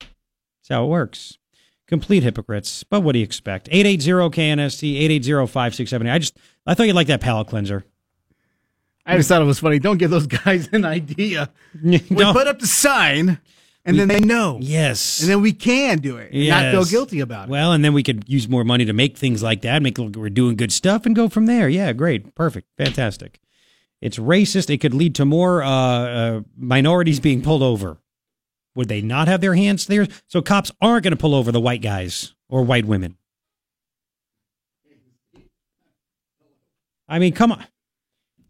That's 0.00 0.68
how 0.70 0.84
it 0.84 0.88
works. 0.88 1.38
Complete 1.86 2.22
hypocrites. 2.22 2.84
But 2.84 3.00
what 3.02 3.12
do 3.12 3.18
you 3.20 3.24
expect? 3.24 3.70
880-KNST, 3.70 5.00
880-5670. 5.22 6.12
I 6.12 6.18
just, 6.18 6.36
I 6.66 6.74
thought 6.74 6.86
you'd 6.86 6.96
like 6.96 7.06
that 7.06 7.20
palate 7.22 7.48
cleanser. 7.48 7.84
I 9.06 9.16
just 9.16 9.28
thought 9.30 9.40
it 9.40 9.46
was 9.46 9.58
funny. 9.60 9.78
Don't 9.78 9.96
give 9.96 10.10
those 10.10 10.26
guys 10.26 10.68
an 10.72 10.84
idea. 10.84 11.50
We 11.82 11.98
No. 12.10 12.32
put 12.34 12.46
up 12.46 12.58
the 12.58 12.66
sign, 12.66 13.38
and 13.84 13.98
then 13.98 14.08
they 14.08 14.20
know. 14.20 14.58
Yes. 14.60 15.20
And 15.20 15.30
then 15.30 15.40
we 15.40 15.52
can 15.52 15.98
do 15.98 16.18
it. 16.18 16.32
and 16.32 16.48
Not 16.48 16.72
feel 16.72 16.84
guilty 16.84 17.20
about 17.20 17.48
it. 17.48 17.50
Well, 17.50 17.72
and 17.72 17.84
then 17.84 17.94
we 17.94 18.02
could 18.02 18.28
use 18.28 18.48
more 18.48 18.64
money 18.64 18.84
to 18.84 18.92
make 18.92 19.16
things 19.16 19.42
like 19.42 19.62
that, 19.62 19.82
make 19.82 19.98
look 19.98 20.08
like 20.08 20.16
we're 20.16 20.30
doing 20.30 20.56
good 20.56 20.72
stuff, 20.72 21.06
and 21.06 21.16
go 21.16 21.28
from 21.28 21.46
there. 21.46 21.68
Yeah, 21.68 21.92
great, 21.92 22.34
perfect, 22.34 22.68
fantastic. 22.76 23.40
It's 24.00 24.18
racist. 24.18 24.70
It 24.70 24.78
could 24.78 24.94
lead 24.94 25.14
to 25.16 25.24
more 25.24 25.62
uh, 25.62 25.70
uh, 25.70 26.40
minorities 26.56 27.18
being 27.18 27.42
pulled 27.42 27.62
over. 27.62 27.98
Would 28.74 28.88
they 28.88 29.00
not 29.00 29.26
have 29.26 29.40
their 29.40 29.54
hands 29.54 29.86
there? 29.86 30.06
So 30.28 30.40
cops 30.40 30.70
aren't 30.80 31.02
going 31.02 31.12
to 31.12 31.16
pull 31.16 31.34
over 31.34 31.50
the 31.50 31.60
white 31.60 31.82
guys 31.82 32.34
or 32.48 32.62
white 32.62 32.84
women. 32.84 33.16
I 37.08 37.18
mean, 37.18 37.32
come 37.32 37.52
on. 37.52 37.64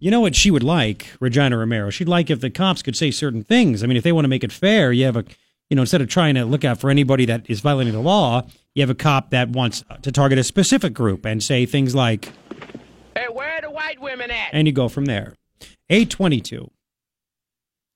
You 0.00 0.10
know 0.10 0.20
what 0.20 0.34
she 0.36 0.50
would 0.50 0.62
like, 0.62 1.08
Regina 1.20 1.56
Romero? 1.58 1.90
She'd 1.90 2.08
like 2.08 2.30
if 2.30 2.40
the 2.40 2.50
cops 2.50 2.82
could 2.82 2.96
say 2.96 3.10
certain 3.10 3.42
things. 3.42 3.82
I 3.82 3.86
mean, 3.86 3.96
if 3.96 4.04
they 4.04 4.12
want 4.12 4.24
to 4.24 4.28
make 4.28 4.44
it 4.44 4.52
fair, 4.52 4.92
you 4.92 5.04
have 5.06 5.16
a, 5.16 5.24
you 5.70 5.74
know, 5.74 5.82
instead 5.82 6.00
of 6.00 6.08
trying 6.08 6.36
to 6.36 6.44
look 6.44 6.64
out 6.64 6.78
for 6.80 6.88
anybody 6.88 7.24
that 7.26 7.50
is 7.50 7.60
violating 7.60 7.94
the 7.94 8.00
law, 8.00 8.46
you 8.74 8.82
have 8.82 8.90
a 8.90 8.94
cop 8.94 9.30
that 9.30 9.48
wants 9.48 9.82
to 10.02 10.12
target 10.12 10.38
a 10.38 10.44
specific 10.44 10.94
group 10.94 11.26
and 11.26 11.42
say 11.42 11.66
things 11.66 11.94
like, 11.96 12.30
Hey, 13.16 13.26
where 13.32 13.58
are 13.58 13.60
the 13.60 13.70
white 13.70 14.00
women 14.00 14.30
at? 14.30 14.50
and 14.52 14.68
you 14.68 14.72
go 14.72 14.88
from 14.88 15.06
there. 15.06 15.34
822. 15.90 16.70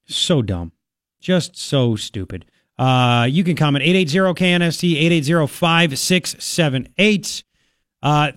So 0.06 0.42
dumb. 0.42 0.72
Just 1.20 1.56
so 1.56 1.94
stupid. 1.94 2.46
Uh, 2.78 3.28
you 3.30 3.44
can 3.44 3.54
comment 3.54 3.84
880-KNST, 3.84 5.22
880-5678. 5.22 7.44
Uh, 8.02 8.32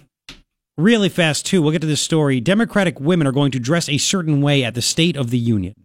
really 0.77 1.10
fast, 1.10 1.45
too. 1.45 1.61
We'll 1.61 1.72
get 1.72 1.81
to 1.81 1.88
this 1.88 2.02
story. 2.02 2.39
Democratic 2.39 2.99
women 2.99 3.27
are 3.27 3.31
going 3.31 3.52
to 3.52 3.60
dress 3.60 3.89
a 3.89 3.97
certain 3.97 4.41
way 4.41 4.64
at 4.64 4.76
the 4.76 4.81
State 4.81 5.18
of 5.18 5.30
the 5.30 5.39
Union. 5.39 5.76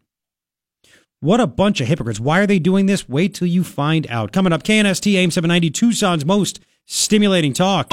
What 1.20 1.40
a 1.40 1.46
bunch 1.46 1.80
of 1.80 1.86
hypocrites. 1.86 2.18
Why 2.18 2.40
are 2.40 2.46
they 2.46 2.58
doing 2.58 2.86
this? 2.86 3.08
Wait 3.08 3.34
till 3.34 3.46
you 3.46 3.62
find 3.62 4.06
out. 4.08 4.32
Coming 4.32 4.52
up, 4.52 4.62
KNST 4.62 5.14
AM 5.14 5.30
790, 5.30 5.70
Tucson's 5.70 6.24
most 6.24 6.60
stimulating 6.86 7.52
talk. 7.52 7.88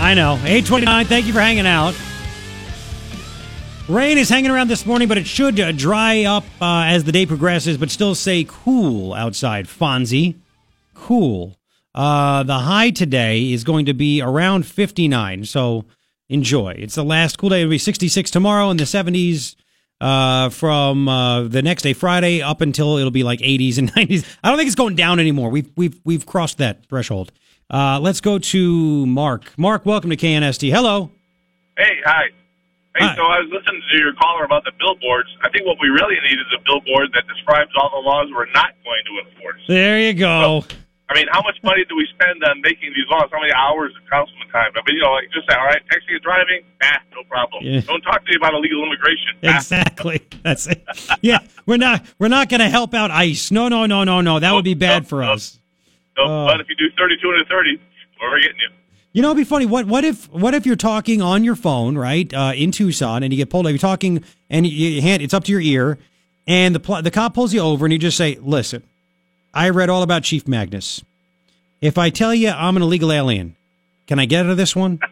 I 0.00 0.14
know. 0.14 0.34
829, 0.34 1.06
thank 1.06 1.26
you 1.26 1.32
for 1.32 1.40
hanging 1.40 1.66
out. 1.66 1.94
Rain 3.88 4.18
is 4.18 4.28
hanging 4.28 4.50
around 4.50 4.68
this 4.68 4.84
morning, 4.84 5.08
but 5.08 5.16
it 5.16 5.26
should 5.26 5.58
uh, 5.58 5.72
dry 5.72 6.24
up 6.24 6.44
uh, 6.60 6.84
as 6.84 7.04
the 7.04 7.12
day 7.12 7.24
progresses, 7.24 7.78
but 7.78 7.90
still 7.90 8.14
say 8.14 8.44
cool 8.46 9.14
outside. 9.14 9.66
Fonzie. 9.66 10.34
Cool. 10.92 11.56
Uh, 11.94 12.42
the 12.42 12.58
high 12.58 12.90
today 12.90 13.50
is 13.50 13.64
going 13.64 13.86
to 13.86 13.94
be 13.94 14.20
around 14.20 14.66
59, 14.66 15.46
so 15.46 15.86
enjoy. 16.28 16.74
It's 16.76 16.96
the 16.96 17.02
last 17.02 17.38
cool 17.38 17.48
day. 17.48 17.60
It'll 17.62 17.70
be 17.70 17.78
66 17.78 18.30
tomorrow 18.30 18.68
in 18.68 18.76
the 18.76 18.84
70s 18.84 19.56
uh, 20.02 20.50
from 20.50 21.08
uh, 21.08 21.44
the 21.44 21.62
next 21.62 21.80
day, 21.80 21.94
Friday, 21.94 22.42
up 22.42 22.60
until 22.60 22.98
it'll 22.98 23.10
be 23.10 23.22
like 23.22 23.40
80s 23.40 23.78
and 23.78 23.90
90s. 23.94 24.26
I 24.44 24.50
don't 24.50 24.58
think 24.58 24.66
it's 24.66 24.76
going 24.76 24.96
down 24.96 25.18
anymore. 25.18 25.48
We've, 25.48 25.70
we've, 25.76 25.98
we've 26.04 26.26
crossed 26.26 26.58
that 26.58 26.84
threshold. 26.90 27.32
Uh, 27.70 27.98
let's 28.00 28.20
go 28.20 28.38
to 28.38 29.06
Mark. 29.06 29.56
Mark, 29.56 29.86
welcome 29.86 30.10
to 30.10 30.16
KNST. 30.16 30.70
Hello. 30.70 31.10
Hey, 31.78 31.96
hi. 32.04 32.24
Hey, 32.96 33.06
Hi. 33.06 33.14
so 33.14 33.22
I 33.22 33.38
was 33.44 33.50
listening 33.52 33.82
to 33.92 33.98
your 33.98 34.12
caller 34.14 34.44
about 34.44 34.64
the 34.64 34.72
billboards. 34.78 35.28
I 35.42 35.50
think 35.50 35.66
what 35.66 35.76
we 35.80 35.88
really 35.88 36.16
need 36.28 36.38
is 36.40 36.50
a 36.56 36.60
billboard 36.64 37.12
that 37.14 37.28
describes 37.28 37.70
all 37.78 37.90
the 37.90 38.02
laws 38.02 38.26
we're 38.34 38.50
not 38.52 38.74
going 38.82 39.02
to 39.06 39.12
enforce. 39.28 39.62
There 39.68 40.00
you 40.00 40.14
go. 40.14 40.64
I 41.10 41.14
mean, 41.14 41.26
how 41.32 41.40
much 41.42 41.56
money 41.62 41.84
do 41.88 41.96
we 41.96 42.06
spend 42.12 42.42
on 42.44 42.60
making 42.60 42.92
these 42.92 43.06
laws? 43.08 43.30
How 43.32 43.40
many 43.40 43.52
hours 43.52 43.94
of 43.96 44.02
councilman 44.10 44.48
time? 44.50 44.72
I 44.76 44.80
mean, 44.84 44.96
you 44.98 45.02
know, 45.02 45.12
like 45.12 45.30
just 45.32 45.48
say, 45.48 45.56
all 45.56 45.64
right, 45.64 45.80
texting 45.88 46.16
and 46.18 46.22
driving, 46.22 46.60
ah, 46.82 46.98
no 47.14 47.22
problem. 47.30 47.64
Yeah. 47.64 47.80
Don't 47.80 48.02
talk 48.02 48.24
to 48.24 48.30
me 48.30 48.36
about 48.36 48.52
illegal 48.54 48.82
immigration. 48.84 49.32
Ah, 49.44 49.56
Exactly. 49.56 50.20
That's 50.42 50.66
it. 50.66 50.84
Yeah, 51.22 51.38
we're 51.66 51.78
not 51.78 52.04
we're 52.18 52.28
not 52.28 52.48
going 52.48 52.60
to 52.60 52.68
help 52.68 52.92
out 52.94 53.10
ICE. 53.10 53.50
No, 53.52 53.68
no, 53.68 53.86
no, 53.86 54.04
no, 54.04 54.20
no. 54.20 54.38
That 54.40 54.52
would 54.52 54.64
be 54.64 54.74
bad 54.74 55.06
for 55.08 55.22
us. 55.22 55.58
no, 56.18 56.24
Oh. 56.24 56.46
but 56.46 56.60
if 56.60 56.68
you 56.68 56.74
do 56.76 56.90
32 56.98 57.30
and 57.30 57.46
30, 57.48 57.80
we're 58.20 58.40
getting 58.40 58.56
you. 58.58 58.68
You 59.18 59.22
know, 59.22 59.30
it'd 59.30 59.38
be 59.38 59.42
funny. 59.42 59.66
What 59.66 59.86
what 59.86 60.04
if 60.04 60.30
what 60.30 60.54
if 60.54 60.64
you're 60.64 60.76
talking 60.76 61.20
on 61.20 61.42
your 61.42 61.56
phone, 61.56 61.98
right, 61.98 62.32
uh, 62.32 62.52
in 62.54 62.70
Tucson, 62.70 63.24
and 63.24 63.32
you 63.32 63.36
get 63.36 63.50
pulled 63.50 63.66
over? 63.66 63.72
You're 63.72 63.78
talking, 63.80 64.22
and 64.48 64.64
you, 64.64 65.02
hand 65.02 65.22
it's 65.22 65.34
up 65.34 65.42
to 65.46 65.50
your 65.50 65.60
ear, 65.60 65.98
and 66.46 66.72
the 66.72 67.02
the 67.02 67.10
cop 67.10 67.34
pulls 67.34 67.52
you 67.52 67.58
over, 67.58 67.84
and 67.84 67.92
you 67.92 67.98
just 67.98 68.16
say, 68.16 68.38
"Listen, 68.40 68.84
I 69.52 69.70
read 69.70 69.90
all 69.90 70.04
about 70.04 70.22
Chief 70.22 70.46
Magnus. 70.46 71.02
If 71.80 71.98
I 71.98 72.10
tell 72.10 72.32
you 72.32 72.50
I'm 72.50 72.76
an 72.76 72.82
illegal 72.84 73.10
alien, 73.10 73.56
can 74.06 74.20
I 74.20 74.26
get 74.26 74.44
out 74.44 74.52
of 74.52 74.56
this 74.56 74.76
one?" 74.76 75.00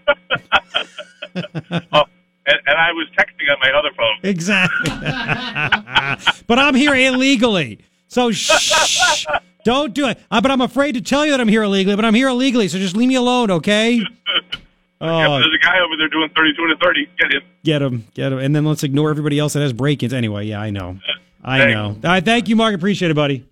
Oh, 1.34 2.04
and, 2.46 2.58
and 2.64 2.78
I 2.78 2.92
was 2.92 3.08
texting 3.18 3.50
on 3.50 3.58
my 3.60 3.72
other 3.76 3.90
phone. 3.96 4.20
Exactly. 4.22 4.88
but 6.46 6.58
I'm 6.60 6.76
here 6.76 6.94
illegally. 6.94 7.80
So 8.16 8.32
shh. 8.32 9.26
Don't 9.62 9.92
do 9.92 10.08
it. 10.08 10.18
Uh, 10.30 10.40
but 10.40 10.50
I'm 10.50 10.62
afraid 10.62 10.92
to 10.92 11.02
tell 11.02 11.26
you 11.26 11.32
that 11.32 11.40
I'm 11.40 11.48
here 11.48 11.62
illegally, 11.62 11.96
but 11.96 12.04
I'm 12.06 12.14
here 12.14 12.28
illegally, 12.28 12.66
so 12.66 12.78
just 12.78 12.96
leave 12.96 13.08
me 13.10 13.14
alone, 13.14 13.50
okay? 13.50 13.96
Yep, 13.96 14.06
Oh, 15.02 15.38
there's 15.38 15.52
a 15.54 15.62
guy 15.62 15.78
over 15.80 15.98
there 15.98 16.08
doing 16.08 16.30
32 16.34 16.62
and 16.62 16.72
a 16.72 16.76
30. 16.78 17.08
Get 17.18 17.32
him. 17.34 17.42
get 17.62 17.82
him, 17.82 18.06
get 18.14 18.32
him. 18.32 18.38
And 18.38 18.56
then 18.56 18.64
let's 18.64 18.82
ignore 18.84 19.10
everybody 19.10 19.38
else 19.38 19.52
that 19.52 19.60
has 19.60 19.74
break-ins. 19.74 20.14
Anyway, 20.14 20.46
yeah, 20.46 20.62
I 20.62 20.70
know. 20.70 20.98
I 21.44 21.58
Thanks. 21.58 21.74
know. 21.74 21.84
All 21.88 21.98
right, 22.02 22.24
thank 22.24 22.48
you, 22.48 22.56
Mark. 22.56 22.74
Appreciate 22.74 23.10
it, 23.10 23.14
buddy. 23.14 23.46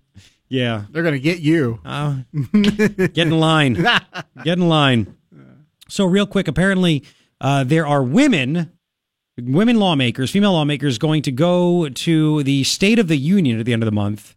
Yeah. 0.49 0.85
They're 0.89 1.03
going 1.03 1.13
to 1.13 1.19
get 1.19 1.41
you. 1.41 1.79
Uh, 1.85 2.21
get 2.53 3.19
in 3.19 3.39
line. 3.39 3.75
Get 4.43 4.57
in 4.57 4.67
line. 4.67 5.15
So, 5.89 6.05
real 6.07 6.25
quick, 6.25 6.47
apparently, 6.47 7.03
uh, 7.39 7.65
there 7.65 7.85
are 7.85 8.01
women, 8.01 8.71
women 9.37 9.77
lawmakers, 9.77 10.31
female 10.31 10.53
lawmakers, 10.53 10.97
going 10.97 11.21
to 11.21 11.31
go 11.31 11.87
to 11.87 12.41
the 12.41 12.63
State 12.63 12.97
of 12.97 13.07
the 13.07 13.17
Union 13.17 13.59
at 13.59 13.67
the 13.67 13.73
end 13.73 13.83
of 13.83 13.85
the 13.85 13.91
month 13.91 14.34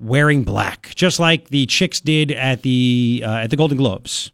wearing 0.00 0.44
black, 0.44 0.92
just 0.94 1.20
like 1.20 1.48
the 1.48 1.66
chicks 1.66 2.00
did 2.00 2.32
at 2.32 2.62
the 2.62 3.22
uh, 3.24 3.30
at 3.36 3.50
the 3.50 3.56
Golden 3.56 3.78
Globes. 3.78 4.32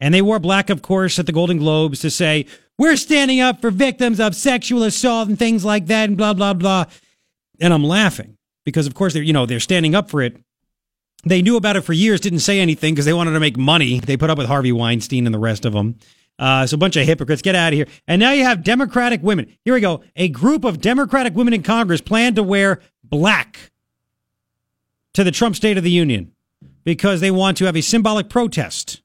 And 0.00 0.14
they 0.14 0.22
wore 0.22 0.38
black, 0.40 0.70
of 0.70 0.82
course, 0.82 1.18
at 1.18 1.26
the 1.26 1.32
Golden 1.32 1.58
Globes 1.58 2.00
to 2.00 2.10
say 2.10 2.46
we're 2.78 2.96
standing 2.96 3.40
up 3.40 3.60
for 3.60 3.70
victims 3.70 4.20
of 4.20 4.34
sexual 4.36 4.82
assault 4.84 5.28
and 5.28 5.38
things 5.38 5.64
like 5.64 5.86
that, 5.86 6.08
and 6.08 6.18
blah 6.18 6.34
blah 6.34 6.54
blah. 6.54 6.86
And 7.60 7.72
I'm 7.74 7.84
laughing 7.84 8.38
because, 8.64 8.86
of 8.86 8.94
course, 8.94 9.14
they're 9.14 9.22
you 9.22 9.32
know 9.32 9.46
they're 9.46 9.60
standing 9.60 9.94
up 9.94 10.10
for 10.10 10.22
it 10.22 10.36
They 11.24 11.42
knew 11.42 11.56
about 11.56 11.76
it 11.76 11.82
for 11.82 11.92
years, 11.92 12.20
didn't 12.20 12.40
say 12.40 12.60
anything 12.60 12.94
because 12.94 13.04
they 13.06 13.12
wanted 13.12 13.32
to 13.32 13.40
make 13.40 13.56
money. 13.56 14.00
They 14.00 14.16
put 14.16 14.30
up 14.30 14.38
with 14.38 14.48
Harvey 14.48 14.72
Weinstein 14.72 15.26
and 15.26 15.34
the 15.34 15.38
rest 15.38 15.64
of 15.64 15.72
them. 15.72 15.98
Uh, 16.38 16.66
so 16.66 16.74
a 16.76 16.78
bunch 16.78 16.96
of 16.96 17.06
hypocrites. 17.06 17.42
Get 17.42 17.54
out 17.54 17.72
of 17.72 17.76
here. 17.76 17.86
And 18.08 18.20
now 18.20 18.32
you 18.32 18.44
have 18.44 18.64
Democratic 18.64 19.22
women. 19.22 19.56
Here 19.64 19.74
we 19.74 19.80
go. 19.80 20.02
A 20.16 20.28
group 20.28 20.64
of 20.64 20.80
Democratic 20.80 21.36
women 21.36 21.54
in 21.54 21.62
Congress 21.62 22.00
plan 22.00 22.34
to 22.36 22.42
wear 22.42 22.80
black 23.04 23.71
to 25.14 25.24
the 25.24 25.30
Trump 25.30 25.56
State 25.56 25.78
of 25.78 25.84
the 25.84 25.90
Union 25.90 26.32
because 26.84 27.20
they 27.20 27.30
want 27.30 27.56
to 27.58 27.64
have 27.66 27.76
a 27.76 27.80
symbolic 27.80 28.28
protest. 28.28 29.02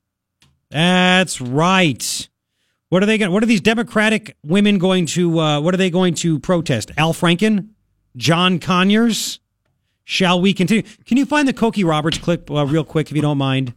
That's 0.70 1.40
right. 1.40 2.30
What 2.90 3.04
are 3.04 3.06
they 3.06 3.18
going? 3.18 3.32
What 3.32 3.44
are 3.44 3.48
these 3.48 3.62
Democratic 3.62 4.38
women 4.46 4.78
going 4.78 5.06
to? 5.08 5.40
Uh, 5.40 5.62
what 5.62 5.74
are 5.74 5.78
they 5.78 5.90
going 5.90 6.14
to 6.16 6.40
protest? 6.40 6.92
Al 6.98 7.14
Franken, 7.14 7.70
John 8.16 8.60
Conyers. 8.60 9.40
Shall 10.06 10.40
we 10.40 10.54
continue? 10.54 10.84
Can 11.06 11.18
you 11.18 11.26
find 11.26 11.48
the 11.48 11.54
Cokie 11.54 11.84
Roberts 11.84 12.18
clip 12.18 12.50
uh, 12.50 12.66
real 12.66 12.86
quick, 12.86 13.10
if 13.10 13.16
you 13.16 13.22
don't 13.22 13.38
mind? 13.38 13.74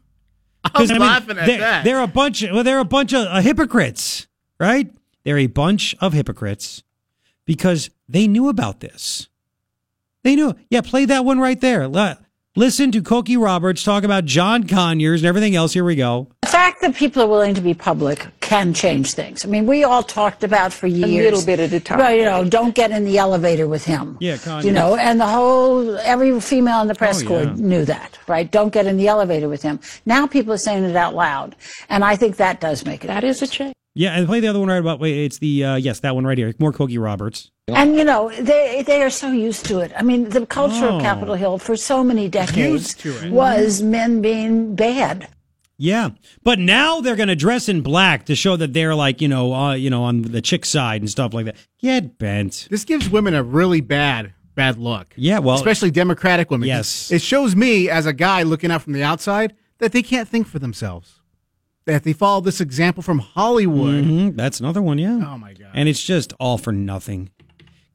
I 0.62 0.80
was 0.80 0.92
laughing 0.92 1.38
at 1.38 1.46
they're, 1.46 1.58
that. 1.58 1.84
They're 1.84 2.02
a 2.02 2.06
bunch. 2.06 2.42
Well, 2.42 2.62
they're 2.62 2.78
a 2.78 2.84
bunch 2.84 3.12
of 3.12 3.26
uh, 3.26 3.40
hypocrites, 3.40 4.28
right? 4.60 4.92
They're 5.24 5.38
a 5.38 5.48
bunch 5.48 5.96
of 6.00 6.12
hypocrites 6.12 6.84
because 7.46 7.90
they 8.08 8.28
knew 8.28 8.48
about 8.48 8.78
this. 8.78 9.28
They 10.24 10.36
knew. 10.36 10.54
Yeah, 10.70 10.80
play 10.82 11.04
that 11.06 11.24
one 11.24 11.38
right 11.38 11.60
there. 11.60 11.88
Li- 11.88 12.14
Listen 12.56 12.90
to 12.90 13.00
Cokie 13.00 13.40
Roberts 13.42 13.84
talk 13.84 14.02
about 14.02 14.24
John 14.24 14.66
Conyers 14.66 15.22
and 15.22 15.28
everything 15.28 15.54
else. 15.54 15.72
Here 15.72 15.84
we 15.84 15.94
go. 15.94 16.28
The 16.42 16.48
fact 16.48 16.80
that 16.80 16.96
people 16.96 17.22
are 17.22 17.28
willing 17.28 17.54
to 17.54 17.60
be 17.60 17.74
public 17.74 18.26
can 18.40 18.74
change 18.74 19.14
things. 19.14 19.44
I 19.44 19.48
mean, 19.48 19.66
we 19.66 19.84
all 19.84 20.02
talked 20.02 20.42
about 20.42 20.72
for 20.72 20.88
years. 20.88 21.26
A 21.26 21.30
little 21.30 21.46
bit 21.46 21.60
at 21.60 21.72
a 21.72 21.78
time. 21.78 21.98
Well, 21.98 22.12
you 22.12 22.24
know, 22.24 22.44
don't 22.44 22.74
get 22.74 22.90
in 22.90 23.04
the 23.04 23.18
elevator 23.18 23.68
with 23.68 23.84
him. 23.84 24.18
Yeah, 24.20 24.34
Kanye. 24.36 24.64
You 24.64 24.72
know, 24.72 24.96
and 24.96 25.20
the 25.20 25.28
whole, 25.28 25.96
every 25.98 26.38
female 26.40 26.80
in 26.82 26.88
the 26.88 26.94
press 26.96 27.22
Oh, 27.22 27.28
corps 27.28 27.42
yeah. 27.44 27.54
knew 27.54 27.84
that, 27.84 28.18
right? 28.26 28.50
Don't 28.50 28.72
get 28.72 28.86
in 28.86 28.96
the 28.96 29.06
elevator 29.06 29.48
with 29.48 29.62
him. 29.62 29.78
Now 30.04 30.26
people 30.26 30.52
are 30.52 30.58
saying 30.58 30.82
it 30.82 30.96
out 30.96 31.14
loud. 31.14 31.54
And 31.88 32.04
I 32.04 32.16
think 32.16 32.36
that 32.38 32.60
does 32.60 32.84
make 32.84 33.04
it. 33.04 33.06
That 33.06 33.22
is 33.22 33.42
a 33.42 33.46
change. 33.46 33.74
Yeah, 33.94 34.12
and 34.16 34.26
play 34.26 34.40
the 34.40 34.48
other 34.48 34.60
one 34.60 34.68
right 34.68 34.78
about. 34.78 35.00
Wait, 35.00 35.24
it's 35.24 35.38
the 35.38 35.64
uh, 35.64 35.74
yes, 35.76 36.00
that 36.00 36.14
one 36.14 36.24
right 36.24 36.38
here. 36.38 36.54
More 36.58 36.72
Cokie 36.72 37.02
Roberts. 37.02 37.50
And 37.68 37.96
you 37.96 38.04
know 38.04 38.30
they 38.40 38.82
they 38.86 39.02
are 39.02 39.10
so 39.10 39.30
used 39.32 39.66
to 39.66 39.80
it. 39.80 39.92
I 39.96 40.02
mean, 40.02 40.28
the 40.30 40.46
culture 40.46 40.86
Oh. 40.86 40.96
of 40.96 41.02
Capitol 41.02 41.34
Hill 41.34 41.58
for 41.58 41.76
so 41.76 42.02
many 42.04 42.28
decades 42.28 42.72
Used 42.94 43.00
to 43.00 43.26
it. 43.26 43.32
was 43.32 43.82
men 43.82 44.20
being 44.22 44.74
bad. 44.76 45.28
Yeah, 45.76 46.10
but 46.42 46.58
now 46.58 47.00
they're 47.00 47.16
going 47.16 47.28
to 47.30 47.36
dress 47.36 47.68
in 47.68 47.80
black 47.80 48.26
to 48.26 48.34
show 48.36 48.54
that 48.56 48.74
they're 48.74 48.94
like 48.94 49.20
you 49.20 49.28
know, 49.28 49.54
uh, 49.54 49.72
you 49.74 49.88
know, 49.90 50.02
on 50.04 50.22
the 50.22 50.42
chick 50.42 50.66
side 50.66 51.00
and 51.00 51.08
stuff 51.10 51.32
like 51.32 51.46
that. 51.46 51.56
Get 51.80 52.18
bent. 52.18 52.68
This 52.70 52.84
gives 52.84 53.08
women 53.08 53.34
a 53.34 53.42
really 53.42 53.80
bad, 53.80 54.34
bad 54.54 54.76
look. 54.78 55.14
Yeah, 55.16 55.38
well, 55.38 55.54
especially 55.56 55.90
Democratic 55.90 56.50
women. 56.50 56.68
Yes. 56.68 57.10
It 57.10 57.22
shows 57.22 57.56
me 57.56 57.88
as 57.88 58.04
a 58.04 58.12
guy 58.12 58.42
looking 58.42 58.70
out 58.70 58.82
from 58.82 58.92
the 58.92 59.02
outside 59.02 59.54
that 59.78 59.92
they 59.92 60.02
can't 60.02 60.28
think 60.28 60.46
for 60.46 60.58
themselves. 60.58 61.19
That 61.86 62.04
they 62.04 62.12
follow 62.12 62.40
this 62.40 62.60
example 62.60 63.02
from 63.02 63.18
Hollywood. 63.20 64.04
Mhm, 64.04 64.36
That's 64.36 64.60
another 64.60 64.82
one. 64.82 64.98
Yeah. 64.98 65.20
Oh 65.26 65.38
my 65.38 65.54
god. 65.54 65.70
And 65.74 65.88
it's 65.88 66.02
just 66.02 66.32
all 66.38 66.58
for 66.58 66.72
nothing. 66.72 67.30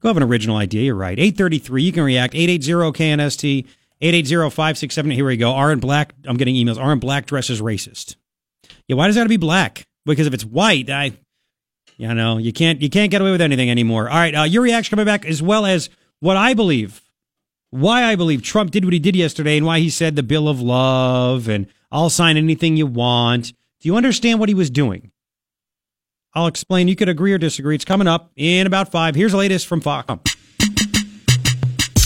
Go 0.02 0.10
have 0.10 0.18
an 0.18 0.24
original 0.24 0.58
idea. 0.58 0.84
You're 0.84 0.96
right. 0.96 1.18
833. 1.18 1.84
You 1.84 1.92
can 1.92 2.04
react. 2.04 2.34
880-KNST. 2.34 3.66
880-567. 4.02 5.14
Here 5.14 5.26
we 5.26 5.38
go. 5.38 5.52
Aren't 5.52 5.82
black, 5.82 6.14
I'm 6.26 6.38
getting 6.38 6.56
emails. 6.56 6.80
Aren't 6.80 7.02
black 7.02 7.26
dresses 7.26 7.62
racist? 7.62 8.16
Yeah, 8.88 8.96
why 8.98 9.08
does 9.08 9.16
that 9.16 9.22
have 9.22 9.26
to 9.28 9.30
be 9.30 9.38
black? 9.38 9.86
Because 10.06 10.28
if 10.28 10.34
it's 10.34 10.46
white, 10.46 10.90
I, 10.90 11.14
you 11.98 12.14
know, 12.14 12.38
you 12.38 12.52
can't, 12.54 12.82
you 12.82 12.90
can't 12.90 13.10
get 13.10 13.22
away 13.22 13.32
with 13.32 13.42
anything 13.42 13.70
anymore. 13.72 14.10
All 14.10 14.18
right. 14.18 14.36
Uh, 14.36 14.44
your 14.44 14.64
reaction 14.64 14.92
coming 14.92 15.06
back 15.06 15.26
as 15.26 15.42
well 15.42 15.66
as 15.66 15.90
what 16.20 16.38
I 16.38 16.54
believe, 16.54 17.02
why 17.72 18.04
I 18.04 18.16
believe 18.16 18.44
Trump 18.44 18.72
did 18.72 18.84
what 18.84 18.94
he 18.94 19.00
did 19.00 19.16
yesterday 19.16 19.58
and 19.58 19.66
why 19.66 19.80
he 19.80 19.90
said 19.90 20.16
the 20.16 20.24
bill 20.24 20.48
of 20.50 20.62
love 20.62 21.48
and 21.48 21.68
I'll 21.92 22.10
sign 22.10 22.38
anything 22.38 22.78
you 22.78 22.86
want. 22.88 23.54
Do 23.86 23.90
you 23.92 23.98
understand 23.98 24.40
what 24.40 24.50
he 24.50 24.56
was 24.56 24.72
doing? 24.72 25.12
I'll 26.34 26.48
explain. 26.48 26.88
You 26.88 26.96
could 26.96 27.08
agree 27.08 27.34
or 27.34 27.38
disagree. 27.38 27.76
It's 27.76 27.86
coming 27.86 28.08
up 28.08 28.32
in 28.36 28.66
about 28.66 28.90
five. 28.90 29.14
Here's 29.14 29.34
the 29.34 29.38
latest 29.38 29.68
from 29.68 29.80
Fox. 29.80 30.08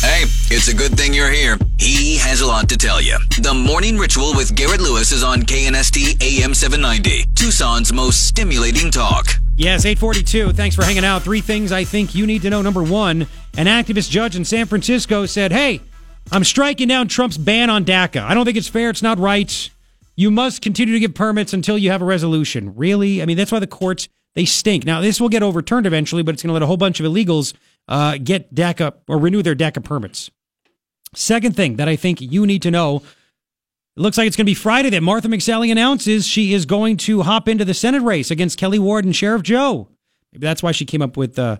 Hey, 0.01 0.25
it's 0.51 0.67
a 0.67 0.75
good 0.75 0.97
thing 0.97 1.13
you're 1.13 1.31
here. 1.31 1.57
He 1.79 2.17
has 2.17 2.41
a 2.41 2.45
lot 2.45 2.67
to 2.67 2.77
tell 2.77 3.01
you. 3.01 3.17
The 3.41 3.53
Morning 3.53 3.97
Ritual 3.97 4.35
with 4.35 4.53
Garrett 4.57 4.81
Lewis 4.81 5.13
is 5.13 5.23
on 5.23 5.43
KNST 5.43 6.21
AM 6.21 6.53
790, 6.53 7.23
Tucson's 7.33 7.93
most 7.93 8.27
stimulating 8.27 8.91
talk. 8.91 9.27
Yes, 9.55 9.85
842. 9.85 10.51
Thanks 10.51 10.75
for 10.75 10.83
hanging 10.83 11.05
out. 11.05 11.21
Three 11.21 11.39
things 11.39 11.71
I 11.71 11.85
think 11.85 12.13
you 12.13 12.27
need 12.27 12.41
to 12.41 12.49
know. 12.49 12.61
Number 12.61 12.83
one, 12.83 13.21
an 13.55 13.67
activist 13.67 14.09
judge 14.09 14.35
in 14.35 14.43
San 14.43 14.65
Francisco 14.65 15.25
said, 15.25 15.53
Hey, 15.53 15.79
I'm 16.29 16.43
striking 16.43 16.89
down 16.89 17.07
Trump's 17.07 17.37
ban 17.37 17.69
on 17.69 17.85
DACA. 17.85 18.21
I 18.21 18.33
don't 18.33 18.43
think 18.43 18.57
it's 18.57 18.67
fair. 18.67 18.89
It's 18.89 19.01
not 19.01 19.17
right. 19.17 19.69
You 20.19 20.31
must 20.31 20.61
continue 20.61 20.93
to 20.95 20.99
give 20.99 21.13
permits 21.13 21.53
until 21.53 21.77
you 21.77 21.91
have 21.91 22.01
a 22.01 22.05
resolution. 22.05 22.75
Really? 22.75 23.21
I 23.21 23.25
mean, 23.25 23.37
that's 23.37 23.53
why 23.53 23.59
the 23.59 23.67
courts, 23.67 24.09
they 24.35 24.43
stink. 24.43 24.83
Now, 24.83 24.99
this 24.99 25.21
will 25.21 25.29
get 25.29 25.43
overturned 25.43 25.87
eventually, 25.87 26.23
but 26.23 26.33
it's 26.33 26.43
going 26.43 26.49
to 26.49 26.53
let 26.55 26.61
a 26.61 26.65
whole 26.65 26.75
bunch 26.75 26.99
of 26.99 27.05
illegals 27.05 27.53
uh, 27.87 28.17
get 28.21 28.53
DACA 28.53 28.95
or 29.07 29.17
renew 29.17 29.41
their 29.41 29.55
DACA 29.55 29.81
permits. 29.81 30.29
Second 31.15 31.55
thing 31.55 31.77
that 31.77 31.87
I 31.87 31.95
think 31.95 32.19
you 32.19 32.45
need 32.45 32.61
to 32.63 32.69
know 32.69 32.97
it 32.97 34.01
looks 34.01 34.17
like 34.17 34.27
it's 34.27 34.35
going 34.35 34.45
to 34.45 34.49
be 34.49 34.55
Friday 34.55 34.89
that 34.89 35.01
Martha 35.01 35.29
McSally 35.29 35.71
announces 35.71 36.27
she 36.27 36.53
is 36.53 36.65
going 36.65 36.97
to 36.97 37.21
hop 37.21 37.47
into 37.47 37.63
the 37.63 37.73
Senate 37.73 38.01
race 38.01 38.29
against 38.29 38.59
Kelli 38.59 38.77
Ward 38.77 39.05
and 39.05 39.15
Sheriff 39.15 39.41
Joe. 39.41 39.87
Maybe 40.33 40.45
that's 40.45 40.61
why 40.61 40.73
she 40.73 40.83
came 40.83 41.01
up 41.01 41.15
with, 41.15 41.39
uh, 41.39 41.59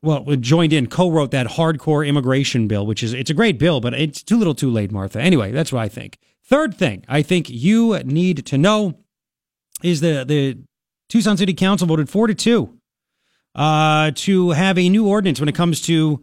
well, 0.00 0.24
joined 0.36 0.72
in, 0.72 0.86
co-wrote 0.86 1.32
that 1.32 1.46
hardcore 1.46 2.08
immigration 2.08 2.66
bill, 2.66 2.86
which 2.86 3.02
is 3.02 3.12
it's 3.12 3.28
a 3.28 3.34
great 3.34 3.58
bill, 3.58 3.82
but 3.82 3.92
it's 3.92 4.22
too 4.22 4.38
little, 4.38 4.54
too 4.54 4.70
late, 4.70 4.90
Martha. 4.90 5.20
Anyway, 5.20 5.52
that's 5.52 5.70
what 5.70 5.82
I 5.82 5.88
think. 5.90 6.16
Third 6.48 6.74
thing 6.74 7.04
I 7.06 7.20
think 7.20 7.50
you 7.50 7.98
need 8.04 8.46
to 8.46 8.56
know 8.56 8.98
is 9.82 10.00
the 10.00 10.24
the 10.26 10.58
Tucson 11.10 11.36
City 11.36 11.52
Council 11.52 11.86
voted 11.86 12.08
four 12.08 12.26
to 12.26 12.34
two 12.34 12.78
uh, 13.54 14.12
to 14.14 14.50
have 14.50 14.78
a 14.78 14.88
new 14.88 15.06
ordinance 15.06 15.40
when 15.40 15.48
it 15.48 15.54
comes 15.54 15.80
to 15.82 16.22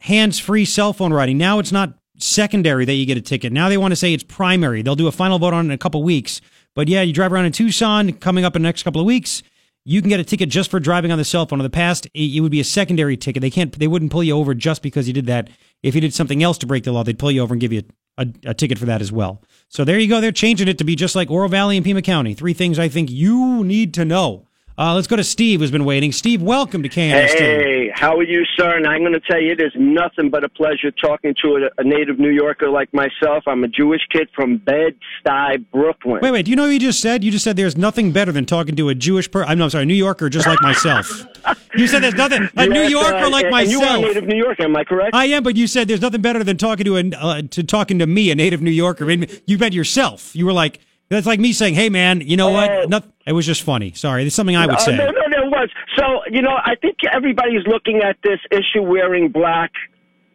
hands-free 0.00 0.64
cell 0.64 0.92
phone 0.92 1.12
riding. 1.12 1.36
Now 1.36 1.58
it's 1.58 1.72
not 1.72 1.94
secondary 2.18 2.84
that 2.84 2.94
you 2.94 3.04
get 3.04 3.18
a 3.18 3.22
ticket. 3.22 3.52
Now 3.52 3.68
they 3.68 3.76
want 3.76 3.92
to 3.92 3.96
say 3.96 4.14
it's 4.14 4.22
primary. 4.22 4.80
They'll 4.80 4.96
do 4.96 5.08
a 5.08 5.12
final 5.12 5.38
vote 5.38 5.52
on 5.52 5.66
it 5.66 5.68
in 5.68 5.72
a 5.72 5.78
couple 5.78 6.02
weeks. 6.02 6.40
But 6.74 6.88
yeah, 6.88 7.02
you 7.02 7.12
drive 7.12 7.32
around 7.32 7.44
in 7.44 7.52
Tucson 7.52 8.12
coming 8.14 8.44
up 8.44 8.56
in 8.56 8.62
the 8.62 8.68
next 8.68 8.82
couple 8.82 9.00
of 9.00 9.06
weeks, 9.06 9.42
you 9.84 10.00
can 10.00 10.08
get 10.08 10.20
a 10.20 10.24
ticket 10.24 10.48
just 10.48 10.70
for 10.70 10.80
driving 10.80 11.12
on 11.12 11.18
the 11.18 11.24
cell 11.24 11.44
phone. 11.44 11.60
In 11.60 11.64
the 11.64 11.70
past, 11.70 12.06
it, 12.14 12.40
would 12.40 12.50
be 12.50 12.60
a 12.60 12.64
secondary 12.64 13.16
ticket. 13.16 13.42
They 13.42 13.50
can't 13.50 13.78
they 13.78 13.88
wouldn't 13.88 14.10
pull 14.10 14.24
you 14.24 14.36
over 14.36 14.54
just 14.54 14.80
because 14.80 15.06
you 15.06 15.12
did 15.12 15.26
that. 15.26 15.50
If 15.82 15.94
you 15.94 16.00
did 16.00 16.14
something 16.14 16.42
else 16.42 16.56
to 16.58 16.66
break 16.66 16.84
the 16.84 16.92
law, 16.92 17.04
they'd 17.04 17.18
pull 17.18 17.30
you 17.30 17.42
over 17.42 17.52
and 17.52 17.60
give 17.60 17.72
you 17.72 17.82
a, 18.18 18.26
a 18.44 18.54
ticket 18.54 18.78
for 18.78 18.86
that 18.86 19.00
as 19.00 19.10
well. 19.12 19.42
So 19.68 19.84
there 19.84 19.98
you 19.98 20.08
go. 20.08 20.20
They're 20.20 20.32
changing 20.32 20.68
it 20.68 20.78
to 20.78 20.84
be 20.84 20.96
just 20.96 21.14
like 21.14 21.30
Oro 21.30 21.48
Valley 21.48 21.76
and 21.76 21.84
Pima 21.84 22.02
County. 22.02 22.34
Three 22.34 22.54
things 22.54 22.78
I 22.78 22.88
think 22.88 23.10
you 23.10 23.64
need 23.64 23.94
to 23.94 24.04
know. 24.04 24.48
Uh, 24.76 24.92
let's 24.92 25.06
go 25.06 25.14
to 25.14 25.22
Steve, 25.22 25.60
who's 25.60 25.70
been 25.70 25.84
waiting. 25.84 26.10
Steve, 26.10 26.42
welcome 26.42 26.82
to 26.82 26.88
KNST. 26.88 27.38
Hey, 27.38 27.92
how 27.94 28.16
are 28.16 28.24
you, 28.24 28.44
sir? 28.58 28.76
And 28.76 28.88
I'm 28.88 29.02
going 29.02 29.12
to 29.12 29.20
tell 29.20 29.40
you, 29.40 29.52
it 29.52 29.60
is 29.60 29.70
nothing 29.76 30.30
but 30.30 30.42
a 30.42 30.48
pleasure 30.48 30.90
talking 30.90 31.32
to 31.44 31.56
a, 31.56 31.80
a 31.80 31.84
native 31.84 32.18
New 32.18 32.30
Yorker 32.30 32.68
like 32.68 32.92
myself. 32.92 33.44
I'm 33.46 33.62
a 33.62 33.68
Jewish 33.68 34.00
kid 34.10 34.28
from 34.34 34.56
Bed-Stuy, 34.56 35.64
Brooklyn. 35.70 36.18
Wait, 36.20 36.32
wait. 36.32 36.46
Do 36.46 36.50
you 36.50 36.56
know 36.56 36.64
what 36.64 36.72
you 36.72 36.80
just 36.80 37.00
said? 37.00 37.22
You 37.22 37.30
just 37.30 37.44
said 37.44 37.56
there's 37.56 37.76
nothing 37.76 38.10
better 38.10 38.32
than 38.32 38.46
talking 38.46 38.74
to 38.74 38.88
a 38.88 38.96
Jewish 38.96 39.30
person. 39.30 39.48
I'm, 39.48 39.58
no, 39.58 39.64
I'm 39.64 39.70
sorry, 39.70 39.84
New 39.84 39.94
Yorker 39.94 40.28
just 40.28 40.48
like 40.48 40.60
myself. 40.60 41.24
you 41.76 41.86
said 41.86 42.02
there's 42.02 42.14
nothing. 42.14 42.48
A 42.56 42.66
New 42.66 42.82
Yorker 42.82 43.14
uh, 43.14 43.30
like 43.30 43.44
and 43.44 43.52
myself. 43.52 43.70
you 43.70 43.80
are 43.80 43.98
a 43.98 44.00
native 44.00 44.24
New 44.24 44.38
Yorker, 44.38 44.64
am 44.64 44.76
I 44.76 44.82
correct? 44.82 45.14
I 45.14 45.26
am, 45.26 45.44
but 45.44 45.54
you 45.54 45.68
said 45.68 45.86
there's 45.86 46.00
nothing 46.00 46.20
better 46.20 46.42
than 46.42 46.56
talking 46.56 46.84
to 46.86 46.96
a 46.96 47.10
uh, 47.16 47.42
to 47.50 47.62
talking 47.62 48.00
to 48.00 48.08
me, 48.08 48.32
a 48.32 48.34
native 48.34 48.60
New 48.60 48.72
Yorker. 48.72 49.08
You 49.08 49.56
meant 49.56 49.74
yourself. 49.74 50.34
You 50.34 50.46
were 50.46 50.52
like, 50.52 50.80
that's 51.08 51.26
like 51.26 51.40
me 51.40 51.52
saying, 51.52 51.74
"Hey, 51.74 51.88
man, 51.90 52.20
you 52.20 52.36
know 52.36 52.50
what? 52.50 52.88
Noth- 52.88 53.08
it 53.26 53.32
was 53.32 53.46
just 53.46 53.62
funny. 53.62 53.92
Sorry, 53.92 54.24
it's 54.26 54.34
something 54.34 54.56
I 54.56 54.66
would 54.66 54.76
Uh, 54.76 54.78
say." 54.78 54.96
No, 54.96 55.04
no, 55.06 55.10
no, 55.28 55.46
it 55.46 55.50
was. 55.50 55.68
So, 55.96 56.22
you 56.30 56.42
know, 56.42 56.56
I 56.64 56.74
think 56.80 56.96
everybody's 57.12 57.66
looking 57.66 58.02
at 58.02 58.16
this 58.22 58.40
issue 58.50 58.82
wearing 58.82 59.28
black 59.28 59.70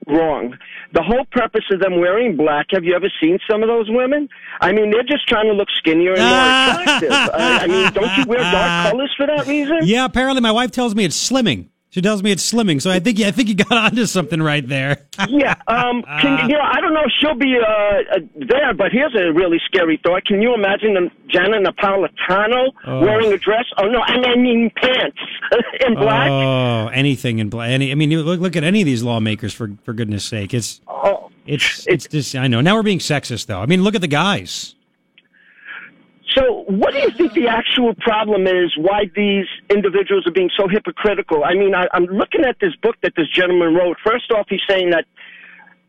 wrong. 0.08 0.58
The 0.94 1.04
whole 1.04 1.26
purpose 1.32 1.66
of 1.72 1.80
them 1.82 2.00
wearing 2.00 2.36
black, 2.36 2.68
have 2.72 2.84
you 2.84 2.96
ever 2.96 3.12
seen 3.22 3.38
some 3.50 3.62
of 3.62 3.70
those 3.70 3.88
women? 3.90 4.28
I 4.60 4.72
mean, 4.72 4.90
they're 4.90 5.04
just 5.04 5.28
trying 5.28 5.46
to 5.46 5.54
look 5.54 5.68
skinnier 5.78 6.14
and 6.16 6.22
more 6.24 6.82
attractive. 6.84 7.12
uh, 7.12 7.30
I 7.34 7.68
mean, 7.68 7.94
don't 7.94 8.18
you 8.18 8.26
wear 8.26 8.40
dark 8.40 8.92
colors 8.92 9.14
for 9.16 9.28
that 9.28 9.46
reason? 9.46 9.80
Yeah, 9.84 10.06
apparently 10.06 10.42
my 10.42 10.52
wife 10.52 10.72
tells 10.72 10.96
me 10.96 11.06
it's 11.06 11.30
slimming. 11.30 11.68
She 11.92 12.02
tells 12.02 12.22
me 12.22 12.32
it's 12.32 12.52
slimming, 12.54 12.80
so 12.80 12.92
I 12.92 13.00
think 13.00 13.20
I 13.22 13.32
think 13.32 13.50
you 13.50 13.56
got 13.56 13.72
onto 13.92 14.06
something 14.06 14.40
right 14.42 14.66
there. 14.68 15.08
yeah, 15.28 15.56
um, 15.68 16.04
can, 16.22 16.48
you 16.50 16.56
know, 16.56 16.62
I 16.64 16.80
don't 16.82 16.94
know 16.94 17.02
if 17.04 17.12
she'll 17.20 17.34
be 17.34 17.58
uh, 17.58 17.66
uh, 17.66 18.20
there, 18.48 18.74
but 18.76 18.92
here's 18.92 19.16
a 19.16 19.34
really 19.34 19.58
scary 19.66 20.00
thought. 20.04 20.24
Can 20.26 20.40
you 20.42 20.54
imagine 20.54 21.10
Janet 21.30 21.64
Napolitano 21.66 22.70
Oh. 22.86 23.02
wearing 23.02 23.34
a 23.34 23.38
dress? 23.38 23.66
Oh 23.78 23.88
no, 23.88 24.02
I 24.02 24.36
mean 24.36 24.72
pants 24.76 25.18
in 25.88 25.96
black. 25.96 26.30
Oh, 26.30 26.88
anything 26.94 27.40
in 27.40 27.50
black. 27.50 27.72
Any, 27.72 27.92
I 27.92 27.96
mean, 27.96 28.12
look 28.22 28.40
look 28.40 28.56
at 28.56 28.64
any 28.64 28.82
of 28.82 28.86
these 28.86 29.02
lawmakers 29.02 29.54
for 29.54 29.72
for 29.84 29.94
goodness 29.94 30.24
sake. 30.24 30.54
It's 30.54 30.82
Oh. 30.88 31.32
it's 31.48 31.88
it's 31.88 32.08
just. 32.08 32.36
I 32.36 32.48
know. 32.48 32.62
Now 32.62 32.76
we're 32.76 32.84
being 32.84 33.00
sexist, 33.00 33.48
though. 33.48 33.62
I 33.62 33.66
mean, 33.66 33.84
look 33.84 33.96
at 33.96 34.02
the 34.02 34.08
guys. 34.08 34.76
So, 36.40 36.64
what 36.68 36.94
do 36.94 37.00
you 37.00 37.12
think 37.12 37.34
the 37.34 37.48
actual 37.48 37.94
problem 37.96 38.48
is? 38.48 38.72
Why 38.78 39.12
these 39.14 39.46
individuals 39.70 40.26
are 40.26 40.32
being 40.32 40.50
so 40.56 40.68
hypocritical? 40.68 41.44
I 41.44 41.54
mean, 41.54 41.76
I, 41.76 41.88
I'm 41.94 42.06
looking 42.06 42.46
at 42.46 42.58
this 42.62 42.76
book 42.82 42.96
that 43.04 43.14
this 43.18 43.28
gentleman 43.28 43.76
wrote. 43.76 43.98
First 44.06 44.32
off, 44.32 44.46
he's 44.50 44.62
saying 44.68 44.92
that 44.92 45.06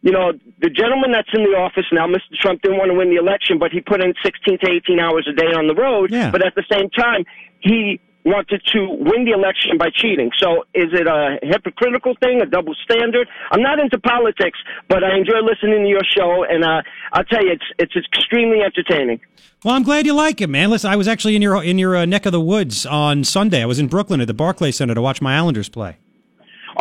you 0.03 0.13
know, 0.13 0.33
the 0.61 0.71
gentleman 0.71 1.13
that's 1.13 1.29
in 1.35 1.45
the 1.45 1.59
office 1.59 1.85
now, 1.93 2.07
Mr. 2.07 2.33
Trump 2.41 2.63
didn't 2.63 2.79
want 2.79 2.91
to 2.91 2.97
win 2.97 3.11
the 3.11 3.17
election, 3.17 3.59
but 3.59 3.71
he 3.71 3.83
put 3.83 4.03
in 4.03 4.15
16 4.25 4.59
to 4.61 4.71
18 4.71 4.99
hours 4.99 5.29
a 5.31 5.35
day 5.35 5.53
on 5.53 5.67
the 5.67 5.75
road. 5.75 6.11
Yeah. 6.11 6.31
But 6.31 6.45
at 6.45 6.55
the 6.55 6.65
same 6.73 6.89
time, 6.89 7.27
he 7.61 8.01
wanted 8.25 8.63
to 8.73 8.87
win 8.91 9.25
the 9.25 9.33
election 9.33 9.79
by 9.79 9.91
cheating. 9.91 10.31
So 10.39 10.65
is 10.75 10.93
it 10.93 11.07
a 11.07 11.39
hypocritical 11.43 12.15
thing, 12.21 12.41
a 12.41 12.47
double 12.47 12.75
standard? 12.85 13.29
I'm 13.51 13.63
not 13.63 13.79
into 13.79 13.99
politics, 13.99 14.59
but 14.89 15.03
I 15.05 15.17
enjoy 15.17 15.41
listening 15.43 15.85
to 15.85 15.89
your 15.89 16.05
show, 16.05 16.45
and 16.45 16.65
uh, 16.65 16.83
I'll 17.13 17.25
tell 17.25 17.45
you, 17.45 17.53
it's 17.53 17.65
it's 17.79 17.97
extremely 17.97 18.61
entertaining. 18.63 19.21
Well, 19.65 19.75
I'm 19.75 19.83
glad 19.83 20.07
you 20.07 20.15
like 20.15 20.41
it, 20.41 20.49
man. 20.49 20.71
Listen, 20.71 20.91
I 20.91 20.97
was 20.97 21.09
actually 21.09 21.37
in 21.37 21.43
your 21.43 21.63
in 21.63 21.79
your 21.79 21.97
uh, 21.97 22.05
neck 22.05 22.27
of 22.27 22.33
the 22.33 22.41
woods 22.41 22.87
on 22.87 23.25
Sunday. 23.25 23.63
I 23.63 23.67
was 23.67 23.79
in 23.79 23.89
Brooklyn 23.89 24.21
at 24.21 24.27
the 24.27 24.35
Barclays 24.35 24.77
Center 24.77 24.95
to 24.95 25.03
watch 25.03 25.21
my 25.21 25.37
Islanders 25.37 25.69
play. 25.69 25.99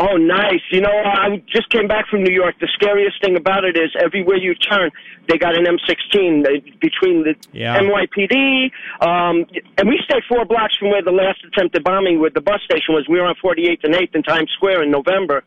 Oh, 0.01 0.15
nice. 0.15 0.61
You 0.71 0.79
know, 0.79 0.95
I 0.95 1.43
just 1.51 1.69
came 1.69 1.85
back 1.87 2.07
from 2.07 2.23
New 2.23 2.31
York. 2.33 2.55
The 2.61 2.69
scariest 2.73 3.19
thing 3.21 3.35
about 3.35 3.65
it 3.65 3.75
is 3.75 3.91
everywhere 4.01 4.37
you 4.37 4.55
turn, 4.55 4.91
they 5.27 5.37
got 5.37 5.57
an 5.57 5.65
M16 5.65 6.45
uh, 6.47 6.49
between 6.79 7.23
the 7.23 7.35
Yeah. 7.51 7.77
NYPD. 7.77 8.71
Um, 9.01 9.45
and 9.77 9.89
we 9.89 9.99
stayed 10.05 10.23
four 10.29 10.45
blocks 10.45 10.77
from 10.77 10.89
where 10.91 11.03
the 11.03 11.11
last 11.11 11.43
attempted 11.43 11.83
bombing 11.83 12.19
with 12.21 12.33
the 12.33 12.39
bus 12.39 12.61
station 12.63 12.95
was. 12.95 13.07
We 13.09 13.19
were 13.19 13.25
on 13.25 13.35
48th 13.43 13.83
and 13.83 13.93
8th 13.93 14.15
in 14.15 14.23
Times 14.23 14.49
Square 14.55 14.83
in 14.83 14.91
November. 14.91 15.43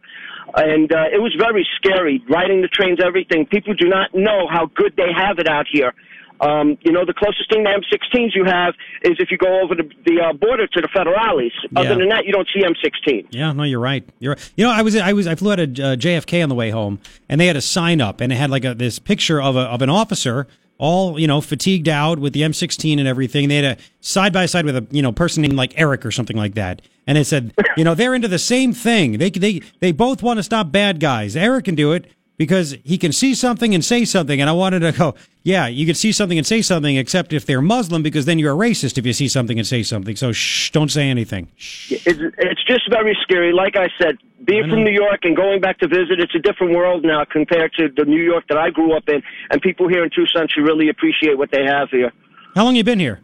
And 0.55 0.93
uh, 0.93 1.05
it 1.11 1.23
was 1.23 1.35
very 1.39 1.67
scary, 1.77 2.23
riding 2.29 2.61
the 2.61 2.69
trains, 2.69 2.99
everything. 3.03 3.47
People 3.47 3.73
do 3.73 3.89
not 3.89 4.15
know 4.15 4.47
how 4.51 4.67
good 4.75 4.93
they 4.99 5.13
have 5.17 5.39
it 5.39 5.49
out 5.49 5.65
here. 5.73 5.95
Um, 6.43 6.77
you 6.83 6.91
know, 6.91 7.05
the 7.07 7.15
closest 7.15 7.49
thing 7.51 7.65
to 7.65 7.71
M16s 7.71 8.35
you 8.35 8.45
have 8.45 8.75
is 9.03 9.13
if 9.21 9.31
you 9.31 9.39
go 9.39 9.61
over 9.63 9.75
the, 9.77 9.89
the 10.05 10.21
uh, 10.21 10.33
border 10.33 10.67
to 10.67 10.81
the 10.81 10.89
federales. 10.89 11.53
Other 11.77 11.91
Yeah. 11.91 11.95
than 11.95 12.09
that, 12.09 12.27
you 12.27 12.33
don't 12.33 12.49
see 12.53 12.63
M16. 12.63 13.29
Yeah, 13.31 13.53
no, 13.53 13.63
you're 13.63 13.79
right. 13.81 14.05
You're 14.19 14.33
right. 14.35 14.53
You 14.57 14.65
know, 14.65 14.71
I 14.73 14.83
was 14.83 14.97
I 14.97 15.13
was 15.13 15.27
I 15.27 15.35
flew 15.37 15.53
out 15.53 15.61
of 15.61 15.69
uh, 15.71 15.97
JFK 15.97 16.43
on 16.43 16.49
the 16.49 16.55
way 16.55 16.71
home, 16.71 16.99
and 17.29 17.41
they 17.41 17.47
had 17.47 17.57
a 17.57 17.61
sign 17.61 18.01
up, 18.01 18.21
and 18.21 18.33
it 18.33 18.37
had 18.37 18.51
like 18.51 18.65
a 18.65 18.75
this 18.75 18.99
picture 18.99 19.41
of 19.41 19.55
a 19.57 19.61
of 19.61 19.83
an 19.83 19.89
officer, 19.91 20.49
all 20.79 21.19
you 21.19 21.27
know, 21.29 21.41
fatigued 21.41 21.89
out 21.89 22.19
with 22.19 22.33
the 22.33 22.43
M16 22.43 22.99
and 22.99 23.07
everything. 23.07 23.49
They 23.49 23.57
had 23.57 23.79
a 23.79 23.83
side 24.01 24.33
by 24.33 24.47
side 24.47 24.65
with 24.65 24.77
a 24.77 24.87
you 24.91 25.01
know 25.03 25.13
person 25.13 25.43
named 25.43 25.55
like 25.55 25.73
Eric 25.77 26.05
or 26.05 26.11
something 26.11 26.37
like 26.37 26.55
that, 26.55 26.83
and 27.07 27.17
it 27.17 27.25
said, 27.27 27.55
you 27.77 27.85
know, 27.85 27.95
they're 27.95 28.15
into 28.15 28.29
the 28.29 28.39
same 28.41 28.73
thing. 28.73 29.19
They 29.19 29.31
they 29.31 29.61
they 29.81 29.93
both 29.93 30.23
want 30.25 30.39
to 30.39 30.43
stop 30.43 30.73
bad 30.73 30.99
guys. 30.99 31.37
Eric 31.37 31.67
can 31.67 31.77
do 31.77 31.93
it. 31.93 32.07
Because 32.39 32.77
he 32.83 32.99
can 32.99 33.13
see 33.13 33.35
something 33.35 33.75
and 33.75 33.85
say 33.85 34.05
something, 34.05 34.41
and 34.41 34.49
I 34.49 34.53
wanted 34.55 34.81
to 34.81 34.93
go, 34.93 35.15
yeah, 35.45 35.67
you 35.67 35.85
can 35.87 35.95
see 35.95 36.13
something 36.13 36.39
and 36.39 36.47
say 36.47 36.63
something, 36.63 36.97
except 36.97 37.33
if 37.33 37.45
they're 37.47 37.61
Muslim, 37.63 38.03
because 38.03 38.25
then 38.25 38.39
you're 38.39 38.55
a 38.55 38.57
racist 38.57 38.97
if 38.99 39.05
you 39.07 39.13
see 39.13 39.29
something 39.29 39.59
and 39.59 39.67
say 39.67 39.83
something. 39.83 40.17
So 40.17 40.33
shh, 40.33 40.71
don't 40.71 40.91
say 40.91 41.09
anything. 41.11 41.49
It's, 41.59 42.07
it's 42.39 42.65
just 42.65 42.89
very 42.91 43.17
scary. 43.23 43.53
Like 43.53 43.77
I 43.77 43.89
said, 44.01 44.17
being 44.45 44.69
from 44.69 44.83
New 44.83 44.91
York 44.93 45.21
and 45.25 45.37
going 45.37 45.61
back 45.61 45.79
to 45.81 45.89
visit, 45.89 46.19
it's 46.21 46.35
a 46.35 46.39
different 46.39 46.75
world 46.75 47.05
now 47.05 47.25
compared 47.25 47.75
to 47.75 47.89
the 47.97 48.05
New 48.07 48.23
York 48.23 48.45
that 48.49 48.59
I 48.59 48.71
grew 48.71 48.97
up 48.97 49.09
in. 49.09 49.23
And 49.51 49.61
people 49.61 49.87
here 49.89 50.03
in 50.03 50.11
Tucson 50.11 50.49
should 50.49 50.63
really 50.65 50.89
appreciate 50.89 51.37
what 51.39 51.51
they 51.53 51.65
have 51.65 51.91
here. 51.91 52.13
How 52.57 52.65
long 52.65 52.75
you 52.77 52.83
been 52.83 52.99
here? 52.99 53.21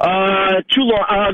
Uh, 0.00 0.60
too 0.74 0.82
long. 0.82 1.04
Uh, 1.08 1.32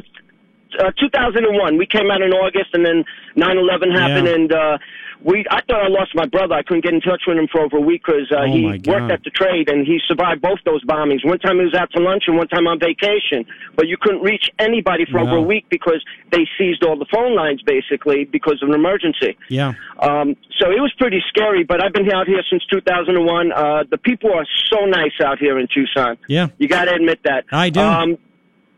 uh, 0.85 0.91
2001. 0.99 1.77
We 1.79 1.87
came 1.87 2.11
out 2.11 2.21
in 2.23 2.33
August, 2.33 2.71
and 2.73 2.85
then 2.85 3.05
9/11 3.37 3.93
happened, 3.97 4.27
Yeah. 4.27 4.35
and 4.35 4.53
uh, 4.53 4.79
we. 5.25 5.45
I 5.51 5.61
thought 5.63 5.83
I 5.83 5.89
lost 5.89 6.13
my 6.15 6.27
brother. 6.27 6.55
I 6.55 6.63
couldn't 6.63 6.85
get 6.85 6.95
in 6.95 7.01
touch 7.01 7.23
with 7.27 7.37
him 7.39 7.49
for 7.51 7.63
over 7.63 7.79
a 7.79 7.81
week 7.81 8.03
because 8.07 8.31
uh, 8.31 8.43
Oh, 8.43 8.53
he 8.53 8.65
worked 8.87 9.11
at 9.11 9.25
the 9.25 9.31
trade, 9.31 9.69
and 9.69 9.87
he 9.87 9.99
survived 10.07 10.41
both 10.43 10.59
those 10.65 10.85
bombings. 10.85 11.25
One 11.25 11.39
time 11.41 11.57
he 11.59 11.65
was 11.65 11.75
out 11.75 11.91
to 11.93 12.01
lunch, 12.03 12.25
and 12.29 12.37
one 12.37 12.47
time 12.49 12.67
on 12.67 12.79
vacation. 12.79 13.45
But 13.75 13.89
you 13.89 13.97
couldn't 14.01 14.23
reach 14.23 14.51
anybody 14.59 15.05
for 15.11 15.19
over 15.19 15.37
a 15.37 15.43
week 15.43 15.67
because 15.71 16.05
they 16.31 16.47
seized 16.59 16.85
all 16.85 16.97
the 16.97 17.07
phone 17.13 17.35
lines, 17.35 17.63
basically 17.63 18.25
because 18.25 18.63
of 18.63 18.69
an 18.69 18.75
emergency. 18.75 19.37
Yeah. 19.49 19.75
Um, 19.99 20.37
so 20.61 20.71
it 20.71 20.79
was 20.81 20.93
pretty 20.99 21.23
scary, 21.29 21.65
but 21.65 21.83
I've 21.83 21.93
been 21.93 22.11
out 22.13 22.27
here 22.29 22.43
since 22.49 22.63
2001. 22.71 23.51
Uh, 23.53 23.85
the 23.91 23.99
people 23.99 24.33
are 24.33 24.47
so 24.71 24.85
nice 24.85 25.13
out 25.25 25.39
here 25.39 25.59
in 25.59 25.67
Tucson. 25.73 26.17
Yeah. 26.29 26.49
You 26.59 26.69
got 26.69 26.85
to 26.85 26.95
admit 26.95 27.21
that. 27.25 27.45
I 27.51 27.71
do. 27.71 27.81
Um, 27.81 28.19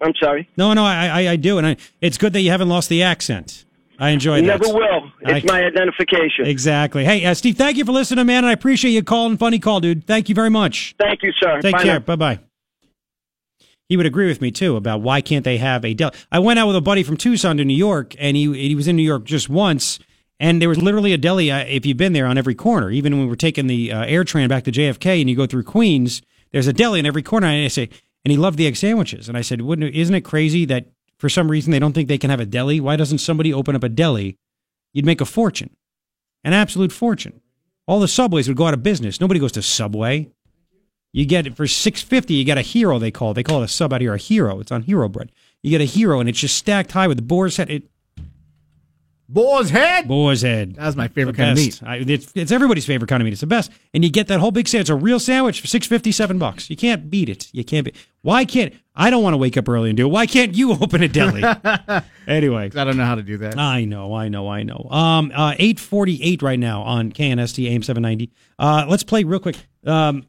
I'm 0.00 0.14
sorry. 0.22 0.48
No, 0.56 0.72
no, 0.74 0.84
I, 0.84 1.06
I, 1.06 1.28
I 1.32 1.36
do, 1.36 1.58
and 1.58 1.66
I, 1.66 1.76
it's 2.00 2.18
good 2.18 2.32
that 2.34 2.40
you 2.40 2.50
haven't 2.50 2.68
lost 2.68 2.88
the 2.88 3.02
accent. 3.02 3.65
I 3.98 4.10
enjoy 4.10 4.40
that. 4.42 4.46
Never 4.46 4.68
will. 4.68 5.10
It's 5.20 5.50
I- 5.50 5.52
my 5.52 5.64
identification. 5.64 6.46
Exactly. 6.46 7.04
Hey, 7.04 7.24
uh, 7.24 7.34
Steve, 7.34 7.56
thank 7.56 7.76
you 7.76 7.84
for 7.84 7.92
listening, 7.92 8.26
man, 8.26 8.38
and 8.38 8.46
I 8.46 8.52
appreciate 8.52 8.92
you 8.92 9.02
calling. 9.02 9.36
Funny 9.36 9.58
call, 9.58 9.80
dude. 9.80 10.06
Thank 10.06 10.28
you 10.28 10.34
very 10.34 10.50
much. 10.50 10.94
Thank 10.98 11.22
you, 11.22 11.32
sir. 11.40 11.60
Take 11.60 11.72
Bye 11.72 11.82
care. 11.82 12.00
Bye 12.00 12.16
bye. 12.16 12.38
He 13.88 13.96
would 13.96 14.06
agree 14.06 14.26
with 14.26 14.40
me 14.40 14.50
too 14.50 14.76
about 14.76 15.00
why 15.00 15.20
can't 15.20 15.44
they 15.44 15.58
have 15.58 15.84
a 15.84 15.94
deli. 15.94 16.12
I 16.32 16.40
went 16.40 16.58
out 16.58 16.66
with 16.66 16.76
a 16.76 16.80
buddy 16.80 17.02
from 17.04 17.16
Tucson 17.16 17.56
to 17.58 17.64
New 17.64 17.76
York, 17.76 18.14
and 18.18 18.36
he 18.36 18.52
he 18.68 18.74
was 18.74 18.88
in 18.88 18.96
New 18.96 19.02
York 19.02 19.24
just 19.24 19.48
once, 19.48 20.00
and 20.40 20.60
there 20.60 20.68
was 20.68 20.82
literally 20.82 21.12
a 21.12 21.18
deli 21.18 21.50
uh, 21.50 21.58
if 21.60 21.86
you've 21.86 21.96
been 21.96 22.12
there 22.12 22.26
on 22.26 22.36
every 22.36 22.54
corner. 22.54 22.90
Even 22.90 23.12
when 23.14 23.22
we 23.22 23.28
were 23.28 23.36
taking 23.36 23.68
the 23.68 23.92
uh, 23.92 24.04
air 24.04 24.24
train 24.24 24.48
back 24.48 24.64
to 24.64 24.72
JFK, 24.72 25.20
and 25.20 25.30
you 25.30 25.36
go 25.36 25.46
through 25.46 25.62
Queens, 25.62 26.20
there's 26.52 26.66
a 26.66 26.72
deli 26.72 26.98
in 26.98 27.06
every 27.06 27.22
corner. 27.22 27.46
And 27.46 27.64
I 27.64 27.68
say, 27.68 27.88
and 28.24 28.32
he 28.32 28.36
loved 28.36 28.58
the 28.58 28.66
egg 28.66 28.76
sandwiches, 28.76 29.28
and 29.28 29.38
I 29.38 29.40
said, 29.40 29.60
wouldn't 29.60 29.94
isn't 29.94 30.14
it 30.14 30.22
crazy 30.22 30.64
that 30.64 30.86
for 31.18 31.28
some 31.28 31.50
reason 31.50 31.70
they 31.70 31.78
don't 31.78 31.92
think 31.92 32.08
they 32.08 32.18
can 32.18 32.30
have 32.30 32.40
a 32.40 32.46
deli? 32.46 32.80
Why 32.80 32.96
doesn't 32.96 33.18
somebody 33.18 33.52
open 33.52 33.76
up 33.76 33.84
a 33.84 33.88
deli? 33.88 34.36
You'd 34.92 35.06
make 35.06 35.20
a 35.20 35.26
fortune, 35.26 35.76
an 36.44 36.52
absolute 36.52 36.92
fortune. 36.92 37.40
All 37.86 38.00
the 38.00 38.08
subways 38.08 38.48
would 38.48 38.56
go 38.56 38.66
out 38.66 38.74
of 38.74 38.82
business. 38.82 39.20
Nobody 39.20 39.38
goes 39.38 39.52
to 39.52 39.62
Subway. 39.62 40.30
You 41.12 41.24
get 41.24 41.46
it 41.46 41.56
for 41.56 41.66
six 41.66 42.02
fifty. 42.02 42.34
You 42.34 42.44
get 42.44 42.58
a 42.58 42.62
hero. 42.62 42.98
They 42.98 43.10
call 43.10 43.30
it. 43.30 43.34
They 43.34 43.42
call 43.42 43.62
it 43.62 43.66
a 43.66 43.68
sub 43.68 43.92
out 43.92 44.00
here. 44.00 44.14
A 44.14 44.18
hero. 44.18 44.60
It's 44.60 44.72
on 44.72 44.82
hero 44.82 45.08
bread. 45.08 45.30
You 45.62 45.70
get 45.70 45.80
a 45.80 45.84
hero, 45.84 46.20
and 46.20 46.28
it's 46.28 46.40
just 46.40 46.56
stacked 46.56 46.92
high 46.92 47.06
with 47.06 47.16
the 47.16 47.22
boar's 47.22 47.56
head. 47.56 47.70
It, 47.70 47.84
Boar's 49.28 49.70
head. 49.70 50.06
boar's 50.06 50.42
head. 50.42 50.76
That 50.76 50.86
was 50.86 50.96
my 50.96 51.08
favorite 51.08 51.36
kind 51.36 51.50
of 51.50 51.56
meat. 51.56 51.80
I, 51.84 51.96
it's, 51.96 52.30
it's 52.36 52.52
everybody's 52.52 52.86
favorite 52.86 53.08
kind 53.08 53.20
of 53.20 53.24
meat. 53.24 53.32
It's 53.32 53.40
the 53.40 53.48
best, 53.48 53.72
and 53.92 54.04
you 54.04 54.10
get 54.10 54.28
that 54.28 54.38
whole 54.38 54.52
big 54.52 54.68
sandwich. 54.68 54.82
It's 54.82 54.90
a 54.90 54.94
real 54.94 55.18
sandwich 55.18 55.60
for 55.60 55.66
six 55.66 55.86
fifty, 55.86 56.12
seven 56.12 56.38
bucks. 56.38 56.70
You 56.70 56.76
can't 56.76 57.10
beat 57.10 57.28
it. 57.28 57.48
You 57.52 57.64
can't. 57.64 57.84
Be, 57.86 57.92
why 58.22 58.44
can't 58.44 58.72
I? 58.94 59.10
Don't 59.10 59.24
want 59.24 59.34
to 59.34 59.38
wake 59.38 59.56
up 59.56 59.68
early 59.68 59.90
and 59.90 59.96
do 59.96 60.06
it. 60.06 60.10
Why 60.10 60.26
can't 60.26 60.54
you 60.54 60.72
open 60.80 61.02
a 61.02 61.08
deli? 61.08 61.42
anyway, 62.28 62.70
I 62.76 62.84
don't 62.84 62.96
know 62.96 63.04
how 63.04 63.16
to 63.16 63.22
do 63.22 63.38
that. 63.38 63.58
I 63.58 63.84
know, 63.84 64.14
I 64.14 64.28
know, 64.28 64.48
I 64.48 64.62
know. 64.62 64.86
Um, 64.90 65.32
uh, 65.34 65.54
eight 65.58 65.80
forty 65.80 66.22
eight 66.22 66.42
right 66.42 66.58
now 66.58 66.82
on 66.82 67.10
KNST 67.10 67.68
AM 67.68 67.82
seven 67.82 68.02
ninety. 68.02 68.30
Uh, 68.58 68.86
let's 68.88 69.02
play 69.02 69.24
real 69.24 69.40
quick. 69.40 69.56
Um, 69.84 70.26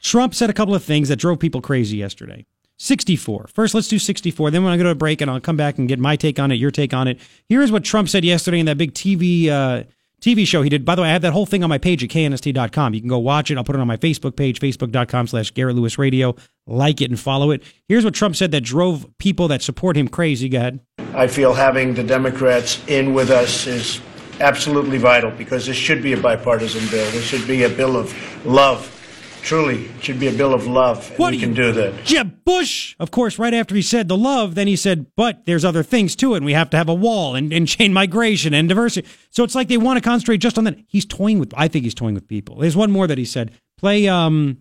Trump 0.00 0.34
said 0.34 0.50
a 0.50 0.52
couple 0.52 0.74
of 0.74 0.82
things 0.82 1.08
that 1.10 1.16
drove 1.16 1.38
people 1.38 1.60
crazy 1.60 1.96
yesterday. 1.96 2.44
64. 2.78 3.48
First, 3.52 3.74
let's 3.74 3.88
do 3.88 3.98
64. 3.98 4.50
Then 4.50 4.64
when 4.64 4.72
I 4.72 4.76
go 4.76 4.82
to 4.84 4.90
a 4.90 4.94
break 4.94 5.20
and 5.20 5.30
I'll 5.30 5.40
come 5.40 5.56
back 5.56 5.78
and 5.78 5.88
get 5.88 5.98
my 5.98 6.16
take 6.16 6.38
on 6.38 6.50
it, 6.50 6.56
your 6.56 6.70
take 6.70 6.92
on 6.92 7.08
it. 7.08 7.20
Here's 7.48 7.70
what 7.70 7.84
Trump 7.84 8.08
said 8.08 8.24
yesterday 8.24 8.58
in 8.58 8.66
that 8.66 8.78
big 8.78 8.94
TV 8.94 9.48
uh, 9.48 9.84
TV 10.22 10.46
show 10.46 10.62
he 10.62 10.70
did. 10.70 10.84
By 10.84 10.94
the 10.94 11.02
way, 11.02 11.08
I 11.08 11.12
have 11.12 11.22
that 11.22 11.32
whole 11.32 11.46
thing 11.46 11.62
on 11.64 11.68
my 11.68 11.78
page 11.78 12.02
at 12.04 12.10
knst.com. 12.10 12.94
You 12.94 13.00
can 13.00 13.08
go 13.08 13.18
watch 13.18 13.50
it. 13.50 13.58
I'll 13.58 13.64
put 13.64 13.74
it 13.74 13.80
on 13.80 13.88
my 13.88 13.96
Facebook 13.96 14.36
page, 14.36 14.60
facebook.com 14.60 15.26
slash 15.26 15.50
Garrett 15.50 15.74
Lewis 15.74 15.98
Radio. 15.98 16.36
Like 16.66 17.00
it 17.00 17.10
and 17.10 17.18
follow 17.18 17.50
it. 17.50 17.62
Here's 17.88 18.04
what 18.04 18.14
Trump 18.14 18.36
said 18.36 18.52
that 18.52 18.60
drove 18.62 19.06
people 19.18 19.48
that 19.48 19.62
support 19.62 19.96
him 19.96 20.06
crazy. 20.06 20.48
Go 20.48 20.58
ahead. 20.58 20.80
I 21.14 21.26
feel 21.26 21.52
having 21.52 21.94
the 21.94 22.04
Democrats 22.04 22.80
in 22.86 23.14
with 23.14 23.30
us 23.30 23.66
is 23.66 24.00
absolutely 24.40 24.98
vital 24.98 25.32
because 25.32 25.66
this 25.66 25.76
should 25.76 26.02
be 26.02 26.12
a 26.12 26.16
bipartisan 26.16 26.88
bill. 26.88 27.10
This 27.10 27.24
should 27.24 27.46
be 27.48 27.64
a 27.64 27.68
bill 27.68 27.96
of 27.96 28.46
love. 28.46 29.01
Truly, 29.42 29.86
it 29.86 30.04
should 30.04 30.20
be 30.20 30.28
a 30.28 30.32
bill 30.32 30.54
of 30.54 30.68
love. 30.68 31.10
And 31.10 31.18
What 31.18 31.32
we 31.32 31.40
can 31.40 31.52
do 31.52 31.72
that. 31.72 32.04
Jeb 32.04 32.44
Bush, 32.44 32.94
of 33.00 33.10
course, 33.10 33.40
right 33.40 33.52
after 33.52 33.74
he 33.74 33.82
said 33.82 34.06
the 34.06 34.16
love, 34.16 34.54
then 34.54 34.68
he 34.68 34.76
said, 34.76 35.06
but 35.16 35.44
there's 35.46 35.64
other 35.64 35.82
things 35.82 36.14
to 36.16 36.34
it, 36.34 36.38
and 36.38 36.46
we 36.46 36.52
have 36.52 36.70
to 36.70 36.76
have 36.76 36.88
a 36.88 36.94
wall 36.94 37.34
and, 37.34 37.52
and 37.52 37.66
chain 37.68 37.92
migration 37.92 38.54
and 38.54 38.68
diversity. 38.68 39.08
So 39.30 39.42
it's 39.42 39.56
like 39.56 39.66
they 39.66 39.78
want 39.78 39.96
to 39.96 40.00
concentrate 40.00 40.38
just 40.38 40.58
on 40.58 40.64
that. 40.64 40.78
He's 40.86 41.04
toying 41.04 41.40
with, 41.40 41.52
I 41.56 41.66
think 41.66 41.84
he's 41.84 41.94
toying 41.94 42.14
with 42.14 42.28
people. 42.28 42.56
There's 42.56 42.76
one 42.76 42.92
more 42.92 43.06
that 43.08 43.18
he 43.18 43.24
said. 43.24 43.50
Play 43.78 44.08
um 44.08 44.58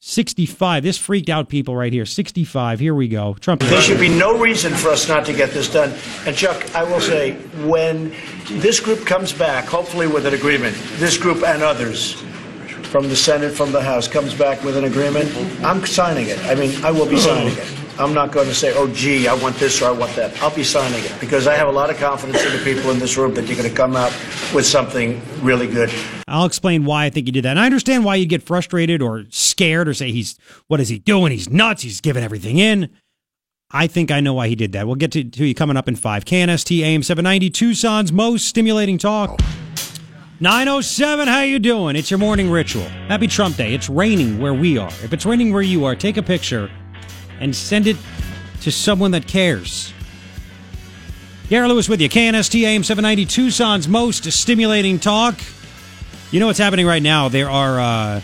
65. 0.00 0.82
This 0.82 0.98
freaked 0.98 1.28
out 1.28 1.48
people 1.48 1.74
right 1.74 1.92
here. 1.92 2.04
65. 2.04 2.80
Here 2.80 2.94
we 2.94 3.08
go. 3.08 3.34
Trump. 3.34 3.62
There 3.62 3.80
should 3.80 3.98
be 3.98 4.08
no 4.08 4.38
reason 4.38 4.72
for 4.72 4.90
us 4.90 5.08
not 5.08 5.24
to 5.26 5.32
get 5.32 5.50
this 5.50 5.72
done. 5.72 5.92
And 6.26 6.36
Chuck, 6.36 6.74
I 6.74 6.84
will 6.84 7.00
say, 7.00 7.32
when 7.66 8.14
this 8.48 8.78
group 8.78 9.06
comes 9.06 9.32
back, 9.32 9.64
hopefully 9.64 10.06
with 10.06 10.26
an 10.26 10.34
agreement, 10.34 10.76
this 10.98 11.16
group 11.16 11.42
and 11.42 11.62
others 11.62 12.22
from 12.86 13.08
the 13.08 13.16
Senate, 13.16 13.52
from 13.52 13.72
the 13.72 13.80
House, 13.80 14.08
comes 14.08 14.34
back 14.34 14.62
with 14.62 14.76
an 14.76 14.84
agreement, 14.84 15.34
I'm 15.64 15.84
signing 15.84 16.28
it. 16.28 16.38
I 16.46 16.54
mean, 16.54 16.72
I 16.84 16.90
will 16.90 17.08
be 17.08 17.18
signing 17.18 17.56
it. 17.56 17.76
I'm 17.98 18.12
not 18.12 18.30
going 18.30 18.46
to 18.46 18.54
say, 18.54 18.74
oh, 18.76 18.88
gee, 18.88 19.26
I 19.26 19.34
want 19.34 19.56
this 19.56 19.80
or 19.80 19.86
I 19.86 19.90
want 19.90 20.14
that. 20.16 20.40
I'll 20.42 20.54
be 20.54 20.64
signing 20.64 21.02
it 21.02 21.14
because 21.18 21.46
I 21.46 21.54
have 21.54 21.66
a 21.66 21.72
lot 21.72 21.88
of 21.88 21.96
confidence 21.96 22.44
in 22.44 22.52
the 22.52 22.62
people 22.62 22.90
in 22.90 22.98
this 22.98 23.16
room 23.16 23.32
that 23.34 23.46
you're 23.46 23.56
going 23.56 23.68
to 23.68 23.74
come 23.74 23.96
out 23.96 24.12
with 24.54 24.66
something 24.66 25.20
really 25.40 25.66
good. 25.66 25.90
I'll 26.28 26.44
explain 26.44 26.84
why 26.84 27.06
I 27.06 27.10
think 27.10 27.26
he 27.26 27.32
did 27.32 27.44
that. 27.44 27.50
And 27.50 27.60
I 27.60 27.64
understand 27.64 28.04
why 28.04 28.16
you 28.16 28.26
get 28.26 28.42
frustrated 28.42 29.00
or 29.00 29.24
scared 29.30 29.88
or 29.88 29.94
say 29.94 30.12
he's 30.12 30.38
what 30.66 30.78
is 30.80 30.88
he 30.90 30.98
doing? 30.98 31.32
He's 31.32 31.48
nuts. 31.48 31.82
He's 31.82 32.02
giving 32.02 32.22
everything 32.22 32.58
in. 32.58 32.90
I 33.70 33.86
think 33.86 34.10
I 34.10 34.20
know 34.20 34.34
why 34.34 34.48
he 34.48 34.54
did 34.54 34.72
that. 34.72 34.86
We'll 34.86 34.96
get 34.96 35.12
to, 35.12 35.24
to 35.24 35.44
you 35.46 35.54
coming 35.54 35.76
up 35.76 35.88
in 35.88 35.96
five. 35.96 36.24
KNST 36.24 36.82
AM 36.82 37.02
790, 37.02 37.50
Tucson's 37.50 38.12
most 38.12 38.46
stimulating 38.46 38.98
talk. 38.98 39.40
907, 40.38 41.28
how 41.28 41.40
you 41.40 41.58
doing? 41.58 41.96
It's 41.96 42.10
your 42.10 42.18
morning 42.18 42.50
ritual. 42.50 42.84
Happy 43.08 43.26
Trump 43.26 43.56
Day. 43.56 43.72
It's 43.72 43.88
raining 43.88 44.38
where 44.38 44.52
we 44.52 44.76
are. 44.76 44.90
If 45.02 45.14
it's 45.14 45.24
raining 45.24 45.50
where 45.50 45.62
you 45.62 45.86
are, 45.86 45.96
take 45.96 46.18
a 46.18 46.22
picture 46.22 46.70
and 47.40 47.56
send 47.56 47.86
it 47.86 47.96
to 48.60 48.70
someone 48.70 49.12
that 49.12 49.26
cares. 49.26 49.94
Garrett 51.48 51.70
Lewis 51.70 51.88
with 51.88 52.02
you. 52.02 52.10
KNST 52.10 52.60
AM 52.64 52.84
790, 52.84 53.24
Tucson's 53.24 53.88
most 53.88 54.30
stimulating 54.30 54.98
talk. 54.98 55.38
You 56.30 56.40
know 56.40 56.48
what's 56.48 56.58
happening 56.58 56.86
right 56.86 57.02
now? 57.02 57.30
There 57.30 57.48
are 57.48 57.80
uh, 57.80 58.20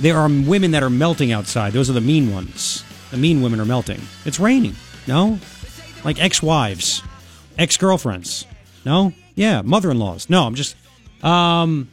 there 0.00 0.16
are 0.16 0.28
women 0.28 0.72
that 0.72 0.82
are 0.82 0.90
melting 0.90 1.30
outside. 1.30 1.72
Those 1.72 1.88
are 1.88 1.92
the 1.92 2.00
mean 2.00 2.32
ones. 2.32 2.82
The 3.12 3.16
mean 3.16 3.42
women 3.42 3.60
are 3.60 3.64
melting. 3.64 4.00
It's 4.24 4.40
raining. 4.40 4.74
No, 5.06 5.38
like 6.04 6.20
ex-wives, 6.20 7.00
ex-girlfriends. 7.58 8.46
No, 8.84 9.12
yeah, 9.36 9.62
mother-in-laws. 9.62 10.28
No, 10.28 10.46
I'm 10.46 10.54
just 10.56 10.74
um, 11.22 11.88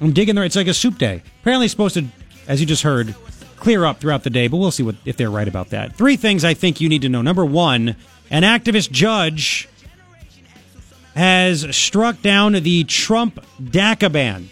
I'm 0.00 0.12
digging 0.12 0.34
there. 0.34 0.44
It's 0.44 0.56
like 0.56 0.66
a 0.66 0.74
soup 0.74 0.98
day. 0.98 1.22
Apparently, 1.40 1.66
it's 1.66 1.72
supposed 1.72 1.94
to, 1.94 2.06
as 2.48 2.60
you 2.60 2.66
just 2.66 2.82
heard, 2.82 3.14
clear 3.56 3.84
up 3.84 4.00
throughout 4.00 4.24
the 4.24 4.30
day. 4.30 4.48
But 4.48 4.56
we'll 4.58 4.70
see 4.70 4.82
what 4.82 4.96
if 5.04 5.16
they're 5.16 5.30
right 5.30 5.48
about 5.48 5.70
that. 5.70 5.96
Three 5.96 6.16
things 6.16 6.44
I 6.44 6.54
think 6.54 6.80
you 6.80 6.88
need 6.88 7.02
to 7.02 7.08
know. 7.08 7.22
Number 7.22 7.44
one, 7.44 7.96
an 8.30 8.42
activist 8.42 8.90
judge 8.90 9.68
has 11.14 11.74
struck 11.76 12.22
down 12.22 12.52
the 12.52 12.84
Trump 12.84 13.44
DACA 13.60 14.10
ban. 14.10 14.48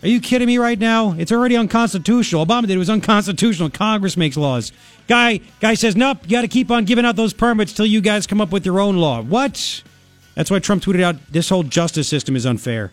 Are 0.00 0.08
you 0.08 0.20
kidding 0.20 0.46
me 0.46 0.58
right 0.58 0.78
now? 0.78 1.12
It's 1.18 1.32
already 1.32 1.56
unconstitutional. 1.56 2.46
Obama 2.46 2.62
did 2.62 2.70
it 2.70 2.78
was 2.78 2.90
unconstitutional. 2.90 3.70
Congress 3.70 4.16
makes 4.16 4.36
laws. 4.36 4.70
Guy 5.08 5.40
guy 5.60 5.74
says, 5.74 5.96
Nope, 5.96 6.18
you 6.22 6.30
gotta 6.30 6.46
keep 6.46 6.70
on 6.70 6.84
giving 6.84 7.04
out 7.04 7.16
those 7.16 7.32
permits 7.32 7.72
till 7.72 7.86
you 7.86 8.00
guys 8.00 8.26
come 8.26 8.40
up 8.40 8.52
with 8.52 8.64
your 8.64 8.78
own 8.78 8.98
law. 8.98 9.22
What? 9.22 9.82
That's 10.38 10.52
why 10.52 10.60
Trump 10.60 10.84
tweeted 10.84 11.02
out 11.02 11.16
this 11.32 11.48
whole 11.48 11.64
justice 11.64 12.06
system 12.06 12.36
is 12.36 12.46
unfair. 12.46 12.92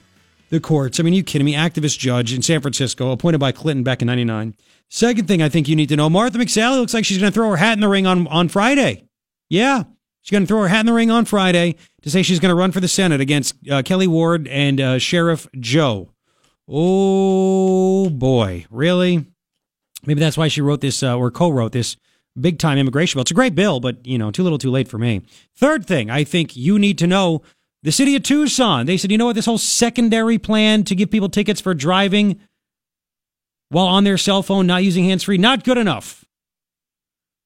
The 0.50 0.60
courts. 0.60 1.00
I 1.00 1.04
mean, 1.04 1.14
you 1.14 1.24
kidding 1.24 1.46
me? 1.46 1.54
Activist 1.54 2.00
judge 2.00 2.34
in 2.34 2.42
San 2.42 2.60
Francisco, 2.60 3.12
appointed 3.12 3.38
by 3.38 3.52
Clinton 3.52 3.84
back 3.84 4.02
in 4.02 4.08
ninety 4.08 4.26
nine. 4.26 4.56
Second 4.90 5.28
thing 5.28 5.44
I 5.44 5.50
think 5.50 5.68
you 5.68 5.76
need 5.76 5.90
to 5.90 5.96
know, 5.96 6.10
Martha 6.10 6.40
McSally 6.40 6.80
looks 6.80 6.96
like 6.96 7.06
she's 7.06 7.20
gonna 7.20 7.32
throw 7.32 7.52
her 7.52 7.58
hat 7.58 7.74
in 7.74 7.82
the 7.82 7.88
ring 7.88 8.08
on, 8.08 8.28
on 8.30 8.50
Friday. 8.50 9.06
Yeah. 9.48 9.84
She's 10.22 10.32
going 10.32 10.42
to 10.42 10.48
throw 10.48 10.62
her 10.62 10.70
hat 10.70 10.80
in 10.80 10.86
the 10.88 10.94
ring 10.94 11.12
on 11.12 11.26
Friday 11.26 11.76
to 12.02 12.10
say 12.10 12.24
she's 12.24 12.40
going 12.40 12.50
to 12.50 12.56
run 12.56 12.72
for 12.72 12.80
the 12.80 12.88
Senate 12.88 13.22
against 13.22 13.54
uh, 13.70 13.84
Kelli 13.84 14.08
Ward 14.08 14.48
and 14.48 14.82
uh, 14.82 14.98
Sheriff 14.98 15.48
Joe. 15.60 16.10
Oh 16.68 18.10
boy, 18.10 18.66
really? 18.72 19.24
Maybe 20.04 20.20
that's 20.20 20.36
why 20.36 20.48
she 20.48 20.62
wrote 20.62 20.82
this 20.82 21.04
uh, 21.04 21.16
or 21.16 21.30
co-wrote 21.30 21.74
this 21.74 21.96
big 22.40 22.60
time 22.60 22.78
immigration 22.78 23.18
bill. 23.18 23.22
It's 23.22 23.32
a 23.32 23.36
great 23.36 23.56
bill, 23.56 23.80
but 23.80 24.06
you 24.06 24.18
know, 24.18 24.32
too 24.32 24.44
little, 24.44 24.58
too 24.58 24.72
late 24.72 24.88
for 24.88 24.98
me. 24.98 25.22
Third 25.56 25.86
thing, 25.86 26.10
I 26.10 26.24
think 26.24 26.56
you 26.56 26.80
need 26.80 26.98
to 27.00 27.08
know: 27.08 27.42
the 27.84 27.92
city 27.92 28.16
of 28.16 28.24
Tucson. 28.24 28.86
They 28.86 28.98
said, 28.98 29.12
you 29.12 29.18
know 29.18 29.28
what? 29.28 29.36
This 29.36 29.46
whole 29.46 29.58
secondary 29.58 30.38
plan 30.38 30.84
to 30.86 30.96
give 30.96 31.12
people 31.12 31.30
tickets 31.30 31.62
for 31.62 31.74
driving 31.74 32.40
while 33.70 33.88
on 33.88 34.04
their 34.04 34.18
cell 34.18 34.44
phone, 34.44 34.68
not 34.68 34.84
using 34.84 35.06
hands 35.06 35.24
free, 35.24 35.38
not 35.38 35.64
good 35.64 35.78
enough. 35.78 36.26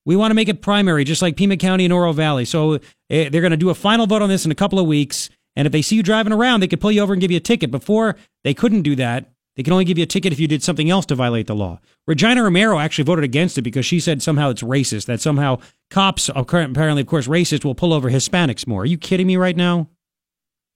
We 0.06 0.16
want 0.16 0.32
to 0.32 0.36
make 0.36 0.50
it 0.50 0.62
primary, 0.62 1.04
just 1.04 1.22
like 1.22 1.36
Pima 1.36 1.58
County 1.58 1.86
and 1.86 1.94
Oro 1.94 2.14
Valley. 2.14 2.46
So 2.46 2.80
eh, 3.10 3.30
they're 3.30 3.42
going 3.42 3.52
to 3.52 3.58
do 3.58 3.70
a 3.70 3.76
final 3.76 4.08
vote 4.08 4.22
on 4.22 4.30
this 4.30 4.46
in 4.46 4.52
a 4.52 4.56
couple 4.56 4.80
of 4.80 4.88
weeks. 4.88 5.30
And 5.56 5.66
if 5.66 5.72
they 5.72 5.82
see 5.82 5.98
you 5.98 6.04
driving 6.04 6.34
around, 6.34 6.62
they 6.62 6.68
could 6.68 6.82
pull 6.82 6.92
you 6.92 7.02
over 7.02 7.14
and 7.14 7.22
give 7.22 7.32
you 7.32 7.38
a 7.38 7.42
ticket. 7.42 7.70
Before, 7.70 8.16
they 8.44 8.54
couldn't 8.54 8.84
do 8.84 8.96
that. 8.96 9.32
They 9.56 9.64
can 9.64 9.74
only 9.74 9.86
give 9.86 9.98
you 9.98 10.04
a 10.04 10.08
ticket 10.08 10.32
if 10.32 10.40
you 10.40 10.48
did 10.48 10.64
something 10.64 10.90
else 10.90 11.06
to 11.08 11.16
violate 11.16 11.48
the 11.48 11.56
law. 11.56 11.80
Regina 12.08 12.44
Romero 12.44 12.80
actually 12.80 13.04
voted 13.04 13.26
against 13.26 13.58
it 13.58 13.64
because 13.64 13.86
she 13.86 14.00
said 14.00 14.22
somehow 14.22 14.50
it's 14.50 14.64
racist, 14.64 15.06
that 15.08 15.22
somehow 15.22 15.60
cops, 15.90 16.30
apparently, 16.34 17.02
of 17.02 17.08
course, 17.08 17.28
racist, 17.28 17.66
will 17.66 17.76
pull 17.76 17.94
over 17.94 18.10
Hispanics 18.10 18.68
more. 18.68 18.84
Are 18.84 18.86
you 18.86 18.98
kidding 18.98 19.28
me 19.28 19.38
right 19.38 19.58
now? 19.58 19.90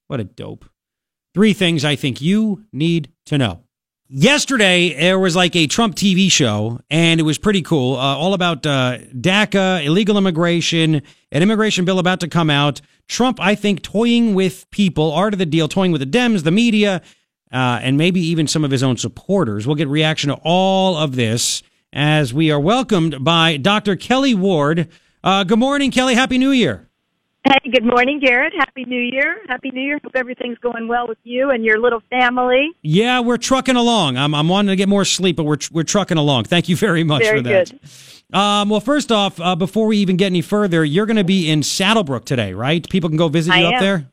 What 0.07 0.19
a 0.19 0.25
dope. 0.25 0.65
Three 1.33 1.53
things 1.53 1.85
I 1.85 1.95
think 1.95 2.21
you 2.21 2.65
need 2.71 3.11
to 3.27 3.37
know. 3.37 3.63
Yesterday, 4.09 4.93
there 4.93 5.17
was 5.17 5.35
like 5.35 5.55
a 5.55 5.65
Trump 5.65 5.95
TV 5.95 6.31
show, 6.31 6.79
and 6.91 7.19
it 7.19 7.23
was 7.23 7.39
pretty 7.39 7.63
cool. 7.63 7.95
Uh, 7.95 8.15
all 8.15 8.35
about 8.35 8.63
uh, 8.65 8.99
DACA, 9.15 9.83
illegal 9.83 10.17
immigration, 10.17 11.01
an 11.31 11.41
immigration 11.41 11.83
bill 11.85 11.97
about 11.97 12.19
to 12.19 12.27
come 12.27 12.49
out. 12.49 12.81
Trump, 13.07 13.39
I 13.41 13.55
think, 13.55 13.81
toying 13.81 14.35
with 14.35 14.69
people, 14.69 15.11
art 15.11 15.33
of 15.33 15.39
the 15.39 15.47
deal, 15.47 15.67
toying 15.67 15.91
with 15.91 16.01
the 16.01 16.17
Dems, 16.17 16.43
the 16.43 16.51
media, 16.51 17.01
uh, 17.53 17.79
and 17.81 17.97
maybe 17.97 18.19
even 18.19 18.47
some 18.47 18.65
of 18.65 18.71
his 18.71 18.83
own 18.83 18.97
supporters. 18.97 19.67
We'll 19.67 19.75
get 19.75 19.87
reaction 19.87 20.29
to 20.29 20.39
all 20.43 20.97
of 20.97 21.15
this 21.15 21.61
as 21.93 22.33
we 22.33 22.51
are 22.51 22.59
welcomed 22.59 23.23
by 23.23 23.57
Dr. 23.57 23.95
Kelli 23.95 24.35
Ward. 24.35 24.89
Uh, 25.23 25.43
good 25.43 25.59
morning, 25.59 25.91
Kelli. 25.91 26.15
Happy 26.15 26.37
New 26.37 26.51
Year. 26.51 26.89
Hey, 27.45 27.69
good 27.71 27.83
morning, 27.83 28.21
Garrett. 28.21 28.53
Happy 28.57 28.85
New 28.85 28.99
Year. 28.99 29.35
Happy 29.49 29.69
New 29.69 29.81
Year. 29.81 29.99
Hope 30.01 30.15
everything's 30.15 30.57
going 30.59 30.87
well 30.87 31.07
with 31.09 31.17
you 31.23 31.51
and 31.51 31.63
your 31.65 31.77
little 31.77 32.01
family. 32.09 32.71
Yeah, 32.81 33.19
we're 33.19 33.37
trucking 33.37 33.75
along. 33.75 34.15
I'm, 34.17 34.33
I'm 34.33 34.47
wanting 34.47 34.69
to 34.69 34.75
get 34.77 34.87
more 34.87 35.03
sleep, 35.03 35.35
but 35.35 35.43
we're, 35.43 35.57
we're 35.71 35.83
trucking 35.83 36.17
along. 36.17 36.45
Thank 36.45 36.69
you 36.69 36.77
very 36.77 37.03
much 37.03 37.21
Very 37.23 37.39
for 37.39 37.43
that. 37.43 37.71
good. 37.71 38.37
Um, 38.37 38.69
well, 38.69 38.79
first 38.79 39.11
off, 39.11 39.39
uh, 39.41 39.55
before 39.57 39.87
we 39.87 39.97
even 39.97 40.15
get 40.15 40.27
any 40.27 40.41
further, 40.41 40.85
you're 40.85 41.05
going 41.05 41.17
to 41.17 41.25
be 41.25 41.51
in 41.51 41.61
SaddleBrooke 41.61 42.23
today, 42.25 42.53
right? 42.53 42.89
People 42.89 43.09
can 43.09 43.17
go 43.17 43.27
visit 43.27 43.53
you 43.55 43.65
I 43.65 43.67
up 43.67 43.73
am. 43.75 43.81
there. 43.81 44.09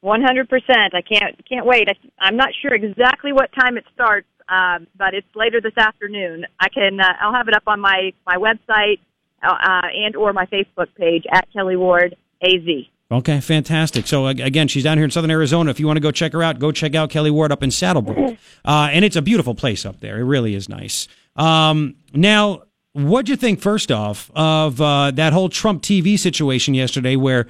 One 0.00 0.22
hundred 0.22 0.48
percent. 0.48 0.94
I 0.94 1.02
can't 1.02 1.38
can't 1.46 1.66
wait. 1.66 1.88
I, 1.88 1.94
I'm 2.18 2.36
not 2.36 2.50
sure 2.62 2.72
exactly 2.72 3.32
what 3.32 3.50
time 3.52 3.76
it 3.76 3.84
starts, 3.94 4.28
um, 4.48 4.86
but 4.96 5.14
it's 5.14 5.26
later 5.34 5.60
this 5.60 5.76
afternoon. 5.76 6.46
I 6.58 6.68
can. 6.68 6.98
Uh, 7.00 7.12
I'll 7.20 7.34
have 7.34 7.48
it 7.48 7.54
up 7.54 7.64
on 7.66 7.80
my 7.80 8.12
my 8.26 8.36
website 8.36 9.00
uh, 9.42 9.52
uh, 9.52 9.88
and 9.94 10.16
or 10.16 10.32
my 10.32 10.46
Facebook 10.46 10.94
page 10.96 11.24
at 11.30 11.48
Kelli 11.54 11.78
Ward 11.78 12.16
Az. 12.42 12.86
Okay, 13.12 13.40
fantastic. 13.40 14.06
So 14.06 14.28
again, 14.28 14.68
she's 14.68 14.84
down 14.84 14.96
here 14.96 15.04
in 15.04 15.10
Southern 15.10 15.32
Arizona. 15.32 15.70
If 15.70 15.80
you 15.80 15.86
want 15.86 15.96
to 15.96 16.00
go 16.00 16.12
check 16.12 16.32
her 16.32 16.44
out, 16.44 16.60
go 16.60 16.70
check 16.70 16.94
out 16.94 17.10
Kelli 17.10 17.32
Ward 17.32 17.50
up 17.50 17.62
in 17.62 17.70
SaddleBrooke. 17.70 18.38
Uh, 18.64 18.88
and 18.92 19.04
it's 19.04 19.16
a 19.16 19.22
beautiful 19.22 19.54
place 19.54 19.84
up 19.84 19.98
there. 19.98 20.20
It 20.20 20.24
really 20.24 20.54
is 20.54 20.68
nice. 20.68 21.08
Um, 21.34 21.96
now, 22.14 22.62
what 22.92 23.26
do 23.26 23.32
you 23.32 23.36
think 23.36 23.60
first 23.60 23.90
off 23.90 24.30
of 24.36 24.80
uh, 24.80 25.10
that 25.10 25.32
whole 25.32 25.48
Trump 25.48 25.82
TV 25.82 26.16
situation 26.16 26.72
yesterday, 26.72 27.16
where 27.16 27.48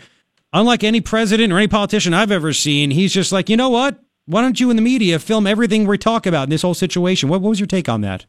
unlike 0.53 0.85
any 0.85 1.01
president 1.01 1.53
or 1.53 1.59
any 1.59 1.69
politician 1.69 2.15
I've 2.15 2.31
ever 2.31 2.53
seen, 2.53 2.91
he's 2.91 3.13
just 3.13 3.33
like, 3.33 3.49
you 3.49 3.57
know 3.57 3.69
what? 3.69 4.01
Why 4.27 4.43
don't 4.43 4.61
you 4.61 4.71
in 4.71 4.77
the 4.77 4.83
media 4.83 5.19
film 5.19 5.47
everything 5.47 5.87
we 5.87 5.99
talk 5.99 6.27
about 6.27 6.45
in 6.45 6.51
this 6.51 6.63
whole 6.63 6.75
situation? 6.75 7.29
What, 7.29 7.41
what 7.41 7.51
was 7.51 7.61
your 7.61 7.67
take 7.67 7.89
on 7.89 8.01
that? 8.03 8.27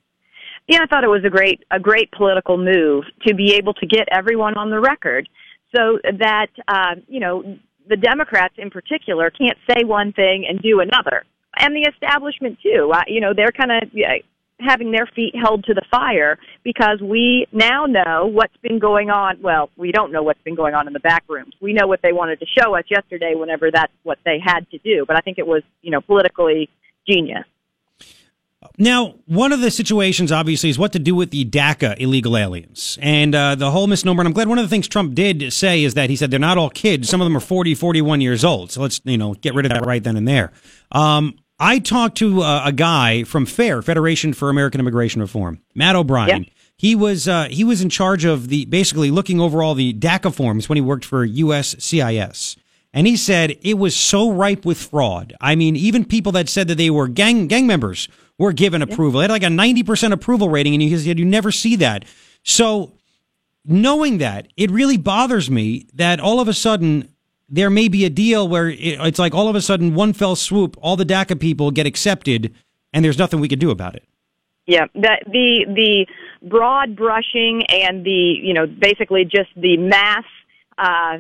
Yeah, 0.68 0.80
I 0.84 0.86
thought 0.86 1.04
it 1.04 1.10
was 1.10 1.24
a 1.26 1.30
great 1.30 1.64
a 1.72 1.80
great 1.80 2.12
political 2.12 2.58
move 2.58 3.04
to 3.28 3.34
be 3.34 3.56
able 3.56 3.74
to 3.76 3.86
get 3.86 4.08
everyone 4.12 4.58
on 4.58 4.70
the 4.70 4.80
record, 4.80 5.28
so 5.76 6.00
that 6.20 6.48
uh, 6.68 6.96
you 7.08 7.20
know 7.20 7.58
the 7.90 7.98
Democrats 7.98 8.54
in 8.58 8.70
particular 8.70 9.30
can't 9.32 9.58
say 9.70 9.84
one 9.84 10.14
thing 10.14 10.46
and 10.48 10.62
do 10.62 10.80
another, 10.80 11.26
and 11.58 11.76
the 11.76 11.90
establishment 11.90 12.58
too. 12.62 12.92
Uh, 12.94 13.02
you 13.08 13.20
know, 13.20 13.34
they're 13.36 13.52
kind 13.52 13.72
of 13.72 13.90
having 14.62 14.92
their 14.92 15.06
feet 15.06 15.36
held 15.36 15.64
to 15.66 15.74
the 15.74 15.82
fire 15.92 16.38
because 16.64 17.00
we 17.02 17.48
now 17.52 17.86
know 17.86 18.28
what's 18.28 18.56
been 18.58 18.80
going 18.80 19.10
on. 19.10 19.42
Well, 19.42 19.70
we 19.78 19.92
don't 19.92 20.12
know 20.12 20.24
what's 20.24 20.42
been 20.44 20.56
going 20.56 20.74
on 20.74 20.88
in 20.88 20.94
the 20.94 21.00
back 21.00 21.24
rooms. 21.28 21.54
We 21.62 21.74
know 21.74 21.88
what 21.88 22.02
they 22.02 22.14
wanted 22.14 22.40
to 22.40 22.46
show 22.46 22.76
us 22.76 22.84
yesterday, 22.90 23.34
whenever 23.36 23.72
that's 23.72 23.94
what 24.04 24.20
they 24.26 24.40
had 24.44 24.70
to 24.72 24.78
do. 24.80 25.06
But 25.08 25.18
I 25.18 25.22
think 25.22 25.38
it 25.38 25.48
was 25.48 25.64
you 25.82 25.92
know 25.92 26.02
politically 26.02 26.70
genius. 27.08 27.46
Now, 28.78 29.16
one 29.26 29.52
of 29.52 29.60
the 29.62 29.72
situations, 29.72 30.32
obviously, 30.32 30.70
is 30.70 30.78
what 30.78 30.94
to 30.94 31.00
do 31.00 31.16
with 31.16 31.32
the 31.32 31.46
DACA 31.46 32.00
illegal 32.00 32.38
aliens. 32.38 32.98
And 33.02 33.34
uh, 33.34 33.56
the 33.56 33.72
whole 33.72 33.88
misnomer, 33.88 34.22
and 34.22 34.28
I'm 34.28 34.34
glad 34.34 34.48
one 34.48 34.60
of 34.60 34.66
the 34.66 34.70
things 34.70 34.88
Trump 34.88 35.16
did 35.16 35.52
say 35.52 35.84
is 35.84 35.96
that 35.96 36.12
he 36.12 36.16
said 36.16 36.30
they're 36.30 36.40
not 36.40 36.60
all 36.60 36.70
kids. 36.70 37.10
Some 37.10 37.22
of 37.22 37.26
them 37.26 37.36
are 37.36 37.42
40, 37.42 37.74
41 37.74 38.22
years 38.22 38.46
old. 38.46 38.72
So 38.72 38.82
let's, 38.82 39.02
you 39.04 39.18
know, 39.18 39.34
get 39.34 39.56
rid 39.56 39.66
of 39.66 39.72
that 39.72 39.86
right 39.86 40.04
then 40.04 40.16
and 40.16 40.28
there. 40.28 40.52
Um, 40.92 41.36
I 41.62 41.78
talked 41.78 42.18
to 42.18 42.42
uh, 42.42 42.64
a 42.66 42.72
guy 42.72 43.24
from 43.24 43.46
FAIR, 43.46 43.84
Federation 43.84 44.34
for 44.34 44.50
American 44.50 44.82
Immigration 44.82 45.22
Reform, 45.22 45.62
Matt 45.76 45.96
O'Brien. 45.96 46.48
He 46.76 46.96
was 46.96 47.28
uh, 47.28 47.50
he 47.52 47.64
was 47.64 47.84
in 47.84 47.90
charge 47.90 48.26
of 48.26 48.48
the 48.48 48.66
basically 48.66 49.12
looking 49.12 49.40
over 49.40 49.62
all 49.62 49.76
the 49.76 49.94
DACA 49.94 50.34
forms 50.34 50.68
when 50.68 50.78
he 50.78 50.82
worked 50.82 51.06
for 51.06 51.26
USCIS. 51.26 52.58
And 52.94 53.06
he 53.06 53.16
said 53.16 53.60
it 53.62 53.76
was 53.76 53.96
so 53.96 54.32
ripe 54.32 54.66
with 54.66 54.80
fraud. 54.80 55.36
I 55.40 55.54
mean, 55.54 55.76
even 55.76 56.04
people 56.04 56.32
that 56.32 56.50
said 56.50 56.68
that 56.68 56.80
they 56.80 56.90
were 56.90 57.08
gang 57.08 57.46
gang 57.46 57.68
members 57.68 58.10
were 58.40 58.54
given 58.54 58.82
approval. 58.82 59.20
They 59.20 59.26
had 59.26 59.32
like 59.32 59.44
a 59.44 59.46
90% 59.46 60.14
approval 60.14 60.50
rating, 60.50 60.74
and 60.74 60.82
he 60.82 60.98
said 60.98 61.20
you 61.20 61.26
never 61.26 61.52
see 61.52 61.76
that. 61.76 62.06
So 62.42 62.94
knowing 63.64 64.18
that, 64.18 64.48
it 64.58 64.72
really 64.72 64.98
bothers 64.98 65.52
me 65.52 65.88
that 65.94 66.20
all 66.20 66.40
of 66.40 66.48
a 66.48 66.54
sudden 66.54 67.11
there 67.52 67.70
may 67.70 67.90
be 67.90 68.06
a 68.06 68.10
deal 68.10 68.48
where 68.48 68.70
it's 68.70 69.20
like 69.20 69.36
all 69.36 69.50
of 69.50 69.56
a 69.56 69.62
sudden 69.62 69.94
one 69.94 70.14
fell 70.14 70.38
swoop, 70.38 70.78
all 70.82 70.96
the 70.96 71.06
DACA 71.06 71.40
people 71.40 71.70
get 71.70 71.86
accepted, 71.86 72.56
and 72.94 73.04
there's 73.04 73.18
nothing 73.18 73.42
we 73.42 73.50
can 73.50 73.60
do 73.60 73.70
about 73.70 73.94
it. 73.96 74.06
Yeah, 74.66 74.86
that 74.96 75.24
the 75.26 75.66
the 75.68 76.06
broad 76.48 76.96
brushing 76.96 77.64
and 77.68 78.06
the 78.06 78.36
you 78.42 78.54
know 78.54 78.66
basically 78.66 79.26
just 79.26 79.50
the 79.58 79.76
mass 79.78 80.24
uh, 80.78 81.18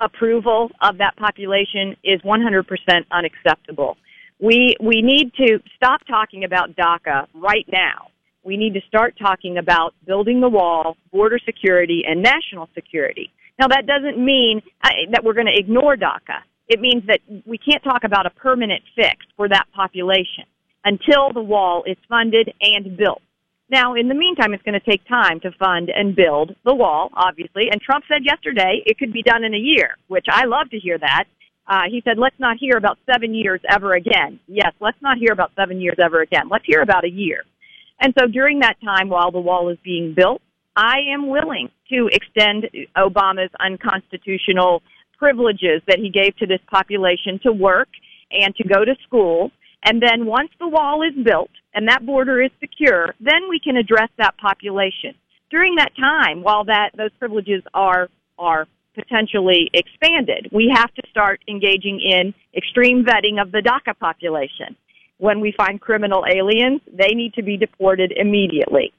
approval 0.00 0.70
of 0.82 0.98
that 0.98 1.16
population 1.16 1.96
is 2.04 2.20
100% 2.22 2.64
unacceptable. 3.10 3.96
We 4.38 4.76
we 4.80 5.00
need 5.02 5.32
to 5.34 5.60
stop 5.76 6.02
talking 6.06 6.44
about 6.44 6.76
DACA 6.76 7.26
right 7.34 7.66
now. 7.72 8.08
We 8.42 8.56
need 8.56 8.74
to 8.74 8.80
start 8.88 9.14
talking 9.18 9.56
about 9.56 9.94
building 10.06 10.40
the 10.40 10.48
wall, 10.48 10.96
border 11.12 11.38
security, 11.44 12.02
and 12.06 12.22
national 12.22 12.68
security. 12.74 13.30
Now 13.60 13.68
that 13.68 13.86
doesn't 13.86 14.16
mean 14.16 14.62
uh, 14.82 14.88
that 15.12 15.22
we're 15.22 15.34
going 15.34 15.46
to 15.46 15.56
ignore 15.56 15.94
DACA. 15.94 16.40
It 16.66 16.80
means 16.80 17.02
that 17.08 17.20
we 17.44 17.58
can't 17.58 17.84
talk 17.84 18.04
about 18.04 18.24
a 18.24 18.30
permanent 18.30 18.82
fix 18.96 19.16
for 19.36 19.48
that 19.48 19.66
population 19.74 20.44
until 20.84 21.30
the 21.34 21.42
wall 21.42 21.84
is 21.86 21.98
funded 22.08 22.50
and 22.62 22.96
built. 22.96 23.20
Now, 23.68 23.94
in 23.94 24.08
the 24.08 24.14
meantime, 24.14 24.54
it's 24.54 24.62
going 24.62 24.80
to 24.80 24.90
take 24.90 25.06
time 25.06 25.40
to 25.40 25.52
fund 25.52 25.90
and 25.94 26.16
build 26.16 26.56
the 26.64 26.74
wall, 26.74 27.10
obviously. 27.12 27.68
And 27.70 27.80
Trump 27.82 28.04
said 28.08 28.24
yesterday 28.24 28.82
it 28.86 28.98
could 28.98 29.12
be 29.12 29.22
done 29.22 29.44
in 29.44 29.52
a 29.52 29.58
year, 29.58 29.96
which 30.08 30.26
I 30.30 30.46
love 30.46 30.70
to 30.70 30.78
hear 30.78 30.98
that. 30.98 31.24
Uh, 31.68 31.82
he 31.88 32.00
said, 32.02 32.18
let's 32.18 32.38
not 32.38 32.56
hear 32.58 32.78
about 32.78 32.98
seven 33.12 33.34
years 33.34 33.60
ever 33.68 33.92
again. 33.92 34.40
Yes, 34.48 34.72
let's 34.80 35.00
not 35.02 35.18
hear 35.18 35.32
about 35.32 35.52
seven 35.54 35.80
years 35.80 35.96
ever 36.02 36.22
again. 36.22 36.48
Let's 36.50 36.64
hear 36.66 36.80
about 36.80 37.04
a 37.04 37.10
year. 37.10 37.44
And 38.00 38.14
so 38.18 38.26
during 38.26 38.60
that 38.60 38.80
time 38.82 39.10
while 39.10 39.30
the 39.30 39.38
wall 39.38 39.68
is 39.68 39.78
being 39.84 40.14
built, 40.16 40.40
I 40.76 40.98
am 41.12 41.28
willing 41.28 41.68
to 41.90 42.08
extend 42.12 42.68
Obama's 42.96 43.50
unconstitutional 43.58 44.82
privileges 45.18 45.82
that 45.86 45.98
he 45.98 46.10
gave 46.10 46.36
to 46.36 46.46
this 46.46 46.60
population 46.70 47.38
to 47.42 47.52
work 47.52 47.88
and 48.30 48.54
to 48.56 48.64
go 48.66 48.84
to 48.84 48.94
school. 49.06 49.50
And 49.84 50.02
then 50.02 50.26
once 50.26 50.50
the 50.58 50.68
wall 50.68 51.02
is 51.02 51.14
built 51.24 51.50
and 51.74 51.88
that 51.88 52.06
border 52.06 52.42
is 52.42 52.50
secure, 52.60 53.14
then 53.20 53.48
we 53.48 53.60
can 53.60 53.76
address 53.76 54.08
that 54.18 54.36
population. 54.38 55.14
During 55.50 55.74
that 55.76 55.92
time, 56.00 56.42
while 56.42 56.64
that 56.64 56.90
those 56.96 57.10
privileges 57.18 57.62
are 57.74 58.08
are 58.38 58.66
potentially 58.94 59.70
expanded, 59.74 60.48
we 60.52 60.72
have 60.74 60.92
to 60.94 61.02
start 61.10 61.40
engaging 61.48 62.00
in 62.00 62.32
extreme 62.56 63.04
vetting 63.04 63.40
of 63.40 63.52
the 63.52 63.58
DACA 63.58 63.98
population. 63.98 64.76
When 65.18 65.40
we 65.40 65.52
find 65.56 65.80
criminal 65.80 66.24
aliens, 66.26 66.80
they 66.90 67.14
need 67.14 67.34
to 67.34 67.42
be 67.42 67.56
deported 67.56 68.12
immediately. 68.16 68.92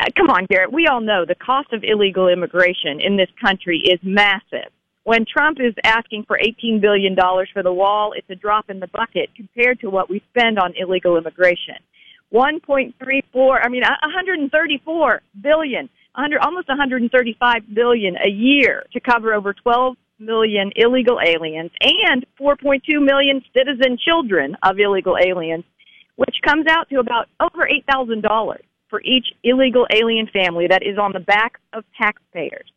Uh, 0.00 0.04
Come 0.16 0.30
on, 0.30 0.46
Garrett. 0.46 0.72
We 0.72 0.86
all 0.86 1.00
know 1.00 1.24
the 1.24 1.34
cost 1.34 1.72
of 1.72 1.82
illegal 1.82 2.28
immigration 2.28 3.00
in 3.00 3.16
this 3.16 3.30
country 3.40 3.78
is 3.78 3.98
massive. 4.02 4.70
When 5.04 5.24
Trump 5.24 5.58
is 5.60 5.74
asking 5.84 6.24
for 6.26 6.38
$18 6.38 6.80
billion 6.80 7.14
for 7.52 7.62
the 7.62 7.72
wall, 7.72 8.12
it's 8.16 8.28
a 8.28 8.34
drop 8.34 8.68
in 8.68 8.80
the 8.80 8.88
bucket 8.88 9.30
compared 9.36 9.80
to 9.80 9.90
what 9.90 10.10
we 10.10 10.20
spend 10.30 10.58
on 10.58 10.74
illegal 10.76 11.16
immigration. 11.16 11.76
1.34, 12.34 13.60
I 13.62 13.68
mean, 13.68 13.82
134 13.82 15.22
billion, 15.40 15.88
100, 16.14 16.38
almost 16.40 16.68
135 16.68 17.62
billion 17.72 18.16
a 18.16 18.28
year 18.28 18.84
to 18.92 19.00
cover 19.00 19.32
over 19.32 19.54
12 19.54 19.96
million 20.18 20.72
illegal 20.74 21.20
aliens 21.24 21.70
and 21.80 22.26
4.2 22.40 22.80
million 23.00 23.42
citizen 23.56 23.96
children 24.04 24.56
of 24.64 24.80
illegal 24.80 25.16
aliens, 25.24 25.64
which 26.16 26.36
comes 26.44 26.66
out 26.68 26.88
to 26.90 26.98
about 26.98 27.28
over 27.40 27.68
$8,000 27.88 28.56
for 28.88 29.00
each 29.02 29.26
illegal 29.42 29.86
alien 29.92 30.28
family 30.32 30.66
that 30.68 30.82
is 30.82 30.98
on 30.98 31.12
the 31.12 31.20
back 31.20 31.58
of 31.72 31.84
taxpayers. 32.00 32.70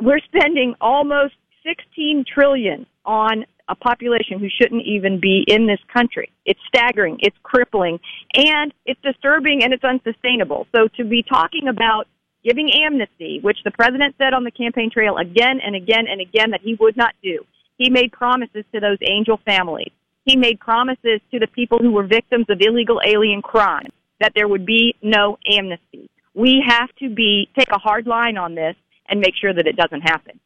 We're 0.00 0.20
spending 0.20 0.74
almost 0.80 1.34
16 1.64 2.24
trillion 2.32 2.86
on 3.04 3.44
a 3.68 3.74
population 3.74 4.38
who 4.38 4.48
shouldn't 4.60 4.84
even 4.84 5.20
be 5.20 5.44
in 5.46 5.66
this 5.66 5.78
country. 5.92 6.30
It's 6.44 6.60
staggering, 6.66 7.18
it's 7.20 7.36
crippling, 7.42 8.00
and 8.34 8.74
it's 8.84 9.00
disturbing 9.02 9.62
and 9.62 9.72
it's 9.72 9.84
unsustainable. 9.84 10.66
So 10.74 10.88
to 10.96 11.04
be 11.04 11.22
talking 11.22 11.68
about 11.68 12.06
giving 12.44 12.70
amnesty, 12.72 13.38
which 13.42 13.58
the 13.64 13.70
president 13.70 14.16
said 14.18 14.32
on 14.32 14.44
the 14.44 14.50
campaign 14.50 14.90
trail 14.90 15.18
again 15.18 15.60
and 15.64 15.76
again 15.76 16.06
and 16.10 16.20
again 16.20 16.50
that 16.50 16.62
he 16.62 16.76
would 16.80 16.96
not 16.96 17.14
do. 17.22 17.44
He 17.76 17.90
made 17.90 18.12
promises 18.12 18.64
to 18.74 18.80
those 18.80 18.98
angel 19.08 19.38
families. 19.44 19.92
He 20.24 20.36
made 20.36 20.60
promises 20.60 21.20
to 21.30 21.38
the 21.38 21.46
people 21.46 21.78
who 21.78 21.92
were 21.92 22.06
victims 22.06 22.46
of 22.48 22.58
illegal 22.60 23.00
alien 23.04 23.40
crime 23.40 23.90
that 24.20 24.32
there 24.34 24.48
would 24.48 24.66
be 24.66 24.94
no 25.02 25.38
amnesty. 25.46 26.10
We 26.34 26.62
have 26.66 26.94
to 27.00 27.08
be 27.08 27.48
take 27.58 27.70
a 27.70 27.78
hard 27.78 28.06
line 28.06 28.36
on 28.36 28.54
this 28.54 28.76
and 29.08 29.20
make 29.20 29.34
sure 29.40 29.52
that 29.52 29.66
it 29.66 29.76
doesn't 29.76 30.02
happen. 30.02 30.38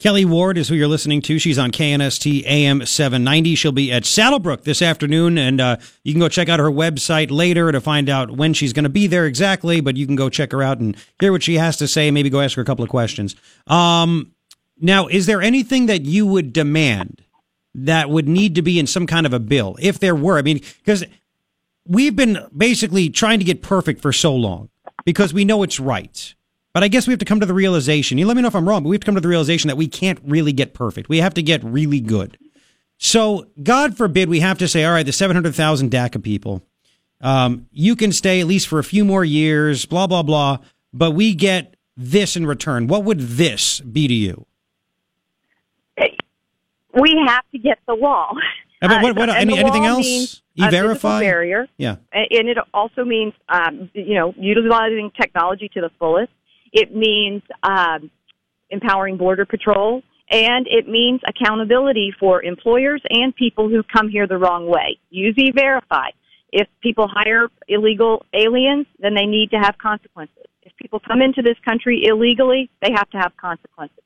Kelli 0.00 0.24
Ward 0.24 0.56
is 0.56 0.68
who 0.68 0.74
you're 0.74 0.88
listening 0.88 1.20
to. 1.22 1.38
She's 1.38 1.58
on 1.58 1.70
KNST 1.70 2.44
AM 2.46 2.86
790. 2.86 3.54
She'll 3.54 3.70
be 3.70 3.92
at 3.92 4.04
SaddleBrooke 4.04 4.62
this 4.62 4.80
afternoon, 4.80 5.36
and 5.36 5.60
uh, 5.60 5.76
you 6.04 6.14
can 6.14 6.20
go 6.20 6.28
check 6.28 6.48
out 6.48 6.58
her 6.58 6.70
website 6.70 7.30
later 7.30 7.70
to 7.70 7.82
find 7.82 8.08
out 8.08 8.30
when 8.30 8.54
she's 8.54 8.72
going 8.72 8.84
to 8.84 8.88
be 8.88 9.06
there 9.06 9.26
exactly. 9.26 9.82
But 9.82 9.98
you 9.98 10.06
can 10.06 10.16
go 10.16 10.30
check 10.30 10.52
her 10.52 10.62
out 10.62 10.78
and 10.78 10.96
hear 11.20 11.32
what 11.32 11.42
she 11.42 11.56
has 11.56 11.76
to 11.76 11.86
say. 11.86 12.10
Maybe 12.10 12.30
go 12.30 12.40
ask 12.40 12.56
her 12.56 12.62
a 12.62 12.64
couple 12.64 12.82
of 12.82 12.88
questions. 12.88 13.36
Um, 13.66 14.32
now, 14.78 15.06
is 15.06 15.26
there 15.26 15.42
anything 15.42 15.84
that 15.86 16.06
you 16.06 16.26
would 16.26 16.54
demand 16.54 17.22
that 17.74 18.08
would 18.08 18.26
need 18.26 18.54
to 18.54 18.62
be 18.62 18.78
in 18.78 18.86
some 18.86 19.06
kind 19.06 19.26
of 19.26 19.34
a 19.34 19.40
bill, 19.40 19.76
if 19.80 19.98
there 19.98 20.16
were? 20.16 20.38
I 20.38 20.42
mean, 20.42 20.62
because 20.82 21.04
we've 21.86 22.16
been 22.16 22.38
basically 22.56 23.08
trying 23.10 23.38
to 23.38 23.44
get 23.44 23.62
perfect 23.62 24.00
for 24.00 24.12
so 24.12 24.34
long 24.34 24.68
because 25.04 25.32
we 25.32 25.44
know 25.44 25.62
it's 25.62 25.80
right. 25.80 26.34
But 26.72 26.84
I 26.84 26.88
guess 26.88 27.06
we 27.06 27.12
have 27.12 27.18
to 27.18 27.24
come 27.24 27.40
to 27.40 27.46
the 27.46 27.54
realization. 27.54 28.16
You 28.16 28.26
let 28.26 28.36
me 28.36 28.42
know 28.42 28.48
if 28.48 28.54
I'm 28.54 28.68
wrong, 28.68 28.82
but 28.84 28.90
we 28.90 28.94
have 28.96 29.00
to 29.00 29.06
come 29.06 29.16
to 29.16 29.20
the 29.20 29.28
realization 29.28 29.68
that 29.68 29.76
we 29.76 29.88
can't 29.88 30.20
really 30.24 30.52
get 30.52 30.72
perfect. 30.72 31.08
We 31.08 31.18
have 31.18 31.34
to 31.34 31.42
get 31.42 31.64
really 31.64 32.00
good. 32.00 32.38
So, 32.98 33.46
God 33.62 33.96
forbid 33.96 34.28
we 34.28 34.40
have 34.40 34.58
to 34.58 34.68
say, 34.68 34.84
all 34.84 34.92
right, 34.92 35.06
the 35.06 35.12
700,000 35.12 35.90
DACA 35.90 36.22
people, 36.22 36.62
um, 37.22 37.66
you 37.72 37.96
can 37.96 38.12
stay 38.12 38.40
at 38.40 38.46
least 38.46 38.68
for 38.68 38.78
a 38.78 38.84
few 38.84 39.04
more 39.04 39.24
years, 39.24 39.84
blah, 39.86 40.06
blah, 40.06 40.22
blah, 40.22 40.58
but 40.92 41.12
we 41.12 41.34
get 41.34 41.74
this 41.96 42.36
in 42.36 42.46
return. 42.46 42.86
What 42.86 43.04
would 43.04 43.20
this 43.20 43.80
be 43.80 44.06
to 44.06 44.14
you? 44.14 44.46
We 46.94 47.16
have 47.26 47.44
to 47.52 47.58
get 47.58 47.78
the 47.86 47.94
wall. 47.94 48.36
Uh, 48.82 48.98
what- 49.00 49.16
what- 49.16 49.28
any- 49.28 49.58
anything 49.58 49.84
else? 49.84 50.04
means 50.06 50.42
E-Verify? 50.66 51.20
barrier. 51.20 51.66
Yeah. 51.76 51.96
And 52.12 52.48
it 52.48 52.58
also 52.72 53.04
means 53.04 53.32
um, 53.48 53.90
you 53.94 54.14
know 54.14 54.34
utilizing 54.36 55.10
technology 55.20 55.68
to 55.74 55.80
the 55.80 55.90
fullest. 55.98 56.32
It 56.72 56.94
means 56.94 57.42
um, 57.62 58.10
empowering 58.70 59.16
border 59.16 59.44
patrol, 59.44 60.02
and 60.30 60.66
it 60.68 60.88
means 60.88 61.20
accountability 61.26 62.12
for 62.18 62.42
employers 62.42 63.02
and 63.10 63.34
people 63.34 63.68
who 63.68 63.82
come 63.82 64.08
here 64.08 64.26
the 64.26 64.38
wrong 64.38 64.68
way. 64.68 64.98
Use 65.10 65.34
E-Verify. 65.36 66.10
If 66.52 66.68
people 66.80 67.08
hire 67.08 67.48
illegal 67.68 68.24
aliens, 68.32 68.86
then 68.98 69.14
they 69.14 69.26
need 69.26 69.50
to 69.50 69.58
have 69.58 69.76
consequences. 69.78 70.46
If 70.62 70.72
people 70.76 71.00
come 71.00 71.22
into 71.22 71.42
this 71.42 71.56
country 71.64 72.04
illegally, 72.04 72.70
they 72.82 72.90
have 72.94 73.08
to 73.10 73.18
have 73.18 73.36
consequences. 73.36 74.02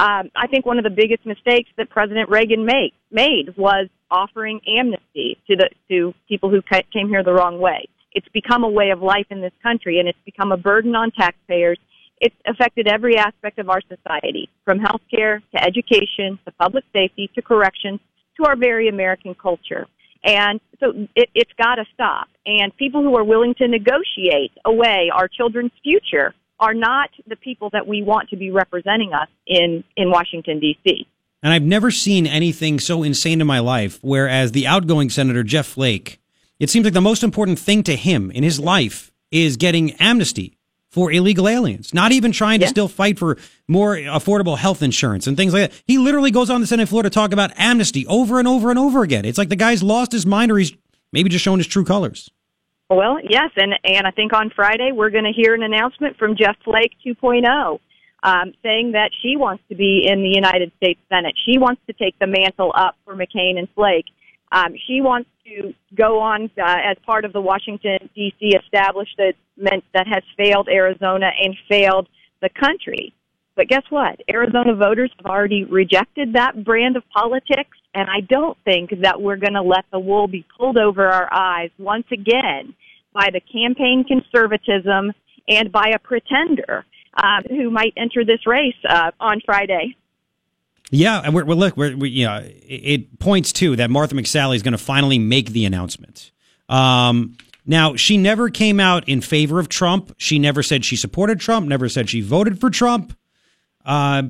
Um, 0.00 0.30
I 0.34 0.46
think 0.46 0.64
one 0.64 0.78
of 0.78 0.84
the 0.84 0.90
biggest 0.90 1.26
mistakes 1.26 1.68
that 1.76 1.90
President 1.90 2.30
Reagan 2.30 2.64
made 2.64 2.92
made 3.10 3.54
was 3.58 3.86
offering 4.10 4.58
amnesty 4.66 5.36
to 5.46 5.56
the 5.56 5.68
to 5.90 6.14
people 6.26 6.48
who 6.48 6.62
came 6.90 7.10
here 7.10 7.22
the 7.22 7.34
wrong 7.34 7.60
way. 7.60 7.86
It's 8.12 8.28
become 8.32 8.64
a 8.64 8.68
way 8.68 8.92
of 8.92 9.02
life 9.02 9.26
in 9.28 9.42
this 9.42 9.52
country, 9.62 10.00
and 10.00 10.08
it's 10.08 10.18
become 10.24 10.52
a 10.52 10.56
burden 10.56 10.96
on 10.96 11.10
taxpayers. 11.10 11.78
It's 12.18 12.34
affected 12.46 12.88
every 12.88 13.18
aspect 13.18 13.58
of 13.58 13.68
our 13.68 13.82
society, 13.94 14.48
from 14.64 14.78
healthcare 14.78 15.42
to 15.54 15.62
education 15.62 16.38
to 16.46 16.52
public 16.58 16.84
safety 16.94 17.30
to 17.34 17.42
corrections 17.42 18.00
to 18.38 18.46
our 18.46 18.56
very 18.56 18.88
American 18.88 19.34
culture. 19.34 19.86
And 20.24 20.60
so 20.80 20.92
it, 21.14 21.28
it's 21.34 21.52
got 21.58 21.74
to 21.74 21.84
stop. 21.92 22.28
And 22.46 22.74
people 22.78 23.02
who 23.02 23.14
are 23.16 23.24
willing 23.24 23.54
to 23.56 23.68
negotiate 23.68 24.52
away 24.64 25.10
our 25.14 25.28
children's 25.28 25.72
future 25.82 26.34
are 26.60 26.74
not 26.74 27.10
the 27.26 27.36
people 27.36 27.70
that 27.70 27.86
we 27.86 28.02
want 28.02 28.28
to 28.28 28.36
be 28.36 28.50
representing 28.50 29.12
us 29.12 29.28
in, 29.46 29.82
in 29.96 30.10
Washington, 30.10 30.60
D.C. 30.60 31.06
And 31.42 31.52
I've 31.52 31.62
never 31.62 31.90
seen 31.90 32.26
anything 32.26 32.78
so 32.78 33.02
insane 33.02 33.40
in 33.40 33.46
my 33.46 33.60
life. 33.60 33.98
Whereas 34.02 34.52
the 34.52 34.66
outgoing 34.66 35.08
Senator 35.08 35.42
Jeff 35.42 35.66
Flake, 35.66 36.20
it 36.58 36.68
seems 36.68 36.84
like 36.84 36.92
the 36.92 37.00
most 37.00 37.24
important 37.24 37.58
thing 37.58 37.82
to 37.84 37.96
him 37.96 38.30
in 38.30 38.42
his 38.42 38.60
life 38.60 39.10
is 39.30 39.56
getting 39.56 39.92
amnesty 39.92 40.58
for 40.90 41.10
illegal 41.10 41.48
aliens, 41.48 41.94
not 41.94 42.12
even 42.12 42.32
trying 42.32 42.60
to 42.60 42.66
still 42.66 42.88
fight 42.88 43.18
for 43.18 43.38
more 43.68 43.94
affordable 43.96 44.58
health 44.58 44.82
insurance 44.82 45.26
and 45.26 45.36
things 45.36 45.54
like 45.54 45.70
that. 45.70 45.82
He 45.86 45.98
literally 45.98 46.32
goes 46.32 46.50
on 46.50 46.60
the 46.60 46.66
Senate 46.66 46.88
floor 46.88 47.04
to 47.04 47.10
talk 47.10 47.32
about 47.32 47.52
amnesty 47.56 48.06
over 48.08 48.38
and 48.38 48.48
over 48.48 48.70
and 48.70 48.78
over 48.78 49.02
again. 49.02 49.24
It's 49.24 49.38
like 49.38 49.48
the 49.48 49.56
guy's 49.56 49.82
lost 49.82 50.12
his 50.12 50.26
mind 50.26 50.50
or 50.50 50.58
he's 50.58 50.72
maybe 51.12 51.30
just 51.30 51.44
showing 51.44 51.58
his 51.58 51.68
true 51.68 51.84
colors. 51.84 52.28
Well, 52.90 53.18
yes, 53.22 53.50
and 53.56 53.72
and 53.84 54.04
I 54.04 54.10
think 54.10 54.32
on 54.32 54.50
Friday 54.50 54.90
we're 54.92 55.10
going 55.10 55.24
to 55.24 55.32
hear 55.32 55.54
an 55.54 55.62
announcement 55.62 56.16
from 56.16 56.36
Jeff 56.36 56.56
Flake 56.64 56.90
2.0, 57.06 57.78
um, 58.24 58.52
saying 58.64 58.92
that 58.92 59.10
she 59.22 59.36
wants 59.36 59.62
to 59.68 59.76
be 59.76 60.08
in 60.10 60.22
the 60.22 60.32
United 60.34 60.72
States 60.76 60.98
Senate. 61.08 61.36
She 61.46 61.56
wants 61.56 61.80
to 61.86 61.92
take 61.92 62.18
the 62.18 62.26
mantle 62.26 62.72
up 62.74 62.96
for 63.04 63.14
McCain 63.14 63.58
and 63.58 63.68
Flake. 63.76 64.06
Um, 64.50 64.74
she 64.88 65.00
wants 65.00 65.30
to 65.46 65.72
go 65.94 66.18
on 66.18 66.50
uh, 66.58 66.78
as 66.84 66.96
part 67.06 67.24
of 67.24 67.32
the 67.32 67.40
Washington 67.40 68.10
D.C. 68.16 68.56
establishment 68.56 69.36
that 69.94 70.08
has 70.08 70.24
failed 70.36 70.68
Arizona 70.68 71.30
and 71.40 71.56
failed 71.68 72.08
the 72.42 72.48
country. 72.48 73.14
But 73.54 73.68
guess 73.68 73.84
what? 73.90 74.20
Arizona 74.28 74.74
voters 74.74 75.12
have 75.18 75.26
already 75.26 75.62
rejected 75.62 76.32
that 76.32 76.64
brand 76.64 76.96
of 76.96 77.04
politics, 77.10 77.76
and 77.94 78.08
I 78.08 78.20
don't 78.20 78.56
think 78.64 78.90
that 79.02 79.20
we're 79.20 79.36
going 79.36 79.54
to 79.54 79.62
let 79.62 79.84
the 79.90 79.98
wool 79.98 80.28
be 80.28 80.44
pulled 80.56 80.78
over 80.78 81.06
our 81.06 81.32
eyes 81.32 81.70
once 81.78 82.06
again 82.12 82.74
by 83.12 83.30
the 83.32 83.40
campaign 83.40 84.04
conservatism 84.04 85.12
and 85.48 85.72
by 85.72 85.92
a 85.94 85.98
pretender 85.98 86.84
uh, 87.16 87.42
who 87.48 87.70
might 87.70 87.92
enter 87.96 88.24
this 88.24 88.46
race 88.46 88.76
uh, 88.88 89.10
on 89.18 89.40
Friday. 89.44 89.96
Yeah, 90.90 91.20
and 91.24 91.34
we're, 91.34 91.44
we're 91.44 91.54
look, 91.54 91.76
we're, 91.76 91.96
we, 91.96 92.10
you 92.10 92.26
know, 92.26 92.38
it, 92.38 92.52
it 92.68 93.18
points 93.18 93.52
to 93.54 93.76
that 93.76 93.90
Martha 93.90 94.14
McSally 94.14 94.56
is 94.56 94.62
going 94.62 94.72
to 94.72 94.78
finally 94.78 95.18
make 95.18 95.50
the 95.50 95.64
announcement. 95.64 96.32
Um, 96.68 97.36
now, 97.66 97.94
she 97.94 98.16
never 98.16 98.48
came 98.50 98.80
out 98.80 99.08
in 99.08 99.20
favor 99.20 99.60
of 99.60 99.68
Trump. 99.68 100.14
She 100.18 100.38
never 100.38 100.62
said 100.62 100.84
she 100.84 100.96
supported 100.96 101.38
Trump. 101.38 101.68
Never 101.68 101.88
said 101.88 102.08
she 102.08 102.20
voted 102.20 102.60
for 102.60 102.70
Trump. 102.70 103.16
Uh, 103.84 104.24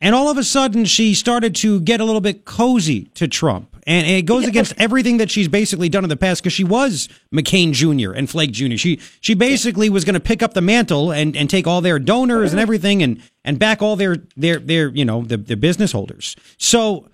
and 0.00 0.14
all 0.14 0.30
of 0.30 0.38
a 0.38 0.44
sudden, 0.44 0.84
she 0.84 1.14
started 1.14 1.54
to 1.56 1.80
get 1.80 2.00
a 2.00 2.04
little 2.04 2.20
bit 2.20 2.44
cozy 2.44 3.04
to 3.14 3.26
Trump. 3.26 3.74
And 3.86 4.06
it 4.06 4.26
goes 4.26 4.46
against 4.46 4.74
everything 4.76 5.16
that 5.16 5.30
she's 5.30 5.48
basically 5.48 5.88
done 5.88 6.04
in 6.04 6.10
the 6.10 6.16
past 6.16 6.42
because 6.42 6.52
she 6.52 6.62
was 6.62 7.08
McCain 7.34 7.72
Jr. 7.72 8.12
and 8.12 8.28
Flake 8.28 8.52
Jr. 8.52 8.76
She 8.76 9.00
she 9.20 9.34
basically 9.34 9.88
was 9.88 10.04
going 10.04 10.14
to 10.14 10.20
pick 10.20 10.42
up 10.42 10.52
the 10.52 10.60
mantle 10.60 11.10
and, 11.10 11.34
and 11.34 11.48
take 11.48 11.66
all 11.66 11.80
their 11.80 11.98
donors 11.98 12.52
and 12.52 12.60
everything 12.60 13.02
and 13.02 13.22
and 13.44 13.58
back 13.58 13.80
all 13.80 13.96
their 13.96 14.18
their 14.36 14.58
their 14.58 14.90
you 14.90 15.06
know 15.06 15.22
the 15.22 15.38
the 15.38 15.56
business 15.56 15.92
holders. 15.92 16.36
So 16.58 17.08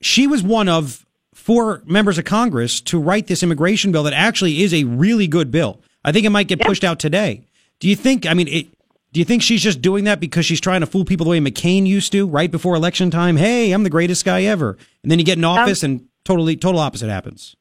she 0.00 0.28
was 0.28 0.44
one 0.44 0.68
of 0.68 1.04
four 1.34 1.82
members 1.86 2.18
of 2.18 2.24
Congress 2.24 2.80
to 2.82 3.00
write 3.00 3.26
this 3.26 3.42
immigration 3.42 3.90
bill 3.90 4.04
that 4.04 4.12
actually 4.12 4.62
is 4.62 4.72
a 4.72 4.84
really 4.84 5.26
good 5.26 5.50
bill. 5.50 5.80
I 6.04 6.12
think 6.12 6.24
it 6.24 6.30
might 6.30 6.46
get 6.46 6.60
pushed 6.60 6.84
out 6.84 7.00
today. 7.00 7.42
Do 7.80 7.88
you 7.88 7.96
think? 7.96 8.26
I 8.26 8.34
mean, 8.34 8.46
it, 8.48 8.68
do 9.16 9.20
you 9.20 9.24
think 9.24 9.40
she's 9.40 9.62
just 9.62 9.80
doing 9.80 10.04
that 10.04 10.20
because 10.20 10.44
she's 10.44 10.60
trying 10.60 10.80
to 10.80 10.86
fool 10.86 11.02
people 11.02 11.24
the 11.24 11.30
way 11.30 11.40
McCain 11.40 11.86
used 11.86 12.12
to, 12.12 12.26
right 12.26 12.50
before 12.50 12.74
election 12.74 13.10
time? 13.10 13.38
Hey, 13.38 13.72
I'm 13.72 13.82
the 13.82 13.88
greatest 13.88 14.26
guy 14.26 14.42
ever, 14.42 14.76
and 15.02 15.10
then 15.10 15.18
you 15.18 15.24
get 15.24 15.38
in 15.38 15.44
office 15.44 15.82
and 15.82 16.06
totally 16.22 16.54
total 16.54 16.82
opposite 16.82 17.08
happens. 17.08 17.56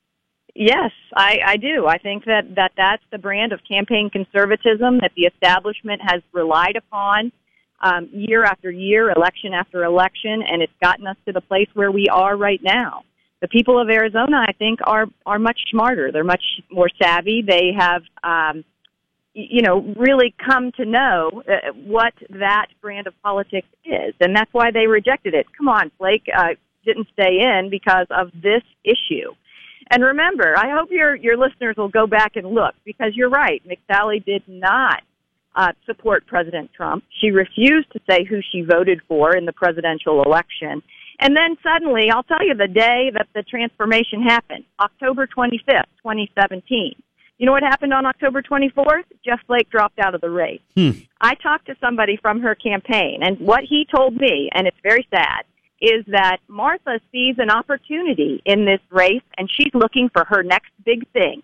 Yes, 0.54 0.92
I, 1.16 1.40
I 1.46 1.56
do. 1.56 1.88
I 1.88 1.98
think 1.98 2.26
that, 2.26 2.56
that 2.56 2.74
that's 2.76 3.04
the 3.10 3.20
brand 3.20 3.54
of 3.54 3.62
campaign 3.64 4.10
conservatism 4.10 5.00
that 5.00 5.14
the 5.16 5.28
establishment 5.28 6.02
has 6.04 6.22
relied 6.34 6.76
upon 6.76 7.32
um, 7.80 8.10
year 8.12 8.44
after 8.44 8.70
year, 8.70 9.10
election 9.10 9.54
after 9.54 9.86
election, 9.86 10.44
and 10.46 10.62
it's 10.62 10.74
gotten 10.82 11.08
us 11.08 11.16
to 11.26 11.32
the 11.32 11.40
place 11.40 11.70
where 11.74 11.90
we 11.90 12.08
are 12.12 12.36
right 12.36 12.60
now. 12.62 13.04
The 13.40 13.48
people 13.48 13.80
of 13.80 13.90
Arizona, 13.90 14.44
I 14.46 14.52
think, 14.52 14.82
are 14.84 15.06
are 15.26 15.40
much 15.40 15.62
smarter. 15.72 16.12
They're 16.12 16.26
much 16.26 16.44
more 16.70 16.90
savvy. 17.02 17.44
They 17.48 17.72
have, 17.78 18.02
um, 18.26 18.66
you 19.36 19.62
know, 19.62 19.82
really 19.98 20.34
come 20.44 20.72
to 20.78 20.86
know 20.86 21.44
uh, 21.48 21.74
what 21.74 22.14
that 22.30 22.68
brand 22.82 23.06
of 23.06 23.14
politics 23.22 23.68
is, 23.84 24.16
and 24.22 24.34
that's 24.34 24.52
why 24.54 24.72
they 24.72 24.88
rejected 24.88 25.34
it. 25.34 25.46
Come 25.58 25.68
on, 25.68 25.92
Flake 25.98 26.26
uh, 26.36 26.56
didn't 26.86 27.08
stay 27.14 27.42
in 27.42 27.70
because 27.70 28.08
of 28.10 28.32
this 28.34 28.64
issue. 28.86 29.34
And 29.92 30.04
remember, 30.04 30.56
I 30.58 30.72
hope 30.72 30.90
your 30.90 31.16
your 31.16 31.38
listeners 31.38 31.76
will 31.78 31.90
go 31.90 32.08
back 32.08 32.38
and 32.38 32.48
look 32.48 32.76
because 32.86 33.12
you're 33.14 33.30
right. 33.30 33.62
McSally 33.68 34.24
did 34.24 34.44
not 34.48 35.04
uh, 35.54 35.74
support 35.86 36.26
President 36.28 36.72
Trump. 36.76 37.04
She 37.22 37.32
refused 37.32 37.92
to 37.92 38.00
say 38.10 38.24
who 38.24 38.40
she 38.52 38.62
voted 38.62 39.02
for 39.08 39.36
in 39.36 39.46
the 39.46 39.54
presidential 39.54 40.24
election. 40.24 40.82
And 41.20 41.36
then 41.36 41.56
suddenly, 41.64 42.10
I'll 42.10 42.24
tell 42.24 42.46
you 42.46 42.56
the 42.56 42.68
day 42.68 43.12
that 43.14 43.28
the 43.34 43.44
transformation 43.44 44.22
happened, 44.22 44.66
October 44.80 45.28
25th, 45.28 45.92
2017. 46.04 46.96
You 47.38 47.46
know 47.46 47.52
what 47.52 47.64
happened 47.64 47.94
on 47.94 48.06
October 48.06 48.42
24th? 48.42 49.04
Jeff 49.26 49.42
Flake 49.46 49.70
dropped 49.70 50.00
out 50.00 50.16
of 50.16 50.22
the 50.22 50.30
race. 50.30 50.62
Hmm. 50.76 50.92
I 51.20 51.36
talked 51.36 51.66
to 51.68 51.76
somebody 51.82 52.18
from 52.22 52.40
her 52.42 52.56
campaign, 52.56 53.20
and 53.24 53.38
what 53.40 53.64
he 53.68 53.86
told 53.94 54.16
me, 54.16 54.50
and 54.54 54.68
it's 54.68 54.78
very 54.82 55.06
sad, 55.14 55.44
is 55.82 56.06
that 56.08 56.38
Martha 56.48 57.00
sees 57.12 57.36
an 57.38 57.50
opportunity 57.50 58.42
in 58.46 58.66
this 58.66 58.80
race, 58.90 59.24
and 59.38 59.50
she's 59.52 59.74
looking 59.74 60.10
for 60.10 60.24
her 60.26 60.44
next 60.44 60.72
big 60.86 61.08
thing. 61.12 61.44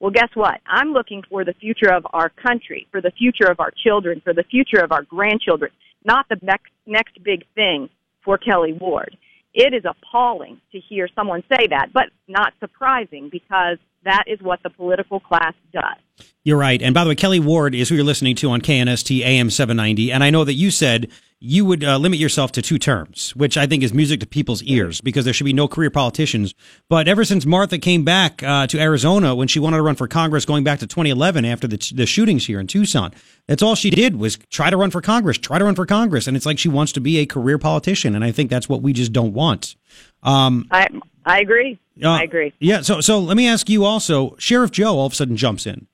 Well, 0.00 0.10
guess 0.10 0.30
what? 0.34 0.60
I'm 0.66 0.92
looking 0.92 1.22
for 1.28 1.44
the 1.44 1.54
future 1.54 1.92
of 1.92 2.06
our 2.12 2.30
country, 2.30 2.86
for 2.90 3.00
the 3.00 3.12
future 3.12 3.46
of 3.50 3.60
our 3.60 3.70
children, 3.70 4.20
for 4.22 4.34
the 4.34 4.44
future 4.44 4.80
of 4.82 4.90
our 4.90 5.02
grandchildren, 5.02 5.70
not 6.04 6.26
the 6.28 6.38
next, 6.42 6.72
next 6.86 7.22
big 7.22 7.44
thing 7.54 7.88
for 8.24 8.38
Kelli 8.38 8.78
Ward. 8.78 9.16
It 9.54 9.72
is 9.72 9.84
appalling 9.84 10.60
to 10.72 10.80
hear 10.80 11.08
someone 11.14 11.42
say 11.50 11.66
that, 11.68 11.92
but 11.92 12.10
not 12.28 12.52
surprising 12.60 13.28
because 13.30 13.78
that 14.04 14.24
is 14.26 14.40
what 14.40 14.62
the 14.62 14.70
political 14.70 15.20
class 15.20 15.54
does. 15.72 16.26
You're 16.44 16.58
right. 16.58 16.80
And 16.80 16.94
by 16.94 17.04
the 17.04 17.10
way, 17.10 17.14
Kelli 17.14 17.40
Ward 17.40 17.74
is 17.74 17.88
who 17.88 17.94
you're 17.94 18.04
listening 18.04 18.34
to 18.36 18.50
on 18.50 18.60
KNST 18.60 19.20
AM 19.20 19.50
790. 19.50 20.10
And 20.12 20.24
I 20.24 20.30
know 20.30 20.44
that 20.44 20.54
you 20.54 20.70
said 20.70 21.10
you 21.40 21.64
would 21.64 21.84
uh, 21.84 21.98
limit 21.98 22.18
yourself 22.18 22.50
to 22.52 22.62
two 22.62 22.78
terms, 22.78 23.34
which 23.36 23.56
I 23.56 23.66
think 23.66 23.82
is 23.84 23.94
music 23.94 24.20
to 24.20 24.26
people's 24.26 24.62
ears 24.64 25.00
because 25.00 25.24
there 25.24 25.34
should 25.34 25.44
be 25.44 25.52
no 25.52 25.68
career 25.68 25.90
politicians. 25.90 26.54
But 26.88 27.06
ever 27.06 27.24
since 27.24 27.46
Martha 27.46 27.78
came 27.78 28.02
back 28.02 28.42
uh, 28.42 28.66
to 28.68 28.80
Arizona 28.80 29.34
when 29.34 29.46
she 29.46 29.60
wanted 29.60 29.76
to 29.76 29.82
run 29.82 29.94
for 29.94 30.08
Congress 30.08 30.44
going 30.44 30.64
back 30.64 30.80
to 30.80 30.86
2011 30.86 31.44
after 31.44 31.68
the, 31.68 31.76
the 31.94 32.06
shootings 32.06 32.46
here 32.46 32.58
in 32.58 32.66
Tucson, 32.66 33.12
that's 33.46 33.62
all 33.62 33.76
she 33.76 33.90
did 33.90 34.16
was 34.16 34.38
try 34.50 34.70
to 34.70 34.76
run 34.76 34.90
for 34.90 35.00
Congress, 35.00 35.38
try 35.38 35.58
to 35.58 35.64
run 35.64 35.76
for 35.76 35.86
Congress. 35.86 36.26
And 36.26 36.36
it's 36.36 36.46
like 36.46 36.58
she 36.58 36.68
wants 36.68 36.92
to 36.92 37.00
be 37.00 37.18
a 37.18 37.26
career 37.26 37.58
politician. 37.58 38.16
And 38.16 38.24
I 38.24 38.32
think 38.32 38.50
that's 38.50 38.68
what 38.68 38.82
we 38.82 38.92
just 38.92 39.12
don't 39.12 39.32
want. 39.32 39.76
Um, 40.24 40.66
I 40.72 40.88
I 41.28 41.40
agree. 41.40 41.78
uh, 42.02 42.08
I 42.10 42.22
agree. 42.22 42.52
Yeah. 42.58 42.80
So, 42.80 43.00
so 43.00 43.18
let 43.20 43.36
me 43.36 43.46
ask 43.46 43.68
you 43.68 43.84
also. 43.84 44.34
Sheriff 44.38 44.70
Joe 44.70 44.98
all 44.98 45.06
of 45.06 45.12
a 45.12 45.14
sudden 45.14 45.36
jumps 45.36 45.66
in. 45.66 45.86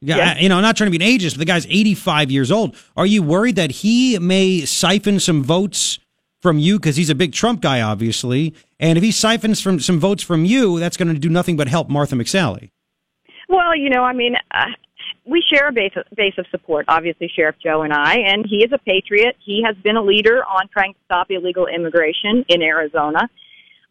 Yeah, 0.00 0.16
Yes. 0.16 0.36
I- 0.36 0.40
you 0.40 0.48
know, 0.48 0.56
I'm 0.56 0.62
not 0.62 0.76
trying 0.76 0.90
to 0.90 0.98
be 0.98 1.04
an 1.04 1.10
ageist, 1.18 1.32
but 1.32 1.40
the 1.40 1.44
guy's 1.44 1.66
85 1.66 2.30
years 2.30 2.50
old. 2.50 2.74
Are 2.96 3.04
you 3.06 3.22
worried 3.22 3.56
that 3.56 3.70
he 3.70 4.18
may 4.18 4.60
siphon 4.64 5.20
some 5.20 5.42
votes 5.42 5.98
from 6.40 6.58
you 6.58 6.78
because 6.78 6.96
he's 6.96 7.10
a 7.10 7.14
big 7.14 7.32
Trump 7.34 7.60
guy, 7.60 7.80
obviously? 7.82 8.54
And 8.78 8.96
if 8.96 9.04
he 9.04 9.10
siphons 9.10 9.60
from 9.60 9.78
some 9.80 9.98
votes 10.00 10.22
from 10.22 10.44
you, 10.46 10.78
that's 10.78 10.96
going 10.96 11.12
to 11.12 11.18
do 11.20 11.28
nothing 11.28 11.56
but 11.56 11.68
help 11.68 11.90
Martha 11.90 12.14
McSally. 12.14 12.70
Well, 13.48 13.76
you 13.76 13.90
know, 13.90 14.04
I 14.04 14.12
mean, 14.14 14.36
uh, 14.52 14.66
we 15.26 15.42
share 15.52 15.68
a 15.68 15.72
base 15.72 15.92
base 16.14 16.34
of 16.38 16.46
support. 16.50 16.86
Obviously, 16.88 17.28
Sheriff 17.34 17.56
Joe 17.62 17.82
and 17.82 17.92
I, 17.92 18.14
and 18.18 18.46
he 18.48 18.64
is 18.64 18.72
a 18.72 18.78
patriot. 18.78 19.36
He 19.44 19.62
has 19.66 19.76
been 19.82 19.96
a 19.96 20.02
leader 20.02 20.42
on 20.44 20.68
trying 20.72 20.94
to 20.94 20.98
stop 21.04 21.30
illegal 21.30 21.66
immigration 21.66 22.44
in 22.48 22.62
Arizona. 22.62 23.28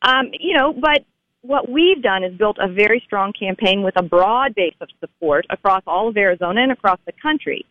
Um, 0.02 0.32
you 0.40 0.56
know, 0.56 0.74
but 0.74 1.06
what 1.42 1.70
we've 1.70 2.02
done 2.02 2.24
is 2.24 2.38
built 2.38 2.58
a 2.60 2.68
very 2.68 3.02
strong 3.06 3.34
campaign 3.34 3.84
with 3.84 3.96
a 3.98 4.04
broad 4.04 4.56
base 4.56 4.76
of 4.82 4.90
support 5.00 5.46
across 5.50 5.84
all 5.88 6.10
of 6.10 6.18
Arizona 6.18 6.62
and 6.62 6.72
across 6.72 7.00
the 7.06 7.14
country. 7.22 7.66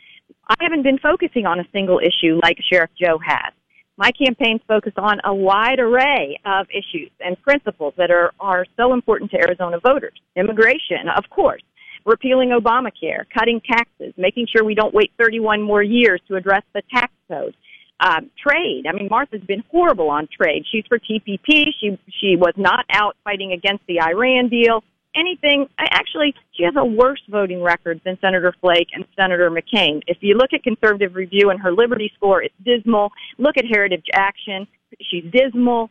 I 0.49 0.55
haven't 0.61 0.83
been 0.83 0.99
focusing 0.99 1.47
on 1.47 1.61
a 1.61 1.65
single 1.73 1.99
issue 1.99 2.41
like 2.43 2.59
Sheriff 2.71 2.91
Joe 2.99 3.19
has. 3.25 3.53
My 3.99 4.13
campaign's 4.13 4.61
focused 4.69 4.99
on 4.99 5.19
a 5.25 5.35
wide 5.35 5.81
array 5.81 6.39
of 6.47 6.67
issues 6.71 7.11
and 7.21 7.41
principles 7.43 7.95
that 7.99 8.11
are, 8.11 8.33
are 8.39 8.65
so 8.77 8.95
important 8.95 9.31
to 9.33 9.39
Arizona 9.39 9.81
voters. 9.81 10.19
Immigration, 10.37 11.09
of 11.17 11.29
course. 11.31 11.63
Repealing 12.07 12.51
Obamacare, 12.51 13.25
cutting 13.37 13.61
taxes, 13.61 14.15
making 14.17 14.47
sure 14.51 14.65
we 14.65 14.77
don't 14.77 14.95
wait 14.95 15.11
31 15.19 15.63
more 15.63 15.83
years 15.83 16.21
to 16.29 16.37
address 16.37 16.63
the 16.75 16.83
tax 16.95 17.13
code. 17.29 17.55
Um, 18.01 18.31
trade. 18.41 18.85
I 18.89 18.93
mean, 18.93 19.09
Martha's 19.11 19.43
been 19.43 19.65
horrible 19.73 20.09
on 20.09 20.29
trade. 20.29 20.65
She's 20.71 20.85
for 20.89 20.99
TPP. 20.99 21.67
She 21.81 21.99
she 22.21 22.37
was 22.37 22.55
not 22.57 22.85
out 22.91 23.17
fighting 23.25 23.53
against 23.53 23.85
the 23.89 24.01
Iran 24.01 24.49
deal. 24.49 24.85
Anything. 25.17 25.67
Actually, 25.79 26.33
she 26.53 26.63
has 26.63 26.75
a 26.77 26.85
worse 26.85 27.21
voting 27.29 27.61
record 27.61 28.01
than 28.05 28.17
Senator 28.21 28.55
Flake 28.61 28.89
and 28.93 29.05
Senator 29.17 29.51
McCain. 29.51 30.03
If 30.07 30.19
you 30.21 30.35
look 30.35 30.53
at 30.53 30.63
Conservative 30.63 31.17
Review 31.17 31.51
and 31.51 31.61
her 31.61 31.73
Liberty 31.73 32.13
score, 32.15 32.41
it's 32.41 32.55
dismal. 32.65 33.11
Look 33.37 33.57
at 33.57 33.65
Heritage 33.65 34.07
Action. 34.13 34.69
She's 35.11 35.25
dismal. 35.33 35.91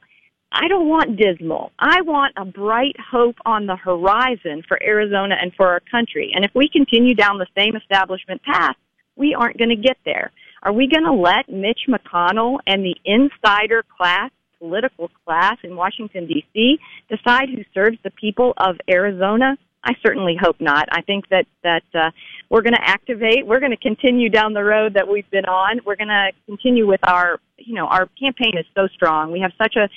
I 0.51 0.67
don't 0.69 0.87
want 0.87 1.17
dismal. 1.17 1.71
I 1.77 2.01
want 2.01 2.33
a 2.37 2.45
bright 2.45 2.95
hope 2.99 3.35
on 3.45 3.65
the 3.65 3.75
horizon 3.75 4.63
for 4.65 4.81
Arizona 4.81 5.35
and 5.39 5.53
for 5.55 5.67
our 5.67 5.81
country. 5.91 6.31
And 6.33 6.45
if 6.45 6.51
we 6.55 6.69
continue 6.69 7.15
down 7.15 7.37
the 7.37 7.47
same 7.57 7.75
establishment 7.75 8.41
path, 8.43 8.75
we 9.17 9.33
aren't 9.33 9.57
going 9.57 9.69
to 9.69 9.75
get 9.75 9.97
there. 10.05 10.31
Are 10.67 10.73
we 10.73 10.89
going 10.89 11.05
to 11.05 11.13
let 11.13 11.47
Mitch 11.47 11.87
McConnell 11.87 12.57
and 12.67 12.83
the 12.83 12.93
insider 13.05 13.85
class, 13.97 14.31
political 14.59 15.09
class 15.23 15.55
in 15.63 15.77
Washington, 15.77 16.27
D.C., 16.27 16.77
decide 17.07 17.47
who 17.47 17.63
serves 17.73 17.97
the 18.03 18.11
people 18.11 18.53
of 18.57 18.75
Arizona? 18.89 19.55
I 19.81 19.93
certainly 20.05 20.35
hope 20.37 20.57
not. 20.59 20.89
I 20.91 21.03
think 21.03 21.29
that 21.29 21.45
that 21.63 21.83
uh, 21.95 22.11
we're 22.49 22.63
going 22.63 22.73
to 22.73 22.83
activate. 22.83 23.47
We're 23.47 23.61
going 23.61 23.71
to 23.71 23.77
continue 23.77 24.27
down 24.27 24.51
the 24.51 24.63
road 24.65 24.95
that 24.95 25.07
we've 25.07 25.29
been 25.31 25.45
on. 25.45 25.79
We're 25.85 25.95
going 25.95 26.09
to 26.09 26.31
continue 26.45 26.85
with 26.85 26.99
our, 27.07 27.39
you 27.55 27.73
know, 27.75 27.87
our 27.87 28.09
campaign 28.19 28.57
is 28.59 28.65
so 28.75 28.89
strong. 28.93 29.31
We 29.31 29.39
have 29.39 29.53
such 29.57 29.77
a 29.77 29.87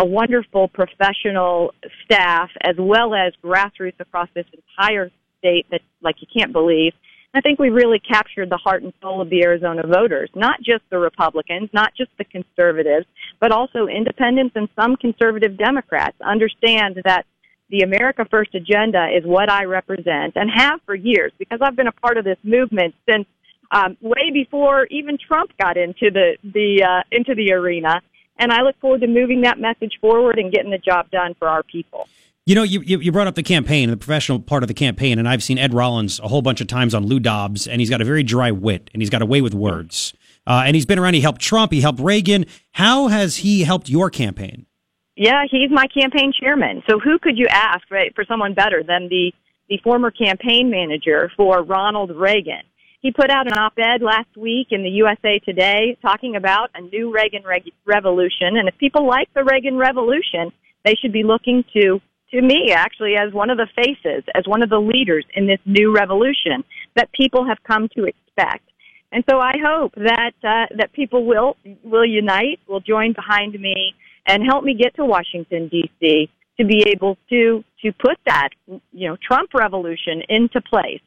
a 0.00 0.06
wonderful 0.06 0.68
professional 0.68 1.74
staff 2.04 2.48
as 2.62 2.76
well 2.78 3.12
as 3.12 3.32
grassroots 3.42 3.98
across 3.98 4.28
this 4.34 4.46
entire 4.54 5.10
state 5.38 5.66
that 5.72 5.80
like 6.00 6.14
you 6.20 6.28
can't 6.32 6.52
believe. 6.52 6.92
I 7.34 7.40
think 7.40 7.58
we 7.58 7.70
really 7.70 7.98
captured 7.98 8.50
the 8.50 8.58
heart 8.58 8.82
and 8.82 8.92
soul 9.00 9.22
of 9.22 9.30
the 9.30 9.42
Arizona 9.42 9.86
voters, 9.86 10.28
not 10.34 10.58
just 10.62 10.82
the 10.90 10.98
Republicans, 10.98 11.70
not 11.72 11.94
just 11.96 12.10
the 12.18 12.24
conservatives, 12.24 13.06
but 13.40 13.50
also 13.50 13.86
independents 13.86 14.54
and 14.54 14.68
some 14.76 14.96
conservative 14.96 15.56
Democrats 15.56 16.16
understand 16.20 17.00
that 17.04 17.24
the 17.70 17.80
America 17.80 18.26
First 18.30 18.54
agenda 18.54 19.08
is 19.16 19.24
what 19.24 19.50
I 19.50 19.64
represent 19.64 20.36
and 20.36 20.50
have 20.54 20.80
for 20.84 20.94
years 20.94 21.32
because 21.38 21.60
I've 21.62 21.74
been 21.74 21.86
a 21.86 21.92
part 21.92 22.18
of 22.18 22.24
this 22.24 22.36
movement 22.42 22.94
since 23.08 23.26
um, 23.70 23.96
way 24.02 24.30
before 24.30 24.86
even 24.90 25.16
Trump 25.16 25.52
got 25.58 25.78
into 25.78 26.10
the 26.10 26.36
the 26.44 26.84
uh, 26.84 27.02
into 27.10 27.34
the 27.34 27.54
arena. 27.54 28.02
And 28.38 28.52
I 28.52 28.60
look 28.60 28.78
forward 28.78 29.00
to 29.00 29.06
moving 29.06 29.42
that 29.42 29.58
message 29.58 29.98
forward 30.00 30.38
and 30.38 30.52
getting 30.52 30.70
the 30.70 30.78
job 30.78 31.10
done 31.10 31.34
for 31.38 31.48
our 31.48 31.62
people. 31.62 32.08
You 32.44 32.56
know, 32.56 32.64
you, 32.64 32.80
you 32.80 33.12
brought 33.12 33.28
up 33.28 33.36
the 33.36 33.44
campaign, 33.44 33.88
the 33.88 33.96
professional 33.96 34.40
part 34.40 34.64
of 34.64 34.66
the 34.66 34.74
campaign, 34.74 35.20
and 35.20 35.28
I've 35.28 35.44
seen 35.44 35.58
Ed 35.58 35.72
Rollins 35.72 36.18
a 36.18 36.26
whole 36.26 36.42
bunch 36.42 36.60
of 36.60 36.66
times 36.66 36.92
on 36.92 37.06
Lou 37.06 37.20
Dobbs, 37.20 37.68
and 37.68 37.80
he's 37.80 37.88
got 37.88 38.00
a 38.00 38.04
very 38.04 38.24
dry 38.24 38.50
wit, 38.50 38.90
and 38.92 39.00
he's 39.00 39.10
got 39.10 39.22
a 39.22 39.26
way 39.26 39.40
with 39.40 39.54
words. 39.54 40.12
Uh, 40.44 40.64
and 40.66 40.74
he's 40.74 40.84
been 40.84 40.98
around. 40.98 41.14
He 41.14 41.20
helped 41.20 41.40
Trump. 41.40 41.70
He 41.70 41.80
helped 41.82 42.00
Reagan. 42.00 42.46
How 42.72 43.06
has 43.06 43.36
he 43.36 43.62
helped 43.62 43.88
your 43.88 44.10
campaign? 44.10 44.66
Yeah, 45.14 45.44
he's 45.48 45.70
my 45.70 45.86
campaign 45.86 46.32
chairman. 46.32 46.82
So 46.90 46.98
who 46.98 47.20
could 47.20 47.38
you 47.38 47.46
ask 47.48 47.88
right, 47.92 48.12
for 48.12 48.24
someone 48.24 48.54
better 48.54 48.82
than 48.82 49.08
the 49.08 49.32
the 49.68 49.78
former 49.84 50.10
campaign 50.10 50.68
manager 50.68 51.30
for 51.36 51.62
Ronald 51.62 52.10
Reagan? 52.10 52.62
He 53.02 53.12
put 53.12 53.30
out 53.30 53.46
an 53.46 53.56
op-ed 53.56 54.02
last 54.02 54.36
week 54.36 54.68
in 54.70 54.82
the 54.82 54.88
USA 54.88 55.38
Today 55.38 55.96
talking 56.02 56.34
about 56.34 56.70
a 56.74 56.80
new 56.80 57.12
Reagan 57.14 57.44
reg- 57.44 57.72
revolution, 57.86 58.56
and 58.56 58.68
if 58.68 58.76
people 58.78 59.06
like 59.06 59.32
the 59.32 59.44
Reagan 59.44 59.76
revolution, 59.76 60.50
they 60.84 60.96
should 61.00 61.12
be 61.12 61.22
looking 61.22 61.64
to 61.74 62.00
to 62.32 62.42
me 62.42 62.72
actually 62.74 63.14
as 63.16 63.32
one 63.32 63.50
of 63.50 63.58
the 63.58 63.68
faces, 63.76 64.24
as 64.34 64.44
one 64.46 64.62
of 64.62 64.70
the 64.70 64.78
leaders 64.78 65.24
in 65.34 65.46
this 65.46 65.60
new 65.66 65.94
revolution 65.94 66.64
that 66.96 67.10
people 67.12 67.46
have 67.46 67.58
come 67.66 67.88
to 67.96 68.04
expect. 68.04 68.64
And 69.12 69.22
so 69.28 69.38
I 69.38 69.52
hope 69.62 69.92
that 69.96 70.32
uh, 70.42 70.74
that 70.78 70.92
people 70.94 71.26
will 71.26 71.56
will 71.84 72.06
unite, 72.06 72.60
will 72.66 72.80
join 72.80 73.12
behind 73.12 73.52
me, 73.60 73.94
and 74.26 74.42
help 74.42 74.64
me 74.64 74.74
get 74.74 74.96
to 74.96 75.04
Washington 75.04 75.68
D.C. 75.68 76.30
to 76.58 76.66
be 76.66 76.84
able 76.88 77.18
to 77.28 77.62
to 77.82 77.92
put 77.92 78.16
that 78.24 78.48
you 78.92 79.08
know 79.08 79.16
Trump 79.26 79.50
revolution 79.54 80.22
into 80.30 80.62
place. 80.62 81.02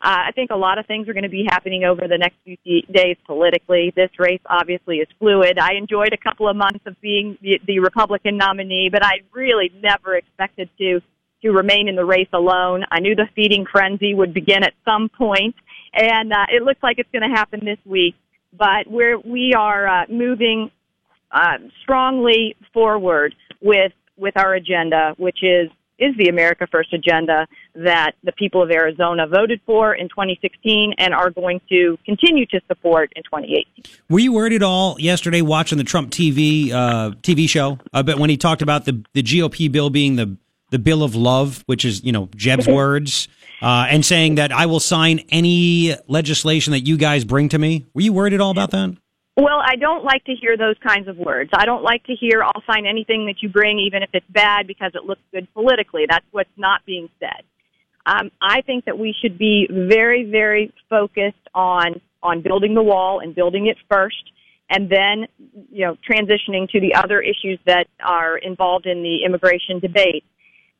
Uh, 0.00 0.28
I 0.28 0.32
think 0.32 0.50
a 0.50 0.56
lot 0.56 0.78
of 0.78 0.86
things 0.86 1.08
are 1.08 1.12
going 1.12 1.24
to 1.24 1.28
be 1.28 1.44
happening 1.50 1.82
over 1.82 2.06
the 2.06 2.18
next 2.18 2.36
few 2.44 2.56
days 2.82 3.16
politically. 3.26 3.92
This 3.96 4.10
race 4.18 4.40
obviously 4.46 4.98
is 4.98 5.08
fluid. 5.18 5.58
I 5.58 5.74
enjoyed 5.74 6.12
a 6.12 6.16
couple 6.16 6.48
of 6.48 6.56
months 6.56 6.86
of 6.86 7.00
being 7.00 7.36
the, 7.42 7.60
the 7.66 7.80
Republican 7.80 8.36
nominee, 8.36 8.90
but 8.92 9.04
I 9.04 9.22
really 9.32 9.72
never 9.82 10.16
expected 10.16 10.70
to 10.78 11.00
to 11.42 11.50
remain 11.50 11.88
in 11.88 11.94
the 11.94 12.04
race 12.04 12.28
alone. 12.32 12.84
I 12.90 12.98
knew 12.98 13.14
the 13.14 13.28
feeding 13.36 13.64
frenzy 13.70 14.12
would 14.12 14.34
begin 14.34 14.64
at 14.64 14.74
some 14.84 15.08
point, 15.08 15.54
and 15.92 16.32
uh, 16.32 16.46
it 16.48 16.62
looks 16.62 16.82
like 16.82 16.98
it's 16.98 17.10
going 17.12 17.28
to 17.28 17.36
happen 17.36 17.60
this 17.64 17.78
week. 17.84 18.14
But 18.56 18.88
we're 18.88 19.18
we 19.18 19.54
are 19.56 19.86
uh, 19.86 20.04
moving 20.08 20.70
uh, 21.30 21.58
strongly 21.82 22.56
forward 22.72 23.34
with 23.60 23.92
with 24.16 24.36
our 24.36 24.54
agenda, 24.54 25.14
which 25.16 25.42
is 25.42 25.70
is 25.98 26.16
the 26.16 26.28
America 26.28 26.66
First 26.70 26.92
agenda 26.92 27.46
that 27.74 28.12
the 28.22 28.32
people 28.32 28.62
of 28.62 28.70
Arizona 28.70 29.26
voted 29.26 29.60
for 29.66 29.94
in 29.94 30.08
2016 30.08 30.94
and 30.98 31.14
are 31.14 31.30
going 31.30 31.60
to 31.68 31.98
continue 32.04 32.46
to 32.46 32.60
support 32.66 33.12
in 33.16 33.22
2018. 33.24 33.84
Were 34.08 34.18
you 34.18 34.32
worried 34.32 34.52
at 34.52 34.62
all 34.62 34.96
yesterday 34.98 35.42
watching 35.42 35.78
the 35.78 35.84
Trump 35.84 36.10
TV 36.10 36.70
uh, 36.72 37.10
TV 37.22 37.48
show? 37.48 37.78
Uh, 37.92 38.02
but 38.02 38.18
when 38.18 38.30
he 38.30 38.36
talked 38.36 38.62
about 38.62 38.84
the 38.84 39.04
the 39.12 39.22
GOP 39.22 39.70
bill 39.70 39.90
being 39.90 40.16
the 40.16 40.36
the 40.70 40.78
bill 40.78 41.02
of 41.02 41.14
love, 41.14 41.62
which 41.66 41.84
is 41.84 42.04
you 42.04 42.12
know 42.12 42.28
Jeb's 42.36 42.66
words, 42.68 43.28
uh, 43.62 43.86
and 43.88 44.04
saying 44.04 44.36
that 44.36 44.52
I 44.52 44.66
will 44.66 44.80
sign 44.80 45.20
any 45.30 45.94
legislation 46.06 46.72
that 46.72 46.86
you 46.86 46.96
guys 46.96 47.24
bring 47.24 47.48
to 47.50 47.58
me. 47.58 47.86
Were 47.94 48.02
you 48.02 48.12
worried 48.12 48.34
at 48.34 48.40
all 48.40 48.50
about 48.50 48.70
that? 48.70 48.96
Well, 49.38 49.62
I 49.64 49.76
don't 49.76 50.02
like 50.02 50.24
to 50.24 50.34
hear 50.34 50.56
those 50.56 50.74
kinds 50.84 51.06
of 51.06 51.16
words. 51.16 51.50
I 51.54 51.64
don't 51.64 51.84
like 51.84 52.02
to 52.06 52.12
hear 52.12 52.42
I'll 52.42 52.62
sign 52.66 52.86
anything 52.86 53.26
that 53.26 53.36
you 53.40 53.48
bring, 53.48 53.78
even 53.78 54.02
if 54.02 54.10
it's 54.12 54.26
bad, 54.28 54.66
because 54.66 54.90
it 54.96 55.04
looks 55.04 55.20
good 55.30 55.46
politically. 55.54 56.06
That's 56.10 56.26
what's 56.32 56.50
not 56.56 56.84
being 56.84 57.08
said. 57.20 57.44
Um, 58.04 58.32
I 58.42 58.62
think 58.62 58.86
that 58.86 58.98
we 58.98 59.14
should 59.22 59.38
be 59.38 59.68
very, 59.70 60.28
very 60.28 60.74
focused 60.90 61.36
on 61.54 62.00
on 62.20 62.42
building 62.42 62.74
the 62.74 62.82
wall 62.82 63.20
and 63.20 63.32
building 63.32 63.68
it 63.68 63.76
first, 63.88 64.32
and 64.70 64.90
then 64.90 65.28
you 65.70 65.86
know 65.86 65.96
transitioning 66.10 66.68
to 66.70 66.80
the 66.80 66.94
other 66.96 67.20
issues 67.20 67.60
that 67.64 67.86
are 68.04 68.38
involved 68.38 68.86
in 68.86 69.04
the 69.04 69.24
immigration 69.24 69.78
debate. 69.78 70.24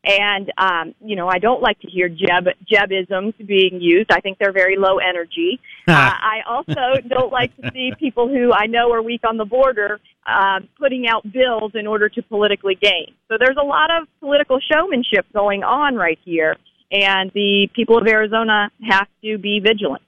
And 0.04 0.52
um, 0.56 0.94
you 1.04 1.16
know, 1.16 1.28
I 1.28 1.38
don't 1.38 1.60
like 1.60 1.80
to 1.80 1.88
hear 1.88 2.08
Jeb 2.08 2.48
Jebisms 2.70 3.34
being 3.46 3.80
used. 3.80 4.10
I 4.12 4.20
think 4.20 4.38
they're 4.38 4.52
very 4.52 4.76
low 4.78 4.98
energy. 4.98 5.60
uh, 5.88 5.92
I 5.92 6.40
also 6.48 7.00
don't 7.08 7.32
like 7.32 7.54
to 7.56 7.70
see 7.72 7.92
people 7.98 8.28
who 8.28 8.52
I 8.52 8.66
know 8.66 8.92
are 8.92 9.02
weak 9.02 9.22
on 9.28 9.36
the 9.36 9.44
border 9.44 10.00
uh, 10.24 10.60
putting 10.78 11.08
out 11.08 11.30
bills 11.32 11.72
in 11.74 11.86
order 11.86 12.08
to 12.08 12.22
politically 12.22 12.76
gain. 12.80 13.14
So 13.28 13.36
there's 13.38 13.56
a 13.60 13.64
lot 13.64 13.90
of 13.90 14.06
political 14.20 14.60
showmanship 14.60 15.26
going 15.32 15.64
on 15.64 15.96
right 15.96 16.18
here, 16.24 16.56
and 16.92 17.30
the 17.34 17.68
people 17.74 17.98
of 17.98 18.06
Arizona 18.06 18.70
have 18.88 19.08
to 19.24 19.36
be 19.38 19.60
vigilant. 19.60 20.02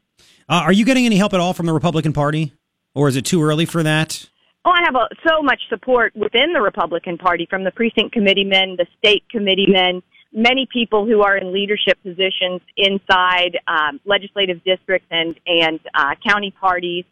Uh, 0.49 0.62
are 0.65 0.73
you 0.73 0.85
getting 0.85 1.07
any 1.07 1.17
help 1.17 1.33
at 1.33 1.41
all 1.41 1.53
from 1.53 1.67
the 1.67 1.73
Republican 1.73 2.12
Party, 2.12 2.53
or 2.95 3.09
is 3.09 3.17
it 3.17 3.25
too 3.25 3.43
early 3.43 3.67
for 3.67 3.83
that? 3.83 4.29
Oh, 4.65 4.70
I 4.70 4.82
have 4.85 4.95
a, 4.95 5.09
so 5.27 5.43
much 5.43 5.61
support 5.70 6.15
within 6.15 6.53
the 6.53 6.61
Republican 6.61 7.16
Party 7.16 7.47
from 7.49 7.65
the 7.65 7.70
precinct 7.70 8.12
committeemen, 8.12 8.77
the 8.77 8.87
state 8.99 9.24
committeemen, 9.31 10.03
many 10.32 10.69
people 10.70 11.07
who 11.07 11.23
are 11.23 11.37
in 11.37 11.53
leadership 11.53 11.97
positions 12.03 12.61
inside 12.77 13.59
um, 13.66 14.01
legislative 14.05 14.62
districts 14.65 15.09
and 15.11 15.35
and 15.47 15.81
uh, 15.95 16.15
county 16.27 16.53
parties. 16.61 17.05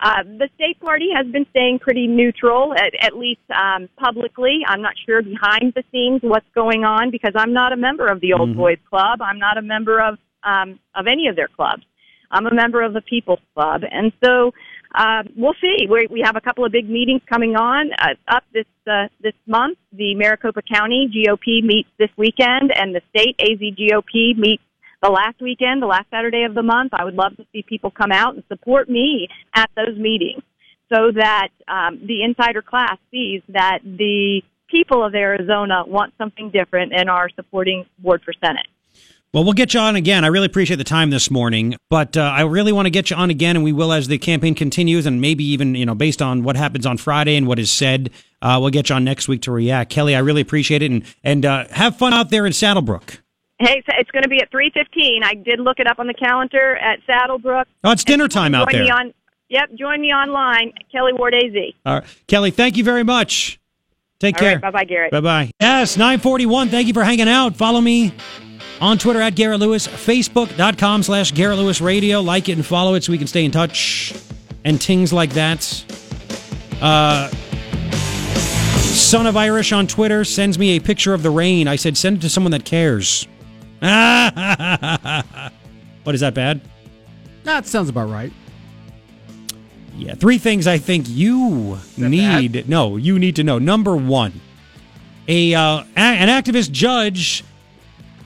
Uh, 0.00 0.22
the 0.24 0.48
state 0.56 0.80
party 0.80 1.08
has 1.14 1.26
been 1.30 1.46
staying 1.50 1.78
pretty 1.78 2.06
neutral, 2.06 2.74
at, 2.74 2.92
at 3.00 3.16
least 3.16 3.40
um, 3.54 3.88
publicly. 3.96 4.60
I'm 4.66 4.82
not 4.82 4.94
sure 5.06 5.22
behind 5.22 5.72
the 5.74 5.84
scenes 5.92 6.20
what's 6.22 6.48
going 6.54 6.84
on 6.84 7.10
because 7.10 7.32
I'm 7.36 7.52
not 7.52 7.72
a 7.72 7.76
member 7.76 8.08
of 8.08 8.20
the 8.20 8.32
Old 8.32 8.50
Mm-hmm. 8.50 8.58
Boys 8.58 8.78
Club. 8.90 9.20
I'm 9.22 9.38
not 9.38 9.56
a 9.56 9.62
member 9.62 10.00
of 10.00 10.18
um, 10.42 10.80
of 10.94 11.06
any 11.06 11.28
of 11.28 11.36
their 11.36 11.48
clubs. 11.48 11.84
I'm 12.30 12.46
a 12.46 12.54
member 12.54 12.82
of 12.82 12.94
the 12.94 13.02
People's 13.02 13.44
Club, 13.54 13.82
and 13.90 14.10
so 14.24 14.52
uh, 14.94 15.24
we'll 15.36 15.54
see. 15.60 15.86
We, 15.90 16.06
we 16.08 16.22
have 16.24 16.36
a 16.36 16.40
couple 16.40 16.64
of 16.64 16.70
big 16.70 16.88
meetings 16.88 17.20
coming 17.28 17.56
on 17.56 17.90
uh, 17.98 18.14
up 18.28 18.44
this 18.52 18.66
uh, 18.86 19.08
this 19.20 19.34
month. 19.46 19.76
The 19.92 20.14
Maricopa 20.14 20.62
County 20.62 21.10
GOP 21.10 21.62
meets 21.64 21.88
this 21.98 22.10
weekend, 22.16 22.72
and 22.74 22.94
the 22.94 23.00
state 23.10 23.34
AZ 23.40 23.58
GOP 23.58 24.36
meets 24.36 24.62
the 25.02 25.10
last 25.10 25.40
weekend, 25.40 25.82
the 25.82 25.86
last 25.86 26.08
Saturday 26.10 26.44
of 26.44 26.54
the 26.54 26.62
month. 26.62 26.92
I 26.94 27.04
would 27.04 27.14
love 27.14 27.36
to 27.36 27.46
see 27.52 27.62
people 27.62 27.90
come 27.90 28.12
out 28.12 28.34
and 28.34 28.44
support 28.48 28.88
me 28.88 29.28
at 29.54 29.68
those 29.74 29.98
meetings, 29.98 30.42
so 30.88 31.10
that 31.12 31.48
um, 31.66 32.00
the 32.06 32.22
insider 32.22 32.62
class 32.62 32.96
sees 33.10 33.42
that 33.48 33.80
the 33.82 34.42
people 34.70 35.04
of 35.04 35.14
Arizona 35.14 35.82
want 35.86 36.14
something 36.18 36.50
different 36.50 36.92
and 36.94 37.10
are 37.10 37.28
supporting 37.34 37.84
Ward 38.00 38.22
for 38.24 38.32
Senate. 38.40 38.66
Well, 39.34 39.42
we'll 39.42 39.52
get 39.52 39.74
you 39.74 39.80
on 39.80 39.96
again. 39.96 40.22
I 40.22 40.28
really 40.28 40.46
appreciate 40.46 40.76
the 40.76 40.84
time 40.84 41.10
this 41.10 41.28
morning, 41.28 41.74
but 41.90 42.16
uh, 42.16 42.20
I 42.20 42.42
really 42.42 42.70
want 42.70 42.86
to 42.86 42.90
get 42.90 43.10
you 43.10 43.16
on 43.16 43.30
again, 43.30 43.56
and 43.56 43.64
we 43.64 43.72
will 43.72 43.92
as 43.92 44.06
the 44.06 44.16
campaign 44.16 44.54
continues, 44.54 45.06
and 45.06 45.20
maybe 45.20 45.42
even 45.42 45.74
you 45.74 45.84
know 45.84 45.96
based 45.96 46.22
on 46.22 46.44
what 46.44 46.54
happens 46.54 46.86
on 46.86 46.98
Friday 46.98 47.34
and 47.34 47.48
what 47.48 47.58
is 47.58 47.68
said, 47.68 48.10
uh, 48.42 48.58
we'll 48.60 48.70
get 48.70 48.90
you 48.90 48.94
on 48.94 49.02
next 49.02 49.26
week 49.26 49.42
to 49.42 49.50
react. 49.50 49.90
Kelli, 49.90 50.14
I 50.14 50.20
really 50.20 50.40
appreciate 50.40 50.82
it, 50.82 50.92
and 50.92 51.02
and 51.24 51.44
uh, 51.44 51.66
have 51.72 51.96
fun 51.96 52.14
out 52.14 52.30
there 52.30 52.46
in 52.46 52.52
SaddleBrooke. 52.52 53.18
Hey, 53.58 53.82
it's 53.88 54.10
going 54.12 54.22
to 54.22 54.28
be 54.28 54.40
at 54.40 54.52
three 54.52 54.70
fifteen. 54.70 55.24
I 55.24 55.34
did 55.34 55.58
look 55.58 55.80
it 55.80 55.88
up 55.88 55.98
on 55.98 56.06
the 56.06 56.14
calendar 56.14 56.76
at 56.76 57.00
SaddleBrooke. 57.04 57.64
Oh, 57.82 57.90
it's 57.90 58.04
dinner 58.04 58.28
time 58.28 58.54
out 58.54 58.70
there. 58.70 58.84
On, 58.94 59.12
yep, 59.48 59.68
join 59.76 60.00
me 60.00 60.12
online, 60.12 60.72
Kelli 60.94 61.18
Ward 61.18 61.34
AZ. 61.34 61.74
All 61.84 61.94
right. 61.94 62.04
Kelli, 62.28 62.54
thank 62.54 62.76
you 62.76 62.84
very 62.84 63.02
much. 63.02 63.58
Take 64.20 64.36
All 64.36 64.38
care. 64.38 64.52
right, 64.52 64.62
bye-bye, 64.62 64.84
Garrett. 64.84 65.10
Bye 65.10 65.20
bye. 65.20 65.50
Yes, 65.60 65.96
941. 65.96 66.68
Thank 66.68 66.86
you 66.86 66.94
for 66.94 67.02
hanging 67.02 67.28
out. 67.28 67.56
Follow 67.56 67.80
me 67.80 68.14
on 68.80 68.98
Twitter 68.98 69.20
at 69.20 69.34
Garrett 69.34 69.60
Lewis, 69.60 69.86
Facebook.com 69.86 71.02
slash 71.02 71.32
Garrett 71.32 71.58
Lewis 71.58 71.80
Radio. 71.80 72.20
Like 72.20 72.48
it 72.48 72.52
and 72.52 72.66
follow 72.66 72.94
it 72.94 73.04
so 73.04 73.12
we 73.12 73.18
can 73.18 73.26
stay 73.26 73.44
in 73.44 73.50
touch 73.50 74.14
and 74.64 74.82
things 74.82 75.12
like 75.12 75.30
that. 75.30 75.84
Uh, 76.80 77.28
Son 78.94 79.26
of 79.26 79.36
Irish 79.36 79.72
on 79.72 79.86
Twitter 79.86 80.24
sends 80.24 80.58
me 80.58 80.76
a 80.76 80.80
picture 80.80 81.14
of 81.14 81.22
the 81.22 81.30
rain. 81.30 81.68
I 81.68 81.76
said, 81.76 81.96
send 81.96 82.18
it 82.18 82.20
to 82.22 82.28
someone 82.28 82.52
that 82.52 82.64
cares. 82.64 83.26
what 86.04 86.14
is 86.14 86.20
that 86.20 86.34
bad? 86.34 86.60
That 87.42 87.66
sounds 87.66 87.88
about 87.88 88.08
right. 88.08 88.32
Yeah, 89.96 90.14
three 90.14 90.38
things 90.38 90.66
I 90.66 90.78
think 90.78 91.06
you 91.08 91.78
need. 91.96 92.68
No, 92.68 92.96
you 92.96 93.18
need 93.18 93.36
to 93.36 93.44
know. 93.44 93.58
Number 93.58 93.94
one, 93.94 94.40
a 95.28 95.54
uh, 95.54 95.84
an 95.96 96.28
activist 96.28 96.72
judge 96.72 97.44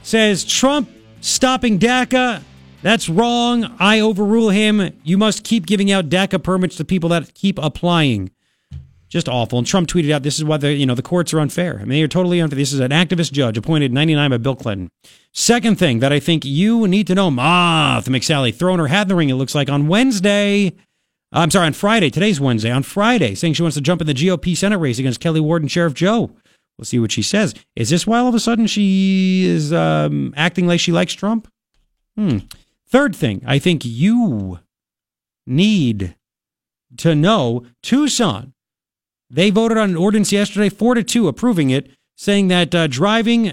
says 0.02 0.44
Trump 0.44 0.90
stopping 1.20 1.78
DACA. 1.78 2.42
That's 2.82 3.08
wrong. 3.08 3.74
I 3.78 4.00
overrule 4.00 4.50
him. 4.50 4.92
You 5.02 5.18
must 5.18 5.44
keep 5.44 5.66
giving 5.66 5.90
out 5.90 6.08
DACA 6.08 6.42
permits 6.42 6.76
to 6.76 6.84
people 6.84 7.08
that 7.10 7.34
keep 7.34 7.58
applying. 7.58 8.30
Just 9.08 9.28
awful. 9.28 9.58
And 9.58 9.66
Trump 9.66 9.88
tweeted 9.88 10.12
out, 10.12 10.22
"This 10.22 10.38
is 10.38 10.44
why 10.44 10.58
the 10.58 10.74
you 10.74 10.84
know 10.84 10.94
the 10.94 11.02
courts 11.02 11.32
are 11.32 11.40
unfair. 11.40 11.78
I 11.80 11.86
mean, 11.86 12.04
are 12.04 12.08
totally 12.08 12.40
unfair. 12.40 12.58
This 12.58 12.74
is 12.74 12.80
an 12.80 12.90
activist 12.90 13.32
judge 13.32 13.56
appointed 13.56 13.92
'99 13.92 14.30
by 14.30 14.36
Bill 14.36 14.54
Clinton." 14.54 14.90
Second 15.32 15.78
thing 15.78 16.00
that 16.00 16.12
I 16.12 16.20
think 16.20 16.44
you 16.44 16.86
need 16.86 17.06
to 17.06 17.14
know, 17.14 17.30
Martha 17.30 18.10
McSally 18.10 18.54
throwing 18.54 18.78
her 18.78 18.88
hat 18.88 19.02
in 19.02 19.08
the 19.08 19.14
ring. 19.14 19.30
It 19.30 19.34
looks 19.34 19.54
like 19.54 19.70
on 19.70 19.88
Wednesday. 19.88 20.72
I'm 21.32 21.50
sorry, 21.50 21.66
on 21.66 21.72
Friday. 21.72 22.10
Today's 22.10 22.40
Wednesday. 22.40 22.70
On 22.70 22.82
Friday, 22.82 23.34
saying 23.34 23.54
she 23.54 23.62
wants 23.62 23.76
to 23.76 23.80
jump 23.82 24.00
in 24.00 24.06
the 24.06 24.14
GOP 24.14 24.54
Senate 24.54 24.78
race 24.78 24.98
against 24.98 25.20
Kelli 25.20 25.40
Ward 25.40 25.62
and 25.62 25.70
Sheriff 25.70 25.94
Joe. 25.94 26.30
We'll 26.78 26.84
see 26.84 27.00
what 27.00 27.12
she 27.12 27.22
says. 27.22 27.54
Is 27.74 27.90
this 27.90 28.06
why 28.06 28.20
all 28.20 28.28
of 28.28 28.34
a 28.34 28.40
sudden 28.40 28.68
she 28.68 29.44
is 29.44 29.72
um, 29.72 30.32
acting 30.36 30.66
like 30.68 30.78
she 30.78 30.92
likes 30.92 31.12
Trump? 31.12 31.48
Hmm. 32.16 32.38
Third 32.86 33.14
thing, 33.14 33.42
I 33.44 33.58
think 33.58 33.84
you 33.84 34.60
need 35.46 36.14
to 36.96 37.14
know 37.14 37.66
Tucson. 37.82 38.54
They 39.28 39.50
voted 39.50 39.76
on 39.76 39.90
an 39.90 39.96
ordinance 39.96 40.32
yesterday, 40.32 40.68
four 40.68 40.94
to 40.94 41.02
two, 41.02 41.28
approving 41.28 41.70
it, 41.70 41.90
saying 42.16 42.48
that 42.48 42.74
uh, 42.74 42.86
driving 42.86 43.52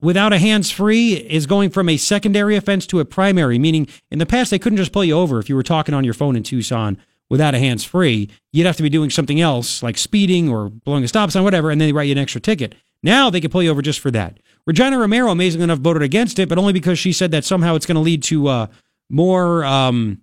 without 0.00 0.32
a 0.32 0.38
hands 0.38 0.70
free 0.70 1.14
is 1.14 1.46
going 1.46 1.70
from 1.70 1.88
a 1.88 1.96
secondary 1.96 2.56
offense 2.56 2.86
to 2.88 3.00
a 3.00 3.04
primary, 3.04 3.58
meaning 3.58 3.86
in 4.10 4.18
the 4.18 4.26
past 4.26 4.50
they 4.50 4.58
couldn't 4.58 4.78
just 4.78 4.92
pull 4.92 5.04
you 5.04 5.16
over 5.16 5.38
if 5.38 5.48
you 5.48 5.54
were 5.54 5.62
talking 5.62 5.94
on 5.94 6.04
your 6.04 6.14
phone 6.14 6.36
in 6.36 6.42
Tucson 6.42 6.98
without 7.30 7.54
a 7.54 7.58
hands 7.58 7.84
free. 7.84 8.30
You'd 8.52 8.66
have 8.66 8.76
to 8.76 8.82
be 8.82 8.88
doing 8.88 9.10
something 9.10 9.40
else 9.40 9.82
like 9.82 9.98
speeding 9.98 10.48
or 10.48 10.68
blowing 10.68 11.04
a 11.04 11.08
stop 11.08 11.30
sign, 11.30 11.44
whatever, 11.44 11.70
and 11.70 11.80
then 11.80 11.88
they 11.88 11.92
write 11.92 12.08
you 12.08 12.12
an 12.12 12.18
extra 12.18 12.40
ticket. 12.40 12.74
Now 13.02 13.30
they 13.30 13.40
can 13.40 13.50
pull 13.50 13.62
you 13.62 13.70
over 13.70 13.82
just 13.82 14.00
for 14.00 14.10
that. 14.12 14.38
Regina 14.66 14.98
Romero, 14.98 15.30
amazingly 15.30 15.64
enough, 15.64 15.80
voted 15.80 16.02
against 16.02 16.38
it, 16.38 16.48
but 16.48 16.58
only 16.58 16.72
because 16.72 16.98
she 16.98 17.12
said 17.12 17.30
that 17.32 17.44
somehow 17.44 17.74
it's 17.74 17.86
going 17.86 17.96
to 17.96 18.00
lead 18.00 18.22
to 18.24 18.48
uh, 18.48 18.66
more 19.10 19.64
um, 19.64 20.22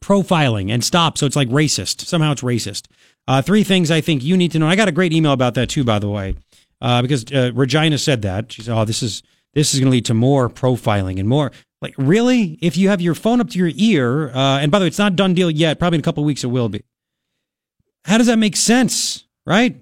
profiling 0.00 0.70
and 0.72 0.82
stop. 0.84 1.18
So 1.18 1.26
it's 1.26 1.36
like 1.36 1.48
racist. 1.48 2.00
Somehow 2.00 2.32
it's 2.32 2.42
racist. 2.42 2.86
Uh, 3.28 3.42
three 3.42 3.64
things 3.64 3.90
I 3.90 4.00
think 4.00 4.22
you 4.22 4.36
need 4.36 4.52
to 4.52 4.58
know. 4.58 4.66
I 4.66 4.76
got 4.76 4.88
a 4.88 4.92
great 4.92 5.12
email 5.12 5.32
about 5.32 5.54
that 5.54 5.68
too, 5.68 5.84
by 5.84 5.98
the 5.98 6.10
way, 6.10 6.34
uh, 6.80 7.00
because 7.00 7.24
uh, 7.32 7.52
Regina 7.54 7.98
said 7.98 8.22
that. 8.22 8.52
She 8.52 8.62
said, 8.62 8.76
"Oh, 8.76 8.84
this 8.84 9.02
is 9.02 9.22
this 9.54 9.72
is 9.72 9.80
going 9.80 9.86
to 9.86 9.92
lead 9.92 10.04
to 10.06 10.14
more 10.14 10.50
profiling 10.50 11.18
and 11.18 11.28
more." 11.28 11.52
Like, 11.84 11.94
really? 11.98 12.58
If 12.62 12.78
you 12.78 12.88
have 12.88 13.02
your 13.02 13.14
phone 13.14 13.42
up 13.42 13.50
to 13.50 13.58
your 13.58 13.70
ear, 13.74 14.30
uh, 14.30 14.58
and 14.58 14.72
by 14.72 14.78
the 14.78 14.84
way, 14.84 14.86
it's 14.86 14.98
not 14.98 15.16
done 15.16 15.34
deal 15.34 15.50
yet. 15.50 15.78
Probably 15.78 15.96
in 15.96 16.00
a 16.00 16.02
couple 16.02 16.24
weeks 16.24 16.42
it 16.42 16.46
will 16.46 16.70
be. 16.70 16.82
How 18.06 18.16
does 18.16 18.26
that 18.26 18.38
make 18.38 18.56
sense, 18.56 19.26
right? 19.44 19.78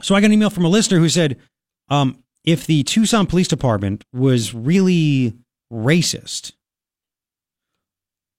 So 0.00 0.14
I 0.14 0.22
got 0.22 0.28
an 0.28 0.32
email 0.32 0.48
from 0.48 0.64
a 0.64 0.70
listener 0.70 0.98
who 0.98 1.10
said, 1.10 1.36
um, 1.90 2.24
if 2.46 2.64
the 2.64 2.82
Tucson 2.84 3.26
Police 3.26 3.46
Department 3.46 4.06
was 4.14 4.54
really 4.54 5.34
racist, 5.70 6.52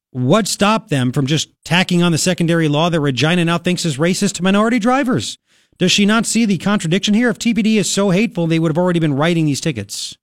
what 0.09 0.47
stopped 0.47 0.89
them 0.89 1.11
from 1.11 1.27
just 1.27 1.49
tacking 1.63 2.01
on 2.01 2.11
the 2.11 2.17
secondary 2.17 2.67
law 2.67 2.89
that 2.89 2.99
Regina 2.99 3.45
now 3.45 3.59
thinks 3.59 3.85
is 3.85 3.99
racist 3.99 4.33
to 4.37 4.43
minority 4.43 4.79
drivers? 4.79 5.37
Does 5.77 5.91
she 5.91 6.07
not 6.07 6.25
see 6.25 6.45
the 6.45 6.57
contradiction 6.57 7.13
here? 7.13 7.29
If 7.29 7.37
TPD 7.37 7.75
is 7.75 7.87
so 7.87 8.09
hateful, 8.09 8.47
they 8.47 8.57
would 8.57 8.71
have 8.71 8.79
already 8.79 8.99
been 8.99 9.13
writing 9.13 9.45
these 9.45 9.61
tickets. 9.61 10.17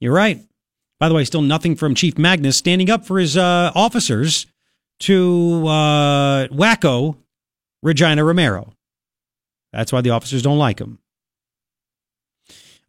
You're 0.00 0.12
right. 0.12 0.45
By 0.98 1.08
the 1.08 1.14
way, 1.14 1.24
still 1.24 1.42
nothing 1.42 1.76
from 1.76 1.94
Chief 1.94 2.16
Magnus 2.16 2.56
standing 2.56 2.90
up 2.90 3.04
for 3.04 3.18
his 3.18 3.36
uh, 3.36 3.70
officers 3.74 4.46
to 5.00 5.66
uh, 5.66 6.48
wacko 6.48 7.16
Regina 7.82 8.24
Romero. 8.24 8.72
That's 9.72 9.92
why 9.92 10.00
the 10.00 10.10
officers 10.10 10.42
don't 10.42 10.58
like 10.58 10.80
him. 10.80 10.98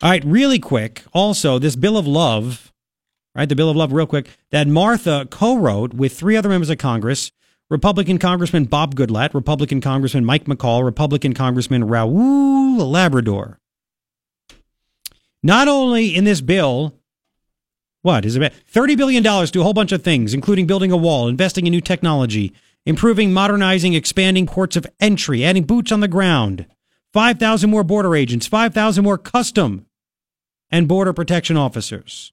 All 0.01 0.09
right, 0.09 0.23
really 0.23 0.59
quick. 0.59 1.03
Also, 1.11 1.59
this 1.59 1.75
Bill 1.75 1.97
of 1.97 2.07
Love, 2.07 2.71
right? 3.35 3.49
The 3.49 3.55
Bill 3.55 3.69
of 3.69 3.75
Love, 3.75 3.91
real 3.91 4.05
quick, 4.05 4.29
that 4.51 4.67
Martha 4.67 5.27
co 5.29 5.57
wrote 5.57 5.93
with 5.93 6.17
three 6.17 6.37
other 6.37 6.49
members 6.49 6.69
of 6.69 6.77
Congress 6.77 7.31
Republican 7.69 8.17
Congressman 8.17 8.65
Bob 8.65 8.95
Goodlatte, 8.95 9.33
Republican 9.33 9.81
Congressman 9.81 10.23
Mike 10.23 10.45
McCaul, 10.45 10.85
Republican 10.85 11.33
Congressman 11.33 11.83
Raul 11.83 12.79
Labrador. 12.79 13.59
Not 15.43 15.67
only 15.67 16.15
in 16.15 16.23
this 16.23 16.41
bill, 16.41 16.93
what 18.07 18.23
is 18.23 18.37
it? 18.37 18.53
$30 18.73 18.95
billion 18.95 19.21
to 19.21 19.59
a 19.59 19.63
whole 19.63 19.73
bunch 19.73 19.91
of 19.91 20.01
things, 20.01 20.33
including 20.33 20.65
building 20.65 20.93
a 20.93 20.97
wall, 20.97 21.27
investing 21.27 21.67
in 21.67 21.71
new 21.71 21.81
technology, 21.81 22.53
improving, 22.85 23.33
modernizing, 23.33 23.93
expanding 23.93 24.47
ports 24.47 24.77
of 24.77 24.87
entry, 25.01 25.43
adding 25.43 25.63
boots 25.63 25.91
on 25.91 25.99
the 25.99 26.07
ground, 26.07 26.65
5,000 27.11 27.69
more 27.69 27.83
border 27.83 28.15
agents, 28.15 28.47
5,000 28.47 29.03
more 29.03 29.17
custom 29.17 29.85
and 30.71 30.87
border 30.87 31.11
protection 31.11 31.57
officers. 31.57 32.31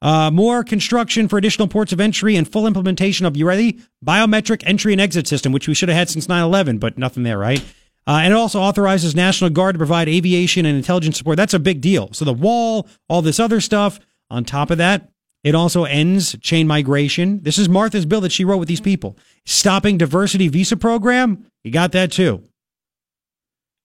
Uh, 0.00 0.30
more 0.30 0.62
construction 0.62 1.26
for 1.26 1.36
additional 1.36 1.66
ports 1.66 1.92
of 1.92 1.98
entry 1.98 2.36
and 2.36 2.50
full 2.50 2.68
implementation 2.68 3.26
of, 3.26 3.36
you 3.36 3.44
ready? 3.44 3.80
Biometric 4.06 4.62
entry 4.64 4.92
and 4.92 5.00
exit 5.00 5.26
system, 5.26 5.50
which 5.50 5.66
we 5.66 5.74
should 5.74 5.88
have 5.88 5.98
had 5.98 6.10
since 6.10 6.28
9 6.28 6.44
11, 6.44 6.78
but 6.78 6.96
nothing 6.96 7.24
there, 7.24 7.38
right? 7.38 7.60
Uh, 8.06 8.20
and 8.22 8.32
it 8.32 8.36
also 8.36 8.60
authorizes 8.60 9.16
National 9.16 9.50
Guard 9.50 9.74
to 9.74 9.78
provide 9.78 10.08
aviation 10.08 10.64
and 10.64 10.76
intelligence 10.76 11.18
support. 11.18 11.36
That's 11.36 11.54
a 11.54 11.58
big 11.58 11.80
deal. 11.80 12.12
So 12.12 12.24
the 12.24 12.32
wall, 12.32 12.86
all 13.08 13.22
this 13.22 13.40
other 13.40 13.60
stuff. 13.60 13.98
On 14.32 14.44
top 14.44 14.70
of 14.70 14.78
that, 14.78 15.10
it 15.44 15.54
also 15.54 15.84
ends 15.84 16.34
chain 16.40 16.66
migration. 16.66 17.42
This 17.42 17.58
is 17.58 17.68
Martha's 17.68 18.06
bill 18.06 18.22
that 18.22 18.32
she 18.32 18.46
wrote 18.46 18.56
with 18.56 18.68
these 18.68 18.80
people. 18.80 19.18
Stopping 19.44 19.98
diversity 19.98 20.48
visa 20.48 20.76
program. 20.76 21.44
You 21.62 21.70
got 21.70 21.92
that 21.92 22.10
too. 22.10 22.42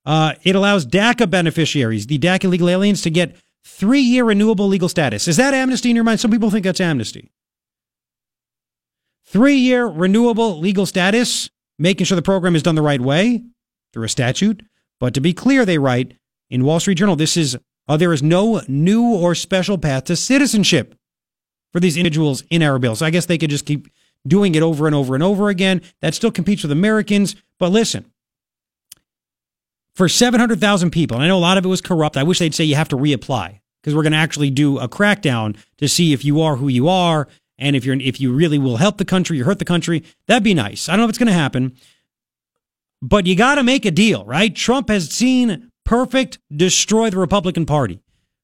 Uh, 0.06 0.36
it 0.44 0.56
allows 0.56 0.86
DACA 0.86 1.30
beneficiaries, 1.30 2.08
the 2.08 2.18
DACA 2.18 2.50
legal 2.50 2.70
aliens, 2.70 3.02
to 3.02 3.10
get 3.10 3.36
three 3.66 4.00
year 4.00 4.24
renewable 4.24 4.70
legal 4.70 4.88
status. 4.88 5.28
Is 5.28 5.36
that 5.36 5.54
amnesty 5.54 5.90
in 5.90 5.98
your 5.98 6.06
mind? 6.06 6.22
Some 6.22 6.32
people 6.32 6.50
think 6.50 6.64
that's 6.64 6.80
amnesty. 6.80 7.30
Three 9.26 9.58
year 9.58 9.86
renewable 9.86 10.60
legal 10.60 10.86
status, 10.86 11.50
making 11.78 12.06
sure 12.06 12.16
the 12.16 12.22
program 12.22 12.56
is 12.56 12.64
done 12.64 12.76
the 12.76 12.82
right 12.82 13.02
way 13.02 13.44
through 13.92 14.06
a 14.06 14.10
statute. 14.10 14.64
But 15.02 15.14
to 15.14 15.20
be 15.20 15.34
clear, 15.34 15.66
they 15.66 15.78
write 15.78 16.14
in 16.50 16.64
Wall 16.64 16.80
Street 16.80 16.96
Journal, 16.96 17.18
this 17.18 17.36
is 17.36 17.58
uh, 17.88 17.98
there 17.98 18.14
is 18.14 18.24
no 18.24 18.62
new 18.68 19.14
or 19.14 19.36
special 19.36 19.78
path 19.78 20.06
to 20.06 20.16
citizenship 20.16 20.96
for 21.72 21.80
these 21.80 21.98
individuals 21.98 22.44
in 22.50 22.64
our 22.64 22.80
bill. 22.80 22.96
So 22.96 23.06
I 23.06 23.10
guess 23.10 23.26
they 23.26 23.38
could 23.38 23.50
just 23.50 23.66
keep 23.66 23.88
doing 24.26 24.56
it 24.56 24.64
over 24.64 24.86
and 24.86 24.96
over 24.96 25.16
and 25.16 25.24
over 25.24 25.50
again. 25.50 25.82
That 26.02 26.14
still 26.14 26.32
competes 26.32 26.64
with 26.64 26.72
Americans. 26.72 27.36
But 27.60 27.72
listen, 27.72 28.06
for 29.94 30.08
700,000 30.08 30.92
people, 30.92 31.18
and 31.18 31.24
I 31.24 31.28
know 31.28 31.38
a 31.38 31.40
lot 31.40 31.58
of 31.58 31.66
it 31.66 31.70
was 31.70 31.82
corrupt. 31.82 32.18
I 32.18 32.24
wish 32.24 32.40
they'd 32.40 32.54
say 32.54 32.64
you 32.64 32.76
have 32.76 32.90
to 32.90 32.98
reapply 32.98 33.60
because 33.82 33.96
we're 33.96 34.04
going 34.04 34.12
to 34.12 34.18
actually 34.18 34.50
do 34.50 34.78
a 34.80 34.88
crackdown 34.88 35.58
to 35.78 35.88
see 35.88 36.14
if 36.14 36.24
you 36.26 36.42
are 36.42 36.58
who 36.58 36.68
you 36.68 36.88
are 36.88 37.28
and 37.58 37.76
if 37.76 37.86
you're 37.86 37.96
if 37.96 38.22
you 38.22 38.34
really 38.34 38.60
will 38.60 38.78
help 38.78 38.98
the 38.98 39.06
country 39.06 39.42
or 39.42 39.46
hurt 39.46 39.60
the 39.60 39.66
country. 39.66 40.04
That'd 40.28 40.44
be 40.44 40.54
nice. 40.54 40.88
I 40.88 40.94
don't 40.94 41.00
know 41.00 41.06
if 41.06 41.10
it's 41.10 41.18
going 41.18 41.28
to 41.28 41.34
happen, 41.34 41.76
but 43.02 43.26
you 43.26 43.36
got 43.36 43.56
to 43.56 43.64
make 43.64 43.86
a 43.86 43.92
deal, 43.92 44.26
right? 44.26 44.56
Trump 44.56 44.90
has 44.90 45.10
seen 45.10 45.72
perfect 45.88 46.38
destroy 46.54 47.10
the 47.10 47.18
Republican 47.18 47.66
Party. 47.66 48.04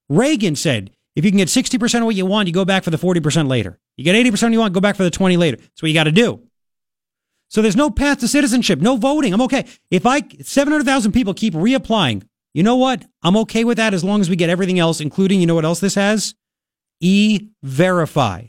Reagan 0.10 0.56
said, 0.56 0.92
if 1.16 1.26
you 1.26 1.30
can 1.30 1.38
get 1.38 1.50
60% 1.50 2.00
of 2.00 2.06
what 2.06 2.16
you 2.16 2.26
want, 2.26 2.48
you 2.48 2.54
go 2.54 2.66
back 2.66 2.84
for 2.84 2.90
the 2.90 2.98
40% 2.98 3.48
later. 3.48 3.78
You 3.98 4.04
get 4.04 4.16
80% 4.16 4.54
you 4.54 4.60
want, 4.60 4.74
go 4.74 4.80
back 4.80 4.96
for 4.96 5.04
the 5.04 5.12
20 5.12 5.38
later. 5.38 5.58
That's 5.58 5.82
what 5.82 5.90
you 5.90 5.94
got 5.94 6.06
to 6.06 6.12
do. 6.12 6.42
So 7.50 7.62
there's 7.62 7.76
no 7.76 7.92
path 7.92 8.22
to 8.22 8.28
citizenship, 8.28 8.80
no 8.80 8.96
voting. 8.96 9.34
I'm 9.34 9.42
okay. 9.42 9.66
If 9.92 10.06
I 10.06 10.22
700,000 10.42 11.12
people 11.12 11.34
keep 11.34 11.54
reapplying, 11.54 12.24
you 12.54 12.64
know 12.64 12.78
what? 12.78 13.06
I'm 13.22 13.38
okay 13.38 13.64
with 13.64 13.78
that 13.78 13.94
as 13.94 14.04
long 14.04 14.22
as 14.22 14.30
we 14.30 14.36
get 14.36 14.50
everything 14.50 14.80
else, 14.80 15.02
including, 15.02 15.40
you 15.40 15.46
know 15.46 15.56
what 15.56 15.66
else 15.66 15.82
this 15.82 15.96
has? 15.96 16.34
E 17.02 17.50
verify. 17.62 18.46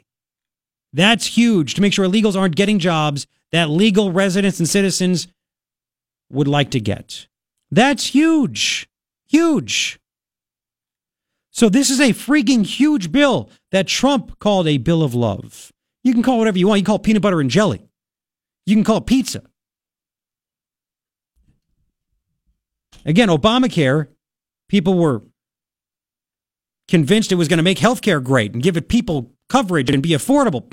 That's 0.93 1.27
huge 1.27 1.75
to 1.75 1.81
make 1.83 1.93
sure 1.93 2.07
illegals 2.07 2.39
aren't 2.39 2.57
getting 2.57 2.79
jobs 2.79 3.27
that 3.51 3.69
legal 3.69 4.13
residents 4.13 4.61
and 4.61 4.69
citizens 4.69 5.27
would 6.31 6.49
like 6.49 6.71
to 6.71 6.81
get. 6.81 7.27
That's 7.75 8.07
huge. 8.07 8.89
Huge. 9.27 9.99
So 11.51 11.69
this 11.69 11.91
is 11.91 12.01
a 12.01 12.11
freaking 12.11 12.65
huge 12.65 13.11
bill 13.11 13.51
that 13.73 13.89
Trump 13.89 14.39
called 14.39 14.69
a 14.69 14.79
bill 14.79 15.03
of 15.03 15.13
love. 15.13 15.73
You 16.05 16.13
can 16.13 16.23
call 16.23 16.39
whatever 16.39 16.57
you 16.57 16.69
want. 16.69 16.79
You 16.79 16.85
can 16.85 16.93
call 16.93 16.99
peanut 17.01 17.23
butter 17.23 17.41
and 17.41 17.51
jelly. 17.51 17.89
You 18.65 18.77
can 18.77 18.85
call 18.85 18.99
it 18.99 19.07
pizza. 19.07 19.43
Again, 23.05 23.29
Obamacare, 23.29 24.07
people 24.69 24.95
were 24.95 25.23
convinced 26.87 27.33
it 27.33 27.37
was 27.37 27.49
going 27.49 27.59
to 27.59 27.65
make 27.65 27.79
healthcare 27.79 28.23
great 28.23 28.55
and 28.55 28.63
give 28.63 28.77
it 28.77 28.89
people 28.89 29.33
coverage 29.49 29.91
and 29.91 30.01
be 30.01 30.11
affordable. 30.11 30.71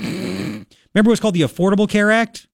Remember 0.94 1.10
was 1.10 1.20
called 1.20 1.34
the 1.34 1.42
Affordable 1.42 1.90
Care 1.90 2.12
Act? 2.12 2.48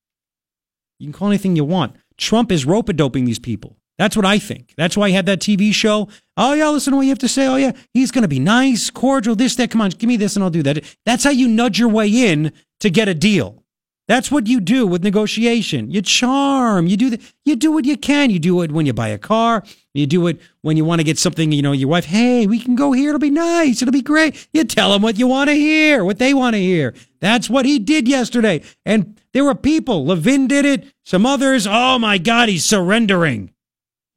You 0.99 1.07
can 1.07 1.13
call 1.13 1.27
anything 1.27 1.57
you 1.57 1.65
want. 1.65 1.97
Trump 2.17 2.49
is 2.49 2.65
rope 2.65 2.95
doping 2.95 3.25
these 3.25 3.39
people. 3.39 3.77
That's 3.97 4.15
what 4.15 4.25
I 4.25 4.37
think. 4.37 4.73
That's 4.77 4.95
why 4.95 5.09
he 5.09 5.15
had 5.15 5.25
that 5.25 5.39
TV 5.39 5.73
show. 5.73 6.07
Oh, 6.35 6.53
yeah, 6.53 6.69
listen 6.69 6.91
to 6.91 6.97
what 6.97 7.03
you 7.03 7.09
have 7.09 7.19
to 7.19 7.27
say. 7.27 7.47
Oh, 7.47 7.55
yeah, 7.55 7.71
he's 7.93 8.11
going 8.11 8.21
to 8.21 8.27
be 8.27 8.39
nice, 8.39 8.89
cordial, 8.89 9.35
this, 9.35 9.55
that. 9.55 9.71
Come 9.71 9.81
on, 9.81 9.89
give 9.89 10.07
me 10.07 10.17
this 10.17 10.35
and 10.35 10.43
I'll 10.43 10.51
do 10.51 10.63
that. 10.63 10.83
That's 11.05 11.23
how 11.23 11.31
you 11.31 11.47
nudge 11.47 11.79
your 11.79 11.89
way 11.89 12.07
in 12.07 12.53
to 12.79 12.89
get 12.89 13.07
a 13.07 13.15
deal. 13.15 13.63
That's 14.07 14.31
what 14.31 14.47
you 14.47 14.61
do 14.61 14.87
with 14.87 15.03
negotiation. 15.03 15.91
You 15.91 16.01
charm. 16.01 16.87
You 16.87 16.95
do 16.95 17.09
the, 17.09 17.21
you 17.43 17.57
do 17.57 17.73
what 17.73 17.83
you 17.83 17.97
can. 17.97 18.29
You 18.29 18.39
do 18.39 18.61
it 18.61 18.71
when 18.71 18.85
you 18.85 18.93
buy 18.93 19.09
a 19.09 19.17
car. 19.17 19.63
You 19.93 20.07
do 20.07 20.27
it 20.27 20.39
when 20.61 20.77
you 20.77 20.85
want 20.85 20.99
to 20.99 21.03
get 21.03 21.17
something, 21.17 21.51
you 21.51 21.61
know, 21.61 21.73
your 21.73 21.89
wife, 21.89 22.05
hey, 22.05 22.47
we 22.47 22.59
can 22.59 22.75
go 22.75 22.93
here. 22.93 23.09
It'll 23.09 23.19
be 23.19 23.29
nice. 23.29 23.81
It'll 23.81 23.91
be 23.91 24.01
great. 24.01 24.47
You 24.53 24.63
tell 24.63 24.91
them 24.91 25.01
what 25.01 25.19
you 25.19 25.27
want 25.27 25.49
to 25.49 25.55
hear, 25.55 26.05
what 26.05 26.19
they 26.19 26.33
want 26.33 26.53
to 26.53 26.61
hear. 26.61 26.93
That's 27.19 27.49
what 27.49 27.65
he 27.65 27.79
did 27.79 28.07
yesterday. 28.07 28.61
And 28.85 29.19
there 29.33 29.43
were 29.43 29.55
people. 29.55 30.05
Levin 30.05 30.47
did 30.47 30.65
it. 30.65 30.85
Some 31.03 31.25
others. 31.25 31.67
Oh 31.67 31.99
my 31.99 32.17
God, 32.17 32.47
he's 32.47 32.63
surrendering. 32.63 33.51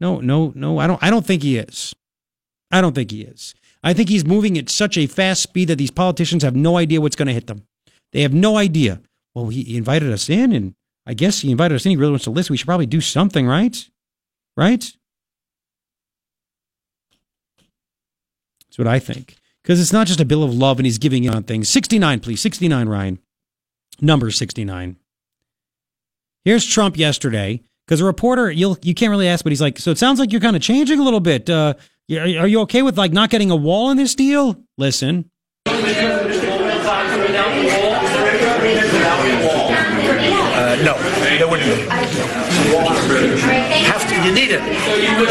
No, 0.00 0.20
no, 0.20 0.52
no. 0.54 0.78
I 0.78 0.86
don't 0.86 1.02
I 1.02 1.10
don't 1.10 1.26
think 1.26 1.42
he 1.42 1.58
is. 1.58 1.94
I 2.70 2.80
don't 2.80 2.94
think 2.94 3.10
he 3.10 3.22
is. 3.22 3.54
I 3.82 3.92
think 3.92 4.08
he's 4.08 4.24
moving 4.24 4.56
at 4.58 4.68
such 4.68 4.96
a 4.96 5.06
fast 5.06 5.42
speed 5.42 5.68
that 5.68 5.76
these 5.76 5.90
politicians 5.90 6.42
have 6.42 6.54
no 6.54 6.76
idea 6.76 7.00
what's 7.00 7.16
going 7.16 7.28
to 7.28 7.34
hit 7.34 7.46
them. 7.46 7.66
They 8.12 8.22
have 8.22 8.34
no 8.34 8.56
idea 8.56 9.00
well, 9.34 9.48
he, 9.48 9.76
invited 9.76 10.12
us 10.12 10.28
in, 10.28 10.52
and 10.52 10.74
I 11.06 11.14
guess 11.14 11.40
he 11.40 11.50
invited 11.50 11.74
us 11.74 11.86
in. 11.86 11.90
He 11.90 11.96
really 11.96 12.12
wants 12.12 12.24
to 12.24 12.30
listen. 12.30 12.52
We 12.52 12.56
should 12.56 12.66
probably 12.66 12.86
do 12.86 13.00
something, 13.00 13.46
right? 13.46 13.88
Right? 14.56 14.92
That's 18.66 18.78
what 18.78 18.88
I 18.88 18.98
think. 18.98 19.36
Because 19.62 19.80
it's 19.80 19.92
not 19.92 20.06
just 20.06 20.20
a 20.20 20.24
bill 20.24 20.42
of 20.42 20.54
love 20.54 20.78
and 20.78 20.86
he's 20.86 20.98
giving 20.98 21.24
in 21.24 21.34
on 21.34 21.42
things. 21.42 21.68
69, 21.68 22.20
please. 22.20 22.40
69, 22.40 22.88
Ryan. 22.88 23.18
Number 24.00 24.30
69. 24.30 24.96
Here's 26.44 26.64
Trump 26.64 26.96
yesterday. 26.96 27.62
Because 27.90 28.00
a 28.00 28.04
reporter, 28.04 28.52
you'll, 28.52 28.78
you 28.82 28.94
can't 28.94 29.10
really 29.10 29.26
ask, 29.26 29.42
but 29.42 29.50
he's 29.50 29.60
like, 29.60 29.76
so 29.76 29.90
it 29.90 29.98
sounds 29.98 30.20
like 30.20 30.30
you're 30.30 30.40
kind 30.40 30.54
of 30.54 30.62
changing 30.62 31.00
a 31.00 31.02
little 31.02 31.18
bit. 31.18 31.50
Uh, 31.50 31.74
are 32.08 32.46
you 32.46 32.60
okay 32.60 32.82
with 32.82 32.96
like 32.96 33.10
not 33.12 33.30
getting 33.30 33.50
a 33.50 33.56
wall 33.56 33.90
in 33.90 33.96
this 33.96 34.14
deal? 34.14 34.62
Listen. 34.78 35.28
Uh, 35.66 35.74
no, 40.84 40.94
there 41.36 41.48
wouldn't 41.48 41.68
be. 41.68 42.49
Have 42.78 44.08
to, 44.08 44.14
you 44.26 44.32
need 44.32 44.50
it. 44.50 44.60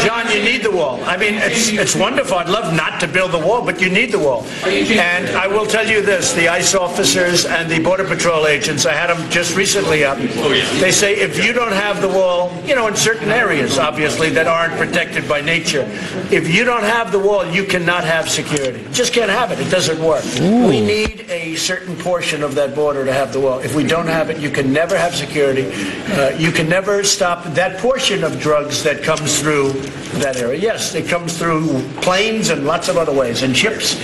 John, 0.04 0.30
you 0.30 0.42
need 0.42 0.62
the 0.62 0.70
wall. 0.70 1.02
I 1.04 1.16
mean, 1.16 1.34
it's, 1.34 1.68
it's 1.68 1.96
wonderful. 1.96 2.38
I'd 2.38 2.48
love 2.48 2.74
not 2.74 3.00
to 3.00 3.08
build 3.08 3.32
the 3.32 3.38
wall, 3.38 3.64
but 3.64 3.80
you 3.80 3.90
need 3.90 4.12
the 4.12 4.18
wall. 4.18 4.44
And 4.64 5.28
I 5.36 5.46
will 5.46 5.66
tell 5.66 5.86
you 5.86 6.02
this, 6.02 6.32
the 6.32 6.48
ICE 6.48 6.74
officers 6.74 7.44
and 7.44 7.70
the 7.70 7.80
Border 7.80 8.04
Patrol 8.04 8.46
agents, 8.46 8.86
I 8.86 8.92
had 8.92 9.08
them 9.08 9.30
just 9.30 9.56
recently 9.56 10.04
up. 10.04 10.18
They 10.80 10.92
say 10.92 11.16
if 11.16 11.44
you 11.44 11.52
don't 11.52 11.72
have 11.72 12.00
the 12.00 12.08
wall, 12.08 12.52
you 12.64 12.74
know, 12.74 12.86
in 12.86 12.96
certain 12.96 13.30
areas, 13.30 13.78
obviously, 13.78 14.30
that 14.30 14.46
aren't 14.46 14.74
protected 14.74 15.28
by 15.28 15.40
nature, 15.40 15.84
if 16.30 16.52
you 16.52 16.64
don't 16.64 16.84
have 16.84 17.12
the 17.12 17.18
wall, 17.18 17.44
you 17.46 17.64
cannot 17.64 18.04
have 18.04 18.28
security. 18.30 18.86
Just 18.92 19.12
can't 19.12 19.30
have 19.30 19.50
it. 19.50 19.58
It 19.60 19.70
doesn't 19.70 20.02
work. 20.02 20.24
We 20.40 20.80
need 20.80 21.26
a 21.28 21.40
a 21.40 21.56
certain 21.56 21.96
portion 21.96 22.42
of 22.42 22.54
that 22.54 22.74
border 22.74 23.04
to 23.04 23.12
have 23.12 23.32
the 23.32 23.40
wall. 23.40 23.58
If 23.60 23.74
we 23.74 23.84
don't 23.84 24.06
have 24.06 24.30
it, 24.30 24.38
you 24.38 24.50
can 24.50 24.72
never 24.72 24.96
have 24.96 25.14
security. 25.14 25.70
Uh, 26.12 26.30
you 26.38 26.52
can 26.52 26.68
never 26.68 27.02
stop 27.02 27.29
that 27.54 27.78
portion 27.78 28.24
of 28.24 28.40
drugs 28.40 28.82
that 28.82 29.02
comes 29.02 29.40
through 29.40 29.72
that 30.20 30.36
area. 30.36 30.60
Yes, 30.60 30.94
it 30.94 31.08
comes 31.08 31.38
through 31.38 31.82
planes 32.02 32.50
and 32.50 32.66
lots 32.66 32.88
of 32.88 32.96
other 32.96 33.12
ways, 33.12 33.42
and 33.42 33.56
ships, 33.56 33.94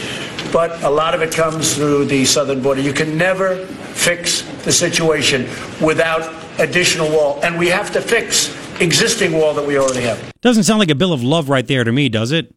but 0.53 0.83
a 0.83 0.91
lot 0.91 1.15
of 1.15 1.23
it 1.23 1.33
comes 1.33 1.75
through 1.75 2.07
the 2.07 2.25
southern 2.25 2.63
border. 2.63 2.81
You 2.81 2.93
can 2.93 3.19
never 3.19 3.67
fix 3.67 4.43
the 4.65 4.73
situation 4.73 5.49
without 5.85 6.33
additional 6.59 7.11
wall, 7.11 7.41
and 7.43 7.59
we 7.59 7.69
have 7.69 7.93
to 7.93 8.01
fix 8.01 8.55
existing 8.81 9.33
wall 9.33 9.55
that 9.55 9.67
we 9.67 9.79
already 9.79 10.03
have. 10.03 10.33
Doesn't 10.41 10.65
sound 10.65 10.79
like 10.79 10.91
a 10.91 10.95
bill 10.95 11.13
of 11.13 11.23
love 11.23 11.49
right 11.49 11.67
there 11.67 11.85
to 11.85 11.93
me, 11.93 12.09
does 12.09 12.33
it? 12.33 12.55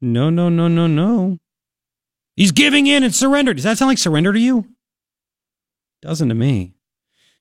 No, 0.00 0.30
no, 0.30 0.48
no, 0.48 0.68
no, 0.68 0.86
no. 0.86 1.38
He's 2.36 2.52
giving 2.52 2.86
in 2.86 3.02
and 3.02 3.14
surrendered. 3.14 3.56
Does 3.56 3.64
that 3.64 3.78
sound 3.78 3.88
like 3.88 3.98
surrender 3.98 4.32
to 4.32 4.38
you? 4.38 4.66
Doesn't 6.02 6.28
to 6.28 6.34
me. 6.34 6.74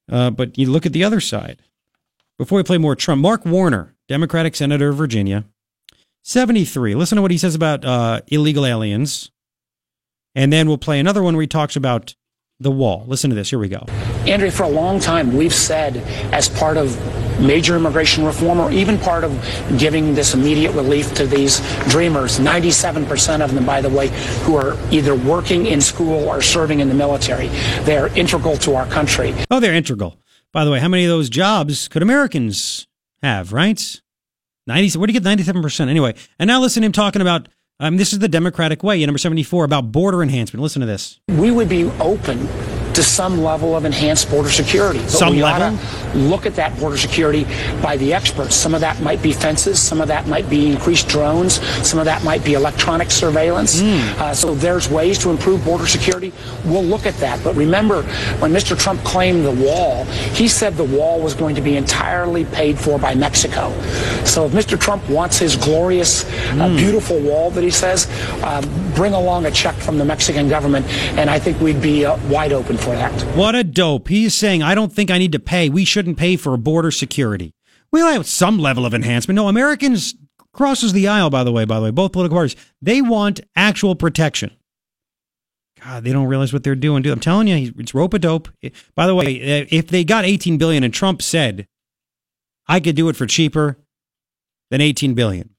Uh, 0.09 0.29
but 0.29 0.57
you 0.57 0.69
look 0.69 0.85
at 0.85 0.93
the 0.93 1.03
other 1.03 1.19
side. 1.19 1.61
Before 2.37 2.57
we 2.57 2.63
play 2.63 2.77
more 2.77 2.95
Trump, 2.95 3.21
Mark 3.21 3.45
Warner, 3.45 3.95
Democratic 4.07 4.55
Senator 4.55 4.89
of 4.89 4.95
Virginia, 4.95 5.45
73. 6.23 6.93
Listen 6.93 7.15
to 7.15 7.21
what 7.21 7.31
he 7.31 7.37
says 7.37 7.55
about 7.55 7.83
uh, 7.83 8.21
illegal 8.27 8.65
aliens. 8.65 9.31
And 10.35 10.53
then 10.53 10.67
we'll 10.67 10.77
play 10.77 10.99
another 10.99 11.23
one 11.23 11.35
where 11.35 11.41
he 11.41 11.47
talks 11.47 11.75
about 11.75 12.15
the 12.59 12.71
wall. 12.71 13.05
Listen 13.07 13.29
to 13.29 13.35
this. 13.35 13.49
Here 13.49 13.59
we 13.59 13.69
go. 13.69 13.83
Andrea, 14.25 14.51
for 14.51 14.63
a 14.63 14.69
long 14.69 14.99
time, 14.99 15.35
we've 15.35 15.53
said 15.53 15.97
as 16.33 16.49
part 16.49 16.77
of 16.77 16.97
major 17.39 17.75
immigration 17.75 18.25
reform 18.25 18.59
or 18.59 18.71
even 18.71 18.97
part 18.97 19.23
of 19.23 19.31
giving 19.77 20.15
this 20.15 20.33
immediate 20.33 20.71
relief 20.71 21.13
to 21.13 21.27
these 21.27 21.59
dreamers, 21.89 22.39
97% 22.39 23.41
of 23.41 23.53
them, 23.53 23.63
by 23.63 23.79
the 23.79 23.89
way, 23.89 24.07
who 24.41 24.55
are 24.55 24.75
either 24.91 25.13
working 25.13 25.67
in 25.67 25.79
school 25.79 26.27
or 26.27 26.41
serving 26.41 26.79
in 26.79 26.89
the 26.89 26.95
military. 26.95 27.47
They're 27.83 28.07
integral 28.17 28.57
to 28.57 28.75
our 28.75 28.87
country. 28.87 29.35
Oh, 29.51 29.59
they're 29.59 29.75
integral. 29.75 30.17
By 30.51 30.65
the 30.65 30.71
way, 30.71 30.79
how 30.79 30.87
many 30.87 31.05
of 31.05 31.09
those 31.09 31.29
jobs 31.29 31.87
could 31.87 32.01
Americans 32.01 32.87
have, 33.21 33.53
right? 33.53 34.01
90, 34.65 34.97
where 34.97 35.05
do 35.05 35.13
you 35.13 35.19
get 35.19 35.37
97%? 35.37 35.89
Anyway, 35.89 36.15
and 36.39 36.47
now 36.47 36.59
listen 36.59 36.81
to 36.81 36.87
him 36.87 36.91
talking 36.91 37.21
about, 37.21 37.47
um, 37.79 37.97
this 37.97 38.13
is 38.13 38.19
the 38.19 38.27
Democratic 38.27 38.83
way, 38.83 39.05
number 39.05 39.19
74, 39.19 39.63
about 39.63 39.91
border 39.91 40.23
enhancement. 40.23 40.61
Listen 40.61 40.79
to 40.79 40.85
this. 40.85 41.19
We 41.27 41.51
would 41.51 41.69
be 41.69 41.85
open 41.99 42.47
to 42.97 43.03
some 43.03 43.43
level 43.43 43.75
of 43.75 43.85
enhanced 43.85 44.27
border 44.27 44.49
security. 44.49 44.97
But 44.97 45.09
Some 45.11 45.35
we 45.35 45.43
level? 45.43 45.77
Look 46.15 46.47
at 46.47 46.55
that 46.55 46.75
border 46.79 46.97
security 46.97 47.43
by 47.79 47.95
the 47.95 48.11
experts. 48.11 48.55
Some 48.55 48.73
of 48.73 48.81
that 48.81 48.99
might 49.01 49.21
be 49.21 49.33
fences. 49.33 49.79
Some 49.79 50.01
of 50.01 50.07
that 50.07 50.27
might 50.27 50.49
be 50.49 50.71
increased 50.71 51.07
drones. 51.07 51.61
Some 51.87 51.99
of 51.99 52.05
that 52.05 52.23
might 52.23 52.43
be 52.43 52.53
electronic 52.55 53.11
surveillance. 53.11 53.79
Uh, 53.83 54.33
so 54.33 54.55
there's 54.55 54.89
ways 54.89 55.19
to 55.19 55.29
improve 55.29 55.63
border 55.63 55.85
security. 55.85 56.33
We'll 56.65 56.83
look 56.83 57.05
at 57.05 57.13
that. 57.17 57.43
But 57.43 57.55
remember, 57.55 58.01
when 58.39 58.51
Mr. 58.51 58.75
Trump 58.75 59.03
claimed 59.03 59.45
the 59.45 59.51
wall, 59.51 60.05
he 60.33 60.47
said 60.47 60.73
the 60.73 60.83
wall 60.83 61.21
was 61.21 61.35
going 61.35 61.53
to 61.53 61.61
be 61.61 61.77
entirely 61.77 62.45
paid 62.45 62.79
for 62.79 62.97
by 62.97 63.13
Mexico. 63.13 63.69
So 64.25 64.47
if 64.47 64.53
Mr. 64.53 64.79
Trump 64.79 65.07
wants 65.07 65.37
his 65.37 65.55
glorious, 65.55 66.25
uh, 66.53 66.67
beautiful 66.69 67.19
wall 67.19 67.51
that 67.51 67.63
he 67.63 67.69
says, 67.69 68.07
uh, 68.41 68.63
bring 68.95 69.13
along 69.13 69.45
a 69.45 69.51
check 69.51 69.75
from 69.75 69.99
the 69.99 70.05
Mexican 70.05 70.49
government, 70.49 70.87
and 71.15 71.29
I 71.29 71.37
think 71.37 71.61
we'd 71.61 71.79
be 71.79 72.03
uh, 72.03 72.17
wide 72.27 72.53
open 72.53 72.75
for 72.86 72.86
What 73.35 73.55
a 73.55 73.63
dope. 73.63 74.07
He's 74.07 74.33
saying, 74.33 74.63
I 74.63 74.73
don't 74.73 74.93
think 74.93 75.11
I 75.11 75.17
need 75.17 75.33
to 75.33 75.39
pay. 75.39 75.69
We 75.69 75.85
shouldn't 75.85 76.17
pay 76.17 76.37
for 76.37 76.55
border 76.57 76.91
security. 76.91 77.53
We'll 77.91 78.11
have 78.11 78.25
some 78.25 78.59
level 78.59 78.85
of 78.85 78.93
enhancement. 78.93 79.35
No, 79.35 79.47
Americans 79.47 80.15
crosses 80.53 80.93
the 80.93 81.07
aisle, 81.07 81.29
by 81.29 81.43
the 81.43 81.51
way, 81.51 81.65
by 81.65 81.77
the 81.77 81.83
way, 81.83 81.91
both 81.91 82.13
political 82.13 82.35
parties. 82.35 82.55
They 82.81 83.01
want 83.01 83.41
actual 83.55 83.95
protection. 83.95 84.51
God, 85.83 86.03
they 86.03 86.11
don't 86.11 86.27
realize 86.27 86.53
what 86.53 86.63
they're 86.63 86.75
doing. 86.75 87.03
Dude, 87.03 87.13
I'm 87.13 87.19
telling 87.19 87.47
you, 87.47 87.73
it's 87.77 87.93
rope 87.93 88.13
a 88.13 88.19
dope. 88.19 88.49
By 88.95 89.05
the 89.05 89.15
way, 89.15 89.35
if 89.69 89.87
they 89.87 90.03
got 90.03 90.25
18 90.25 90.57
billion 90.57 90.83
and 90.83 90.93
Trump 90.93 91.21
said, 91.21 91.67
I 92.67 92.79
could 92.79 92.95
do 92.95 93.09
it 93.09 93.15
for 93.15 93.25
cheaper 93.27 93.77
than 94.71 94.81
18 94.81 95.13
billion. 95.13 95.51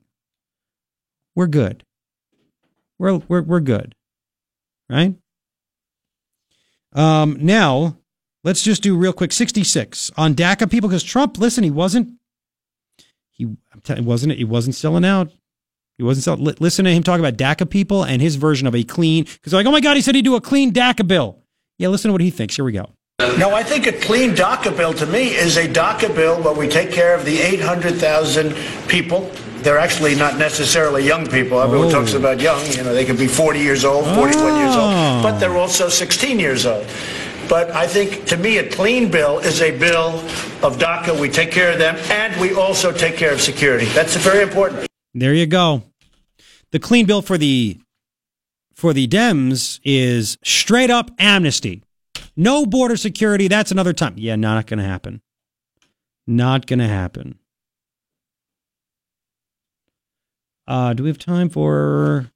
We're 1.34 1.46
good. 1.46 1.84
We're, 2.98 3.18
we're, 3.28 3.42
we're 3.42 3.60
good. 3.60 3.94
Right? 4.88 5.14
Um, 6.92 7.38
now, 7.40 7.98
let's 8.44 8.62
just 8.62 8.82
do 8.82 8.96
real 8.96 9.12
quick 9.12 9.32
66 9.32 10.12
on 10.16 10.34
DACA 10.34 10.70
people 10.70 10.88
because 10.88 11.02
Trump, 11.02 11.38
listen, 11.38 11.64
he 11.64 11.70
wasn't, 11.70 12.12
he, 13.30 13.44
I'm 13.44 13.80
telling, 13.82 14.04
wasn't 14.04 14.32
it? 14.32 14.38
He 14.38 14.44
wasn't 14.44 14.76
selling 14.76 15.04
out. 15.04 15.32
He 15.98 16.02
wasn't 16.04 16.24
selling. 16.24 16.44
Li- 16.44 16.54
listen 16.60 16.84
to 16.84 16.90
him 16.92 17.02
talk 17.02 17.20
about 17.20 17.34
DACA 17.34 17.68
people 17.70 18.02
and 18.04 18.20
his 18.20 18.36
version 18.36 18.66
of 18.66 18.74
a 18.74 18.82
clean, 18.82 19.24
because 19.24 19.52
like, 19.52 19.66
oh 19.66 19.70
my 19.70 19.80
God, 19.80 19.96
he 19.96 20.02
said 20.02 20.14
he'd 20.14 20.22
do 20.24 20.34
a 20.36 20.40
clean 20.40 20.72
DACA 20.72 21.06
bill. 21.06 21.38
Yeah, 21.78 21.88
listen 21.88 22.08
to 22.08 22.12
what 22.12 22.20
he 22.20 22.30
thinks. 22.30 22.56
Here 22.56 22.64
we 22.64 22.72
go. 22.72 22.90
No, 23.38 23.54
I 23.54 23.62
think 23.62 23.86
a 23.86 23.92
clean 23.92 24.30
DACA 24.32 24.76
bill 24.76 24.92
to 24.94 25.06
me 25.06 25.28
is 25.28 25.56
a 25.56 25.68
DACA 25.68 26.14
bill 26.14 26.42
where 26.42 26.52
we 26.54 26.68
take 26.68 26.90
care 26.90 27.14
of 27.14 27.24
the 27.24 27.38
800,000 27.40 28.54
people. 28.88 29.30
They're 29.58 29.78
actually 29.78 30.14
not 30.14 30.36
necessarily 30.36 31.04
young 31.06 31.26
people. 31.26 31.60
Everyone 31.60 31.88
Oh. 31.88 31.90
talks 31.90 32.12
about 32.14 32.40
young. 32.40 32.60
You 32.72 32.82
know, 32.82 32.92
they 32.92 33.04
could 33.04 33.18
be 33.18 33.26
40 33.28 33.60
years 33.60 33.84
old, 33.84 34.04
41 34.14 34.56
years 34.58 34.74
Oh. 34.74 34.80
old, 34.80 34.94
ah. 34.94 35.20
but 35.22 35.38
they're 35.38 35.56
also 35.56 35.88
16 35.88 36.38
years 36.38 36.66
old. 36.66 36.84
But 37.48 37.70
I 37.70 37.86
think, 37.86 38.24
to 38.26 38.36
me, 38.36 38.58
a 38.58 38.68
clean 38.68 39.10
bill 39.10 39.38
is 39.38 39.62
a 39.62 39.70
bill 39.70 40.20
of 40.62 40.78
DACA. 40.78 41.18
We 41.18 41.28
take 41.28 41.50
care 41.50 41.70
of 41.72 41.78
them, 41.78 41.96
and 42.10 42.38
we 42.40 42.52
also 42.54 42.90
take 42.92 43.16
care 43.16 43.32
of 43.32 43.40
security. 43.40 43.86
That's 43.86 44.16
very 44.16 44.42
important. 44.42 44.86
There 45.14 45.32
you 45.34 45.46
go. 45.46 45.84
The 46.72 46.78
clean 46.80 47.06
bill 47.06 47.22
for 47.22 47.38
the 47.38 47.78
for 48.74 48.92
the 48.92 49.06
Dems 49.06 49.78
is 49.84 50.36
straight 50.42 50.90
up 50.90 51.10
amnesty. 51.18 51.84
No 52.36 52.66
border 52.66 52.96
security. 52.96 53.46
That's 53.46 53.70
another 53.70 53.92
time. 53.92 54.14
Yeah, 54.16 54.34
not 54.34 54.66
going 54.66 54.78
to 54.78 54.84
happen. 54.84 55.22
Not 56.26 56.66
going 56.66 56.80
to 56.80 56.88
happen. 56.88 57.38
Uh, 60.66 60.94
do 60.94 61.04
we 61.04 61.10
have 61.10 61.18
time 61.18 61.48
for 61.48 62.30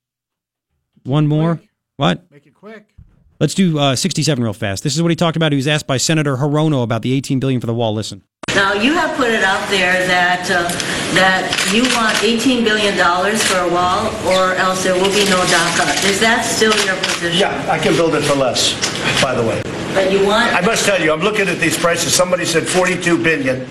one 1.02 1.26
more? 1.26 1.60
What? 1.96 2.30
Make 2.30 2.46
it 2.46 2.54
quick. 2.54 2.94
Let's 3.40 3.54
do 3.54 3.78
uh, 3.78 3.96
67 3.96 4.42
real 4.42 4.52
fast. 4.52 4.84
This 4.84 4.94
is 4.94 5.02
what 5.02 5.10
he 5.10 5.16
talked 5.16 5.36
about. 5.36 5.52
He 5.52 5.56
was 5.56 5.66
asked 5.66 5.86
by 5.86 5.96
Senator 5.96 6.36
Hirono 6.36 6.82
about 6.82 7.02
the 7.02 7.12
18 7.12 7.40
billion 7.40 7.60
for 7.60 7.66
the 7.66 7.74
wall. 7.74 7.94
Listen. 7.94 8.22
Now, 8.54 8.72
you 8.72 8.92
have 8.94 9.16
put 9.16 9.30
it 9.30 9.44
out 9.44 9.68
there 9.68 10.06
that, 10.06 10.50
uh, 10.50 10.68
that 11.14 11.46
you 11.72 11.82
want 11.94 12.16
$18 12.24 12.64
billion 12.64 12.94
for 13.38 13.58
a 13.58 13.70
wall, 13.72 14.08
or 14.26 14.54
else 14.56 14.82
there 14.82 14.94
will 14.94 15.12
be 15.14 15.24
no 15.30 15.38
DACA. 15.46 16.10
Is 16.10 16.18
that 16.20 16.42
still 16.44 16.74
your 16.84 16.96
position? 17.04 17.38
Yeah, 17.38 17.70
I 17.70 17.78
can 17.78 17.94
build 17.94 18.14
it 18.14 18.22
for 18.22 18.34
less, 18.34 18.74
by 19.22 19.34
the 19.34 19.42
way. 19.42 19.62
But 19.94 20.10
you 20.10 20.26
want... 20.26 20.52
I 20.54 20.60
must 20.60 20.84
tell 20.84 21.00
you, 21.00 21.12
I'm 21.12 21.20
looking 21.20 21.48
at 21.48 21.58
these 21.58 21.78
prices. 21.78 22.14
Somebody 22.14 22.44
said 22.44 22.66
42 22.66 23.22
billion. 23.22 23.66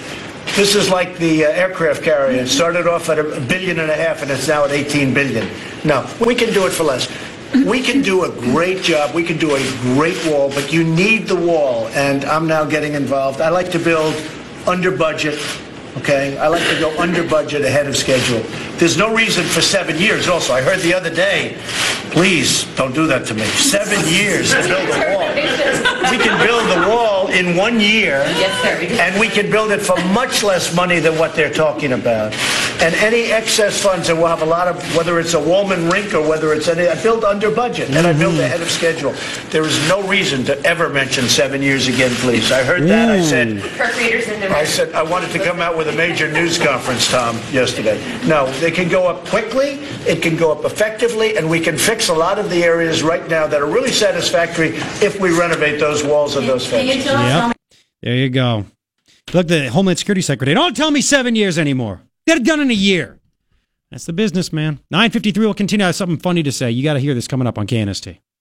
This 0.55 0.73
is 0.73 0.89
like 0.89 1.17
the 1.17 1.45
uh, 1.45 1.49
aircraft 1.49 2.03
carrier. 2.03 2.41
It 2.41 2.47
started 2.47 2.87
off 2.87 3.09
at 3.09 3.19
a 3.19 3.41
billion 3.41 3.79
and 3.79 3.91
a 3.91 3.95
half, 3.95 4.21
and 4.21 4.31
it's 4.31 4.47
now 4.47 4.63
at 4.63 4.71
18 4.71 5.13
billion. 5.13 5.47
No, 5.83 6.09
we 6.25 6.33
can 6.33 6.53
do 6.53 6.65
it 6.65 6.71
for 6.71 6.83
less. 6.83 7.11
We 7.65 7.81
can 7.81 8.01
do 8.01 8.25
a 8.25 8.29
great 8.29 8.83
job. 8.83 9.13
We 9.13 9.23
can 9.23 9.37
do 9.37 9.55
a 9.55 9.59
great 9.81 10.17
wall, 10.25 10.49
but 10.49 10.71
you 10.71 10.83
need 10.83 11.27
the 11.27 11.35
wall, 11.35 11.87
and 11.89 12.25
I'm 12.25 12.47
now 12.47 12.65
getting 12.65 12.93
involved. 12.93 13.39
I 13.41 13.49
like 13.49 13.71
to 13.71 13.79
build 13.79 14.15
under 14.67 14.91
budget. 14.91 15.39
Okay, 15.97 16.37
I 16.37 16.47
like 16.47 16.61
to 16.69 16.79
go 16.79 16.95
under 16.99 17.27
budget 17.27 17.65
ahead 17.65 17.87
of 17.87 17.97
schedule. 17.97 18.41
There's 18.77 18.97
no 18.97 19.15
reason 19.15 19.43
for 19.45 19.61
seven 19.61 19.97
years. 19.97 20.27
Also, 20.27 20.53
I 20.53 20.61
heard 20.61 20.79
the 20.81 20.93
other 20.93 21.09
day. 21.09 21.57
Please 22.11 22.65
don't 22.75 22.93
do 22.93 23.07
that 23.07 23.25
to 23.27 23.33
me. 23.33 23.45
Seven 23.45 23.99
years 24.13 24.51
to 24.51 24.61
build 24.61 24.89
a 24.89 25.15
wall. 25.15 25.27
We 26.11 26.17
can 26.17 26.45
build 26.45 26.63
the 26.69 26.89
wall 26.89 27.27
in 27.27 27.55
one 27.55 27.79
year. 27.79 28.21
And 29.01 29.19
we 29.19 29.27
can 29.27 29.49
build 29.49 29.71
it 29.71 29.79
for 29.79 29.97
much 30.13 30.43
less 30.43 30.75
money 30.75 30.99
than 30.99 31.17
what 31.17 31.35
they're 31.35 31.53
talking 31.53 31.93
about. 31.93 32.33
And 32.79 32.93
any 32.95 33.31
excess 33.31 33.81
funds, 33.81 34.09
and 34.09 34.19
we'll 34.19 34.27
have 34.27 34.43
a 34.43 34.45
lot 34.45 34.67
of, 34.67 34.95
whether 34.95 35.19
it's 35.19 35.33
a 35.33 35.39
Wollman 35.39 35.89
rink 35.89 36.13
or 36.13 36.21
whether 36.21 36.53
it's 36.53 36.67
any, 36.67 36.87
I 36.87 37.01
build 37.01 37.23
under 37.23 37.49
budget 37.49 37.89
and 37.89 38.05
I 38.05 38.13
build 38.13 38.35
mm-hmm. 38.35 38.43
ahead 38.43 38.61
of 38.61 38.69
schedule. 38.69 39.15
There 39.49 39.63
is 39.63 39.77
no 39.89 40.07
reason 40.07 40.45
to 40.45 40.59
ever 40.63 40.87
mention 40.87 41.27
seven 41.27 41.63
years 41.63 41.87
again, 41.87 42.11
please. 42.17 42.51
I 42.51 42.63
heard 42.63 42.83
that. 42.83 43.09
I 43.09 43.21
said, 43.21 43.63
I 44.51 44.63
said, 44.63 44.93
I 44.93 45.01
wanted 45.01 45.31
to 45.31 45.43
come 45.43 45.59
out 45.59 45.75
with 45.87 45.95
a 45.95 45.97
major 45.97 46.31
news 46.31 46.57
conference, 46.57 47.09
Tom, 47.09 47.37
yesterday. 47.51 47.97
No, 48.25 48.51
they 48.59 48.71
can 48.71 48.89
go 48.89 49.07
up 49.07 49.25
quickly, 49.25 49.79
it 50.05 50.21
can 50.21 50.35
go 50.35 50.51
up 50.51 50.65
effectively, 50.65 51.37
and 51.37 51.49
we 51.49 51.59
can 51.59 51.77
fix 51.77 52.09
a 52.09 52.13
lot 52.13 52.37
of 52.37 52.49
the 52.49 52.63
areas 52.63 53.03
right 53.03 53.27
now 53.29 53.47
that 53.47 53.61
are 53.61 53.67
really 53.67 53.91
satisfactory 53.91 54.71
if 55.01 55.19
we 55.19 55.37
renovate 55.37 55.79
those 55.79 56.03
walls 56.03 56.35
and 56.35 56.47
those 56.47 56.67
fences. 56.67 57.05
Yep. 57.05 57.55
There 58.01 58.15
you 58.15 58.29
go. 58.29 58.65
Look, 59.33 59.47
the 59.47 59.69
Homeland 59.69 59.99
Security 59.99 60.21
Secretary. 60.21 60.55
Don't 60.55 60.75
tell 60.75 60.91
me 60.91 61.01
seven 61.01 61.35
years 61.35 61.57
anymore. 61.57 62.01
Get 62.25 62.37
it 62.37 62.43
done 62.43 62.59
in 62.59 62.69
a 62.69 62.73
year. 62.73 63.19
That's 63.91 64.05
the 64.05 64.13
business, 64.13 64.51
man. 64.51 64.79
953 64.91 65.45
will 65.45 65.53
continue. 65.53 65.85
I 65.85 65.87
have 65.87 65.95
something 65.95 66.19
funny 66.19 66.43
to 66.43 66.51
say. 66.51 66.69
You 66.69 66.83
got 66.83 66.93
to 66.93 66.99
hear 66.99 67.13
this 67.13 67.27
coming 67.27 67.47
up 67.47 67.57
on 67.57 67.67
KNST. 67.67 68.19